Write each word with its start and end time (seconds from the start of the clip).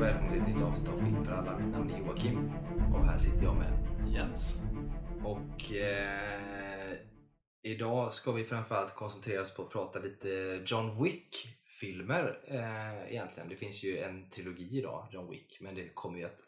och 0.00 0.06
välkommen 0.06 0.32
till 0.32 0.42
ett 0.42 0.48
nytt 0.48 0.62
avsnitt 0.62 0.88
av 0.88 0.98
Film 0.98 1.24
för 1.24 1.32
alla. 1.32 1.58
Mitt 1.58 1.72
namn 1.72 1.90
är 1.90 1.98
Joakim 1.98 2.52
och 2.94 3.04
här 3.04 3.18
sitter 3.18 3.42
jag 3.42 3.56
med. 3.56 3.72
Jens. 4.14 4.56
Och 5.24 5.72
eh, 5.72 6.92
idag 7.62 8.12
ska 8.14 8.32
vi 8.32 8.44
framförallt 8.44 8.94
koncentrera 8.94 9.42
oss 9.42 9.54
på 9.54 9.62
att 9.62 9.70
prata 9.70 9.98
lite 9.98 10.62
John 10.66 11.02
Wick-filmer 11.02 12.40
eh, 12.44 13.12
egentligen. 13.12 13.48
Det 13.48 13.56
finns 13.56 13.84
ju 13.84 13.98
en 13.98 14.30
trilogi 14.30 14.78
idag, 14.78 15.08
John 15.12 15.30
Wick, 15.30 15.58
men 15.60 15.74
det 15.74 15.94
kommer 15.94 16.18
ju 16.18 16.24
att 16.24 16.40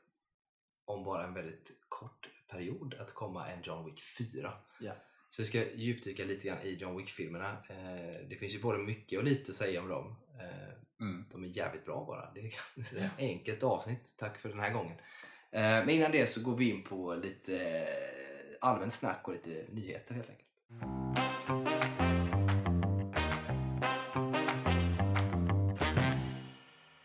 om 0.84 1.04
bara 1.04 1.26
en 1.26 1.34
väldigt 1.34 1.76
kort 1.88 2.28
period 2.50 2.94
att 2.94 3.14
komma 3.14 3.48
en 3.48 3.62
John 3.62 3.84
Wick 3.84 4.00
4. 4.18 4.52
Ja. 4.80 4.92
Så 5.30 5.42
vi 5.42 5.46
ska 5.46 5.72
djupdyka 5.72 6.24
lite 6.24 6.48
grann 6.48 6.62
i 6.62 6.74
John 6.74 6.96
Wick-filmerna. 6.96 7.50
Eh, 7.50 8.28
det 8.28 8.36
finns 8.40 8.54
ju 8.54 8.60
både 8.60 8.78
mycket 8.78 9.18
och 9.18 9.24
lite 9.24 9.50
att 9.50 9.56
säga 9.56 9.80
om 9.80 9.88
dem. 9.88 10.16
Eh, 10.40 10.82
Mm. 11.02 11.24
de 11.32 11.44
är 11.44 11.48
jävligt 11.48 11.84
bra 11.84 12.04
bara. 12.04 12.30
Det 12.34 12.40
är 12.40 12.46
ett 13.04 13.12
enkelt 13.18 13.62
avsnitt. 13.62 14.14
Tack 14.18 14.38
för 14.38 14.48
den 14.48 14.60
här 14.60 14.70
gången. 14.70 14.96
Eh, 15.50 15.60
Men 15.60 15.90
innan 15.90 16.12
det 16.12 16.26
så 16.26 16.42
går 16.42 16.56
vi 16.56 16.70
in 16.70 16.82
på 16.82 17.14
lite 17.14 17.56
eh, 17.58 18.56
allmänt 18.60 18.92
snack 18.92 19.28
och 19.28 19.32
lite 19.32 19.64
nyheter 19.70 20.14
helt 20.14 20.30
enkelt. 20.30 20.48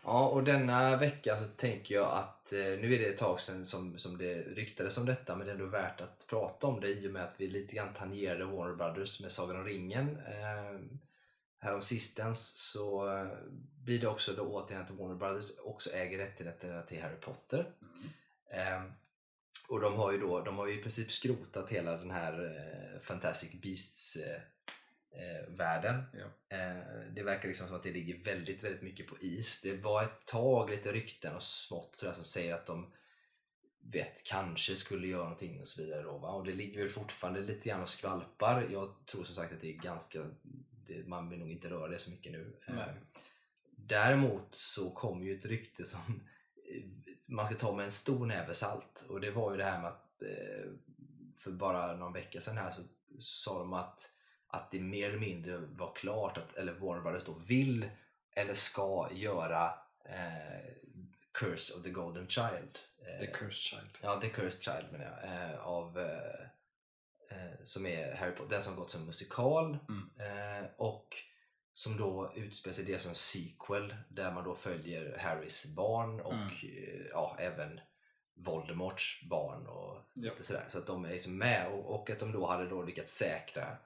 Ja, 0.04 0.28
och 0.28 0.44
denna 0.44 0.96
vecka 0.96 1.36
så 1.36 1.44
tänker 1.44 1.94
jag 1.94 2.12
att 2.12 2.52
eh, 2.52 2.58
nu 2.58 2.94
är 2.94 2.98
det 2.98 3.06
ett 3.06 3.18
tag 3.18 3.40
sedan 3.40 3.64
som, 3.64 3.98
som 3.98 4.18
det 4.18 4.34
ryktades 4.34 4.98
om 4.98 5.06
detta 5.06 5.36
men 5.36 5.46
det 5.46 5.52
är 5.52 5.54
ändå 5.54 5.66
värt 5.66 6.00
att 6.00 6.26
prata 6.26 6.66
om 6.66 6.80
det 6.80 6.88
i 6.88 7.08
och 7.08 7.12
med 7.12 7.22
att 7.22 7.34
vi 7.36 7.46
lite 7.46 7.76
grann 7.76 7.94
tangerade 7.94 8.44
Warner 8.44 8.74
Brothers 8.74 9.20
med 9.20 9.32
Sagan 9.32 9.56
om 9.56 9.64
ringen. 9.64 10.18
Eh, 11.60 11.66
Härom 11.66 11.82
sistens 11.82 12.52
så 12.56 13.16
eh, 13.16 13.28
blir 13.84 14.00
det 14.00 14.08
också 14.08 14.32
då 14.32 14.42
återigen 14.42 14.82
att 14.82 14.90
Warner 14.90 15.14
Brothers 15.14 15.50
också 15.64 15.90
äger 15.90 16.18
rättigheterna 16.18 16.82
till 16.82 17.02
Harry 17.02 17.20
Potter. 17.20 17.72
Ehm, 18.50 18.92
och 19.68 19.80
de 19.80 19.94
har 19.94 20.12
ju 20.12 20.18
då, 20.18 20.40
de 20.40 20.58
har 20.58 20.66
ju 20.66 20.78
i 20.78 20.82
princip 20.82 21.12
skrotat 21.12 21.70
hela 21.70 21.96
den 21.96 22.10
här 22.10 22.44
eh, 22.44 23.00
Fantastic 23.00 23.52
Beasts 23.62 24.16
eh, 24.16 24.42
världen. 25.48 26.02
Ja. 26.12 26.56
Eh, 26.56 27.12
det 27.14 27.22
verkar 27.22 27.48
liksom 27.48 27.66
som 27.66 27.76
att 27.76 27.82
det 27.82 27.92
ligger 27.92 28.24
väldigt, 28.24 28.64
väldigt 28.64 28.82
mycket 28.82 29.06
på 29.06 29.18
is. 29.20 29.60
Det 29.60 29.76
var 29.76 30.02
ett 30.02 30.26
tag 30.26 30.70
lite 30.70 30.92
rykten 30.92 31.34
och 31.34 31.42
smått 31.42 31.96
sådär 31.96 32.12
som 32.12 32.24
säger 32.24 32.54
att 32.54 32.66
de 32.66 32.92
vet, 33.92 34.24
kanske 34.24 34.76
skulle 34.76 35.06
göra 35.06 35.22
någonting 35.22 35.60
och 35.60 35.68
så 35.68 35.82
vidare. 35.82 36.02
Då, 36.02 36.18
va? 36.18 36.28
Och 36.28 36.44
det 36.44 36.54
ligger 36.54 36.80
väl 36.80 36.88
fortfarande 36.88 37.40
lite 37.40 37.68
grann 37.68 37.82
och 37.82 37.88
skvalpar. 37.88 38.66
Jag 38.70 39.06
tror 39.06 39.24
som 39.24 39.34
sagt 39.34 39.52
att 39.52 39.60
det 39.60 39.74
är 39.74 39.78
ganska, 39.78 40.26
det, 40.88 41.08
man 41.08 41.28
vill 41.28 41.38
nog 41.38 41.50
inte 41.50 41.70
röra 41.70 41.88
det 41.88 41.98
så 41.98 42.10
mycket 42.10 42.32
nu. 42.32 42.60
Eh, 42.68 42.74
Nej. 42.74 42.94
Däremot 43.76 44.54
så 44.54 44.90
kom 44.90 45.22
ju 45.22 45.38
ett 45.38 45.46
rykte 45.46 45.84
som 45.84 46.00
eh, 46.70 46.82
man 47.28 47.46
ska 47.46 47.54
ta 47.54 47.76
med 47.76 47.84
en 47.84 47.90
stor 47.90 48.26
näve 48.26 48.54
salt 48.54 49.04
och 49.08 49.20
det 49.20 49.30
var 49.30 49.50
ju 49.50 49.56
det 49.56 49.64
här 49.64 49.80
med 49.80 49.90
att 49.90 50.22
eh, 50.22 50.72
för 51.38 51.50
bara 51.50 51.96
någon 51.96 52.12
vecka 52.12 52.40
sedan 52.40 52.58
här 52.58 52.70
så 52.70 52.82
sa 53.20 53.58
de 53.58 53.72
att, 53.72 54.10
att 54.46 54.70
det 54.70 54.80
mer 54.80 55.08
eller 55.08 55.18
mindre 55.18 55.58
var 55.58 55.94
klart 55.94 56.38
att, 56.38 56.54
eller 56.56 56.72
Warner 56.72 57.02
Brothers 57.02 57.24
då 57.24 57.32
vill 57.32 57.90
eller 58.32 58.54
ska 58.54 59.08
göra 59.12 59.74
eh, 60.04 60.72
Curse 61.32 61.74
of 61.74 61.82
the 61.82 61.90
Golden 61.90 62.28
Child. 62.28 62.78
Eh, 63.06 63.20
The 63.20 63.26
Cursed 63.26 63.52
Child. 63.62 63.98
Ja, 64.02 64.20
The 64.20 64.28
Cursed 64.28 64.62
Child 64.62 64.92
menar 64.92 65.04
jag. 65.04 65.50
Eh, 65.50 65.58
av, 65.58 65.98
eh, 65.98 66.06
eh, 66.06 66.48
som 67.64 67.86
är 67.86 68.14
Harry 68.14 68.32
Potter, 68.34 68.50
den 68.54 68.62
som 68.62 68.76
gått 68.76 68.90
som 68.90 69.06
musikal 69.06 69.78
Mm. 69.88 70.10
eh, 70.60 70.66
och 70.76 71.16
som 71.74 71.96
då 71.96 72.32
utspelar 72.36 72.74
sig 72.74 72.84
dels 72.84 73.02
som 73.02 73.14
sequel 73.14 73.94
där 74.08 74.32
man 74.32 74.44
då 74.44 74.54
följer 74.54 75.18
Harrys 75.18 75.66
barn 75.66 76.20
och 76.20 76.32
Mm. 76.32 76.48
eh, 76.48 77.06
ja, 77.10 77.36
även 77.38 77.80
Voldemorts 78.34 79.22
barn 79.30 79.66
och 79.66 79.96
Ja. 80.14 80.30
lite 80.30 80.42
sådär. 80.42 80.64
Så 80.68 80.78
att 80.78 80.86
de 80.86 81.04
är 81.04 81.08
liksom 81.08 81.38
med 81.38 81.68
och, 81.72 81.94
och 81.94 82.10
att 82.10 82.18
de 82.18 82.32
då 82.32 82.46
hade 82.46 82.68
då 82.68 82.82
lyckats 82.82 83.12
säkra 83.12 83.76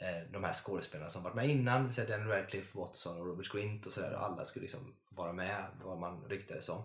eh, 0.00 0.30
de 0.32 0.44
här 0.44 0.52
skådespelarna 0.52 1.08
som 1.08 1.22
varit 1.22 1.34
med 1.34 1.48
innan, 1.48 1.92
säga 1.92 2.08
Daniel 2.08 2.28
Radcliffe, 2.28 2.78
Watson 2.78 3.20
och 3.20 3.26
Robert 3.26 3.52
Grint 3.52 3.86
och 3.86 3.92
sådär. 3.92 4.14
och 4.14 4.24
Alla 4.24 4.44
skulle 4.44 4.62
liksom 4.62 4.96
vara 5.10 5.32
med, 5.32 5.64
vad 5.84 5.98
man 5.98 6.24
ryktades 6.28 6.68
om. 6.68 6.82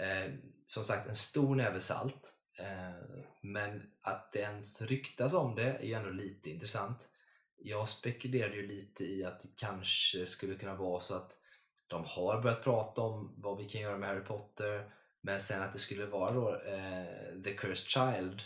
Eh, 0.00 0.32
som 0.66 0.84
sagt, 0.84 1.08
en 1.08 1.14
stor 1.16 1.56
näve 1.56 1.80
salt. 1.80 2.34
Eh, 2.60 3.24
men 3.40 3.90
att 4.02 4.32
det 4.32 4.38
ens 4.38 4.82
ryktas 4.82 5.32
om 5.32 5.54
det 5.54 5.72
är 5.72 5.82
ju 5.82 5.94
ändå 5.94 6.10
lite 6.10 6.50
intressant. 6.50 7.08
Jag 7.56 7.88
spekulerade 7.88 8.56
ju 8.56 8.66
lite 8.66 9.04
i 9.04 9.24
att 9.24 9.40
det 9.40 9.48
kanske 9.56 10.26
skulle 10.26 10.54
kunna 10.54 10.74
vara 10.74 11.00
så 11.00 11.14
att 11.14 11.36
de 11.86 12.04
har 12.04 12.42
börjat 12.42 12.64
prata 12.64 13.00
om 13.00 13.34
vad 13.36 13.58
vi 13.58 13.64
kan 13.64 13.80
göra 13.80 13.98
med 13.98 14.08
Harry 14.08 14.24
Potter 14.24 14.90
men 15.20 15.40
sen 15.40 15.62
att 15.62 15.72
det 15.72 15.78
skulle 15.78 16.06
vara 16.06 16.32
då 16.32 16.54
eh, 16.54 17.42
The 17.44 17.54
Cursed 17.54 17.88
Child 17.88 18.42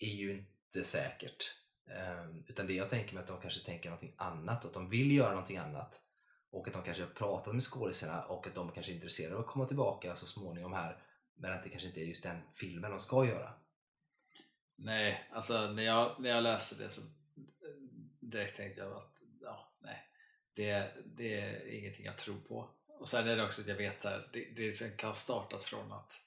är 0.00 0.14
ju 0.14 0.32
inte 0.32 0.84
säkert. 0.84 1.52
Eh, 1.90 2.30
utan 2.46 2.66
det 2.66 2.72
jag 2.72 2.90
tänker 2.90 3.14
mig 3.14 3.20
att 3.20 3.28
de 3.28 3.40
kanske 3.40 3.64
tänker 3.64 3.88
någonting 3.88 4.14
annat 4.16 4.64
och 4.64 4.68
att 4.68 4.74
de 4.74 4.90
vill 4.90 5.12
göra 5.12 5.30
någonting 5.30 5.56
annat 5.56 6.00
och 6.50 6.68
att 6.68 6.74
de 6.74 6.82
kanske 6.82 7.02
har 7.02 7.10
pratat 7.10 7.54
med 7.54 7.62
skådisarna 7.62 8.22
och 8.22 8.46
att 8.46 8.54
de 8.54 8.72
kanske 8.72 8.92
är 8.92 8.94
intresserade 8.94 9.34
av 9.34 9.40
att 9.40 9.46
komma 9.46 9.66
tillbaka 9.66 10.16
så 10.16 10.26
småningom 10.26 10.72
här 10.72 11.02
men 11.38 11.52
att 11.52 11.62
det 11.62 11.68
kanske 11.68 11.88
inte 11.88 12.00
är 12.00 12.04
just 12.04 12.22
den 12.22 12.40
filmen 12.54 12.90
de 12.90 13.00
ska 13.00 13.26
göra. 13.26 13.54
Nej, 14.76 15.28
alltså 15.32 15.66
när 15.66 15.82
jag, 15.82 16.20
när 16.20 16.30
jag 16.30 16.42
läste 16.42 16.82
det 16.82 16.90
så 16.90 17.00
direkt 18.20 18.56
tänkte 18.56 18.80
jag 18.80 18.92
att 18.92 19.22
ja, 19.40 19.72
nej, 19.80 20.08
det, 20.54 20.92
det 21.16 21.40
är 21.40 21.78
ingenting 21.78 22.04
jag 22.04 22.18
tror 22.18 22.40
på. 22.40 22.70
Och 22.86 23.08
sen 23.08 23.28
är 23.28 23.36
det 23.36 23.44
också 23.44 23.60
att 23.62 23.68
jag 23.68 23.76
vet 23.76 24.04
att 24.04 24.32
det, 24.32 24.56
det 24.56 24.96
kan 24.96 25.14
startas 25.14 25.64
från 25.64 25.92
att 25.92 26.24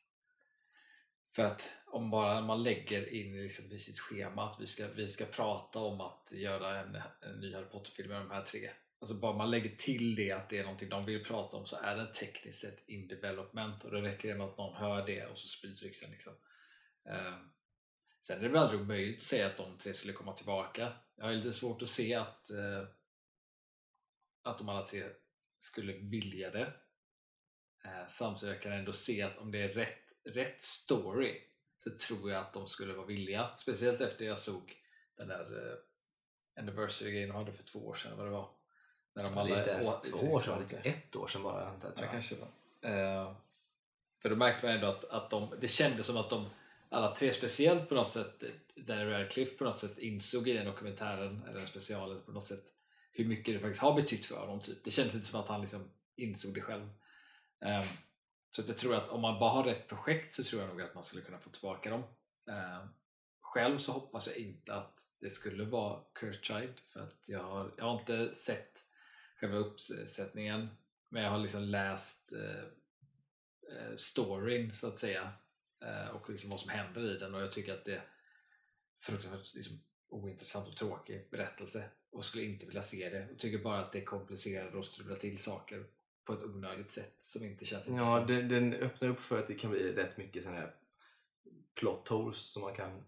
för 1.35 1.43
att 1.43 1.69
om 1.85 2.09
bara 2.09 2.41
man 2.41 2.63
lägger 2.63 3.13
in 3.13 3.35
liksom 3.35 3.71
i 3.71 3.79
sitt 3.79 3.99
schema 3.99 4.49
att 4.49 4.61
vi 4.61 4.67
ska, 4.67 4.87
vi 4.87 5.07
ska 5.07 5.25
prata 5.25 5.79
om 5.79 6.01
att 6.01 6.31
göra 6.31 6.79
en, 6.79 7.01
en 7.21 7.39
ny 7.39 7.53
Harry 7.53 7.65
Potter-film 7.65 8.09
med 8.09 8.21
de 8.21 8.31
här 8.31 8.41
tre 8.41 8.69
Alltså 9.01 9.15
bara 9.15 9.37
man 9.37 9.51
lägger 9.51 9.69
till 9.69 10.15
det 10.15 10.31
att 10.31 10.49
det 10.49 10.57
är 10.57 10.63
någonting 10.63 10.89
de 10.89 11.05
vill 11.05 11.25
prata 11.25 11.57
om 11.57 11.65
så 11.65 11.75
är 11.75 11.95
den 11.95 12.11
tekniskt 12.11 12.61
sett 12.61 12.89
in 12.89 13.07
development 13.07 13.83
och 13.83 13.91
då 13.91 14.01
räcker 14.01 14.29
det 14.29 14.35
med 14.35 14.47
att 14.47 14.57
någon 14.57 14.75
hör 14.75 15.05
det 15.05 15.25
och 15.25 15.37
så 15.37 15.47
sprids 15.47 15.83
rykten 15.83 16.11
liksom. 16.11 16.33
Eh, 17.09 17.35
sen 18.21 18.37
är 18.37 18.41
det 18.41 18.49
väl 18.49 18.61
aldrig 18.61 18.81
omöjligt 18.81 19.17
att 19.17 19.21
säga 19.21 19.47
att 19.47 19.57
de 19.57 19.77
tre 19.77 19.93
skulle 19.93 20.13
komma 20.13 20.33
tillbaka. 20.33 20.93
Jag 21.15 21.25
har 21.25 21.33
lite 21.33 21.51
svårt 21.51 21.81
att 21.81 21.87
se 21.87 22.15
att, 22.15 22.49
eh, 22.49 22.83
att 24.43 24.57
de 24.57 24.69
alla 24.69 24.85
tre 24.85 25.09
skulle 25.59 25.93
vilja 25.93 26.49
det. 26.49 26.73
Eh, 27.85 28.07
samtidigt 28.07 28.55
jag 28.55 28.63
kan 28.63 28.71
ändå 28.71 28.93
se 28.93 29.21
att 29.21 29.37
om 29.37 29.51
det 29.51 29.59
är 29.59 29.69
rätt, 29.69 30.13
rätt 30.23 30.61
story 30.61 31.41
så 31.83 31.89
tror 31.89 32.31
jag 32.31 32.41
att 32.41 32.53
de 32.53 32.67
skulle 32.67 32.93
vara 32.93 33.05
villiga. 33.05 33.57
Speciellt 33.57 34.01
efter 34.01 34.25
jag 34.25 34.37
såg 34.37 34.75
den 35.17 35.27
där 35.27 35.71
eh, 35.71 35.77
anniversary-grejen 36.63 37.29
de 37.29 37.35
hade 37.35 37.51
för 37.51 37.63
två 37.63 37.79
år 37.79 37.95
sedan, 37.95 38.17
vad 38.17 38.25
det 38.25 38.31
var. 38.31 38.60
När 39.13 39.23
de 39.23 39.33
det 39.35 39.39
är 39.39 39.43
alla 39.45 39.59
inte 39.59 39.71
ens 39.71 40.01
två 40.01 40.27
år 40.27 40.39
sedan, 40.39 40.65
det 40.69 40.75
är 40.75 40.89
ett 40.91 41.15
år 41.15 41.27
sedan 41.27 41.43
bara. 41.43 41.63
jag, 41.63 41.81
tror 41.81 41.93
Ja, 41.95 42.01
jag. 42.01 42.11
kanske 42.11 42.35
var. 42.35 42.47
Eh, 42.91 43.33
för 44.21 44.29
då 44.29 44.35
märkte 44.35 44.65
man 44.65 44.75
ändå 44.75 44.87
att, 44.87 45.05
att 45.05 45.29
de, 45.29 45.53
det 45.61 45.67
kändes 45.67 46.07
som 46.07 46.17
att 46.17 46.29
de 46.29 46.49
alla 46.89 47.15
tre 47.15 47.33
speciellt 47.33 47.89
på 47.89 47.95
något 47.95 48.09
sätt, 48.09 48.43
Daniel 48.75 49.09
Radcliffe 49.09 49.57
på 49.57 49.63
något 49.63 49.79
sätt 49.79 49.97
insåg 49.97 50.47
i 50.47 50.53
den 50.53 50.65
dokumentären, 50.65 51.43
eller 51.43 51.57
den 51.57 51.67
specialen 51.67 52.21
på 52.25 52.31
något 52.31 52.47
sätt, 52.47 52.63
hur 53.11 53.25
mycket 53.25 53.53
det 53.55 53.59
faktiskt 53.59 53.81
har 53.81 53.93
betytt 53.93 54.25
för 54.25 54.39
honom. 54.39 54.59
Typ. 54.61 54.83
Det 54.83 54.91
kändes 54.91 55.13
lite 55.13 55.25
som 55.25 55.39
att 55.39 55.47
han 55.47 55.61
liksom 55.61 55.89
insåg 56.15 56.53
det 56.53 56.61
själv. 56.61 56.89
Ehm, 57.65 57.83
så 58.51 58.61
att 58.61 58.67
jag 58.67 58.77
tror 58.77 58.95
att 58.95 59.09
om 59.09 59.21
man 59.21 59.39
bara 59.39 59.49
har 59.49 59.63
rätt 59.63 59.87
projekt 59.87 60.33
så 60.35 60.43
tror 60.43 60.61
jag 60.61 60.69
nog 60.69 60.81
att 60.81 60.95
man 60.95 61.03
skulle 61.03 61.23
kunna 61.23 61.39
få 61.39 61.49
tillbaka 61.49 61.89
dem. 61.89 62.03
Ehm, 62.51 62.87
själv 63.41 63.77
så 63.77 63.91
hoppas 63.91 64.27
jag 64.27 64.37
inte 64.37 64.73
att 64.73 64.93
det 65.19 65.29
skulle 65.29 65.63
vara 65.63 65.99
Cursed 66.13 66.43
Child 66.45 66.79
för 66.93 66.99
att 66.99 67.23
jag 67.29 67.43
har, 67.43 67.71
jag 67.77 67.83
har 67.85 67.99
inte 67.99 68.35
sett 68.35 68.80
själva 69.41 69.57
uppsättningen 69.57 70.67
men 71.09 71.23
jag 71.23 71.29
har 71.29 71.39
liksom 71.39 71.63
läst 71.63 72.33
eh, 72.33 72.63
eh, 73.77 73.95
storyn 73.97 74.73
så 74.73 74.87
att 74.87 74.99
säga. 74.99 75.33
Eh, 75.81 76.07
och 76.07 76.29
liksom 76.29 76.49
vad 76.49 76.59
som 76.59 76.69
händer 76.69 77.15
i 77.15 77.17
den. 77.17 77.35
Och 77.35 77.41
jag 77.41 77.51
tycker 77.51 77.73
att 77.73 77.85
det 77.85 77.95
är 77.95 78.05
fruktansvärt 78.99 79.55
liksom, 79.55 79.79
ointressant 80.09 80.67
och 80.67 80.77
tråkig 80.77 81.27
berättelse. 81.31 81.89
Och 82.09 82.25
skulle 82.25 82.43
inte 82.43 82.65
vilja 82.65 82.81
se 82.81 83.09
det. 83.09 83.29
Och 83.31 83.39
tycker 83.39 83.63
bara 83.63 83.79
att 83.79 83.91
det 83.91 84.01
komplicerar 84.01 84.75
och 84.75 84.85
strular 84.85 85.15
till 85.15 85.37
saker 85.37 85.85
på 86.23 86.33
ett 86.33 86.43
onödigt 86.43 86.91
sätt 86.91 87.15
som 87.19 87.43
inte 87.43 87.65
känns 87.65 87.87
Ja, 87.87 87.93
intressant. 87.93 88.27
den, 88.27 88.47
den 88.49 88.73
öppnar 88.73 89.09
upp 89.09 89.19
för 89.19 89.39
att 89.39 89.47
det 89.47 89.55
kan 89.55 89.71
bli 89.71 89.93
rätt 89.93 90.17
mycket 90.17 90.43
sådana 90.43 90.59
här 90.59 90.75
plot 91.73 92.07
holes 92.07 92.39
som 92.39 92.61
man 92.61 92.75
kan 92.75 93.03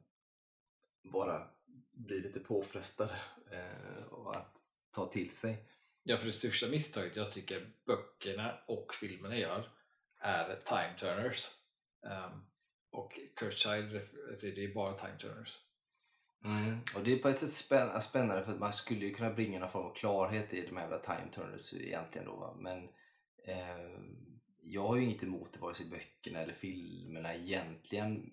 bara 1.03 1.47
bli 1.91 2.19
lite 2.19 2.39
påfrestad 2.39 3.09
eh, 3.51 4.03
och 4.09 4.35
att 4.35 4.57
ta 4.91 5.07
till 5.07 5.31
sig. 5.31 5.65
Ja, 6.03 6.17
för 6.17 6.25
det 6.25 6.31
största 6.31 6.67
misstaget 6.67 7.15
jag 7.15 7.31
tycker 7.31 7.67
böckerna 7.85 8.59
och 8.67 8.93
filmerna 8.93 9.37
gör 9.37 9.69
är 10.21 10.55
time 10.65 10.93
turners. 10.99 11.49
Um, 12.01 12.45
och 12.91 13.19
Cursed 13.35 13.59
Child, 13.59 14.01
alltså, 14.29 14.47
det 14.47 14.63
är 14.63 14.73
bara 14.73 14.93
time 14.93 15.17
turners. 15.17 15.59
Mm. 16.45 16.79
Och 16.95 17.03
det 17.03 17.13
är 17.13 17.17
på 17.19 17.29
ett 17.29 17.39
sätt 17.39 17.51
spänn- 17.51 18.01
spännande 18.01 18.43
för 18.43 18.51
att 18.51 18.59
man 18.59 18.73
skulle 18.73 19.05
ju 19.05 19.13
kunna 19.13 19.33
bringa 19.33 19.59
någon 19.59 19.69
form 19.69 19.85
av 19.85 19.93
klarhet 19.93 20.53
i 20.53 20.65
de 20.65 20.77
här 20.77 20.83
jävla 20.83 20.99
time 20.99 21.31
turners 21.35 21.73
egentligen 21.73 22.27
då 22.27 22.35
va? 22.35 22.55
men 22.59 22.89
eh, 23.47 23.99
jag 24.63 24.87
har 24.87 24.95
ju 24.95 25.03
inget 25.03 25.23
emot 25.23 25.53
det 25.53 25.59
vare 25.59 25.75
sig 25.75 25.85
böckerna 25.85 26.39
eller 26.39 26.53
filmerna 26.53 27.35
egentligen. 27.35 28.29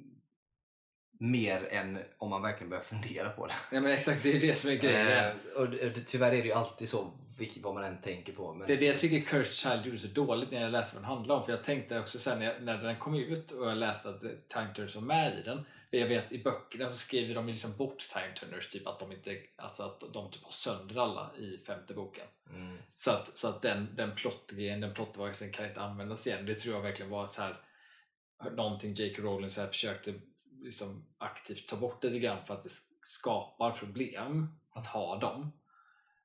Mer 1.22 1.68
än 1.70 1.98
om 2.18 2.30
man 2.30 2.42
verkligen 2.42 2.70
börjar 2.70 2.82
fundera 2.94 3.30
på 3.30 3.46
det. 3.46 3.54
Ja 3.72 3.80
men 3.80 3.92
exakt, 3.92 4.22
det 4.22 4.36
är 4.36 4.40
det 4.40 4.54
som 4.54 4.70
är 4.70 4.74
grejen. 4.74 5.08
Eh, 5.08 5.52
och 5.56 5.70
det, 5.70 6.06
tyvärr 6.06 6.32
är 6.32 6.42
det 6.42 6.48
ju 6.48 6.52
alltid 6.52 6.88
så, 6.88 7.12
vilket, 7.40 7.62
vad 7.62 7.74
man 7.74 7.84
än 7.84 8.00
tänker 8.00 8.32
på. 8.32 8.54
Men 8.54 8.66
Det 8.66 8.72
är 8.72 8.76
det 8.76 8.86
jag 8.86 8.98
tycker 8.98 9.18
Cursed 9.18 9.54
Child 9.54 9.86
gjorde 9.86 9.98
så 9.98 10.06
dåligt 10.06 10.50
när 10.50 10.62
jag 10.62 10.72
läste 10.72 10.96
vad 10.96 11.02
den 11.02 11.10
handlade 11.10 11.40
om. 11.40 11.46
För 11.46 11.52
jag 11.52 11.64
tänkte 11.64 12.00
också 12.00 12.18
sen 12.18 12.38
när, 12.38 12.46
jag, 12.46 12.62
när 12.62 12.78
den 12.78 12.98
kom 12.98 13.14
ut 13.14 13.50
och 13.50 13.70
jag 13.70 13.78
läste 13.78 14.08
att 14.08 14.20
Time 14.20 14.74
Turners 14.74 14.94
var 14.94 15.02
med 15.02 15.38
i 15.38 15.42
den. 15.42 15.64
För 15.90 15.96
jag 15.96 16.06
vet 16.06 16.32
i 16.32 16.42
böckerna 16.42 16.88
så 16.88 16.96
skriver 16.96 17.34
de 17.34 17.46
liksom 17.46 17.76
bort 17.76 17.98
Time 17.98 18.34
Turners, 18.40 18.68
typ 18.68 18.86
att 18.86 18.98
de 18.98 19.12
inte, 19.12 19.36
alltså 19.56 19.82
att 19.82 20.00
de 20.00 20.30
typ 20.30 20.42
har 20.42 20.50
sönder 20.50 21.02
alla 21.02 21.30
i 21.36 21.58
femte 21.66 21.94
boken. 21.94 22.26
Mm. 22.50 22.78
Så 22.94 23.10
att, 23.10 23.36
så 23.36 23.48
att 23.48 23.62
den, 23.62 23.96
den 23.96 24.14
plottgrejen, 24.14 24.80
den 24.80 24.94
plottvarelsen 24.94 25.52
kan 25.52 25.66
inte 25.66 25.80
användas 25.80 26.26
igen. 26.26 26.46
Det 26.46 26.54
tror 26.54 26.74
jag 26.74 26.82
verkligen 26.82 27.10
var 27.10 27.26
så 27.26 27.42
här 27.42 27.60
någonting 28.52 28.94
J.K. 28.94 29.22
Rowling 29.22 29.50
så 29.50 29.60
här 29.60 29.68
försökte 29.68 30.14
liksom 30.62 31.06
aktivt 31.18 31.68
ta 31.68 31.76
bort 31.76 32.04
lite 32.04 32.18
grann 32.18 32.46
för 32.46 32.54
att 32.54 32.64
det 32.64 32.70
skapar 33.06 33.70
problem 33.70 34.58
att 34.70 34.86
ha 34.86 35.18
dem. 35.18 35.52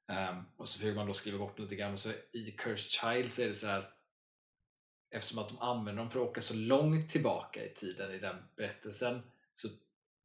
Um, 0.08 0.46
och 0.58 0.70
så 0.70 0.80
försöker 0.80 0.96
man 0.96 1.08
då 1.08 1.14
skriva 1.14 1.38
bort 1.38 1.60
lite 1.60 1.76
grann 1.76 1.94
och 1.94 2.00
så 2.00 2.12
i 2.32 2.52
Cursed 2.52 2.92
Child 2.92 3.32
så 3.32 3.42
är 3.42 3.48
det 3.48 3.56
så 3.56 3.68
här 3.68 3.90
eftersom 5.12 5.40
att 5.40 5.50
de 5.50 5.60
använder 5.60 6.04
dem 6.04 6.12
för 6.12 6.20
att 6.20 6.30
åka 6.30 6.42
så 6.42 6.54
långt 6.54 7.10
tillbaka 7.10 7.66
i 7.66 7.70
tiden 7.70 8.12
i 8.12 8.20
den 8.20 8.36
berättelsen 8.56 9.22
så 9.54 9.68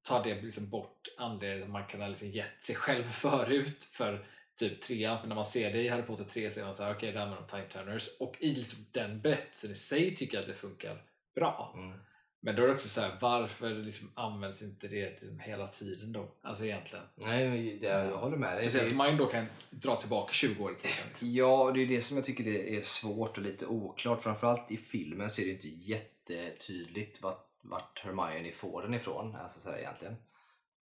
tar 0.02 0.24
det 0.24 0.42
liksom 0.42 0.70
bort 0.70 1.08
anledningen 1.16 1.62
att 1.62 1.70
man 1.70 1.86
kan 1.86 2.00
ha 2.00 2.08
liksom 2.08 2.28
gett 2.28 2.62
sig 2.62 2.74
själv 2.74 3.04
förut 3.12 3.84
för 3.84 4.26
typ 4.56 4.80
trean, 4.80 5.20
för 5.20 5.28
när 5.28 5.34
man 5.34 5.44
ser 5.44 5.72
det 5.72 5.82
i 5.82 5.88
Harry 5.88 6.02
Potter 6.02 6.24
3 6.24 6.50
så 6.50 6.60
är 6.60 6.64
man 6.64 6.74
såhär, 6.74 6.90
okej 6.90 6.96
okay, 6.96 7.12
där 7.12 7.20
använder 7.20 7.46
de 7.46 7.48
time 7.48 7.68
turners 7.68 8.08
och 8.18 8.36
i 8.40 8.54
liksom 8.54 8.86
den 8.92 9.20
berättelsen 9.20 9.70
i 9.70 9.74
sig 9.74 10.16
tycker 10.16 10.36
jag 10.36 10.42
att 10.42 10.48
det 10.48 10.54
funkar 10.54 11.02
bra. 11.34 11.74
Mm. 11.76 12.00
Men 12.42 12.56
då 12.56 12.62
är 12.62 12.66
det 12.66 12.74
också 12.74 12.88
så 12.88 13.00
här, 13.00 13.18
varför 13.20 13.70
liksom 13.70 14.10
används 14.14 14.62
inte 14.62 14.88
det 14.88 15.10
liksom 15.10 15.38
hela 15.38 15.66
tiden 15.66 16.12
då? 16.12 16.28
Alltså 16.42 16.64
egentligen. 16.64 17.04
Nej, 17.14 17.78
det, 17.80 17.86
jag 17.86 18.16
håller 18.16 18.36
med 18.36 18.56
dig. 18.56 18.62
Speciellt 18.62 18.90
om 18.90 18.98
man 18.98 19.16
då 19.16 19.26
kan 19.26 19.46
dra 19.70 19.96
tillbaka 19.96 20.32
20 20.32 20.64
år 20.64 20.72
i 20.72 20.74
tiden. 20.74 20.96
Liksom. 21.08 21.32
Ja, 21.32 21.72
det 21.74 21.82
är 21.82 21.86
det 21.86 22.00
som 22.00 22.16
jag 22.16 22.26
tycker 22.26 22.44
det 22.44 22.76
är 22.76 22.82
svårt 22.82 23.36
och 23.36 23.42
lite 23.42 23.66
oklart. 23.66 24.22
Framförallt 24.22 24.70
i 24.70 24.76
filmen 24.76 25.30
så 25.30 25.40
är 25.40 25.46
det 25.46 25.52
inte 25.52 25.68
jättetydligt 25.68 27.22
vart, 27.22 27.46
vart 27.62 27.98
Hermione 28.04 28.52
får 28.52 28.82
den 28.82 28.94
ifrån. 28.94 29.36
Alltså 29.36 29.60
så 29.60 29.70
här, 29.70 29.78
egentligen. 29.78 30.16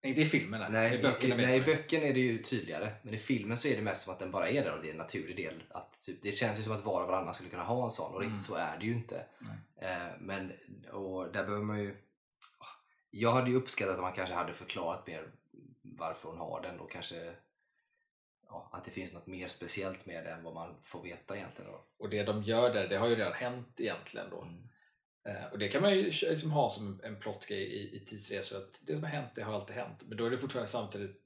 Inte 0.06 0.22
i 0.22 0.26
filmen, 0.26 0.60
nej. 0.62 0.70
Nej, 0.72 1.00
I 1.00 1.02
böckerna 1.02 1.36
i, 1.36 1.46
nej, 1.46 1.58
i 1.58 1.62
böckerna 1.62 2.06
är 2.06 2.14
det 2.14 2.20
ju 2.20 2.38
tydligare. 2.44 2.92
Men 3.02 3.14
i 3.14 3.18
filmen 3.18 3.58
så 3.58 3.68
är 3.68 3.76
det 3.76 3.82
mest 3.82 4.02
som 4.04 4.14
att 4.14 4.20
den 4.20 4.32
bara 4.32 4.50
är 4.50 4.64
där 4.64 4.74
och 4.76 4.82
det 4.82 4.88
är 4.88 4.92
en 4.92 4.98
naturlig 4.98 5.36
del. 5.36 5.64
Att, 5.70 6.02
typ, 6.02 6.18
det 6.22 6.32
känns 6.32 6.60
ju 6.60 6.64
som 6.64 6.74
att 6.76 6.86
var 6.86 7.02
och 7.02 7.08
varannan 7.08 7.34
skulle 7.34 7.50
kunna 7.50 7.64
ha 7.64 7.86
en 7.86 7.92
sån 7.92 8.14
och 8.14 8.22
Mm. 8.22 8.34
riktigt 8.34 8.48
så 8.48 8.56
är 8.56 8.78
det 8.78 8.86
ju 8.86 8.94
inte. 8.94 9.26
Nej. 9.40 9.92
Eh, 9.92 10.08
men 10.20 10.52
och 10.92 11.32
där 11.32 11.44
behöver 11.44 11.64
man 11.66 11.80
ju... 11.80 11.96
Jag 13.12 13.32
hade 13.32 13.50
ju 13.50 13.56
uppskattat 13.56 13.96
att 13.96 14.02
man 14.02 14.14
kanske 14.14 14.36
hade 14.36 14.54
förklarat 14.54 15.08
mer 15.08 15.28
varför 15.82 16.30
hon 16.30 16.38
har 16.38 16.62
den 16.62 16.80
och 16.80 16.92
kanske 16.92 17.34
ja, 18.48 18.70
att 18.72 18.86
det 18.86 18.92
finns 18.92 19.14
något 19.14 19.28
mer 19.28 19.48
speciellt 19.48 20.06
med 20.06 20.24
det 20.24 20.32
än 20.32 20.44
vad 20.44 20.54
man 20.54 20.76
får 20.84 21.04
veta 21.04 21.36
egentligen. 21.38 21.72
Då. 21.72 21.82
Och 21.98 22.10
det 22.10 22.24
de 22.24 22.44
gör 22.44 22.74
där, 22.74 22.88
det 22.88 22.98
har 22.98 23.08
ju 23.08 23.16
redan 23.16 23.34
hänt 23.34 23.68
egentligen 23.78 24.28
då. 24.30 24.42
Mm. 24.42 24.68
Eh, 25.26 25.46
och 25.52 25.60
det 25.60 25.68
kan 25.68 25.82
man 25.82 25.96
ju 25.96 26.04
liksom 26.04 26.52
ha 26.52 26.70
som 26.70 27.02
en 27.04 27.20
plottgrej 27.20 27.62
i, 27.62 27.96
i 27.96 28.06
tidsresor 28.06 28.58
att 28.58 28.80
det 28.82 28.96
som 28.96 29.04
har 29.04 29.12
hänt, 29.12 29.30
det 29.36 29.42
har 29.42 29.54
alltid 29.54 29.76
hänt. 29.76 30.04
Men 30.08 30.18
då 30.18 30.26
är 30.26 30.30
det 30.30 30.38
fortfarande 30.38 30.72
samtidigt 30.72 31.22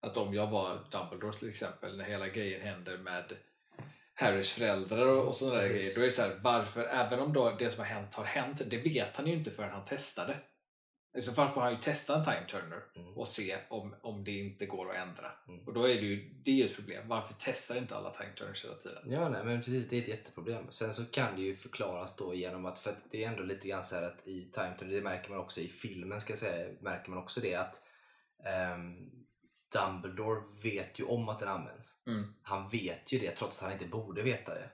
att 0.00 0.16
om 0.16 0.34
jag 0.34 0.50
var 0.50 0.78
Dumbledore 0.90 1.38
till 1.38 1.48
exempel, 1.48 1.96
när 1.96 2.04
hela 2.04 2.28
grejen 2.28 2.60
händer 2.62 2.98
med 2.98 3.24
Harrys 4.14 4.52
föräldrar 4.52 5.06
och, 5.06 5.28
och 5.28 5.34
sådana 5.34 5.56
där 5.56 5.68
Precis. 5.68 5.82
grejer. 5.82 5.94
Då 5.94 6.00
är 6.00 6.04
det 6.04 6.10
så 6.10 6.22
här, 6.22 6.40
varför, 6.42 6.84
även 6.84 7.20
om 7.20 7.32
då 7.32 7.56
det 7.58 7.70
som 7.70 7.80
har 7.80 7.86
hänt 7.86 8.14
har 8.14 8.24
hänt, 8.24 8.62
det 8.66 8.78
vet 8.78 9.16
han 9.16 9.26
ju 9.26 9.32
inte 9.32 9.50
förrän 9.50 9.70
han 9.70 9.84
testade. 9.84 10.36
I 11.16 11.20
så 11.20 11.32
fall 11.32 11.48
får 11.48 11.60
han 11.60 11.72
ju 11.72 11.78
testa 11.78 12.16
en 12.16 12.24
time 12.24 12.46
turner 12.48 12.82
Mm. 12.96 13.16
och 13.16 13.28
se 13.28 13.56
om, 13.68 13.94
om 14.02 14.24
det 14.24 14.30
inte 14.30 14.66
går 14.66 14.90
att 14.90 14.96
ändra. 14.96 15.32
Mm. 15.48 15.66
Och 15.66 15.74
då 15.74 15.82
är 15.88 15.94
det 15.94 16.00
ju 16.06 16.34
det 16.44 16.50
är 16.50 16.54
ju 16.54 16.64
ett 16.64 16.74
problem. 16.76 17.08
Varför 17.08 17.34
testar 17.38 17.76
inte 17.76 17.96
alla 17.96 18.10
time 18.10 18.30
turners 18.36 18.64
hela 18.64 18.74
tiden? 18.74 19.02
Ja, 19.12 19.28
nej, 19.28 19.44
men 19.44 19.58
precis. 19.62 19.88
Det 19.88 19.96
är 19.96 20.02
ett 20.02 20.08
jätteproblem. 20.08 20.66
Sen 20.70 20.94
så 20.94 21.04
kan 21.04 21.36
det 21.36 21.42
ju 21.42 21.56
förklaras 21.56 22.16
då 22.16 22.34
genom 22.34 22.66
att, 22.66 22.78
för 22.78 22.90
att 22.90 23.04
det 23.10 23.24
är 23.24 23.28
ändå 23.28 23.42
lite 23.42 23.68
grann 23.68 23.84
så 23.84 23.94
här 23.94 24.02
att 24.02 24.26
i 24.26 24.50
Time 24.50 24.74
Turner, 24.78 24.94
det 24.94 25.02
märker 25.02 25.30
man 25.30 25.38
också 25.38 25.60
i 25.60 25.68
filmen 25.68 26.20
ska 26.20 26.32
jag 26.32 26.38
säga, 26.38 26.74
märker 26.80 27.10
man 27.10 27.18
också 27.18 27.40
det 27.40 27.54
att 27.54 27.82
ehm, 28.44 29.10
Dumbledore 29.72 30.40
vet 30.62 30.98
ju 31.00 31.04
om 31.04 31.28
att 31.28 31.38
den 31.38 31.48
används. 31.48 31.94
Mm. 32.06 32.34
Han 32.42 32.68
vet 32.68 33.12
ju 33.12 33.18
det 33.18 33.30
trots 33.30 33.58
att 33.58 33.64
han 33.64 33.72
inte 33.72 33.86
borde 33.86 34.22
veta 34.22 34.54
det. 34.54 34.70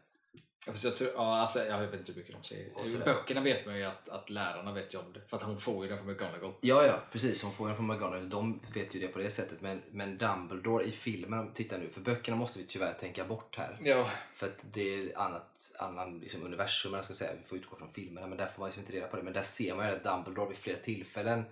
Ja, 0.67 0.73
fast 0.73 0.85
jag, 0.85 0.97
tror, 0.97 1.11
ja, 1.15 1.37
alltså, 1.41 1.65
jag 1.65 1.79
vet 1.81 1.95
inte 1.95 2.13
hur 2.13 2.19
mycket 2.21 2.35
de 2.37 2.43
säger. 2.43 2.83
I 2.85 2.87
sådär. 2.89 3.05
böckerna 3.05 3.41
vet 3.41 3.67
man 3.67 3.79
ju 3.79 3.85
att, 3.85 4.09
att 4.09 4.31
lärarna 4.31 4.73
vet 4.73 4.95
ju 4.95 4.99
om 4.99 5.13
det. 5.13 5.21
För 5.29 5.37
att 5.37 5.43
hon 5.43 5.61
får 5.61 5.85
ju 5.85 5.89
den 5.89 5.99
från 5.99 6.07
McGonagall. 6.07 6.53
Ja, 6.61 6.87
ja, 6.87 7.01
precis. 7.13 7.43
Hon 7.43 7.53
får 7.53 7.67
den 7.67 7.77
från 7.77 7.87
McGonagall. 7.87 8.29
De 8.31 8.61
vet 8.75 8.95
ju 8.95 9.01
det 9.01 9.09
på 9.09 9.19
det 9.19 9.31
sättet. 9.31 9.61
Men, 9.61 9.83
men 9.91 10.19
Dumbledore 10.19 10.85
i 10.85 10.93
filmen, 10.93 11.53
titta 11.55 11.79
nu, 11.79 11.89
för 11.91 12.01
böckerna 12.01 12.37
måste 12.37 12.59
vi 12.59 12.67
tyvärr 12.67 12.93
tänka 12.95 13.25
bort 13.25 13.57
här. 13.57 13.79
Ja, 13.83 14.11
För 14.35 14.47
att 14.47 14.59
det 14.73 14.83
är 14.95 15.19
annat, 15.19 15.73
annan 15.79 16.19
liksom 16.21 16.43
universum, 16.43 16.95
jag 16.95 17.05
ska 17.05 17.15
säga. 17.15 17.33
vi 17.43 17.47
får 17.49 17.59
utgå 17.59 17.77
från 17.77 17.89
filmerna, 17.93 18.27
men 18.27 18.39
där 18.39 18.47
får 18.47 18.61
man 18.61 18.67
liksom 18.69 18.81
inte 18.83 18.93
reda 18.93 19.07
på 19.07 19.17
det. 19.17 19.23
Men 19.23 19.33
där 19.33 19.43
ser 19.43 19.75
man 19.75 19.89
ju 19.89 19.95
att 19.97 20.05
Dumbledore 20.05 20.49
vid 20.49 20.59
flera 20.59 20.79
tillfällen 20.79 21.45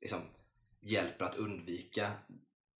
liksom 0.00 0.20
hjälper 0.80 1.24
att 1.24 1.36
undvika 1.36 2.10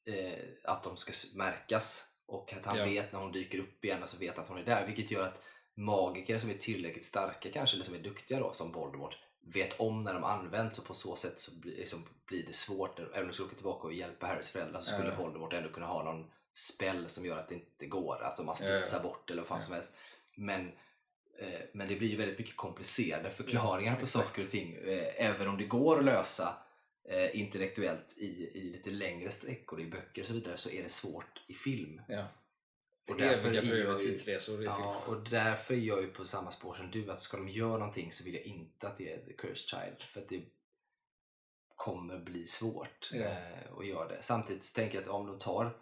eh, 0.07 0.45
att 0.65 0.83
de 0.83 0.97
ska 0.97 1.13
märkas. 1.39 2.07
Och 2.27 2.53
att 2.53 2.67
han 2.67 2.79
Ja. 2.79 2.85
vet 2.85 3.13
när 3.13 3.21
hon 3.21 3.33
dyker 3.33 3.59
upp 3.59 3.85
igen, 3.85 4.03
så 4.07 4.17
vet 4.19 4.39
att 4.39 4.49
hon 4.49 4.59
är 4.59 4.65
där. 4.65 4.87
Vilket 4.87 5.11
gör 5.11 5.25
att 5.27 5.43
magiker 5.75 6.39
som 6.39 6.51
är 6.51 6.55
tillräckligt 6.55 7.05
starka 7.05 7.51
kanske, 7.51 7.77
eller 7.77 7.85
som 7.85 7.95
är 7.95 7.99
duktiga 7.99 8.39
då, 8.41 8.53
som 8.53 8.73
Voldemort, 8.73 9.19
vet 9.41 9.81
om 9.81 10.01
när 10.01 10.15
de 10.15 10.25
används 10.25 10.79
och 10.79 10.85
på 10.85 10.95
så 10.95 11.17
sätt 11.17 11.39
så 11.39 11.51
blir, 11.55 11.77
liksom, 11.77 12.05
blir 12.27 12.47
det 12.47 12.53
svårt. 12.53 12.99
Även 12.99 13.21
om 13.21 13.27
du 13.27 13.33
skulle 13.33 13.47
åka 13.47 13.57
tillbaka 13.57 13.87
och 13.87 13.93
hjälpa 13.95 14.27
Harrys 14.27 14.49
föräldrar 14.51 14.81
så 14.81 14.93
skulle 14.95 15.09
Ja. 15.11 15.17
Voldemort 15.17 15.53
ändå 15.53 15.69
kunna 15.69 15.87
ha 15.87 16.03
någon 16.05 16.31
spell 16.53 17.09
som 17.09 17.27
gör 17.27 17.39
att 17.39 17.49
det 17.49 17.55
inte 17.55 17.87
går. 17.87 18.23
Alltså 18.23 18.43
man 18.43 18.57
studsar 18.57 19.03
bort 19.03 19.31
eller 19.31 19.43
vad 19.43 19.49
fan 19.49 19.59
Ja. 19.59 19.63
som 19.65 19.75
helst. 19.75 19.93
Men, 20.37 20.73
eh, 21.39 21.61
men 21.73 21.89
det 21.89 21.97
blir 21.97 22.09
ju 22.09 22.17
väldigt 22.17 22.39
mycket 22.39 22.57
komplicerade 22.57 23.31
förklaringar 23.31 23.95
Ja, 23.95 24.01
på 24.01 24.07
saker 24.07 24.43
och 24.45 24.51
ting. 24.51 24.75
Eh, 24.75 25.25
även 25.27 25.49
om 25.49 25.57
det 25.59 25.65
går 25.65 25.99
att 25.99 26.05
lösa 26.05 26.57
eh, 27.09 27.41
intellektuellt 27.41 28.15
i, 28.19 28.51
i 28.55 28.63
lite 28.73 28.91
längre 28.91 29.31
sträckor 29.31 29.81
i 29.81 29.85
böcker 29.87 30.23
och 30.23 30.27
så 30.29 30.33
vidare 30.35 30.57
så 30.57 30.71
är 30.71 30.83
det 30.83 30.89
svårt 30.89 31.43
i 31.47 31.55
film. 31.55 32.01
ja. 32.09 32.25
Och 33.07 33.21
Eviga 33.21 33.31
därför 33.31 33.55
är 33.55 33.63
för 33.63 33.77
jag 33.77 34.01
tidsresor 34.01 34.55
i 34.55 34.59
film. 34.59 34.71
Ja, 34.79 35.03
och 35.07 35.29
därför 35.31 35.75
är 35.75 35.79
jag 35.79 36.03
ju 36.03 36.09
på 36.09 36.25
samma 36.25 36.51
spår 36.51 36.75
som 36.75 36.91
du. 36.91 37.11
Att 37.11 37.21
ska 37.21 37.37
de 37.37 37.49
göra 37.49 37.79
någonting 37.79 38.13
så 38.13 38.25
vill 38.25 38.35
jag 38.35 38.45
inte 38.45 38.89
att 38.89 38.99
det 38.99 39.13
är 39.13 39.25
The 39.27 39.33
Cursed 39.33 39.69
Child. 39.69 40.03
För 40.03 40.21
att 40.21 40.29
det 40.29 40.43
kommer 41.77 42.19
bli 42.19 42.47
svårt 42.47 43.11
Ja. 43.13 43.25
eh, 43.25 43.79
att 43.79 43.87
göra 43.87 44.09
det. 44.09 44.23
Samtidigt 44.23 44.63
så 44.63 44.75
tänker 44.75 44.95
jag 44.95 45.03
att 45.03 45.09
om 45.09 45.27
de 45.27 45.39
tar 45.39 45.77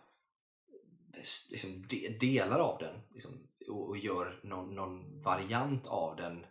liksom, 1.50 1.82
de, 1.88 2.08
delar 2.08 2.58
av 2.58 2.78
den 2.78 3.00
liksom, 3.10 3.48
och, 3.68 3.88
och 3.88 3.98
gör 3.98 4.40
någon, 4.42 4.74
någon 4.74 5.22
variant 5.22 5.86
av 5.86 6.16
den 6.16 6.46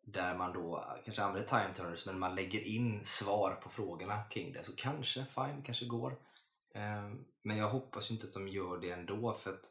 där 0.00 0.36
man 0.36 0.52
då 0.52 0.84
kanske 1.04 1.22
använder 1.22 1.48
time 1.48 1.74
turners 1.74 2.06
men 2.06 2.18
man 2.18 2.34
lägger 2.34 2.60
in 2.60 3.04
svar 3.04 3.54
på 3.62 3.68
frågorna 3.68 4.24
kring 4.24 4.52
det 4.52 4.64
så 4.64 4.72
kanske, 4.76 5.24
fine, 5.24 5.62
kanske 5.64 5.84
går. 5.86 6.16
Eh, 6.74 7.10
men 7.42 7.56
jag 7.56 7.70
hoppas 7.70 8.10
ju 8.10 8.14
inte 8.14 8.26
att 8.26 8.32
de 8.32 8.48
gör 8.48 8.78
det 8.78 8.90
ändå 8.90 9.34
för 9.34 9.52
att 9.52 9.70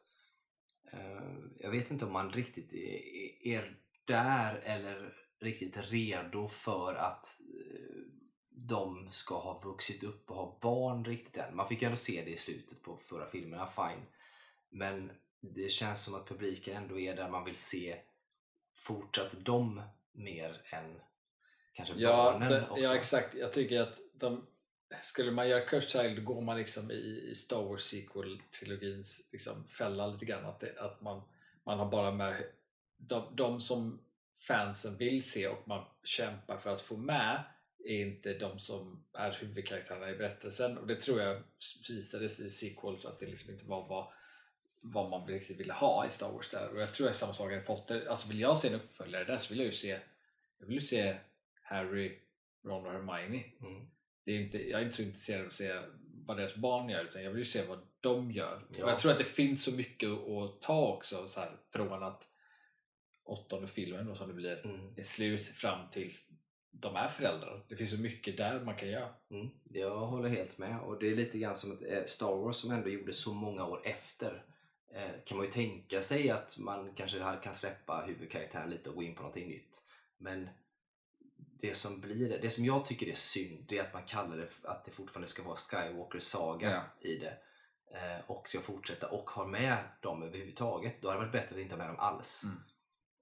jag 1.59 1.71
vet 1.71 1.91
inte 1.91 2.05
om 2.05 2.13
man 2.13 2.31
riktigt 2.31 2.73
är, 2.73 3.47
är 3.47 3.77
där 4.05 4.55
eller 4.55 5.13
riktigt 5.39 5.77
redo 5.77 6.47
för 6.47 6.95
att 6.95 7.25
eh, 7.39 8.01
de 8.49 9.11
ska 9.11 9.39
ha 9.39 9.61
vuxit 9.63 10.03
upp 10.03 10.29
och 10.29 10.35
ha 10.35 10.59
barn 10.61 11.05
riktigt 11.05 11.37
än. 11.37 11.55
Man 11.55 11.67
fick 11.67 11.81
ju 11.81 11.85
ändå 11.85 11.97
se 11.97 12.23
det 12.25 12.31
i 12.31 12.37
slutet 12.37 12.81
på 12.83 12.97
förra 12.97 13.25
filmerna, 13.25 13.67
fine. 13.67 14.05
Men 14.69 15.11
det 15.41 15.71
känns 15.71 16.03
som 16.03 16.15
att 16.15 16.27
publiken 16.27 16.77
ändå 16.77 16.99
är 16.99 17.15
där 17.15 17.29
man 17.29 17.43
vill 17.43 17.55
se 17.55 17.97
fortsatt 18.75 19.45
dem 19.45 19.81
mer 20.11 20.61
än 20.69 20.99
kanske 21.73 21.93
Ja, 21.97 22.31
barnen 22.31 22.51
det, 22.51 22.69
också. 22.69 22.83
ja, 22.83 22.95
exakt. 22.95 23.35
Jag 23.35 23.53
tycker 23.53 23.81
att 23.81 23.99
de, 24.13 24.47
skulle 25.01 25.31
man 25.31 25.49
göra 25.49 25.65
Cursed 25.65 25.89
Child 25.89 26.23
går 26.23 26.41
man 26.41 26.57
liksom 26.57 26.91
i, 26.91 27.27
i 27.29 27.35
Star 27.35 27.63
Wars 27.63 27.93
sequel-trilogins 27.93 29.21
liksom 29.31 29.67
fälla 29.67 30.07
lite 30.07 30.25
grann. 30.25 30.45
Att, 30.45 30.59
det, 30.59 30.79
att 30.79 31.01
man, 31.01 31.21
man 31.63 31.79
har 31.79 31.91
bara 31.91 32.11
med 32.11 32.43
de, 32.97 33.35
de 33.35 33.61
som 33.61 33.99
fansen 34.47 34.97
vill 34.97 35.31
se 35.31 35.47
och 35.47 35.67
man 35.67 35.85
kämpar 36.03 36.57
för 36.57 36.73
att 36.73 36.81
få 36.81 36.97
med 36.97 37.43
är 37.85 38.05
inte 38.05 38.33
de 38.33 38.59
som 38.59 39.03
är 39.13 39.31
huvudkaraktärerna 39.31 40.09
i 40.09 40.15
berättelsen 40.15 40.77
och 40.77 40.87
det 40.87 41.01
tror 41.01 41.21
jag 41.21 41.43
visades 41.89 42.39
i 42.39 42.49
sequels 42.49 43.05
att 43.05 43.19
det 43.19 43.25
liksom 43.25 43.53
inte 43.53 43.65
var 43.65 43.87
vad, 43.87 44.07
vad 44.81 45.09
man 45.09 45.27
riktigt 45.27 45.59
ville 45.59 45.73
ha 45.73 46.07
i 46.07 46.11
Star 46.11 46.31
Wars 46.31 46.49
där 46.49 46.69
och 46.69 46.81
jag 46.81 46.93
tror 46.93 47.05
det 47.05 47.11
är 47.11 47.13
samma 47.13 47.33
sak 47.33 47.51
i 47.51 47.53
Harry 47.53 47.65
Potter. 47.65 48.05
Alltså 48.09 48.27
vill 48.27 48.39
jag 48.39 48.57
se 48.57 48.67
en 48.67 48.75
uppföljare 48.75 49.23
där 49.23 49.37
så 49.37 49.49
vill 49.49 49.59
jag 49.59 49.65
ju 49.65 49.71
se 49.71 49.99
jag 50.59 50.65
vill 50.65 50.75
ju 50.75 50.81
se 50.81 51.17
Harry, 51.61 52.19
Ron 52.63 52.85
och 52.85 52.91
Hermione. 52.91 53.43
Mm. 53.61 53.87
Det 54.25 54.32
är 54.32 54.41
inte, 54.41 54.70
jag 54.70 54.82
är 54.82 54.86
inte 54.86 54.96
så 54.96 55.03
intresserad 55.03 55.41
av 55.41 55.48
att 55.48 55.53
se 55.53 55.79
vad 56.25 56.38
deras 56.38 56.55
barn 56.55 56.89
gör 56.89 57.03
utan 57.03 57.24
jag 57.24 57.32
vill 57.32 57.39
ju 57.39 57.46
se 57.46 57.65
vad 57.67 57.79
de 58.01 58.32
gör. 58.32 58.62
Ja. 58.77 58.86
Och 58.86 58.91
jag 58.91 59.00
tror 59.00 59.12
att 59.12 59.17
det 59.17 59.24
finns 59.24 59.63
så 59.63 59.72
mycket 59.75 60.10
att 60.10 60.62
ta 60.62 60.88
också 60.88 61.27
så 61.27 61.39
här, 61.39 61.51
från 61.70 62.03
att 62.03 62.27
åttonde 63.24 63.67
filmen 63.67 64.05
då 64.05 64.15
som 64.15 64.27
det 64.27 64.34
blir 64.34 64.65
Mm. 64.65 64.94
är 64.98 65.03
slut 65.03 65.48
fram 65.48 65.89
tills 65.91 66.29
de 66.72 66.96
är 66.96 67.08
föräldrar. 67.08 67.65
Det 67.70 67.75
finns 67.75 67.89
så 67.89 67.98
mycket 68.01 68.38
där 68.38 68.60
man 68.60 68.75
kan 68.75 68.89
göra. 68.89 69.10
Mm, 69.32 69.50
jag 69.63 70.00
håller 70.00 70.29
helt 70.29 70.58
med. 70.58 70.79
Och 70.79 71.00
det 71.00 71.08
är 71.08 71.15
lite 71.15 71.38
grann 71.38 71.55
som 71.55 71.72
att 71.72 71.82
eh, 71.84 72.03
Star 72.05 72.36
Wars 72.36 72.55
som 72.55 72.72
ändå 72.72 72.89
gjorde 72.89 73.13
så 73.13 73.34
många 73.34 73.65
år 73.65 73.82
efter 73.88 74.46
eh, 74.94 75.12
kan 75.25 75.38
man 75.38 75.46
ju 75.46 75.51
tänka 75.51 76.01
sig 76.01 76.29
att 76.29 76.58
man 76.58 76.94
kanske 76.94 77.38
kan 77.44 77.53
släppa 77.53 78.03
huvudkaraktären 78.08 78.70
lite 78.70 78.89
och 78.89 78.96
gå 78.96 79.03
in 79.03 79.15
på 79.15 79.22
någonting 79.22 79.48
nytt. 79.50 79.84
Men 80.17 80.50
det 81.62 81.75
som 81.75 82.01
blir 82.01 82.39
det, 82.41 82.50
som 82.50 82.65
jag 82.65 82.85
tycker 82.85 83.07
är 83.07 83.13
synd 83.13 83.65
det 83.67 83.77
är 83.77 83.83
att 83.83 83.93
man 83.93 84.03
kallar 84.03 84.38
det 84.38 84.50
att 84.63 84.85
det 84.85 84.91
fortfarande 84.91 85.27
ska 85.27 85.43
vara 85.43 85.55
Skywalker 85.55 86.19
Saga 86.19 86.71
Ja. 86.71 87.09
i 87.09 87.17
det. 87.17 87.38
Eh, 87.93 88.29
och 88.31 88.50
ska 88.50 88.59
fortsätta 88.59 89.07
och 89.07 89.29
ha 89.29 89.47
med 89.47 89.77
dem 90.01 90.24
överhuvudtaget. 90.24 91.01
Då 91.01 91.07
hade 91.07 91.19
det 91.19 91.25
varit 91.25 91.31
bättre 91.31 91.55
att 91.55 91.62
inte 91.62 91.75
ha 91.75 91.77
med 91.77 91.88
dem 91.88 92.00
alls. 92.00 92.43
Mm. 92.43 92.57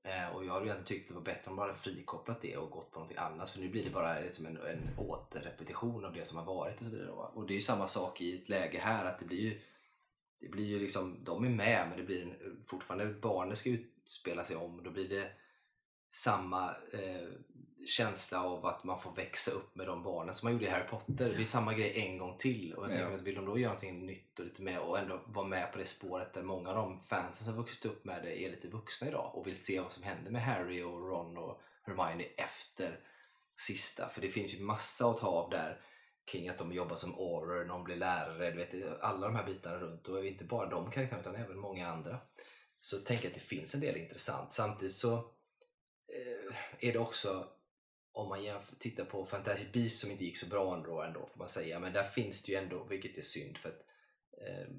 Eh, 0.05 0.35
och 0.35 0.45
jag 0.45 0.53
hade 0.53 0.65
ju 0.65 0.71
ändå 0.71 0.83
tyckt 0.83 1.07
det 1.07 1.13
var 1.13 1.21
bättre 1.21 1.49
om 1.49 1.55
man 1.55 1.67
hade 1.67 1.79
frikopplat 1.79 2.41
det 2.41 2.57
och 2.57 2.71
gått 2.71 2.91
på 2.91 2.99
någonting 2.99 3.17
annat. 3.17 3.49
För 3.49 3.59
nu 3.59 3.69
blir 3.69 3.83
det 3.83 3.89
bara 3.89 4.19
liksom 4.19 4.45
en, 4.45 4.57
en 4.57 4.89
återrepetition 4.97 6.05
av 6.05 6.13
det 6.13 6.25
som 6.27 6.37
har 6.37 6.45
varit 6.45 6.79
och 6.79 6.85
så 6.85 6.91
vidare. 6.91 7.09
Och 7.11 7.47
det 7.47 7.53
är 7.53 7.55
ju 7.55 7.61
samma 7.61 7.87
sak 7.87 8.21
i 8.21 8.41
ett 8.41 8.49
läge 8.49 8.79
här 8.79 9.05
att 9.05 9.19
det 9.19 9.25
blir 9.25 9.41
ju 9.41 9.61
det 10.39 10.49
blir 10.49 10.65
ju 10.65 10.79
liksom, 10.79 11.23
de 11.23 11.45
är 11.45 11.49
med 11.49 11.87
men 11.89 11.97
det 11.97 12.03
blir 12.03 12.21
en, 12.21 12.63
fortfarande, 12.65 13.13
barnet 13.13 13.57
ska 13.57 13.69
utspela 13.69 14.43
sig 14.43 14.55
om. 14.55 14.83
Då 14.83 14.91
blir 14.91 15.09
det 15.09 15.31
samma 16.13 16.69
eh, 16.93 17.27
känsla 17.85 18.43
av 18.43 18.65
att 18.65 18.83
man 18.83 18.99
får 18.99 19.11
växa 19.11 19.51
upp 19.51 19.75
med 19.75 19.87
de 19.87 20.03
barnen 20.03 20.33
som 20.33 20.45
man 20.45 20.53
gjorde 20.53 20.65
i 20.65 20.69
Harry 20.69 20.87
Potter. 20.87 21.29
Det 21.29 21.35
blir 21.35 21.45
samma 21.45 21.73
grej 21.73 21.99
en 21.99 22.17
gång 22.17 22.37
till. 22.37 22.73
Och 22.73 22.83
jag 22.83 22.91
tänker 22.91 23.09
Ja. 23.09 23.15
att 23.15 23.21
vill 23.21 23.35
de 23.35 23.45
då 23.45 23.57
göra 23.57 23.69
någonting 23.73 24.05
nytt 24.05 24.39
och 24.39 24.45
lite 24.45 24.61
mer 24.61 24.79
och 24.79 24.99
ändå 24.99 25.21
vara 25.25 25.47
med 25.47 25.71
på 25.71 25.77
det 25.77 25.85
spåret 25.85 26.33
där 26.33 26.43
många 26.43 26.69
av 26.69 26.75
de 26.75 26.99
fansen 27.01 27.45
som 27.45 27.55
vuxit 27.55 27.85
upp 27.85 28.05
med 28.05 28.23
det 28.23 28.43
är 28.43 28.51
lite 28.51 28.67
vuxna 28.67 29.07
idag 29.07 29.31
och 29.35 29.47
vill 29.47 29.63
se 29.63 29.79
vad 29.79 29.91
som 29.91 30.03
händer 30.03 30.31
med 30.31 30.43
Harry 30.43 30.81
och 30.83 31.09
Ron 31.09 31.37
och 31.37 31.61
Hermione 31.83 32.23
efter 32.23 32.99
sista. 33.57 34.09
För 34.09 34.21
det 34.21 34.29
finns 34.29 34.53
ju 34.53 34.59
massa 34.63 35.09
att 35.09 35.17
ta 35.17 35.27
av 35.27 35.49
där 35.49 35.81
kring 36.25 36.49
att 36.49 36.57
de 36.57 36.71
jobbar 36.73 36.95
som 36.95 37.13
Auror, 37.13 37.65
någon 37.65 37.83
blir 37.83 37.95
lärare, 37.95 38.51
du 38.51 38.57
vet, 38.57 39.01
alla 39.01 39.27
de 39.27 39.35
här 39.35 39.45
bitarna 39.45 39.77
runt. 39.77 40.07
Och 40.07 40.25
inte 40.25 40.43
bara 40.43 40.69
de 40.69 40.91
karaktärerna 40.91 41.21
utan 41.21 41.35
även 41.35 41.59
många 41.59 41.87
andra. 41.87 42.17
Så 42.79 42.99
jag 43.23 43.27
att 43.31 43.33
det 43.33 43.39
finns 43.39 43.73
en 43.75 43.81
del 43.81 43.97
intressant. 43.97 44.53
Samtidigt 44.53 44.95
så 44.95 45.31
är 46.79 46.93
det 46.93 46.99
också 46.99 47.49
om 48.13 48.29
man 48.29 48.43
jämför, 48.43 48.75
tittar 48.75 49.05
på 49.05 49.25
Fantastic 49.25 49.71
Beasts 49.71 49.99
som 49.99 50.11
inte 50.11 50.25
gick 50.25 50.37
så 50.37 50.49
bra 50.49 50.75
ändå, 50.75 51.01
ändå 51.01 51.19
får 51.19 51.39
man 51.39 51.49
säga. 51.49 51.79
Men 51.79 51.93
där 51.93 52.03
finns 52.03 52.43
det 52.43 52.51
ju 52.51 52.57
ändå, 52.57 52.83
vilket 52.83 53.17
är 53.17 53.21
synd 53.21 53.57
för 53.57 53.69
att 53.69 53.81
eh, 54.41 54.73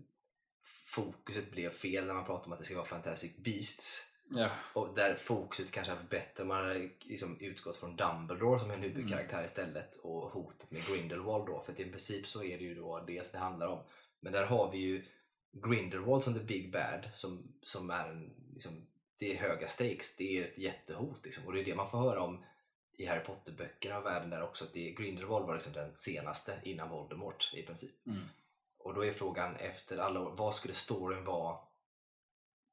fokuset 0.94 1.50
blev 1.50 1.70
fel 1.70 2.06
när 2.06 2.14
man 2.14 2.26
pratar 2.26 2.46
om 2.46 2.52
att 2.52 2.58
det 2.58 2.64
ska 2.64 2.74
vara 2.76 2.86
Fantastic 2.86 3.36
Beasts. 3.36 4.10
Ja. 4.30 4.50
Och 4.74 4.94
där 4.94 5.14
fokuset 5.14 5.70
kanske 5.70 5.92
hade 5.92 6.08
bättre 6.08 6.44
man 6.44 6.64
hade 6.64 6.90
liksom 7.00 7.40
utgått 7.40 7.76
från 7.76 7.96
Dumbledore 7.96 8.60
som 8.60 8.70
en 8.70 8.82
huvudkaraktär 8.82 9.44
istället 9.44 9.96
och 9.96 10.30
hotet 10.30 10.70
med 10.70 10.86
Grindelwald 10.86 11.46
då. 11.46 11.62
För 11.66 11.72
att 11.72 11.80
i 11.80 11.90
princip 11.90 12.26
så 12.26 12.44
är 12.44 12.58
det 12.58 12.64
ju 12.64 12.74
då 12.74 13.04
det 13.06 13.26
som 13.26 13.32
det 13.32 13.44
handlar 13.44 13.66
om. 13.66 13.84
Men 14.20 14.32
där 14.32 14.46
har 14.46 14.70
vi 14.70 14.78
ju 14.78 15.04
Grindelwald 15.52 16.22
som 16.22 16.34
the 16.34 16.44
big 16.44 16.72
bad 16.72 17.08
som, 17.14 17.54
som 17.62 17.90
är 17.90 18.08
en, 18.08 18.34
liksom, 18.52 18.86
det 19.18 19.32
är 19.32 19.36
höga 19.36 19.68
stakes, 19.68 20.16
det 20.16 20.38
är 20.38 20.44
ett 20.44 20.58
jättehot 20.58 21.24
liksom. 21.24 21.46
Och 21.46 21.52
det 21.52 21.60
är 21.60 21.64
det 21.64 21.74
man 21.74 21.90
får 21.90 21.98
höra 21.98 22.22
om 22.22 22.44
i 22.92 23.06
Harry 23.06 23.24
Potter-böckerna 23.24 23.98
och 23.98 24.06
världen 24.06 24.30
där 24.30 24.42
också. 24.42 24.64
Att 24.64 24.72
det, 24.72 24.90
Grindelwald 24.90 25.46
var 25.46 25.54
liksom 25.54 25.72
den 25.72 25.94
senaste 25.96 26.60
innan 26.62 26.88
Voldemort 26.88 27.50
i 27.54 27.62
princip. 27.62 28.06
Mm. 28.06 28.22
Och 28.78 28.94
då 28.94 29.04
är 29.04 29.12
frågan 29.12 29.56
efter 29.56 29.98
alla 29.98 30.20
år, 30.20 30.34
vad 30.36 30.54
skulle 30.54 30.74
storyn 30.74 31.24
vara 31.24 31.58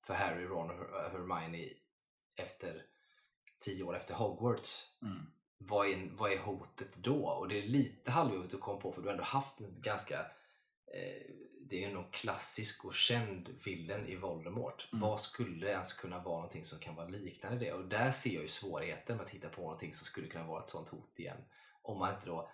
för 0.05 0.13
Harry, 0.13 0.45
Ron 0.45 0.69
och 0.69 0.75
Her- 0.75 1.12
Hermione 1.12 1.69
efter 2.36 2.86
tio 3.60 3.83
år 3.83 3.95
efter 3.95 4.13
Hogwarts? 4.13 4.98
Mm. 5.01 5.25
Vad 5.57 5.88
är, 5.88 6.10
vad 6.12 6.31
är 6.31 6.38
hotet 6.38 6.95
då? 6.95 7.25
Och 7.25 7.48
det 7.48 7.57
är 7.57 7.67
lite 7.67 8.12
halvjobbigt 8.12 8.53
att 8.53 8.60
komma 8.60 8.81
på 8.81 8.91
för 8.91 9.01
du 9.01 9.07
har 9.07 9.13
ändå 9.13 9.24
haft 9.24 9.60
en 9.60 9.81
ganska 9.81 10.19
eh, 10.93 11.31
det 11.71 11.83
är 11.83 11.87
ju 11.87 11.93
någon 11.93 12.11
klassisk 12.11 12.85
och 12.85 12.93
känd 12.93 13.49
villen 13.63 14.07
i 14.07 14.15
Voldemort. 14.15 14.87
Mm. 14.91 15.01
Vad 15.01 15.21
skulle 15.21 15.69
ens 15.69 15.93
kunna 15.93 16.19
vara 16.19 16.35
någonting 16.35 16.65
som 16.65 16.79
kan 16.79 16.95
vara 16.95 17.07
liknande 17.07 17.59
det? 17.59 17.73
Och 17.73 17.85
där 17.85 18.11
ser 18.11 18.33
jag 18.33 18.41
ju 18.41 18.47
svårigheten 18.47 19.17
med 19.17 19.25
att 19.25 19.31
hitta 19.31 19.49
på 19.49 19.61
någonting 19.61 19.93
som 19.93 20.05
skulle 20.05 20.27
kunna 20.27 20.47
vara 20.47 20.63
ett 20.63 20.69
sånt 20.69 20.89
hot 20.89 21.19
igen. 21.19 21.37
Om 21.81 21.99
man 21.99 22.15
inte 22.15 22.27
då 22.27 22.51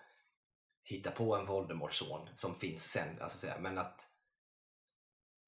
hittar 0.82 1.10
på 1.10 1.36
en 1.36 1.46
Voldemort-son 1.46 2.28
som 2.34 2.54
finns 2.54 2.90
sen. 2.90 3.20
Alltså 3.20 3.38
säga. 3.38 3.58
Men 3.58 3.78
att 3.78 4.08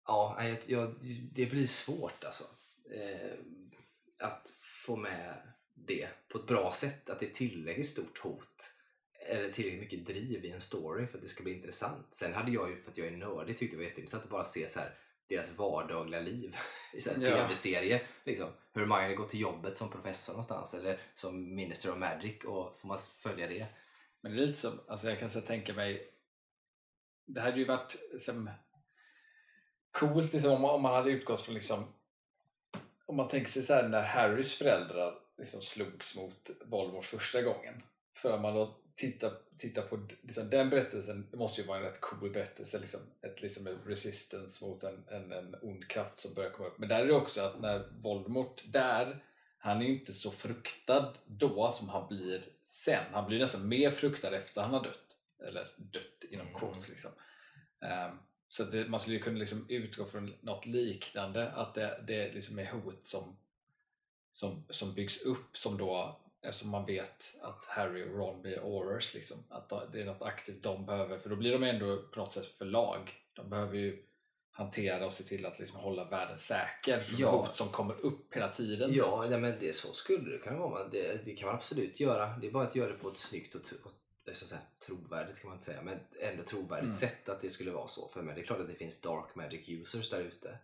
ja, 0.07 0.45
jag, 0.45 0.59
jag, 0.67 0.95
det 1.33 1.47
blir 1.47 1.67
svårt 1.67 2.25
alltså. 2.25 2.45
Eh, 2.95 3.39
att 4.19 4.57
få 4.61 4.97
med 4.97 5.53
det 5.75 6.09
på 6.29 6.39
ett 6.39 6.47
bra 6.47 6.73
sätt. 6.73 7.11
Att 7.11 7.21
det 7.21 7.27
är 7.27 7.35
tillräckligt 7.35 7.89
stort 7.89 8.19
hot 8.19 8.73
eller 9.31 9.51
tillräckligt 9.53 9.81
mycket 9.81 10.07
driv 10.07 10.45
i 10.45 10.51
en 10.51 10.61
story 10.61 11.07
för 11.07 11.19
att 11.19 11.23
det 11.23 11.29
ska 11.29 11.43
bli 11.43 11.53
intressant. 11.55 12.07
Sen 12.15 12.35
hade 12.35 12.51
jag 12.53 12.71
ju, 12.71 12.77
för 12.81 12.91
att 12.91 12.99
jag 12.99 13.07
är 13.07 13.11
nördig, 13.11 13.59
tyckte 13.59 13.77
det 13.77 13.79
var 13.79 13.85
jätteintressant 13.89 14.25
att 14.25 14.31
bara 14.31 14.45
se 14.45 14.69
så 14.69 14.81
här 14.81 14.95
deras 15.29 15.51
vardagliga 15.59 16.21
liv 16.21 16.57
i 16.95 17.01
här 17.11 17.17
Ja. 17.31 17.37
tv-serie. 17.37 18.03
Liksom. 18.25 18.49
Hur 18.73 18.81
Hermione 18.87 19.15
går 19.15 19.27
till 19.27 19.41
jobbet 19.41 19.77
som 19.77 19.91
professor 19.91 20.33
någonstans 20.33 20.75
eller 20.75 20.99
som 21.15 21.55
Minister 21.55 21.91
of 21.93 21.99
Magic 21.99 22.45
och 22.45 22.81
får 22.81 22.89
man 22.89 22.99
följa 23.19 23.47
det. 23.47 23.67
Men 24.21 24.33
det 24.37 24.43
är 24.43 24.47
lite 24.47 24.59
som, 24.59 24.81
alltså 24.89 25.09
jag 25.09 25.19
kan 25.19 25.31
så 25.31 25.41
tänka 25.41 25.73
mig 25.75 26.11
Det 27.27 27.41
hade 27.41 27.59
ju 27.59 27.65
varit 27.65 27.97
som 28.19 28.51
coolt 29.91 30.33
liksom, 30.33 30.51
om, 30.53 30.61
man- 30.63 30.75
om 30.75 30.83
man 30.83 30.95
hade 30.95 31.11
utgått 31.11 31.43
från 31.43 31.55
liksom 31.55 31.85
om 33.07 33.17
man 33.17 33.29
tänker 33.29 33.51
sig 33.51 33.63
så 33.63 33.75
här 33.75 33.89
när 33.89 34.03
Harrys 34.03 34.59
föräldrar 34.59 35.19
liksom 35.39 35.63
slogs 35.63 36.17
mot 36.17 36.51
Voldemort 36.65 37.05
första 37.05 37.43
gången. 37.43 37.83
För 38.17 38.39
man 38.39 38.55
då 38.55 38.75
tittar, 39.01 39.33
tittar 39.59 39.83
på 39.83 40.07
liksom, 40.23 40.51
den 40.51 40.71
berättelsen, 40.71 41.29
det 41.31 41.37
måste 41.37 41.61
ju 41.61 41.67
vara 41.67 41.79
en 41.79 41.85
rätt 41.85 42.01
cool 42.01 42.31
berättelse. 42.31 42.79
Liksom, 42.79 43.01
ett, 43.23 43.43
liksom 43.43 43.67
en 43.67 43.79
resistance 43.87 44.65
mot 44.65 44.83
en, 44.83 45.05
en, 45.09 45.33
en 45.33 45.57
ond 45.63 45.89
kraft 45.89 46.19
som 46.19 46.35
börjar 46.35 46.51
komma 46.51 46.69
upp. 46.69 46.79
Men 46.79 46.89
där 46.89 47.01
är 47.01 47.07
det 47.07 47.15
också 47.15 47.41
att 47.41 47.61
när 47.61 47.89
Voldemort 48.01 48.63
där, 48.67 49.25
han 49.59 49.83
är 49.83 49.87
ju 49.87 49.99
inte 50.01 50.13
så 50.13 50.31
fruktad 50.31 51.15
då 51.27 51.71
som 51.71 51.89
han 51.89 52.09
blir 52.09 52.43
sen. 52.65 53.05
Han 53.13 53.27
blir 53.27 53.39
nästan 53.39 53.69
mer 53.69 53.91
fruktad 53.91 54.37
efter 54.37 54.63
han 54.63 54.75
har 54.75 54.83
dött. 54.85 55.17
Eller 55.49 55.71
dött 55.77 56.25
inom 56.31 56.47
Mm. 56.47 56.61
quotes 56.61 56.89
liksom. 56.89 57.11
Ehm, 57.81 58.17
så 58.49 58.65
det, 58.65 58.89
man 58.89 59.01
skulle 59.01 59.17
ju 59.17 59.23
kunna 59.23 59.39
liksom 59.39 59.67
utgå 59.69 60.05
från 60.05 60.35
något 60.41 60.67
liknande, 60.67 61.51
att 61.51 61.75
det, 61.75 62.05
det 62.07 62.33
liksom 62.33 62.59
är 62.59 62.67
hot 62.73 63.07
som, 63.07 63.37
som, 64.33 64.65
som 64.71 64.95
byggs 64.95 65.23
upp 65.23 65.57
som 65.57 65.79
då, 65.79 66.21
eftersom 66.43 66.71
man 66.71 66.87
vet 66.87 67.39
att 67.43 67.65
Harry 67.67 68.05
och 68.05 68.17
Ron 68.19 68.43
blir 68.43 68.59
Aurors, 68.59 69.15
liksom, 69.15 69.37
att 69.49 69.69
det 69.93 70.01
är 70.01 70.05
något 70.07 70.23
aktivt 70.23 70.63
de 70.63 70.87
behöver, 70.87 71.19
för 71.19 71.31
då 71.31 71.37
blir 71.37 71.53
de 71.53 71.63
ändå 71.63 72.03
på 72.03 72.19
något 72.21 72.33
sätt 72.33 72.47
förlag. 72.47 73.13
De 73.33 73.51
behöver 73.51 73.77
ju 73.77 74.03
hantera 74.51 75.07
och 75.07 75.13
se 75.13 75.25
till 75.25 75.47
att 75.47 75.59
liksom 75.59 75.81
hålla 75.81 76.05
världen 76.05 76.39
säker 76.39 77.01
för 77.01 77.23
Ja. 77.23 77.31
hot 77.31 77.57
som 77.57 77.69
kommer 77.69 78.01
upp 78.01 78.35
hela 78.37 78.49
tiden. 78.49 78.91
Ja, 78.95 79.27
nej, 79.31 79.41
men 79.41 79.57
det, 79.61 79.77
så 79.77 79.93
skulle 79.93 80.31
det 80.31 80.39
kunna 80.39 80.59
vara. 80.59 80.89
Det, 80.89 81.25
det 81.25 81.37
kan 81.37 81.47
man 81.47 81.55
absolut 81.57 82.01
göra. 82.01 82.39
Det 82.41 82.47
är 82.47 82.51
bara 82.51 82.67
att 82.69 82.77
göra 82.77 82.93
det 82.93 82.99
på 82.99 83.09
ett 83.09 83.17
snyggt 83.17 83.55
och, 83.55 83.61
och 83.85 83.93
så 84.37 84.45
att 84.45 84.49
säga, 84.49 84.61
trovärdigt 84.87 85.41
kan 85.41 85.49
man 85.49 85.57
inte 85.57 85.65
säga, 85.67 85.83
men 85.83 85.99
ändå 86.21 86.43
trovärdigt 86.43 86.85
Mm. 86.85 86.95
sätt 86.95 87.29
att 87.29 87.41
det 87.41 87.51
skulle 87.51 87.71
vara 87.71 87.89
så. 87.89 88.09
För 88.09 88.23
men 88.23 88.35
det 88.35 88.41
är 88.41 88.45
klart 88.45 88.61
att 88.61 88.69
det 88.69 88.75
finns 88.75 89.01
dark 89.01 89.35
magic 89.35 89.69
users 89.69 90.11
där 90.11 90.21
ute 90.21 90.59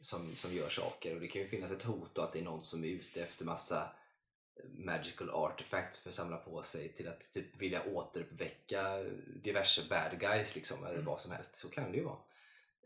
som, 0.00 0.34
som 0.36 0.54
gör 0.54 0.68
saker 0.68 1.14
och 1.14 1.20
det 1.20 1.28
kan 1.28 1.42
ju 1.42 1.48
finnas 1.48 1.72
ett 1.72 1.82
hot 1.82 2.10
då 2.14 2.22
att 2.22 2.32
det 2.32 2.38
är 2.38 2.42
någon 2.42 2.64
som 2.64 2.84
är 2.84 2.88
ute 2.88 3.22
efter 3.22 3.44
massa 3.44 3.88
magical 4.76 5.30
artifacts 5.30 5.98
för 5.98 6.08
att 6.08 6.14
samla 6.14 6.36
på 6.36 6.62
sig 6.62 6.88
till 6.88 7.08
att 7.08 7.32
typ 7.32 7.56
vilja 7.56 7.82
återuppväcka 7.84 9.04
diverse 9.42 9.82
bad 9.90 10.20
guys 10.20 10.54
liksom, 10.54 10.84
eller 10.84 10.94
Mm. 10.94 11.04
vad 11.04 11.20
som 11.20 11.32
helst. 11.32 11.56
Så 11.56 11.68
kan 11.68 11.92
det 11.92 11.98
ju 11.98 12.04
vara. 12.04 12.18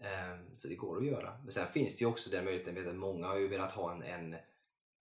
Ehm, 0.00 0.47
Så 0.57 0.69
det 0.69 0.75
går 0.75 0.97
att 0.99 1.07
göra. 1.07 1.38
Men 1.43 1.52
sen 1.52 1.69
finns 1.69 1.97
det 1.97 2.00
ju 2.05 2.07
också 2.11 2.31
den 2.31 2.45
möjligheten, 2.45 2.75
vet 2.75 2.87
att 2.87 2.95
många 2.95 3.26
har 3.26 3.38
ju 3.38 3.49
velat 3.49 3.73
ha 3.73 3.93
en, 3.93 4.02
en 4.02 4.37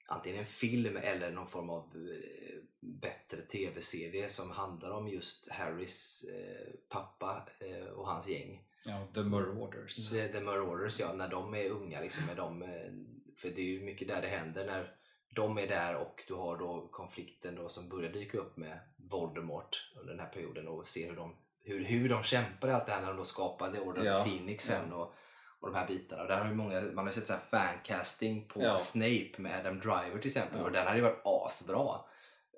antingen 0.05 0.39
en 0.39 0.45
film 0.45 0.97
eller 0.97 1.31
någon 1.31 1.47
form 1.47 1.69
av 1.69 1.83
eh, 1.83 2.59
bättre 2.79 3.41
tv-serie 3.41 4.29
som 4.29 4.51
handlar 4.51 4.91
om 4.91 5.07
just 5.07 5.47
Harrys 5.51 6.23
eh, 6.23 6.73
pappa 6.89 7.47
eh, 7.59 7.87
och 7.87 8.07
hans 8.07 8.27
gäng. 8.27 8.63
Ja, 8.85 9.07
The 9.13 9.21
Marauders. 9.23 10.09
The, 10.09 10.27
the 10.27 10.39
Marauders, 10.39 10.99
ja, 10.99 11.13
när 11.13 11.27
de 11.27 11.55
är 11.55 11.69
unga. 11.69 12.01
Liksom, 12.01 12.29
är 12.29 12.35
de, 12.35 12.61
eh, 12.61 12.91
för 13.35 13.49
det 13.49 13.61
är 13.61 13.65
ju 13.65 13.81
mycket 13.81 14.07
där 14.07 14.21
det 14.21 14.27
händer 14.27 14.65
när 14.65 14.95
de 15.35 15.57
är 15.57 15.67
där 15.67 15.95
och 15.95 16.23
du 16.27 16.33
har 16.33 16.57
då 16.57 16.87
konflikten 16.91 17.55
då 17.55 17.69
som 17.69 17.89
börjar 17.89 18.11
dyka 18.11 18.37
upp 18.37 18.57
med 18.57 18.79
Voldemort 18.97 19.91
under 19.99 20.13
den 20.13 20.19
här 20.19 20.29
perioden 20.29 20.67
och 20.67 20.87
ser 20.87 21.09
hur 21.09 21.15
de, 21.15 21.35
hur, 21.63 21.85
hur 21.85 22.09
de 22.09 22.23
kämpar 22.23 22.67
i 22.67 22.71
allt 22.71 22.85
det 22.85 22.91
här 22.91 23.01
när 23.01 23.07
de 23.07 23.17
då 23.17 23.23
skapade 23.23 23.79
Order 23.79 24.03
Ja, 24.03 24.23
Phoenix 24.23 24.65
sen 24.65 24.93
och, 24.93 25.13
och 25.59 25.71
de 25.71 25.75
här 25.75 25.87
bitarna. 25.87 26.21
Och 26.21 26.27
där 26.27 26.37
har 26.37 26.47
ju 26.47 26.53
många, 26.55 26.81
man 26.81 26.97
har 26.97 27.07
ju 27.07 27.13
sett 27.13 27.27
så 27.27 27.33
här 27.33 27.39
fancasting 27.39 28.47
på 28.47 28.61
Ja. 28.63 28.77
Snape 28.77 29.31
med 29.37 29.59
Adam 29.59 29.79
Driver 29.79 30.17
till 30.17 30.27
exempel 30.31 30.59
Ja. 30.59 30.65
och 30.65 30.71
den 30.71 30.85
hade 30.87 30.97
ju 30.97 31.03
varit 31.03 31.21
asbra. 31.23 32.01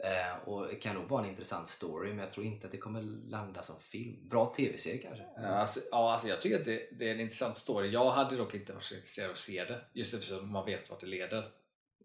Eh, 0.04 0.48
och 0.50 0.82
kan 0.82 0.96
nog 0.96 1.10
vara 1.10 1.24
en 1.24 1.30
intressant 1.30 1.68
story 1.68 2.10
men 2.10 2.20
jag 2.20 2.32
tror 2.32 2.46
inte 2.46 2.66
att 2.66 2.72
det 2.72 2.78
kommer 2.78 3.02
landa 3.30 3.62
som 3.62 3.80
film. 3.80 4.30
Bra 4.30 4.54
tv-serie 4.54 4.98
kanske? 4.98 5.26
Ja, 5.38 5.48
alltså, 5.48 5.80
ja, 5.92 6.12
alltså 6.14 6.28
jag 6.28 6.42
tycker 6.42 6.60
att 6.60 6.66
det, 6.66 6.90
det 6.92 7.08
är 7.10 7.14
en 7.14 7.20
intressant 7.20 7.58
story. 7.58 7.90
Jag 7.90 8.12
hade 8.12 8.36
dock 8.36 8.54
inte 8.54 8.74
varit 8.74 8.84
så 8.84 8.96
intresserad 8.96 9.26
av 9.28 9.32
att 9.32 9.38
se 9.38 9.66
det. 9.66 9.82
Just 9.94 10.14
eftersom 10.14 10.52
man 10.52 10.66
vet 10.66 10.90
vart 10.90 11.00
det 11.00 11.08
leder. 11.08 11.52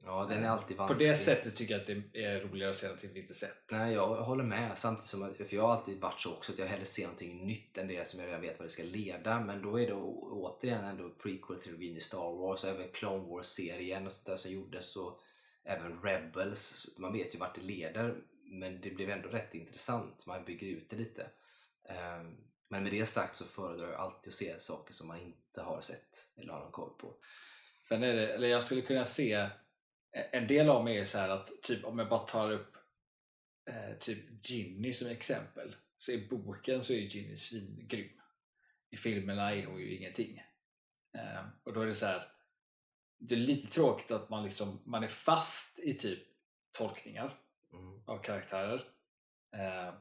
Ja, 0.08 0.26
den 0.30 0.44
är 0.44 0.48
alltid 0.48 0.76
På 0.76 0.82
vansklig. 0.82 1.10
det 1.10 1.16
sättet 1.16 1.56
tycker 1.56 1.74
jag 1.74 1.80
att 1.80 1.86
det 2.12 2.24
är 2.24 2.40
roligare 2.40 2.70
att 2.70 2.76
se 2.76 2.86
någonting 2.86 3.10
vi 3.12 3.20
inte 3.20 3.34
sett. 3.34 3.70
Nej, 3.72 3.94
jag 3.94 4.06
håller 4.22 4.44
med. 4.44 4.78
Samtidigt 4.78 5.08
som 5.08 5.22
att, 5.22 5.36
för 5.36 5.56
jag 5.56 5.62
har 5.62 5.76
alltid 5.76 6.00
varit 6.00 6.20
så 6.20 6.32
också 6.32 6.52
att 6.52 6.58
jag 6.58 6.66
hellre 6.66 6.84
ser 6.84 7.02
någonting 7.02 7.46
nytt 7.46 7.78
än 7.78 7.88
det 7.88 8.08
som 8.08 8.20
jag 8.20 8.26
redan 8.28 8.40
vet 8.40 8.58
vad 8.58 8.66
det 8.66 8.72
ska 8.72 8.82
leda. 8.82 9.40
Men 9.40 9.62
då 9.62 9.80
är 9.80 9.86
det 9.86 9.92
återigen 9.94 10.84
ändå 10.84 11.08
prequel-trilogin 11.08 11.96
i 11.96 12.00
Star 12.00 12.36
Wars 12.38 12.64
och 12.64 12.70
även 12.70 12.88
Clone 12.88 13.24
Wars-serien 13.28 14.06
och 14.06 14.12
sånt 14.12 14.26
där 14.26 14.36
som 14.36 14.50
gjordes 14.52 14.96
och 14.96 15.20
även 15.64 16.02
Rebels. 16.02 16.88
Man 16.98 17.12
vet 17.12 17.34
ju 17.34 17.38
vart 17.38 17.54
det 17.54 17.60
leder 17.60 18.16
men 18.44 18.80
det 18.80 18.90
blev 18.90 19.10
ändå 19.10 19.28
rätt 19.28 19.54
intressant. 19.54 20.26
Man 20.26 20.44
bygger 20.44 20.66
ut 20.66 20.90
det 20.90 20.96
lite. 20.96 21.26
Ehm, 21.88 22.36
Men 22.70 22.82
med 22.82 22.92
det 22.92 23.06
sagt 23.06 23.36
så 23.36 23.44
föredrar 23.44 23.86
jag 23.90 24.00
alltid 24.00 24.28
att 24.30 24.34
se 24.34 24.58
saker 24.58 24.94
som 24.94 25.08
man 25.08 25.20
inte 25.20 25.62
har 25.62 25.80
sett 25.80 26.26
eller 26.36 26.52
har 26.52 26.60
någon 26.60 26.72
koll 26.72 26.90
på. 26.98 27.14
Sen 27.82 28.02
är 28.02 28.14
det, 28.14 28.34
eller 28.34 28.48
jag 28.48 28.62
skulle 28.62 28.82
kunna 28.82 29.04
se 29.04 29.48
en 30.12 30.46
del 30.46 30.68
av 30.68 30.84
mig 30.84 30.98
är 30.98 31.04
så 31.04 31.18
att 31.18 31.62
typ 31.62 31.84
om 31.84 31.98
jag 31.98 32.08
bara 32.08 32.26
tar 32.26 32.50
upp 32.50 32.76
eh, 33.70 33.98
typ 33.98 34.46
Ginny 34.50 34.92
som 34.92 35.08
exempel 35.08 35.76
så 35.96 36.12
i 36.12 36.28
boken 36.28 36.82
så 36.82 36.92
är 36.92 36.96
Ginny 36.98 37.36
svingrym. 37.36 38.20
I 38.90 38.96
filmerna 38.96 39.54
är 39.54 39.66
hon 39.66 39.80
ju 39.80 39.96
ingenting. 39.96 40.42
Eh, 41.14 41.44
och 41.62 41.72
då 41.72 41.80
är 41.80 41.86
det 41.86 41.94
så 41.94 42.06
här 42.06 42.32
det 43.18 43.34
är 43.34 43.38
lite 43.38 43.68
tråkigt 43.68 44.10
att 44.10 44.30
man 44.30 44.44
liksom 44.44 44.80
man 44.84 45.02
är 45.04 45.08
fast 45.08 45.78
i 45.78 45.94
typ 45.94 46.22
tolkningar 46.72 47.38
Mm. 47.72 48.00
av 48.06 48.18
karaktärer. 48.22 48.84
Eh, 49.56 49.94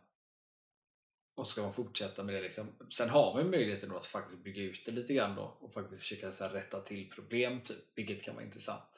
och 1.36 1.48
ska 1.48 1.62
man 1.62 1.74
fortsätta 1.74 2.24
med 2.24 2.36
det 2.36 2.42
liksom. 2.42 2.68
Sen 2.90 3.10
har 3.10 3.34
man 3.34 3.44
ju 3.44 3.50
möjligheten 3.50 3.90
då 3.90 3.98
att 3.98 4.06
faktiskt 4.06 4.44
bygga 4.44 4.62
ut 4.62 4.86
det 4.86 4.92
lite 4.92 5.14
grann 5.14 5.36
då 5.36 5.58
och 5.60 5.74
faktiskt 5.74 6.04
försöka 6.04 6.32
så 6.32 6.44
här, 6.44 6.52
rätta 6.52 6.82
till 6.82 7.10
problem 7.10 7.62
typ, 7.62 7.78
vilket 7.96 8.24
kan 8.24 8.36
vara 8.36 8.46
intressant. 8.46 8.97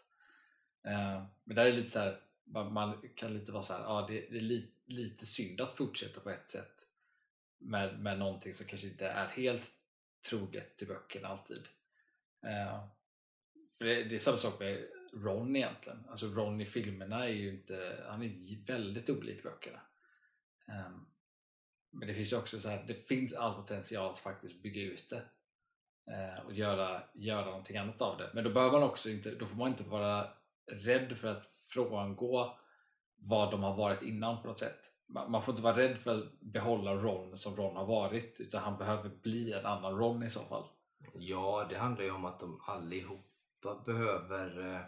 Eh, 0.83 1.23
men 1.43 1.55
där 1.55 1.65
är 1.65 1.71
det 1.71 1.77
lite 1.77 1.89
så 1.89 1.99
här, 1.99 2.19
man, 2.43 2.73
man 2.73 3.09
kan 3.15 3.33
lite 3.33 3.51
vara 3.51 3.63
så 3.63 3.73
här, 3.73 3.81
ja 3.81 4.05
det, 4.07 4.29
det 4.29 4.37
är 4.37 4.41
li, 4.41 4.71
lite 4.85 5.25
synd 5.25 5.61
att 5.61 5.77
fortsätta 5.77 6.19
på 6.19 6.29
ett 6.29 6.49
sätt 6.49 6.85
med, 7.57 7.99
med 7.99 8.19
någonting 8.19 8.53
som 8.53 8.67
kanske 8.67 8.87
inte 8.87 9.07
är 9.07 9.27
helt 9.27 9.71
troget 10.29 10.77
till 10.77 10.87
böckerna 10.87 11.27
alltid. 11.27 11.67
Eh, 12.45 12.83
för 13.77 13.85
det, 13.85 14.03
det 14.03 14.15
är 14.15 14.19
samma 14.19 14.37
sak 14.37 14.59
med 14.59 14.87
Ron 15.13 15.55
egentligen. 15.55 16.03
Alltså 16.09 16.27
Ron 16.27 16.61
i 16.61 16.65
filmerna 16.65 17.25
är 17.25 17.33
ju 17.33 17.49
inte, 17.49 18.03
han 18.07 18.23
är 18.23 18.65
väldigt 18.65 19.09
olik 19.09 19.43
böckerna. 19.43 19.79
Eh, 20.67 20.91
men 21.91 22.07
det 22.07 22.13
finns 22.13 22.33
ju 22.33 22.37
också 22.37 22.59
så 22.59 22.69
här, 22.69 22.83
det 22.87 23.07
finns 23.07 23.33
all 23.33 23.55
potential 23.55 24.11
att 24.11 24.19
faktiskt 24.19 24.61
bygga 24.61 24.81
ut 24.81 25.09
det 25.09 25.23
eh, 26.13 26.45
och 26.45 26.53
göra, 26.53 27.03
göra 27.13 27.45
någonting 27.45 27.77
annat 27.77 28.01
av 28.01 28.17
det. 28.17 28.29
Men 28.33 28.43
då 28.43 28.49
behöver 28.49 28.79
man 28.79 28.89
också 28.89 29.09
inte, 29.09 29.35
då 29.35 29.45
får 29.45 29.57
man 29.57 29.67
inte 29.69 29.83
vara 29.83 30.33
rädd 30.69 31.17
för 31.17 31.27
att 31.27 31.45
frångå 31.67 32.57
vad 33.15 33.51
de 33.51 33.63
har 33.63 33.75
varit 33.75 34.01
innan 34.01 34.41
på 34.41 34.47
något 34.47 34.59
sätt. 34.59 34.79
Man, 35.07 35.43
får 35.43 35.51
inte 35.51 35.63
vara 35.63 35.77
rädd 35.77 35.97
för 35.97 36.17
att 36.17 36.39
behålla 36.39 36.93
Ron 36.93 37.37
som 37.37 37.55
Ron 37.55 37.75
har 37.75 37.85
varit 37.85 38.39
utan 38.39 38.63
han 38.63 38.77
behöver 38.77 39.09
bli 39.09 39.53
en 39.53 39.65
annan 39.65 39.97
Ron 39.97 40.23
i 40.23 40.29
så 40.29 40.39
fall. 40.39 40.63
Ja, 41.13 41.67
det 41.69 41.77
handlar 41.77 42.03
ju 42.03 42.11
om 42.11 42.25
att 42.25 42.39
de 42.39 42.61
allihopa 42.67 43.83
behöver... 43.85 44.59
Eh, 44.59 44.81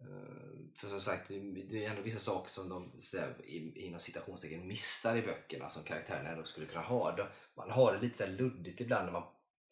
eh, 0.00 0.74
för 0.76 0.88
som 0.88 1.00
sagt, 1.00 1.28
det 1.28 1.84
är 1.84 1.90
ändå 1.90 2.02
vissa 2.02 2.18
saker 2.18 2.50
som 2.50 2.68
de 2.68 2.92
här, 3.18 3.34
inom 3.78 4.00
citationstecken 4.00 4.68
missar 4.68 5.16
i 5.16 5.22
böckerna 5.22 5.70
som 5.70 5.82
karaktärerna 5.82 6.28
ändå 6.28 6.44
skulle 6.44 6.66
kunna 6.66 6.82
ha. 6.82 7.16
Man 7.54 7.70
har 7.70 7.92
det 7.92 8.00
lite 8.00 8.18
så 8.18 8.24
här 8.24 8.32
luddigt 8.32 8.80
ibland 8.80 9.04
när 9.04 9.12
man 9.12 9.22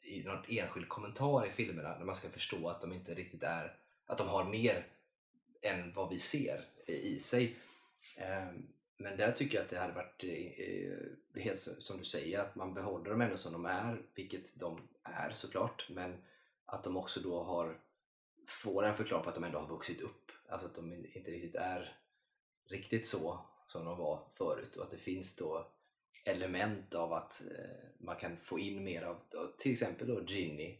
i 0.02 0.22
någon 0.22 0.44
enskild 0.48 0.88
kommentar 0.88 1.46
i 1.46 1.50
filmerna 1.50 1.98
när 1.98 2.04
man 2.04 2.16
ska 2.16 2.28
förstå 2.28 2.68
att 2.68 2.80
de 2.80 2.92
inte 2.92 3.14
riktigt 3.14 3.42
är... 3.42 3.76
Att 4.06 4.18
de 4.18 4.28
har 4.28 4.44
mer 4.44 4.86
än 5.62 5.92
vad 5.92 6.08
vi 6.08 6.18
ser 6.18 6.64
i 6.86 7.18
sig. 7.18 7.56
Ehm, 8.16 8.66
men 8.96 9.16
där 9.16 9.32
tycker 9.32 9.56
jag 9.56 9.64
att 9.64 9.70
det 9.70 9.78
hade 9.78 9.92
varit 9.92 10.24
eh, 10.24 10.60
eh, 10.60 11.42
helt 11.42 11.58
som 11.58 11.98
du 11.98 12.04
säger, 12.04 12.38
att 12.38 12.54
man 12.54 12.74
behåller 12.74 13.10
dem 13.10 13.20
ändå 13.20 13.36
som 13.36 13.52
de 13.52 13.66
är, 13.66 14.02
vilket 14.14 14.60
de 14.60 14.88
är 15.02 15.30
såklart, 15.30 15.86
men 15.90 16.22
att 16.66 16.84
de 16.84 16.96
också 16.96 17.20
då 17.20 17.42
har 17.42 17.80
får 18.48 18.84
en 18.84 18.94
förklaring 18.94 19.24
på 19.24 19.28
att 19.28 19.34
de 19.34 19.44
ändå 19.44 19.58
har 19.58 19.68
vuxit 19.68 20.00
upp. 20.00 20.32
Alltså 20.48 20.66
att 20.66 20.74
de 20.74 20.94
inte 20.94 21.30
riktigt 21.30 21.54
är 21.54 21.96
riktigt 22.70 23.06
så 23.06 23.40
som 23.66 23.84
de 23.84 23.98
var 23.98 24.28
förut 24.32 24.76
och 24.76 24.84
att 24.84 24.90
det 24.90 24.98
finns 24.98 25.36
då 25.36 25.72
element 26.24 26.94
av 26.94 27.12
att 27.12 27.42
eh, 27.50 27.88
man 27.98 28.16
kan 28.16 28.36
få 28.40 28.58
in 28.58 28.84
mer 28.84 29.02
av, 29.02 29.20
till 29.58 29.72
exempel 29.72 30.08
då 30.08 30.24
Ginny, 30.26 30.78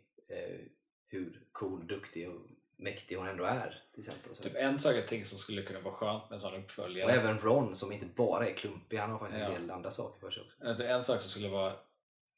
hur 1.09 1.47
cool, 1.53 1.87
duktig 1.87 2.31
och 2.31 2.40
mäktig 2.83 3.16
hon 3.16 3.29
ändå 3.29 3.45
är. 3.45 3.83
Till 3.93 4.01
exempel. 4.01 4.37
Typ 4.37 4.55
en 4.57 4.79
sak 4.79 4.95
jag 4.97 5.07
tänker 5.07 5.27
som 5.27 5.38
skulle 5.38 5.62
kunna 5.62 5.81
vara 5.81 5.95
skönt 5.95 6.31
med 6.31 6.37
en 6.37 6.40
sån 6.40 6.55
uppföljare 6.55 7.05
Och 7.05 7.11
även 7.11 7.38
Ron 7.38 7.77
som 7.77 7.93
inte 7.93 8.07
bara 8.07 8.49
är 8.49 8.55
klumpig, 8.55 8.97
han 8.97 9.11
har 9.11 9.19
faktiskt 9.19 9.43
en 9.43 9.53
Ja. 9.53 9.59
del 9.59 9.71
andra 9.71 9.90
saker 9.90 10.21
för 10.21 10.31
sig 10.31 10.43
också. 10.43 10.85
En 10.85 11.05
sak 11.05 11.21
som 11.21 11.31
skulle 11.31 11.49
vara 11.49 11.77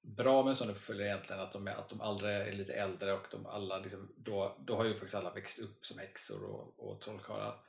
bra 0.02 0.42
med 0.42 0.50
en 0.50 0.56
sån 0.56 0.70
uppföljare 0.70 1.08
egentligen 1.08 1.42
att 1.42 1.52
de, 1.52 1.68
att 1.68 1.88
de 1.88 2.00
alla 2.00 2.30
är 2.30 2.52
lite 2.52 2.72
äldre 2.72 3.12
och 3.12 3.26
de 3.30 3.46
alla 3.46 3.78
liksom, 3.78 4.14
då, 4.16 4.56
då 4.60 4.76
har 4.76 4.84
ju 4.84 4.92
faktiskt 4.94 5.14
alla 5.14 5.32
växt 5.34 5.58
upp 5.58 5.84
som 5.84 5.98
häxor 5.98 6.44
och, 6.44 6.74
och 6.90 7.00
trollkarlar. 7.00 7.60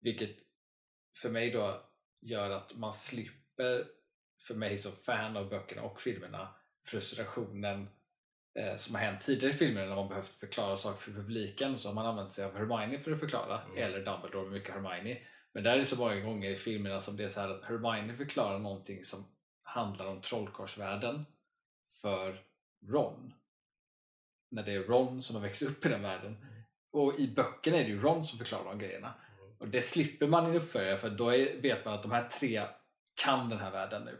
Vilket 0.00 0.36
för 1.22 1.30
mig 1.30 1.50
då 1.50 1.82
gör 2.20 2.50
att 2.50 2.74
man 2.74 2.92
slipper, 2.92 3.86
för 4.46 4.54
mig 4.54 4.78
som 4.78 4.92
fan 4.92 5.36
av 5.36 5.48
böckerna 5.48 5.82
och 5.82 6.00
filmerna, 6.00 6.54
frustrationen 6.86 7.88
som 8.76 8.94
har 8.94 9.02
hänt 9.02 9.20
tidigare 9.20 9.54
i 9.54 9.56
filmerna 9.56 9.86
när 9.86 9.96
man 9.96 10.08
behövt 10.08 10.34
förklara 10.34 10.76
saker 10.76 11.00
för 11.00 11.12
publiken 11.12 11.78
så 11.78 11.88
har 11.88 11.94
man 11.94 12.06
använt 12.06 12.32
sig 12.32 12.44
av 12.44 12.56
Hermione 12.56 12.98
för 12.98 13.12
att 13.12 13.20
förklara, 13.20 13.60
Mm. 13.62 13.78
eller 13.78 14.04
Dumbledore 14.04 14.42
med 14.42 14.52
mycket 14.52 14.74
Hermione. 14.74 15.18
Men 15.54 15.64
där 15.64 15.72
är 15.72 15.78
det 15.78 15.84
så 15.84 15.98
många 15.98 16.20
gånger 16.20 16.50
i 16.50 16.56
filmerna 16.56 17.00
som 17.00 17.16
det 17.16 17.24
är 17.24 17.28
så 17.28 17.40
här 17.40 17.48
att 17.48 17.64
Hermione 17.64 18.14
förklarar 18.14 18.58
någonting 18.58 19.04
som 19.04 19.24
handlar 19.62 20.06
om 20.06 20.20
trollkarlsvärlden 20.20 21.26
för 22.02 22.40
Ron. 22.88 23.32
När 24.50 24.62
det 24.62 24.72
är 24.72 24.82
Ron 24.82 25.22
som 25.22 25.36
har 25.36 25.42
växt 25.42 25.62
upp 25.62 25.86
i 25.86 25.88
den 25.88 26.02
världen. 26.02 26.46
Och 26.92 27.20
i 27.20 27.34
böckerna 27.34 27.76
är 27.76 27.84
det 27.84 27.90
ju 27.90 28.00
Ron 28.00 28.24
som 28.24 28.38
förklarar 28.38 28.64
de 28.64 28.78
grejerna. 28.78 29.14
Mm. 29.40 29.56
Och 29.58 29.68
det 29.68 29.82
slipper 29.82 30.26
man 30.26 30.46
i 30.46 30.50
en 30.50 30.62
uppföljare 30.62 30.98
för 30.98 31.10
då 31.10 31.34
är, 31.34 31.60
vet 31.62 31.84
man 31.84 31.94
att 31.94 32.02
de 32.02 32.12
här 32.12 32.28
tre 32.28 32.66
kan 33.14 33.48
den 33.48 33.58
här 33.58 33.70
världen 33.70 34.02
nu. 34.04 34.18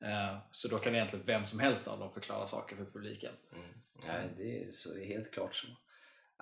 Eh, 0.00 0.38
så 0.50 0.68
då 0.68 0.78
kan 0.78 0.94
egentligen 0.94 1.24
vem 1.26 1.46
som 1.46 1.58
helst 1.60 1.88
av 1.88 1.98
dem 1.98 2.10
förklara 2.12 2.46
saker 2.46 2.76
för 2.76 2.84
publiken. 2.84 3.32
Mm. 3.52 3.68
Nej, 4.06 4.28
det 4.36 4.64
är, 4.64 4.70
så, 4.70 4.98
helt 4.98 5.30
klart 5.32 5.54
så. 5.54 5.66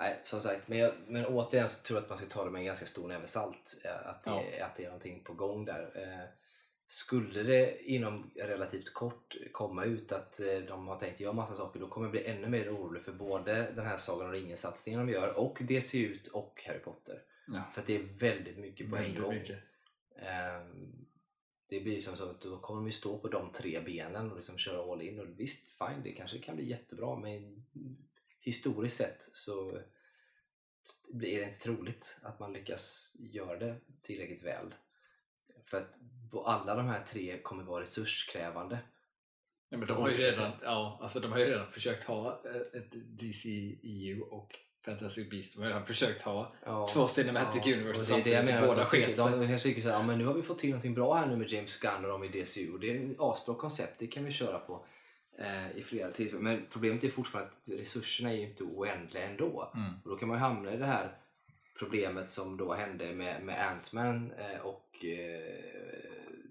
Nej, 0.01 0.21
som 0.25 0.41
sagt, 0.41 0.69
men, 0.69 0.79
jag, 0.79 0.93
men 1.07 1.27
återigen 1.27 1.69
så 1.69 1.83
tror 1.83 1.97
jag 1.97 2.03
att 2.03 2.09
man 2.09 2.19
ska 2.19 2.27
ta 2.27 2.45
det 2.45 2.51
med 2.51 2.59
en 2.59 2.65
ganska 2.67 2.87
stor 2.87 3.09
näve 3.09 3.27
salt. 3.27 3.77
eh, 3.85 4.09
Att 4.09 4.25
det, 4.25 4.31
Ja. 4.59 4.67
att 4.67 4.77
det 4.77 4.83
är 4.83 4.87
någonting 4.87 5.25
på 5.25 5.33
gång 5.35 5.65
där. 5.65 5.91
Eh, 5.95 6.29
Skulle 6.89 7.43
det 7.43 7.83
inom 7.91 8.31
relativt 8.37 8.95
kort 8.95 9.37
komma 9.53 9.85
ut 9.85 10.13
att 10.13 10.41
de 10.69 10.89
har 10.89 10.99
tänkt 10.99 11.21
göra 11.21 11.33
massa 11.33 11.55
saker 11.55 11.81
då 11.81 11.89
kommer 11.89 12.07
jag 12.07 12.13
bli 12.13 12.27
ännu 12.27 12.49
mer 12.49 12.75
orolig 12.77 13.03
för 13.03 13.13
både 13.13 13.73
den 13.73 13.87
här 13.87 13.97
Sagan 13.97 14.27
om 14.27 14.33
ringen-satsningen 14.33 15.07
de 15.07 15.13
gör 15.13 15.39
och 15.39 15.59
DC 15.61 15.99
ut 15.99 16.29
och 16.29 16.63
Harry 16.67 16.79
Potter. 16.79 17.23
Ja. 17.47 17.63
För 17.75 17.81
att 17.81 17.87
det 17.87 17.95
är 17.97 18.03
väldigt 18.19 18.59
mycket 18.59 18.91
på 18.91 18.97
en 18.97 19.15
gång. 19.23 19.35
Det 21.69 21.81
blir 21.81 22.01
som 22.01 22.17
så 22.17 22.31
att 22.31 22.41
då 22.41 22.59
kommer 22.59 22.87
ju 22.87 22.93
stå 22.93 23.19
på 23.19 23.29
de 23.29 23.53
tre 23.53 23.81
benen 23.81 24.31
och 24.31 24.37
liksom 24.37 24.59
köra 24.59 24.93
all 24.93 25.03
in. 25.03 25.21
Och 25.21 25.41
visst, 25.41 25.79
fine, 25.79 26.03
det 26.03 26.13
kanske 26.13 26.39
kan 26.39 26.57
bli 26.57 26.69
jättebra 26.69 27.17
men 27.17 27.65
historiskt 28.41 28.97
sett 28.97 29.23
så 29.23 29.71
är 31.13 31.41
det 31.41 31.43
inte 31.43 31.59
troligt 31.59 32.19
att 32.23 32.41
man 32.41 32.53
lyckas 32.53 33.13
göra 33.19 33.59
det 33.59 33.81
tillräckligt 34.03 34.43
väl. 34.43 34.75
För 35.65 35.77
att 35.81 35.99
alla 36.45 36.75
de 36.75 36.87
här 36.87 37.05
tre 37.05 37.43
kommer 37.43 37.65
vara 37.65 37.83
resurskrävande. 37.83 38.79
Ja, 39.69 39.79
men 39.79 39.89
de, 39.89 39.97
har 39.97 40.11
ju 40.11 40.17
redan, 40.17 40.53
ja, 40.63 40.99
alltså 41.03 41.21
de 41.21 41.33
har 41.33 41.39
ju 41.39 41.45
redan 41.45 41.73
försökt 41.73 42.05
ha 42.05 42.43
ett 42.75 42.91
DCEU 42.93 44.21
och 44.21 44.59
Fantastic 44.87 45.31
Beasts. 45.31 45.55
De 45.55 45.61
har 45.63 45.69
redan 45.69 45.87
försökt 45.87 46.23
ha 46.23 46.53
Ja, 46.65 46.87
två 46.93 47.09
Cinematic 47.09 47.63
ja, 47.67 47.73
Universe 47.75 48.01
och 48.01 48.07
det 48.07 48.07
samtidigt. 48.07 48.45
menar, 48.45 48.67
Båda 48.67 48.83
att 48.83 48.91
de, 48.91 48.97
sket 48.99 49.21
sig. 49.21 49.31
de 49.39 49.49
kanske 49.49 49.69
tycker 49.69 49.83
såhär, 49.83 49.95
ja, 49.97 50.03
men 50.03 50.19
nu 50.19 50.25
har 50.27 50.35
vi 50.35 50.43
fått 50.43 50.59
till 50.59 50.71
någonting 50.71 50.95
bra 50.95 51.15
här 51.15 51.27
nu 51.27 51.37
med 51.37 51.53
James 51.53 51.81
Gunn 51.81 52.05
och 52.05 52.11
de 52.11 52.25
i 52.25 52.29
DCU 52.29 52.73
och 52.73 52.81
det 52.81 52.91
är 52.91 53.11
ett 53.11 53.17
asbra 53.19 53.55
koncept, 53.55 53.99
det 53.99 54.07
kan 54.07 54.25
vi 54.25 54.33
köra 54.33 54.59
på 54.59 54.85
eh, 55.39 55.79
i 55.79 55.83
flera 55.83 56.11
tillfällen. 56.11 56.45
Men 56.45 56.67
problemet 56.73 57.05
är 57.05 57.09
fortfarande 57.09 57.51
att 57.51 57.79
resurserna 57.81 58.33
är 58.33 58.37
ju 58.37 58.43
inte 58.43 58.65
oändliga 58.65 59.25
ändå. 59.25 59.73
Mm. 59.75 59.93
Och 60.05 60.11
då 60.11 60.17
kan 60.17 60.29
man 60.29 60.37
ju 60.37 60.41
hamna 60.41 60.73
i 60.73 60.77
det 60.77 60.87
här 60.87 61.17
problemet 61.79 62.31
som 62.31 62.57
då 62.57 62.75
hände 62.75 63.13
med, 63.13 63.43
med 63.43 63.69
Ant-Man 63.69 64.33
eh, 64.39 64.61
och 64.61 65.05
eh, 65.05 65.41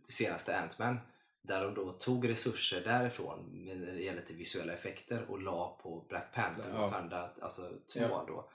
det 0.06 0.12
senaste 0.12 0.60
Ant-Man 0.60 0.98
där 1.47 1.63
de 1.63 1.73
då 1.73 1.91
tog 1.91 2.29
resurser 2.29 2.81
därifrån 2.81 3.49
när 3.65 3.75
det 3.75 4.01
gäller 4.01 4.21
till 4.21 4.36
visuella 4.36 4.73
effekter 4.73 5.25
och 5.31 5.41
la 5.41 5.79
på 5.84 6.05
Black 6.10 6.34
Panther 6.34 6.69
Ja. 6.69 6.81
Wakanda, 6.81 7.31
alltså 7.41 7.62
två 7.93 7.99
Ja. 7.99 8.25
då. 8.27 8.49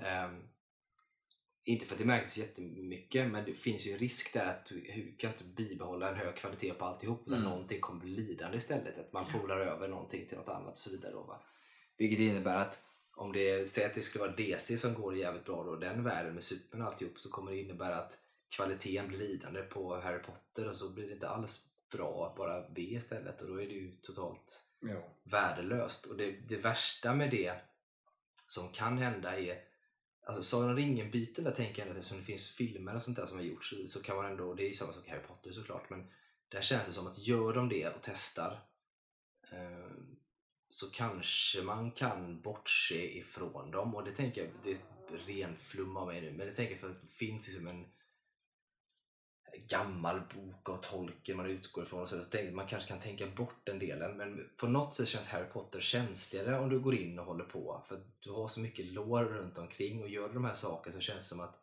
Ehm, 0.00 0.42
inte 1.64 1.86
för 1.86 1.94
att 1.94 1.98
det 1.98 2.04
märktes 2.04 2.38
jättemycket 2.38 3.30
men 3.30 3.44
det 3.44 3.54
finns 3.54 3.86
ju 3.86 3.92
en 3.92 3.98
risk 3.98 4.32
där 4.32 4.46
att 4.46 4.66
du, 4.66 5.14
kan 5.18 5.30
inte 5.32 5.44
bibehålla 5.44 6.08
en 6.10 6.16
hög 6.16 6.36
kvalitet 6.36 6.72
på 6.74 6.84
alltihop 6.84 7.26
Mm. 7.28 7.42
någonting 7.42 7.80
kommer 7.80 8.00
bli 8.00 8.10
lidande 8.10 8.56
istället. 8.56 8.98
Att 8.98 9.12
man 9.12 9.32
polar 9.32 9.56
över 9.60 9.88
någonting 9.88 10.26
till 10.28 10.38
något 10.38 10.48
annat 10.48 10.72
och 10.72 10.78
så 10.78 10.90
vidare. 10.90 11.12
Då, 11.12 11.22
va? 11.22 11.42
Vilket 11.96 12.18
innebär 12.18 12.56
att 12.56 12.82
om 13.16 13.32
det, 13.32 13.68
säg 13.68 13.84
att 13.84 13.94
det 13.94 14.02
skulle 14.02 14.24
vara 14.24 14.36
DC 14.36 14.78
som 14.78 14.94
går 14.94 15.16
jävligt 15.16 15.44
bra 15.44 15.64
då, 15.64 15.76
den 15.76 16.04
världen 16.04 16.34
med 16.34 16.42
Superman 16.42 16.86
och 16.86 16.92
alltihop, 16.92 17.18
så 17.18 17.30
kommer 17.30 17.50
det 17.52 17.60
innebära 17.60 17.96
att 17.96 18.18
kvaliteten 18.56 19.08
blir 19.08 19.18
lidande 19.18 19.62
på 19.62 19.96
Harry 20.00 20.18
Potter 20.22 20.70
och 20.70 20.76
så 20.76 20.90
blir 20.90 21.06
det 21.06 21.12
inte 21.12 21.28
alls 21.28 21.65
bra 21.90 22.26
att 22.26 22.36
bara 22.36 22.68
B 22.68 22.82
istället 22.82 23.42
och 23.42 23.48
då 23.48 23.62
är 23.62 23.66
det 23.66 23.74
ju 23.74 23.92
totalt 23.92 24.64
Jo. 24.80 25.02
värdelöst. 25.22 26.06
Och 26.06 26.16
det, 26.16 26.30
det 26.30 26.56
värsta 26.56 27.14
med 27.14 27.30
det 27.30 27.60
som 28.46 28.72
kan 28.72 28.98
hända 28.98 29.38
är 29.38 29.62
Alltså 30.26 30.42
Sagan 30.42 30.70
om 30.70 30.76
ringen-biten 30.76 31.44
där 31.44 31.50
tänker 31.50 31.82
jag 31.82 31.90
att 31.90 31.96
eftersom 31.96 32.18
det 32.18 32.24
finns 32.24 32.50
filmer 32.50 32.94
och 32.94 33.02
sånt 33.02 33.16
där 33.16 33.26
som 33.26 33.36
har 33.36 33.44
gjorts 33.44 33.70
så, 33.70 33.88
så 33.88 34.02
kan 34.02 34.16
man 34.16 34.26
ändå, 34.26 34.54
det 34.54 34.62
är 34.62 34.68
ju 34.68 34.74
samma 34.74 34.92
sak 34.92 35.08
Harry 35.08 35.20
Potter 35.20 35.52
såklart, 35.52 35.90
men 35.90 36.10
där 36.48 36.60
känns 36.60 36.86
det 36.86 36.92
som 36.92 37.06
att 37.06 37.18
gör 37.18 37.52
de 37.52 37.68
det 37.68 37.88
och 37.88 38.02
testar 38.02 38.60
eh, 39.52 39.90
så 40.70 40.90
kanske 40.90 41.62
man 41.62 41.90
kan 41.90 42.40
bortse 42.40 43.18
ifrån 43.18 43.70
dem 43.70 43.94
och 43.94 44.04
det 44.04 44.12
tänker 44.12 44.44
jag, 44.44 44.50
det 44.64 44.70
är 44.70 44.78
ren 45.26 45.56
flum 45.56 45.96
av 45.96 46.06
mig 46.06 46.20
nu, 46.20 46.32
men 46.32 46.46
det 46.46 46.54
tänker 46.54 46.72
jag 46.72 46.80
för 46.80 46.90
att 46.90 47.02
det 47.02 47.08
finns 47.08 47.48
liksom 47.48 47.66
en 47.66 47.86
gammal 49.68 50.20
bok 50.34 50.68
av 50.68 50.76
tolken 50.76 51.36
man 51.36 51.46
utgår 51.46 51.84
ifrån 51.84 52.00
och 52.02 52.08
så, 52.08 52.24
så 52.24 52.38
att 52.38 52.54
man 52.54 52.66
kanske 52.66 52.88
kan 52.88 52.98
tänka 52.98 53.26
bort 53.26 53.60
den 53.64 53.78
delen 53.78 54.16
men 54.16 54.50
på 54.56 54.66
något 54.66 54.94
sätt 54.94 55.08
känns 55.08 55.28
Harry 55.28 55.46
Potter 55.52 55.80
känsligare 55.80 56.58
om 56.58 56.68
du 56.68 56.80
går 56.80 56.94
in 56.94 57.18
och 57.18 57.24
håller 57.26 57.44
på 57.44 57.82
för 57.88 58.00
du 58.20 58.30
har 58.30 58.48
så 58.48 58.60
mycket 58.60 58.86
lår 58.86 59.24
runt 59.24 59.58
omkring 59.58 60.02
och 60.02 60.08
gör 60.08 60.28
du 60.28 60.34
de 60.34 60.44
här 60.44 60.54
sakerna 60.54 60.94
så 60.94 61.00
känns 61.00 61.18
det 61.18 61.28
som 61.28 61.40
att 61.40 61.62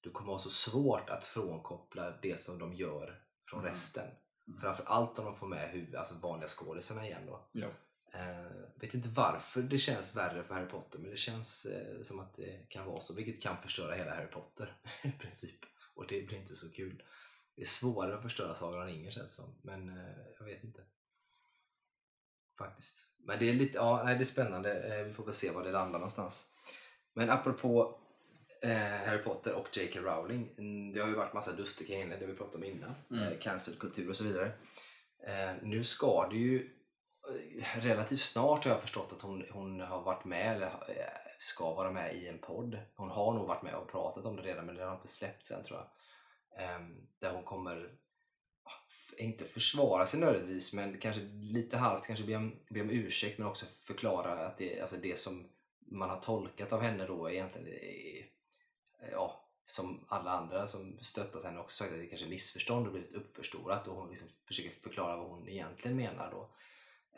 du 0.00 0.10
kommer 0.10 0.32
ha 0.32 0.38
så 0.38 0.50
svårt 0.50 1.10
att 1.10 1.24
frånkoppla 1.24 2.14
det 2.22 2.40
som 2.40 2.58
de 2.58 2.74
gör 2.74 3.22
från 3.50 3.60
Mm. 3.60 3.72
resten. 3.72 4.06
Mm. 4.48 4.60
Framförallt 4.60 5.18
om 5.18 5.24
de 5.24 5.34
får 5.34 5.46
med 5.46 5.70
huvud, 5.70 5.94
alltså 5.94 6.14
vanliga 6.14 6.48
skådisarna 6.48 7.06
igen 7.06 7.26
då. 7.26 7.48
Jo. 7.52 7.68
Eh, 8.12 8.80
vet 8.80 8.94
inte 8.94 9.08
varför 9.08 9.62
det 9.62 9.78
känns 9.78 10.16
värre 10.16 10.42
för 10.44 10.54
Harry 10.54 10.68
Potter 10.68 10.98
men 10.98 11.10
det 11.10 11.16
känns 11.16 11.66
eh, 11.66 12.02
som 12.02 12.20
att 12.20 12.36
det 12.36 12.66
kan 12.68 12.86
vara 12.86 13.00
så 13.00 13.14
vilket 13.14 13.42
kan 13.42 13.62
förstöra 13.62 13.94
hela 13.94 14.14
Harry 14.14 14.26
Potter 14.30 14.76
i 15.02 15.10
princip. 15.10 15.60
Och 15.94 16.06
det 16.06 16.26
blir 16.26 16.38
inte 16.38 16.54
så 16.54 16.72
kul. 16.72 17.02
Det 17.58 17.64
är 17.64 17.66
svårare 17.66 18.16
att 18.16 18.22
förstöra 18.22 18.54
Sagan 18.54 18.80
om 18.80 18.86
ringen 18.86 19.12
känns 19.12 19.30
det 19.30 19.42
som 19.42 19.54
men 19.62 19.88
eh, 19.88 20.16
jag 20.38 20.46
vet 20.46 20.64
inte. 20.64 20.80
Faktiskt. 22.58 23.06
Men 23.18 23.38
det 23.38 23.48
är 23.48 23.52
lite, 23.52 23.76
ja 23.76 24.02
nej, 24.04 24.14
det 24.14 24.22
är 24.22 24.24
spännande. 24.24 24.98
Eh, 24.98 25.04
vi 25.04 25.12
får 25.12 25.24
väl 25.24 25.34
se 25.34 25.50
var 25.50 25.64
det 25.64 25.70
landar 25.70 25.98
någonstans. 25.98 26.46
Men 27.14 27.30
apropå 27.30 28.00
eh, 28.62 28.70
Harry 28.78 29.22
Potter 29.22 29.54
och 29.54 29.76
J.K. 29.76 30.00
Rowling. 30.00 30.54
mm, 30.58 30.92
Det 30.92 31.00
har 31.00 31.08
ju 31.08 31.14
varit 31.14 31.32
massa 31.32 31.52
dust 31.52 31.86
kring 31.86 32.08
det 32.08 32.26
vi 32.26 32.34
pratade 32.34 32.56
om 32.56 32.64
innan. 32.64 32.94
Mm. 33.10 33.38
Cancelkultur 33.38 34.08
och 34.08 34.16
så 34.16 34.24
vidare. 34.24 34.52
Nu 35.62 35.84
ska 35.84 36.28
det 36.28 36.36
ju 36.36 36.70
relativt 37.74 38.20
snart 38.20 38.64
har 38.64 38.72
jag 38.72 38.80
förstått 38.80 39.12
att 39.12 39.22
hon, 39.22 39.44
hon 39.50 39.80
har 39.80 40.02
varit 40.02 40.24
med 40.24 40.56
eller 40.56 40.72
ska 41.38 41.74
vara 41.74 41.90
med 41.90 42.16
i 42.16 42.28
en 42.28 42.38
podd. 42.38 42.78
Hon 42.94 43.10
har 43.10 43.34
nog 43.34 43.46
varit 43.46 43.62
med 43.62 43.74
och 43.74 43.90
pratat 43.90 44.24
om 44.24 44.36
det 44.36 44.42
redan 44.42 44.66
men 44.66 44.74
den 44.74 44.88
har 44.88 44.94
inte 44.94 45.08
släppts 45.08 45.50
än 45.50 45.64
tror 45.64 45.78
jag. 45.78 45.88
Ehm, 46.58 47.06
där 47.18 47.32
hon 47.32 47.44
kommer 47.44 47.90
ah, 48.62 48.70
inte 49.18 49.44
försvara 49.44 50.06
sig 50.06 50.20
nödvändigtvis 50.20 50.72
men 50.72 50.98
kanske 50.98 51.22
lite 51.40 51.76
halvt 51.76 52.06
kanske 52.06 52.24
be 52.24 52.36
om, 52.36 52.56
be 52.70 52.80
om 52.80 52.90
ursäkt 52.90 53.38
men 53.38 53.46
också 53.46 53.66
förklara 53.66 54.46
att 54.46 54.58
det, 54.58 54.80
alltså 54.80 54.96
det 54.96 55.18
som 55.18 55.48
man 55.78 56.10
har 56.10 56.20
tolkat 56.20 56.72
av 56.72 56.80
henne 56.80 57.06
då 57.06 57.30
egentligen 57.30 57.68
är, 57.68 58.26
ja, 59.12 59.44
som 59.66 60.04
alla 60.08 60.30
andra 60.30 60.66
som 60.66 60.98
stöttat 61.00 61.44
henne 61.44 61.60
också 61.60 61.76
sagt 61.76 61.92
att 61.92 61.98
det 61.98 62.06
kanske 62.06 62.26
är 62.26 62.30
missförstånd 62.30 62.86
och 62.86 62.92
blivit 62.92 63.14
uppförstorat 63.14 63.88
och 63.88 63.96
hon 63.96 64.08
liksom 64.08 64.28
försöker 64.46 64.70
förklara 64.70 65.16
vad 65.16 65.30
hon 65.30 65.48
egentligen 65.48 65.96
menar 65.96 66.30
då. 66.30 66.50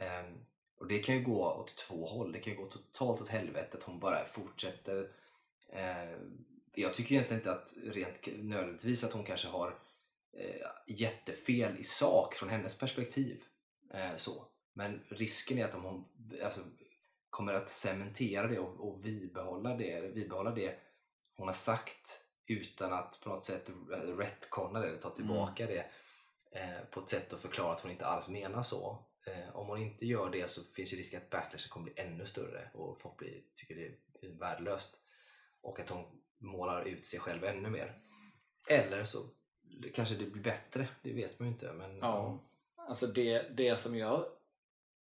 Um, 0.05 0.47
och 0.77 0.87
det 0.87 0.99
kan 0.99 1.15
ju 1.15 1.25
gå 1.25 1.55
åt 1.55 1.77
två 1.77 2.07
håll. 2.07 2.33
Det 2.33 2.39
kan 2.39 2.53
ju 2.53 2.59
gå 2.59 2.67
totalt 2.67 3.21
åt 3.21 3.29
helvete 3.29 3.77
att 3.77 3.83
hon 3.83 4.01
bara 4.01 4.25
fortsätter. 4.25 5.09
Eh, 5.69 6.19
jag 6.75 6.95
tycker 6.95 7.13
egentligen 7.13 7.41
inte 7.41 7.53
att 7.53 7.75
rent 7.85 8.27
nödvändigtvis 8.27 9.05
att 9.05 9.13
hon 9.13 9.25
kanske 9.25 9.49
har 9.49 9.79
eh, 10.37 10.67
jättefel 10.87 11.79
i 11.79 11.85
sak 11.85 12.35
från 12.35 12.49
hennes 12.49 12.79
perspektiv. 12.79 13.45
Eh, 13.95 14.17
så. 14.17 14.47
Men 14.73 15.05
risken 15.09 15.59
är 15.59 15.65
att 15.65 15.75
om 15.75 15.85
hon 15.85 16.05
alltså, 16.45 16.61
kommer 17.31 17.55
att 17.55 17.69
cementera 17.69 18.47
det 18.47 18.59
och, 18.59 18.89
och 18.89 18.99
bibehålla 18.99 19.77
det, 19.77 20.15
bibehålla 20.15 20.51
det 20.51 20.79
hon 21.37 21.49
har 21.49 21.55
sagt 21.55 22.25
utan 22.47 22.93
att 22.93 23.21
på 23.23 23.29
något 23.29 23.45
sätt 23.45 23.71
retconna 24.19 24.81
det 24.81 24.89
eller 24.89 24.99
ta 24.99 25.11
tillbaka 25.11 25.67
det 25.67 25.87
eh, 26.53 26.85
på 26.91 27.01
ett 27.01 27.09
sätt 27.09 27.33
att 27.33 27.41
förklara 27.41 27.73
att 27.73 27.81
hon 27.81 27.91
inte 27.91 28.07
alls 28.07 28.29
menar 28.29 28.63
så. 28.63 29.05
Eh, 29.27 29.57
om 29.57 29.67
hon 29.67 29.79
inte 29.79 30.07
gör 30.07 30.31
det 30.31 30.51
så 30.51 30.65
finns 30.65 30.93
ju 30.93 30.97
risken 30.97 31.23
att 31.23 31.31
backlashen 31.31 31.71
kommer 31.71 31.85
bli 31.85 32.03
ännu 32.03 32.27
större 32.27 32.71
och 32.75 33.01
folk 33.01 33.17
blir, 33.17 33.43
tycker 33.55 33.75
det 33.75 33.87
är 34.27 34.29
värdelöst. 34.29 34.97
Och 35.61 35.81
att 35.81 35.91
hon 35.91 36.05
målar 36.41 36.85
ut 36.85 37.07
sig 37.07 37.21
själv 37.21 37.45
ännu 37.45 37.71
mer. 37.71 38.03
Eller 38.69 39.05
så 39.05 39.19
kanske 39.95 40.15
det 40.15 40.27
blir 40.27 40.43
bättre, 40.43 40.89
det 41.03 41.13
vet 41.13 41.39
man 41.39 41.49
ju 41.49 41.55
inte. 41.55 41.73
Men, 41.73 41.99
Ja. 41.99 42.47
Alltså 42.77 43.07
det, 43.07 43.57
det 43.57 43.77
som 43.77 43.97
jag 43.97 44.27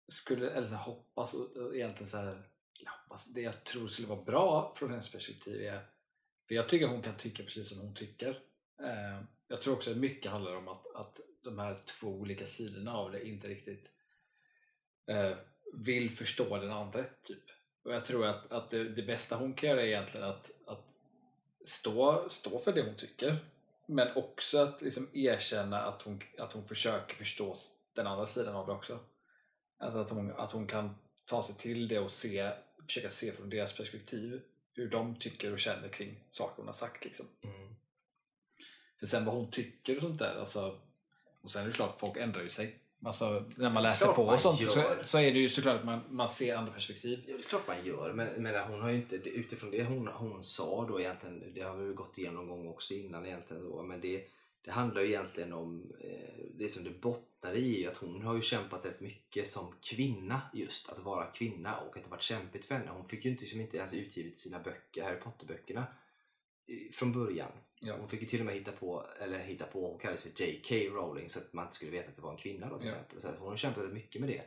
skulle, 0.09 0.51
eller 0.51 0.67
så 0.67 0.75
här, 0.75 0.83
hoppas 0.83 1.35
och, 1.35 1.57
och 1.57 1.77
egentligen 1.77 2.07
så 2.07 2.17
här, 2.17 2.35
hoppas, 2.87 3.11
alltså 3.11 3.31
det 3.31 3.41
jag 3.41 3.65
tror 3.65 3.89
skulle 3.89 4.09
vara 4.09 4.23
bra 4.23 4.75
från 4.77 4.91
hennes 4.91 5.13
perspektiv 5.13 5.63
är, 5.63 5.87
för 6.49 6.55
jag 6.55 6.69
tycker 6.69 6.87
hon 6.87 7.03
kan 7.03 7.17
tycka 7.17 7.43
precis 7.43 7.69
som 7.69 7.81
hon 7.81 7.95
tycker. 7.95 8.31
Eh, 8.83 9.25
jag 9.49 9.63
tror 9.63 9.75
också 9.75 9.91
att 9.91 9.97
mycket 9.97 10.33
handlar 10.33 10.57
om 10.57 10.69
att, 10.69 10.95
att 10.95 11.21
de 11.43 11.59
här 11.59 11.79
två 11.79 12.09
olika 12.09 12.47
sidorna 12.47 12.95
av 12.95 13.13
det 13.13 13.29
inte 13.29 13.49
riktigt 13.49 13.91
eh, 15.07 15.37
vill 15.73 16.11
förstå 16.11 16.59
den 16.59 16.73
andra. 16.73 17.05
Typ. 17.23 17.45
Och 17.85 17.95
jag 17.95 18.05
tror 18.05 18.27
att, 18.27 18.53
att 18.53 18.71
det, 18.71 18.89
det 18.89 19.03
bästa 19.03 19.37
hon 19.37 19.55
kan 19.55 19.69
göra 19.69 19.83
är 19.83 19.87
egentligen 19.87 20.27
att, 20.27 20.51
att 20.67 20.93
stå, 21.65 22.29
stå 22.29 22.59
för 22.59 22.73
det 22.73 22.83
hon 22.83 22.97
tycker 22.97 23.39
men 23.87 24.17
också 24.17 24.59
att 24.59 24.83
liksom 24.83 25.09
erkänna 25.13 25.83
att 25.83 26.03
hon, 26.03 26.23
att 26.39 26.53
hon 26.53 26.65
försöker 26.65 27.15
förstå 27.15 27.55
den 27.95 28.07
andra 28.07 28.27
sidan 28.27 28.57
av 28.57 28.67
det 28.67 28.73
också. 28.73 28.99
Alltså 29.79 29.99
att 29.99 30.11
hon, 30.11 30.33
att 30.33 30.53
hon 30.53 30.67
kan 30.67 30.95
ta 31.25 31.43
sig 31.43 31.55
till 31.55 31.89
det 31.89 31.99
och 31.99 32.11
se, 32.11 32.53
försöka 32.87 33.11
se 33.11 33.33
från 33.33 33.51
deras 33.51 33.77
perspektiv 33.77 34.43
hur 34.75 34.91
de 34.91 35.17
tycker 35.17 35.53
och 35.53 35.59
känner 35.59 35.89
kring 35.89 36.25
saker 36.31 36.57
hon 36.57 36.67
har 36.67 36.73
sagt. 36.73 37.05
Liksom. 37.05 37.27
Mm. 37.43 37.75
För 38.99 39.07
sen 39.07 39.25
vad 39.25 39.35
hon 39.35 39.51
tycker 39.51 39.97
och 39.97 40.03
sånt 40.03 40.19
där, 40.19 40.37
alltså, 40.39 40.81
och 41.41 41.53
sen 41.53 41.63
är 41.63 41.67
det 41.67 41.73
klart, 41.73 42.01
folk 42.01 42.17
ändrar 42.17 42.43
ju 42.43 42.51
sig. 42.51 42.79
Alltså, 43.05 43.45
när 43.57 43.71
man 43.71 43.83
läser 43.83 44.13
på 44.13 44.25
man 44.25 44.35
och 44.35 44.41
sånt 44.41 44.63
så, 44.63 44.85
så 45.03 45.19
är 45.19 45.33
det 45.33 45.39
ju 45.39 45.49
såklart 45.49 45.79
att 45.79 45.85
man, 45.85 46.01
man 46.11 46.29
ser 46.29 46.57
andra 46.57 46.73
perspektiv. 46.73 47.25
Ja, 47.27 47.37
det 47.37 47.43
är 47.43 47.49
klart 47.49 47.67
man 47.67 47.87
gör, 47.87 48.13
men, 48.13 48.43
men 48.43 48.65
hon 48.71 48.81
har 48.81 48.91
ju 48.91 48.97
inte, 48.97 49.17
utifrån 49.17 49.71
det 49.71 49.85
hon, 49.85 50.07
hon 50.07 50.45
sa 50.45 50.87
då 50.89 51.01
egentligen, 51.01 51.53
det 51.55 51.61
har 51.61 51.77
vi 51.77 51.95
gått 51.95 52.19
igenom 52.19 52.47
någon 52.47 52.59
gång 52.59 52.69
också 52.69 52.95
innan 52.95 53.27
egentligen 53.27 53.65
då, 53.65 53.83
men 53.83 54.01
det, 54.01 54.25
det 54.65 54.71
handlar 54.71 55.03
ju 55.03 55.09
egentligen 55.09 55.53
om, 55.53 55.93
eh, 56.01 56.45
det 56.55 56.69
som 56.69 56.85
det 56.85 57.01
bottnar 57.01 57.55
i 57.57 57.87
att 57.87 57.97
hon 57.97 58.23
har 58.23 58.35
ju 58.35 58.43
kämpat 58.43 58.85
rätt 58.85 59.01
mycket 59.01 59.47
som 59.47 59.75
kvinna 59.81 60.41
just, 60.55 60.89
att 60.89 60.99
vara 60.99 61.27
kvinna 61.27 61.77
och 61.77 61.97
att 61.97 62.05
det 62.05 62.11
varit 62.11 62.23
kämpigt 62.23 62.65
för 62.65 62.75
henne. 62.75 62.91
Hon 62.91 63.09
fick 63.09 63.25
ju 63.25 63.31
inte, 63.31 63.41
liksom 63.41 63.61
inte 63.61 63.77
ens 63.77 63.95
utgivit 63.95 64.39
sina 64.39 64.59
böcker, 64.59 65.05
Harry 65.05 65.21
Potter-böckerna 65.21 65.87
från 66.93 67.13
början. 67.13 67.53
Ja. 67.85 67.97
Hon 67.97 68.09
fick 68.09 68.21
ju 68.21 68.27
till 68.27 68.41
och 68.41 68.47
med 68.47 68.55
hitta 68.55 68.73
på, 68.73 69.07
eller 69.21 69.39
hitta 69.39 69.67
på, 69.67 69.91
hon 69.91 69.99
kallades 69.99 70.23
för 70.23 70.43
J.K. 70.43 70.75
Rowling 70.75 71.29
så 71.29 71.39
att 71.39 71.53
man 71.53 71.65
inte 71.65 71.75
skulle 71.77 71.91
veta 71.91 72.09
att 72.09 72.17
det 72.17 72.23
var 72.23 72.31
en 72.31 72.37
kvinna 72.37 72.69
då 72.69 72.79
till 72.79 72.87
Ja. 72.89 72.93
exempel. 72.93 73.21
Så 73.23 73.29
att 73.29 73.39
hon 73.39 73.57
rätt 73.57 73.93
mycket 73.93 74.21
med 74.21 74.31
det. 74.31 74.43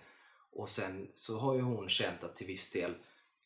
Och 0.52 0.70
sen 0.70 1.12
så 1.16 1.38
har 1.38 1.56
ju 1.56 1.62
hon 1.62 1.90
känt 1.90 2.24
att 2.24 2.36
till 2.36 2.48
viss 2.48 2.72
del 2.72 2.96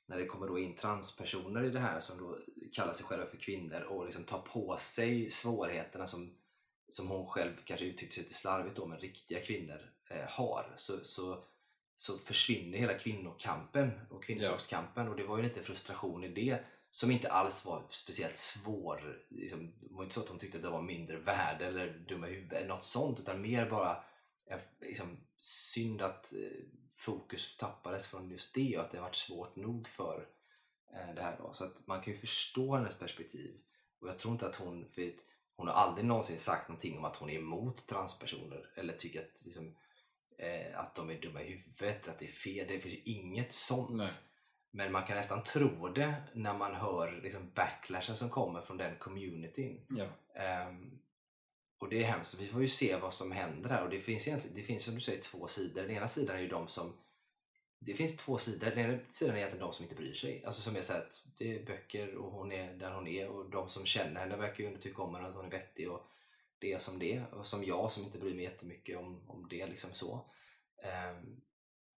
när 0.05 0.17
det 0.17 0.25
kommer 0.25 0.47
då 0.47 0.59
in 0.59 0.75
transpersoner 0.75 1.63
i 1.63 1.69
det 1.69 1.79
här 1.79 1.99
som 1.99 2.17
då 2.17 2.39
kallar 2.73 2.93
sig 2.93 3.05
själva 3.05 3.25
för 3.25 3.37
kvinnor 3.37 3.81
och 3.81 4.05
liksom 4.05 4.23
tar 4.23 4.41
på 4.41 4.77
sig 4.77 5.29
svårigheterna 5.29 6.07
som, 6.07 6.35
som 6.89 7.07
hon 7.07 7.27
själv 7.27 7.51
kanske 7.65 7.85
uttryckte 7.85 8.15
sig 8.15 8.23
lite 8.23 8.35
slarvigt 8.35 8.75
då, 8.75 8.85
men 8.85 8.99
riktiga 8.99 9.41
kvinnor 9.41 9.91
eh, 10.09 10.25
har 10.27 10.73
så, 10.77 11.03
så, 11.03 11.43
så 11.97 12.17
försvinner 12.17 12.77
hela 12.77 12.93
kvinnokampen 12.93 13.91
och 14.09 14.23
kvinnosakskampen 14.23 15.07
och 15.07 15.15
det 15.15 15.23
var 15.23 15.37
ju 15.37 15.43
lite 15.43 15.61
frustration 15.61 16.23
i 16.23 16.27
det 16.27 16.59
som 16.91 17.11
inte 17.11 17.31
alls 17.31 17.65
var 17.65 17.83
speciellt 17.89 18.37
svår. 18.37 19.25
Liksom, 19.29 19.73
det 19.81 19.93
var 19.93 20.03
inte 20.03 20.15
så 20.15 20.21
att 20.21 20.29
hon 20.29 20.39
tyckte 20.39 20.57
att 20.57 20.63
det 20.63 20.69
var 20.69 20.81
mindre 20.81 21.17
värde 21.17 21.65
eller 21.65 21.93
dumma 21.93 22.27
i 22.27 22.33
huvudet 22.33 22.57
eller 22.57 22.67
något 22.67 22.83
sånt 22.83 23.19
utan 23.19 23.41
mer 23.41 23.69
bara 23.69 24.03
liksom, 24.81 25.17
synd 25.37 26.01
att 26.01 26.33
eh, 26.33 26.65
fokus 26.95 27.57
tappades 27.57 28.07
från 28.07 28.29
just 28.29 28.53
det 28.53 28.77
och 28.77 28.83
att 28.83 28.91
det 28.91 28.99
varit 28.99 29.15
svårt 29.15 29.55
nog 29.55 29.87
för 29.87 30.27
eh, 30.93 31.15
det 31.15 31.21
här. 31.21 31.37
Då. 31.37 31.53
Så 31.53 31.65
att 31.65 31.87
man 31.87 32.01
kan 32.01 32.13
ju 32.13 32.19
förstå 32.19 32.75
hennes 32.75 32.99
perspektiv. 32.99 33.55
Och 34.01 34.09
jag 34.09 34.19
tror 34.19 34.33
inte 34.33 34.47
att 34.47 34.55
hon, 34.55 34.89
för 34.89 35.01
att 35.01 35.23
hon 35.55 35.67
har 35.67 35.75
aldrig 35.75 36.05
någonsin 36.05 36.37
sagt 36.37 36.69
någonting 36.69 36.97
om 36.97 37.05
att 37.05 37.15
hon 37.15 37.29
är 37.29 37.37
emot 37.37 37.87
transpersoner 37.87 38.71
eller 38.75 38.93
tycker 38.93 39.19
att, 39.19 39.45
liksom, 39.45 39.75
eh, 40.37 40.79
att 40.79 40.95
de 40.95 41.09
är 41.09 41.21
dumma 41.21 41.43
i 41.43 41.51
huvudet, 41.51 42.07
att 42.07 42.19
det 42.19 42.25
är 42.25 42.31
fel. 42.31 42.67
Det 42.67 42.79
finns 42.79 42.95
ju 42.95 43.01
inget 43.03 43.53
sånt. 43.53 43.89
Nej. 43.89 44.11
Men 44.71 44.91
man 44.91 45.03
kan 45.03 45.17
nästan 45.17 45.43
tro 45.43 45.87
det 45.87 46.13
när 46.33 46.53
man 46.53 46.75
hör 46.75 47.21
liksom, 47.23 47.51
backlashen 47.55 48.15
som 48.15 48.29
kommer 48.29 48.61
från 48.61 48.77
den 48.77 48.95
communityn. 48.95 49.85
Ja. 49.89 50.05
Ehm, 50.41 50.99
och 51.79 51.89
det 51.89 52.03
är 52.03 52.07
hemskt. 52.07 52.39
Vi 52.39 52.47
får 52.47 52.61
ju 52.61 52.67
se 52.67 52.95
vad 52.95 53.13
som 53.13 53.31
händer 53.31 53.69
här. 53.69 53.83
Och 53.83 53.89
det 53.89 54.01
finns, 54.01 54.27
egentligen, 54.27 54.55
det 54.55 54.63
finns 54.63 54.83
som 54.83 54.95
du 54.95 55.01
säger 55.01 55.21
två 55.21 55.47
sidor. 55.47 55.81
Den 55.81 55.91
ena 55.91 56.07
sidan 56.07 56.35
är 56.35 56.41
ju 56.41 56.47
de 56.47 56.67
som 56.67 56.93
det 57.79 57.93
finns 57.93 58.17
två 58.17 58.37
sidor. 58.37 58.69
Den 58.69 58.79
ena 58.79 58.99
sidan 59.09 59.35
är 59.35 59.39
egentligen 59.39 59.65
de 59.65 59.73
som 59.73 59.83
inte 59.83 59.95
bryr 59.95 60.13
sig. 60.13 60.45
Alltså 60.45 60.61
som 60.61 60.75
är 60.75 60.81
så 60.81 60.93
att 60.93 61.23
det 61.37 61.55
är 61.55 61.65
böcker 61.65 62.15
och 62.15 62.31
hon 62.31 62.51
är 62.51 62.73
där 62.73 62.91
hon 62.91 63.07
är 63.07 63.27
och 63.27 63.49
de 63.49 63.69
som 63.69 63.85
känner 63.85 64.19
henne 64.19 64.37
verkar 64.37 64.63
ju 64.63 64.67
ändå 64.67 64.79
tycka 64.79 65.01
om 65.01 65.15
henne 65.15 65.27
att 65.27 65.35
hon 65.35 65.45
är 65.45 65.51
vettig 65.51 65.91
och 65.91 66.11
det 66.59 66.73
är 66.73 66.79
som 66.79 66.99
det. 66.99 67.23
Och 67.31 67.47
som 67.47 67.63
jag 67.63 67.91
som 67.91 68.03
inte 68.03 68.17
bryr 68.17 68.35
mig 68.35 68.43
jättemycket 68.43 68.97
om, 68.97 69.29
om 69.29 69.47
det. 69.49 69.67
liksom 69.67 69.89
så. 69.93 70.25
Um, 70.83 71.41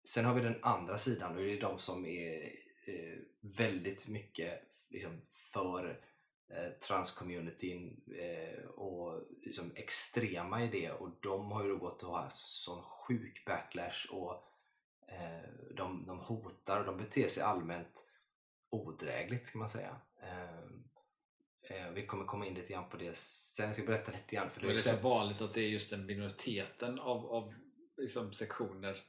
sen 0.05 0.25
har 0.25 0.35
vi 0.35 0.41
den 0.41 0.59
andra 0.63 0.99
sidan 0.99 1.37
och 1.37 1.43
det 1.43 1.53
är 1.53 1.61
de 1.61 1.79
som 1.79 2.07
är 2.07 2.43
eh, 2.85 3.19
väldigt 3.41 4.09
mycket 4.09 4.63
liksom, 4.89 5.21
för 5.33 6.01
eh, 6.51 6.71
transcommunityn 6.89 8.01
eh, 8.19 8.65
och 8.65 9.23
liksom 9.43 9.73
extrema 9.75 10.65
i 10.65 10.69
det 10.69 10.91
och 10.91 11.11
de 11.23 11.53
har 11.53 11.65
ju 11.65 11.69
då 11.71 11.77
gått 11.77 12.03
och 12.03 12.19
haft 12.19 12.37
sån 12.37 12.83
sjuk 12.83 13.45
backlash 13.47 14.07
och 14.11 14.33
eh, 15.09 15.75
de, 15.77 16.07
de 16.07 16.19
hotar 16.19 16.81
och 16.81 16.87
de 16.87 16.97
beter 16.97 17.29
sig 17.29 17.43
allmänt 17.43 18.07
odrägligt 18.71 19.53
kan 19.53 19.59
man 19.59 19.69
säga. 19.69 19.97
Ehm, 20.23 20.85
eh, 21.63 21.91
vi 21.91 22.07
kommer 22.07 22.25
komma 22.25 22.47
in 22.47 22.55
lite 22.55 22.73
grann 22.73 22.89
på 22.89 22.97
det 22.97 23.17
sen. 23.17 23.67
Jag 23.67 23.77
ska 23.77 23.85
berätta 23.85 24.13
lite 24.13 24.37
grann. 24.37 24.51
För 24.51 24.61
det, 24.61 24.73
är 24.73 24.77
så 24.77 24.97
vanligt 24.97 25.41
att 25.41 25.55
det 25.55 25.61
är 25.61 25.69
just 25.69 25.91
den 25.91 26.07
minoriteten 26.07 26.99
av, 26.99 27.27
av 27.27 27.55
liksom 27.97 28.33
sektioner 28.33 29.03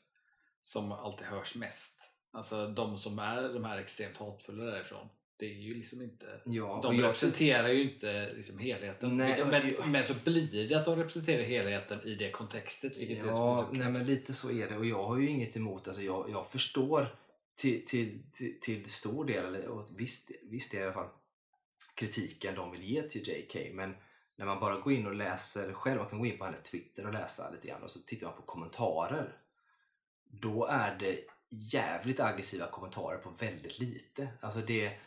som 0.62 0.92
alltid 0.92 1.28
hörs 1.28 1.56
mest. 1.56 2.12
Alltså 2.34 2.68
de 2.68 2.98
som 2.98 3.20
är 3.20 3.54
de 3.54 3.66
här 3.66 3.78
extremt 3.78 4.18
hatfulla 4.18 4.64
därifrån 4.64 5.10
det 5.42 5.48
är 5.48 5.60
ju 5.60 5.74
liksom 5.74 6.02
inte... 6.02 6.42
Ja, 6.46 6.80
de 6.84 7.02
representerar 7.02 7.68
jag... 7.68 7.76
ju 7.76 7.92
inte 7.94 8.34
liksom 8.34 8.60
helheten. 8.60 9.18
Nej, 9.18 9.46
men, 9.46 9.92
men 9.92 10.04
så 10.04 10.14
blir 10.24 10.68
det 10.70 10.76
att 10.76 10.86
de 10.86 10.96
representerar 10.96 11.44
helheten 11.44 12.02
i 12.04 12.16
det 12.16 12.32
kontextet. 12.32 12.98
Vilket 12.98 13.18
ja, 13.18 13.52
är 13.52 13.56
så 13.56 13.72
nej, 13.72 13.90
men 13.90 14.06
lite 14.06 14.34
så 14.34 14.52
är 14.52 14.70
det. 14.70 14.78
Och 14.78 14.86
jag 14.86 15.04
har 15.04 15.18
ju 15.18 15.30
inget 15.30 15.56
emot, 15.56 15.88
alltså 15.88 16.04
jag, 16.04 16.30
jag 16.30 16.48
förstår 16.52 17.16
till, 17.56 17.86
till, 17.86 18.24
till, 18.32 18.60
till 18.60 18.90
stor 18.90 19.26
del, 19.26 19.46
eller 19.46 19.98
visst 19.98 20.74
är 20.74 20.78
det 20.78 20.84
i 20.84 20.84
alla 20.84 20.94
fall, 20.94 21.10
kritiken 21.96 22.56
de 22.56 22.72
vill 22.72 22.84
ge 22.84 23.02
till 23.02 23.30
JK. 23.30 23.74
Men 23.74 23.96
när 24.36 24.46
man 24.46 24.60
bara 24.60 24.80
går 24.80 24.94
in 24.94 25.08
och 25.08 25.16
läser 25.16 25.74
själv, 25.74 26.00
man 26.00 26.10
kan 26.10 26.20
gå 26.20 26.26
in 26.26 26.38
på 26.38 26.46
hennes 26.46 26.64
Twitter 26.64 27.06
och 27.06 27.14
läsa 27.14 27.50
lite 27.50 27.68
grann 27.68 27.84
och 27.84 27.92
så 27.92 28.00
tittar 28.00 28.28
man 28.28 28.36
på 28.36 28.42
kommentarer. 28.42 29.38
Då 30.32 30.66
är 30.66 30.96
det 30.96 31.20
jävligt 31.50 32.20
aggressiva 32.20 32.68
kommentarer 32.68 33.18
på 33.18 33.30
väldigt 33.30 33.80
lite. 33.80 34.30
Alltså 34.42 34.60
det 34.60 34.98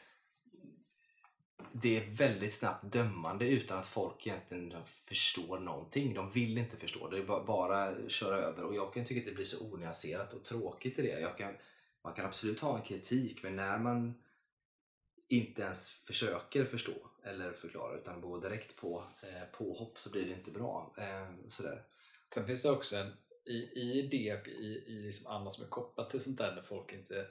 det 1.77 1.97
är 1.97 2.05
väldigt 2.07 2.55
snabbt 2.55 2.93
dömande 2.93 3.49
utan 3.49 3.79
att 3.79 3.87
folk 3.87 4.27
egentligen 4.27 4.75
förstår 4.87 5.59
någonting. 5.59 6.15
De 6.15 6.31
vill 6.31 6.59
inte 6.59 6.77
förstå, 6.77 7.09
det 7.09 7.19
är 7.19 7.45
bara 7.45 8.09
köra 8.09 8.37
över 8.37 8.65
och 8.65 8.75
jag 8.75 8.95
kan 8.95 9.05
tycka 9.05 9.21
att 9.21 9.27
det 9.27 9.35
blir 9.35 9.45
så 9.45 9.73
onyanserat 9.73 10.35
och 10.35 10.45
tråkigt 10.45 10.99
i 10.99 11.03
det. 11.03 11.21
Jag 11.21 11.39
kan, 11.39 11.55
man 12.03 12.15
kan 12.15 12.27
absolut 12.27 12.61
ha 12.61 12.79
en 12.79 12.85
kritik 12.85 13.43
men 13.43 13.57
när 13.57 13.79
man 13.79 14.15
inte 15.29 15.63
ens 15.63 15.93
försöker 15.93 16.65
förstå 16.65 17.11
eller 17.23 17.53
förklara 17.53 17.97
utan 17.97 18.21
går 18.21 18.41
direkt 18.41 18.77
på 18.77 19.05
eh, 19.23 19.59
påhopp 19.59 19.99
så 19.99 20.11
blir 20.11 20.25
det 20.25 20.33
inte 20.33 20.51
bra. 20.51 20.95
Eh, 20.99 21.49
sådär. 21.51 21.83
Sen 22.35 22.47
finns 22.47 22.63
det 22.63 22.71
också 22.71 22.97
en, 22.97 23.13
i, 23.46 23.80
i 23.80 24.09
det, 24.11 24.46
i, 24.46 24.85
i 24.87 25.02
liksom 25.07 25.26
annat 25.26 25.52
som 25.52 25.64
är 25.64 25.68
kopplat 25.68 26.11
till 26.11 26.20
sånt 26.20 26.38
där 26.38 26.54
när 26.54 26.62
folk 26.62 26.92
inte 26.92 27.26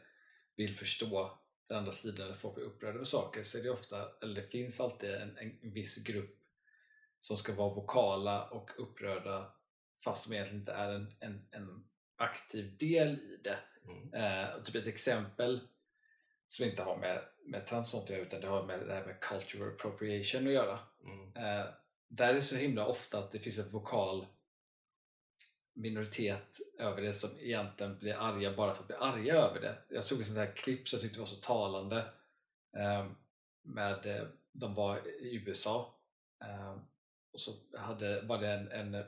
vill 0.56 0.76
förstå 0.76 1.40
den 1.68 1.78
andra 1.78 1.92
sidan 1.92 2.28
där 2.28 2.36
folk 2.36 2.56
blir 2.56 2.66
upprörda 2.66 2.96
över 2.96 3.06
saker 3.06 3.44
så 3.44 3.58
är 3.58 3.64
det 3.64 3.70
ofta, 3.70 4.10
eller 4.22 4.36
det 4.36 4.48
finns 4.48 4.80
alltid 4.80 5.10
en, 5.10 5.38
en 5.38 5.74
viss 5.74 6.04
grupp 6.04 6.40
som 7.20 7.38
ska 7.38 7.54
vara 7.54 7.74
vokala 7.74 8.50
och 8.50 8.72
upprörda 8.78 9.54
fast 10.04 10.24
som 10.24 10.34
egentligen 10.34 10.60
inte 10.60 10.72
är 10.72 10.92
en, 10.92 11.14
en, 11.20 11.48
en 11.52 11.84
aktiv 12.16 12.78
del 12.78 13.10
i 13.10 13.40
det. 13.44 13.60
Mm. 13.86 14.14
Eh, 14.14 14.64
typ 14.64 14.76
ett 14.76 14.88
exempel 14.88 15.60
som 16.48 16.66
inte 16.66 16.84
har 16.84 16.98
med, 16.98 17.22
med 17.46 17.68
trans 17.68 17.96
att 17.96 18.10
göra 18.10 18.22
utan 18.22 18.42
det 18.42 18.48
har 18.48 18.66
med 18.66 18.88
det 18.88 18.94
här 18.94 19.06
med 19.06 19.20
cultural 19.20 19.68
appropriation 19.68 20.48
att 20.48 20.54
göra. 20.54 20.80
Mm. 21.04 21.28
Eh, 21.28 21.66
där 22.08 22.30
är 22.30 22.34
det 22.34 22.42
så 22.42 22.56
himla 22.56 22.88
ofta 22.88 23.20
att 23.20 23.32
det 23.32 23.40
finns 23.40 23.60
en 23.60 23.70
vokal 23.70 24.28
minoritet 25.74 26.60
över 26.80 27.02
det 27.02 27.14
som 27.14 27.30
egentligen 27.40 28.00
blir 28.00 28.14
arga 28.14 28.54
bara 28.54 28.74
för 28.74 28.82
att 28.82 28.88
bli 28.88 28.96
arga 28.96 29.34
över 29.34 29.62
det. 29.62 29.78
Jag 29.90 30.04
såg 30.04 30.20
ett 30.20 30.28
sånt 30.28 30.40
här 30.40 30.56
klipp 30.56 30.90
som 30.90 30.98
jag 30.98 31.02
tyckte 31.02 31.20
var 31.20 31.26
så 31.26 31.36
talande 31.36 32.06
ehm, 32.78 33.16
med, 33.62 34.06
eh, 34.06 34.28
de 34.52 34.76
var 34.76 35.08
i 35.08 35.36
USA 35.36 35.96
ehm, 36.46 36.80
och 37.34 37.40
så 37.40 37.52
hade, 37.78 38.22
var 38.22 38.38
det 38.38 38.48
en, 38.48 38.72
en 38.72 39.04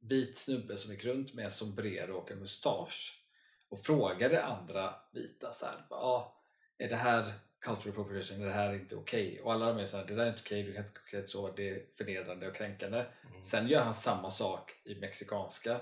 vit 0.00 0.38
snubbe 0.38 0.76
som 0.76 0.92
gick 0.92 1.04
runt 1.04 1.34
med 1.34 1.44
en 1.44 1.50
sombrero 1.50 2.16
och 2.16 2.30
en 2.30 2.38
mustasch 2.38 3.22
och 3.68 3.80
frågade 3.80 4.44
andra 4.44 4.94
vita 5.12 5.52
så 5.52 5.66
här, 5.66 5.86
ah, 5.90 6.42
är 6.78 6.88
det 6.88 6.96
här 6.96 7.32
cultural 7.60 7.92
appropriation, 7.92 8.42
är 8.42 8.46
det 8.46 8.52
här 8.52 8.74
inte 8.74 8.96
okej? 8.96 9.28
Okay? 9.28 9.40
Och 9.40 9.52
alla 9.52 9.66
de 9.66 9.78
är 9.78 9.86
såhär, 9.86 10.04
det 10.04 10.14
där 10.14 10.24
är 10.24 10.28
inte 10.28 10.40
okej, 10.44 10.60
okay, 10.60 10.72
du 10.72 10.76
kan 10.76 10.86
inte 10.86 11.00
klä 11.08 11.26
så, 11.26 11.50
det 11.50 11.68
är 11.68 11.86
förnedrande 11.98 12.48
och 12.48 12.54
kränkande. 12.54 12.98
Mm. 12.98 13.44
Sen 13.44 13.68
gör 13.68 13.80
han 13.80 13.94
samma 13.94 14.30
sak 14.30 14.72
i 14.84 14.94
mexikanska 14.94 15.80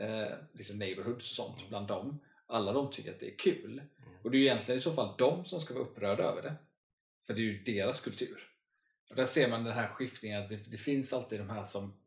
eh, 0.00 0.32
liksom 0.52 0.78
neighborhoods 0.78 1.30
och 1.30 1.44
sånt 1.44 1.68
bland 1.68 1.88
dem. 1.88 2.20
Alla 2.46 2.72
de 2.72 2.90
tycker 2.90 3.10
att 3.10 3.20
det 3.20 3.32
är 3.32 3.38
kul. 3.38 3.72
Mm. 3.72 4.20
Och 4.22 4.30
det 4.30 4.36
är 4.36 4.38
ju 4.38 4.46
egentligen 4.46 4.78
i 4.78 4.82
så 4.82 4.92
fall 4.92 5.14
de 5.18 5.44
som 5.44 5.60
ska 5.60 5.74
vara 5.74 5.84
upprörda 5.84 6.22
över 6.22 6.42
det. 6.42 6.54
För 7.26 7.34
det 7.34 7.40
är 7.40 7.44
ju 7.44 7.62
deras 7.62 8.00
kultur. 8.00 8.50
Och 9.10 9.16
där 9.16 9.24
ser 9.24 9.48
man 9.48 9.64
den 9.64 9.74
här 9.74 9.88
skiftningen, 9.88 10.48
det, 10.48 10.56
det 10.56 10.78
finns 10.78 11.12
alltid 11.12 11.40
de 11.40 11.50
här 11.50 11.64
som, 11.64 12.00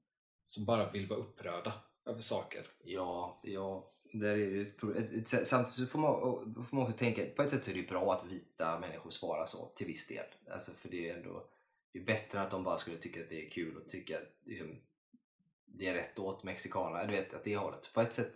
som 0.48 0.66
bara 0.66 0.92
vill 0.92 1.08
vara 1.08 1.20
upprörda 1.20 1.74
över 2.06 2.22
saker. 2.22 2.68
Ja, 2.84 3.40
ja 3.44 3.94
där 4.14 4.38
är 4.38 4.50
det 4.52 5.26
Samtidigt 5.26 5.74
så 5.74 5.86
får 5.86 6.00
man, 6.00 6.66
får 6.70 6.76
man 6.76 6.86
också 6.86 6.98
tänka, 6.98 7.26
på 7.26 7.42
ett 7.42 7.50
sätt 7.50 7.64
så 7.64 7.72
är 7.72 7.76
det 7.76 7.90
bra 7.90 8.14
att 8.14 8.26
vita 8.26 8.80
människor 8.80 9.10
svarar 9.10 9.46
så 9.46 9.72
till 9.76 9.88
viss 9.88 10.08
del. 10.08 10.26
Alltså 10.52 10.72
för 10.72 10.90
det 10.90 11.10
är 11.10 11.18
ändå 11.18 11.50
det 11.94 12.00
är 12.00 12.04
bättre 12.04 12.42
att 12.42 12.52
de 12.52 12.64
bara 12.64 12.78
skulle 12.78 12.98
tycka 12.98 13.22
att 13.22 13.30
det 13.30 13.46
är 13.46 13.50
kul 13.50 13.78
och 13.78 13.90
tycka 13.90 14.20
liksom, 14.46 14.78
det 15.74 15.88
är 15.88 15.94
rätt 15.94 16.20
åt 16.20 16.44
mexikanerna, 16.44 17.06
du 17.06 17.12
vet, 17.12 17.34
att 17.34 17.44
det 17.44 17.58
hållet. 17.58 17.92
På 17.94 18.02
ett 18.02 18.14
sätt 18.14 18.32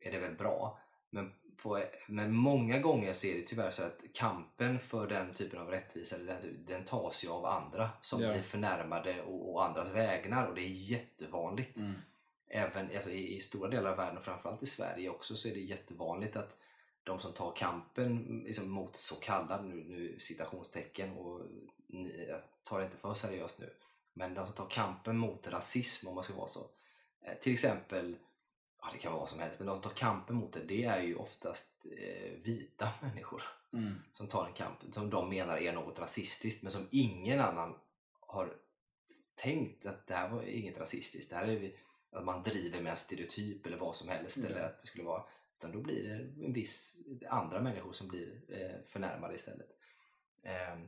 är 0.00 0.12
det 0.12 0.18
väl 0.18 0.34
bra. 0.34 0.78
Men, 1.10 1.32
på, 1.62 1.82
men 2.06 2.34
många 2.34 2.78
gånger 2.78 3.12
så 3.12 3.26
är 3.26 3.34
det 3.34 3.42
tyvärr 3.42 3.70
så 3.70 3.82
att 3.82 4.04
kampen 4.14 4.78
för 4.80 5.06
den 5.06 5.34
typen 5.34 5.60
av 5.60 5.68
rättvisa 5.68 6.18
den, 6.18 6.64
den 6.66 6.84
tas 6.84 7.24
ju 7.24 7.28
av 7.28 7.46
andra 7.46 7.90
som 8.00 8.22
ja. 8.22 8.32
blir 8.32 8.42
förnärmade 8.42 9.22
och, 9.22 9.54
och 9.54 9.64
andras 9.64 9.90
vägnar 9.90 10.46
och 10.46 10.54
det 10.54 10.60
är 10.60 10.90
jättevanligt. 10.90 11.78
Mm. 11.78 11.94
Även 12.50 12.90
alltså, 12.94 13.10
i, 13.10 13.36
i, 13.36 13.40
stora 13.40 13.70
delar 13.70 13.90
av 13.90 13.96
världen 13.96 14.22
framförallt 14.22 14.62
i 14.62 14.66
Sverige 14.66 15.10
också 15.10 15.36
så 15.36 15.48
är 15.48 15.54
det 15.54 15.60
jättevanligt 15.60 16.36
att 16.36 16.56
de 17.04 17.20
som 17.20 17.32
tar 17.32 17.52
kampen 17.56 18.42
liksom, 18.44 18.70
mot 18.70 18.96
så 18.96 19.14
kallad, 19.14 19.64
nu, 19.64 19.84
nu 19.84 20.18
citationstecken 20.18 21.16
och 21.16 21.40
jag 22.28 22.40
tar 22.62 22.78
det 22.78 22.84
inte 22.84 22.96
för 22.96 23.14
seriöst 23.14 23.58
nu, 23.60 23.70
men 24.18 24.34
de 24.34 24.46
som 24.46 24.54
tar 24.54 24.70
kampen 24.70 25.18
mot 25.18 25.48
rasism 25.48 26.08
om 26.08 26.14
man 26.14 26.24
ska 26.24 26.34
vara 26.34 26.48
så 26.48 26.70
Eh, 27.28 27.38
till 27.38 27.52
exempel, 27.52 28.16
ja, 28.80 28.88
det 28.92 28.98
kan 28.98 29.12
vara 29.12 29.20
vad 29.20 29.28
som 29.28 29.40
helst, 29.40 29.58
men 29.58 29.66
de 29.66 29.74
som 29.74 29.82
tar 29.82 29.96
kampen 29.96 30.36
mot 30.36 30.52
det, 30.52 30.60
det 30.60 30.84
är 30.84 31.02
ju 31.02 31.14
oftast 31.16 31.86
eh, 31.98 32.32
vita 32.42 32.92
människor 33.02 33.42
mm. 33.72 33.94
som 34.12 34.28
tar 34.28 34.46
en 34.46 34.52
kamp 34.52 34.78
som 34.90 35.10
de 35.10 35.28
menar 35.28 35.56
är 35.56 35.72
något 35.72 35.98
rasistiskt 35.98 36.62
men 36.62 36.72
som 36.72 36.88
ingen 36.90 37.40
annan 37.40 37.78
har 38.20 38.56
tänkt 39.34 39.86
att 39.86 40.06
det 40.06 40.14
här 40.14 40.28
var 40.28 40.42
inget 40.42 40.78
rasistiskt. 40.78 41.30
Det 41.30 41.36
här 41.36 41.48
är 41.48 41.72
att 42.10 42.24
man 42.24 42.42
driver 42.42 42.80
med 42.82 42.90
en 42.90 42.96
stereotyp 42.96 43.66
eller 43.66 43.76
vad 43.76 43.96
som 43.96 44.08
helst. 44.08 44.36
Mm. 44.36 44.50
Eller 44.50 44.64
att 44.64 44.80
det 44.80 44.86
skulle 44.86 45.04
vara, 45.04 45.22
utan 45.58 45.72
då 45.72 45.80
blir 45.80 46.08
det 46.08 46.44
en 46.44 46.52
viss 46.52 46.96
andra 47.28 47.60
människor 47.60 47.92
som 47.92 48.08
blir 48.08 48.40
eh, 48.48 48.84
förnärmade 48.86 49.34
istället. 49.34 49.68
Eh, 50.42 50.78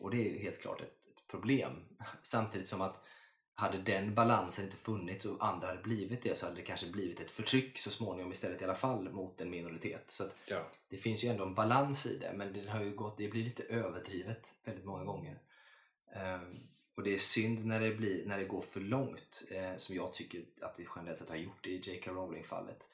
och 0.00 0.10
det 0.10 0.16
är 0.16 0.38
helt 0.38 0.60
klart 0.60 0.80
ett 0.80 0.99
problem. 1.30 1.72
Samtidigt 2.22 2.68
som 2.68 2.80
att 2.80 3.04
hade 3.60 3.78
den 3.78 4.14
balansen 4.14 4.64
inte 4.64 4.76
funnits 4.76 5.26
och 5.26 5.46
andra 5.46 5.66
hade 5.66 5.82
blivit 5.82 6.22
det 6.22 6.38
så 6.38 6.46
hade 6.46 6.56
det 6.56 6.62
kanske 6.62 6.86
blivit 6.86 7.20
ett 7.20 7.30
förtryck 7.30 7.78
så 7.78 7.90
småningom 7.90 8.32
istället 8.32 8.62
i 8.62 8.64
alla 8.64 8.74
fall 8.74 9.10
mot 9.10 9.40
en 9.40 9.50
minoritet. 9.50 10.10
Så 10.10 10.24
ja. 10.46 10.70
Det 10.88 10.96
finns 10.96 11.24
ju 11.24 11.28
ändå 11.28 11.44
en 11.44 11.54
balans 11.54 12.06
i 12.06 12.18
det 12.18 12.32
men 12.34 12.52
det, 12.52 12.70
har 12.70 12.84
ju 12.84 12.94
gått, 12.94 13.18
det 13.18 13.28
blir 13.28 13.44
lite 13.44 13.62
överdrivet 13.62 14.54
väldigt 14.64 14.84
många 14.84 15.04
gånger. 15.04 15.38
Um, 16.16 16.70
och 16.94 17.02
det 17.02 17.14
är 17.14 17.18
synd 17.18 17.66
när 17.66 17.80
det, 17.80 17.90
blir, 17.90 18.26
när 18.26 18.38
det 18.38 18.44
går 18.44 18.62
för 18.62 18.80
långt 18.80 19.42
eh, 19.50 19.76
som 19.76 19.94
jag 19.94 20.12
tycker 20.12 20.44
att 20.60 20.76
det 20.76 20.86
generellt 20.96 21.18
sett 21.18 21.28
har 21.28 21.36
gjort 21.36 21.66
i 21.66 21.76
J.K. 21.76 22.10
Rowling-fallet. 22.10 22.88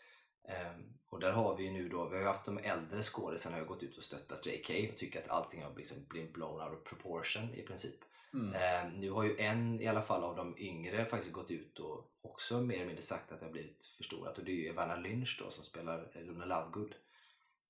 Um, 0.44 0.98
och 1.08 1.20
där 1.20 1.32
har 1.32 1.56
vi 1.56 1.64
ju 1.64 1.70
nu 1.70 1.88
då, 1.88 2.08
vi 2.08 2.16
har 2.16 2.24
haft 2.24 2.44
de 2.44 2.58
äldre 2.58 3.02
skådisarna 3.02 3.56
har 3.56 3.64
gått 3.64 3.82
ut 3.82 3.96
och 3.96 4.04
stöttat 4.04 4.46
J.K. 4.46 4.74
och 4.92 4.96
tycker 4.96 5.22
att 5.22 5.28
allting 5.28 5.62
har 5.62 5.74
liksom 5.76 5.96
blivit 6.08 6.32
blown 6.32 6.60
out 6.60 6.78
of 6.78 6.84
proportion 6.84 7.54
i 7.54 7.62
princip. 7.62 8.04
Mm. 8.34 8.54
Eh, 8.54 8.98
nu 8.98 9.10
har 9.10 9.24
ju 9.24 9.36
en 9.38 9.80
i 9.80 9.86
alla 9.86 10.02
fall 10.02 10.24
av 10.24 10.36
de 10.36 10.58
yngre 10.58 11.04
faktiskt 11.04 11.32
gått 11.32 11.50
ut 11.50 11.78
och 11.78 12.10
också 12.22 12.60
mer 12.60 12.74
eller 12.74 12.86
mindre 12.86 13.02
sagt 13.02 13.32
att 13.32 13.40
det 13.40 13.46
har 13.46 13.52
blivit 13.52 13.84
förstorat 13.84 14.38
och 14.38 14.44
det 14.44 14.50
är 14.50 14.56
ju 14.56 14.68
Evanna 14.68 14.96
Lynch 14.96 15.38
då 15.44 15.50
som 15.50 15.64
spelar 15.64 16.08
Luna 16.14 16.44
Lovegood 16.44 16.94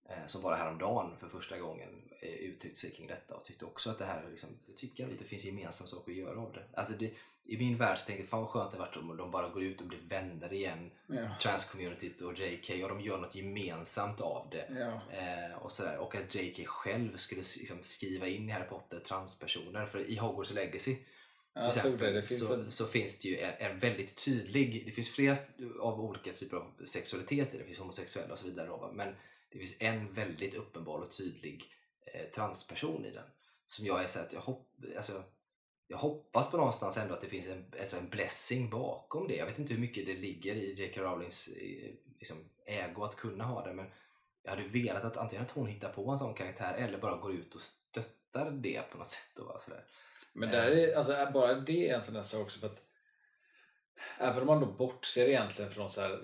eh, 0.08 0.26
som 0.26 0.42
bara 0.42 0.56
häromdagen 0.56 1.16
för 1.20 1.28
första 1.28 1.58
gången 1.58 1.88
eh, 2.20 2.30
uttryckt 2.30 2.78
sig 2.78 2.90
kring 2.90 3.06
detta 3.06 3.34
och 3.34 3.44
tyckte 3.44 3.64
också 3.64 3.90
att 3.90 3.98
det 3.98 4.04
här 4.04 4.24
liksom, 4.30 4.48
det 4.66 4.76
tycker 4.76 5.02
jag 5.02 5.10
lite 5.10 5.24
finns 5.24 5.44
gemensam 5.44 5.86
sak 5.86 6.08
att 6.08 6.14
göra 6.14 6.40
av 6.40 6.52
det. 6.52 6.64
Alltså 6.74 6.94
det 6.98 7.14
i 7.48 7.58
min 7.58 7.76
värld 7.76 7.98
så 7.98 8.06
tänkte 8.06 8.22
jag 8.22 8.28
fan 8.28 8.40
vad 8.40 8.50
skönt 8.50 8.72
det 8.72 8.78
varit 8.78 8.96
om 8.96 9.16
de 9.16 9.30
bara 9.30 9.48
går 9.48 9.62
ut 9.62 9.80
och 9.80 9.86
blir 9.86 9.98
vänner 10.08 10.52
igen. 10.52 10.90
Ja. 11.06 11.36
Trans-communityt 11.40 12.22
och 12.22 12.38
JK 12.38 12.70
och 12.82 12.88
de 12.88 13.00
gör 13.00 13.18
något 13.18 13.34
gemensamt 13.34 14.20
av 14.20 14.48
det. 14.50 14.66
Ja. 14.70 15.16
Eh, 15.18 15.56
och, 15.58 15.72
sådär. 15.72 15.98
och 15.98 16.14
att 16.14 16.34
JK 16.34 16.66
själv 16.66 17.16
skulle 17.16 17.42
liksom 17.58 17.78
skriva 17.82 18.26
in 18.26 18.48
i 18.48 18.52
Harry 18.52 18.68
Potter 18.68 19.00
transpersoner. 19.00 19.86
För 19.86 20.10
i 20.10 20.16
Hogwarts 20.16 20.54
Legacy 20.54 20.96
Jag 21.52 21.72
till 21.72 21.82
såg 21.82 21.98
det. 21.98 22.12
Det 22.12 22.18
exempel, 22.18 22.28
finns 22.28 22.48
så, 22.48 22.54
en... 22.54 22.72
så 22.72 22.86
finns 22.86 23.18
det 23.18 23.28
ju 23.28 23.38
en, 23.38 23.54
en 23.58 23.78
väldigt 23.78 24.24
tydlig, 24.24 24.82
det 24.86 24.92
finns 24.92 25.08
flera 25.08 25.36
av 25.80 26.00
olika 26.00 26.32
typer 26.32 26.56
av 26.56 26.72
sexualiteter, 26.84 27.58
det 27.58 27.64
finns 27.64 27.78
homosexuella 27.78 28.32
och 28.32 28.38
så 28.38 28.46
vidare 28.46 28.92
men 28.92 29.14
det 29.56 29.66
finns 29.66 29.80
en 29.80 30.14
väldigt 30.14 30.54
uppenbar 30.54 30.98
och 30.98 31.16
tydlig 31.16 31.64
eh, 32.14 32.30
transperson 32.30 33.04
i 33.04 33.10
den. 33.10 33.24
Som 33.66 33.86
jag 33.86 34.02
är 34.02 34.06
så 34.06 34.20
att 34.20 34.32
jag, 34.32 34.40
hopp, 34.40 34.70
alltså, 34.96 35.22
jag 35.86 35.98
hoppas 35.98 36.50
på 36.50 36.56
någonstans 36.56 36.96
ändå 36.96 37.14
att 37.14 37.20
det 37.20 37.26
finns 37.26 37.48
en, 37.48 37.72
alltså 37.80 37.96
en 37.96 38.08
blessing 38.08 38.70
bakom 38.70 39.28
det. 39.28 39.36
Jag 39.36 39.46
vet 39.46 39.58
inte 39.58 39.74
hur 39.74 39.80
mycket 39.80 40.06
det 40.06 40.14
ligger 40.14 40.54
i 40.54 40.74
J.K. 40.74 41.00
Rowlings 41.00 41.48
eh, 41.48 41.90
liksom, 42.18 42.36
ägo 42.66 43.04
att 43.04 43.16
kunna 43.16 43.44
ha 43.44 43.64
det 43.64 43.74
men 43.74 43.86
jag 44.42 44.50
hade 44.50 44.62
velat 44.62 45.04
att 45.04 45.16
antingen 45.16 45.44
att 45.44 45.50
hon 45.50 45.66
hittar 45.66 45.92
på 45.92 46.10
en 46.10 46.18
sån 46.18 46.34
karaktär 46.34 46.74
eller 46.74 46.98
bara 46.98 47.16
går 47.16 47.32
ut 47.32 47.54
och 47.54 47.60
stöttar 47.60 48.50
det 48.50 48.90
på 48.90 48.98
något 48.98 49.08
sätt. 49.08 49.38
Och 49.38 49.60
sådär. 49.60 49.84
Men 50.32 50.50
där 50.50 50.70
är, 50.70 50.96
alltså, 50.96 51.30
bara 51.32 51.54
det 51.54 51.88
är 51.88 51.94
en 51.94 52.02
sån 52.02 52.14
där 52.14 52.22
sak 52.22 52.40
också 52.40 52.60
för 52.60 52.66
att 52.66 52.86
Även 54.18 54.40
om 54.40 54.46
man 54.46 54.60
då 54.60 54.66
bortser 54.66 55.28
egentligen 55.28 55.70
från 55.70 55.90
så 55.90 56.00
här, 56.00 56.20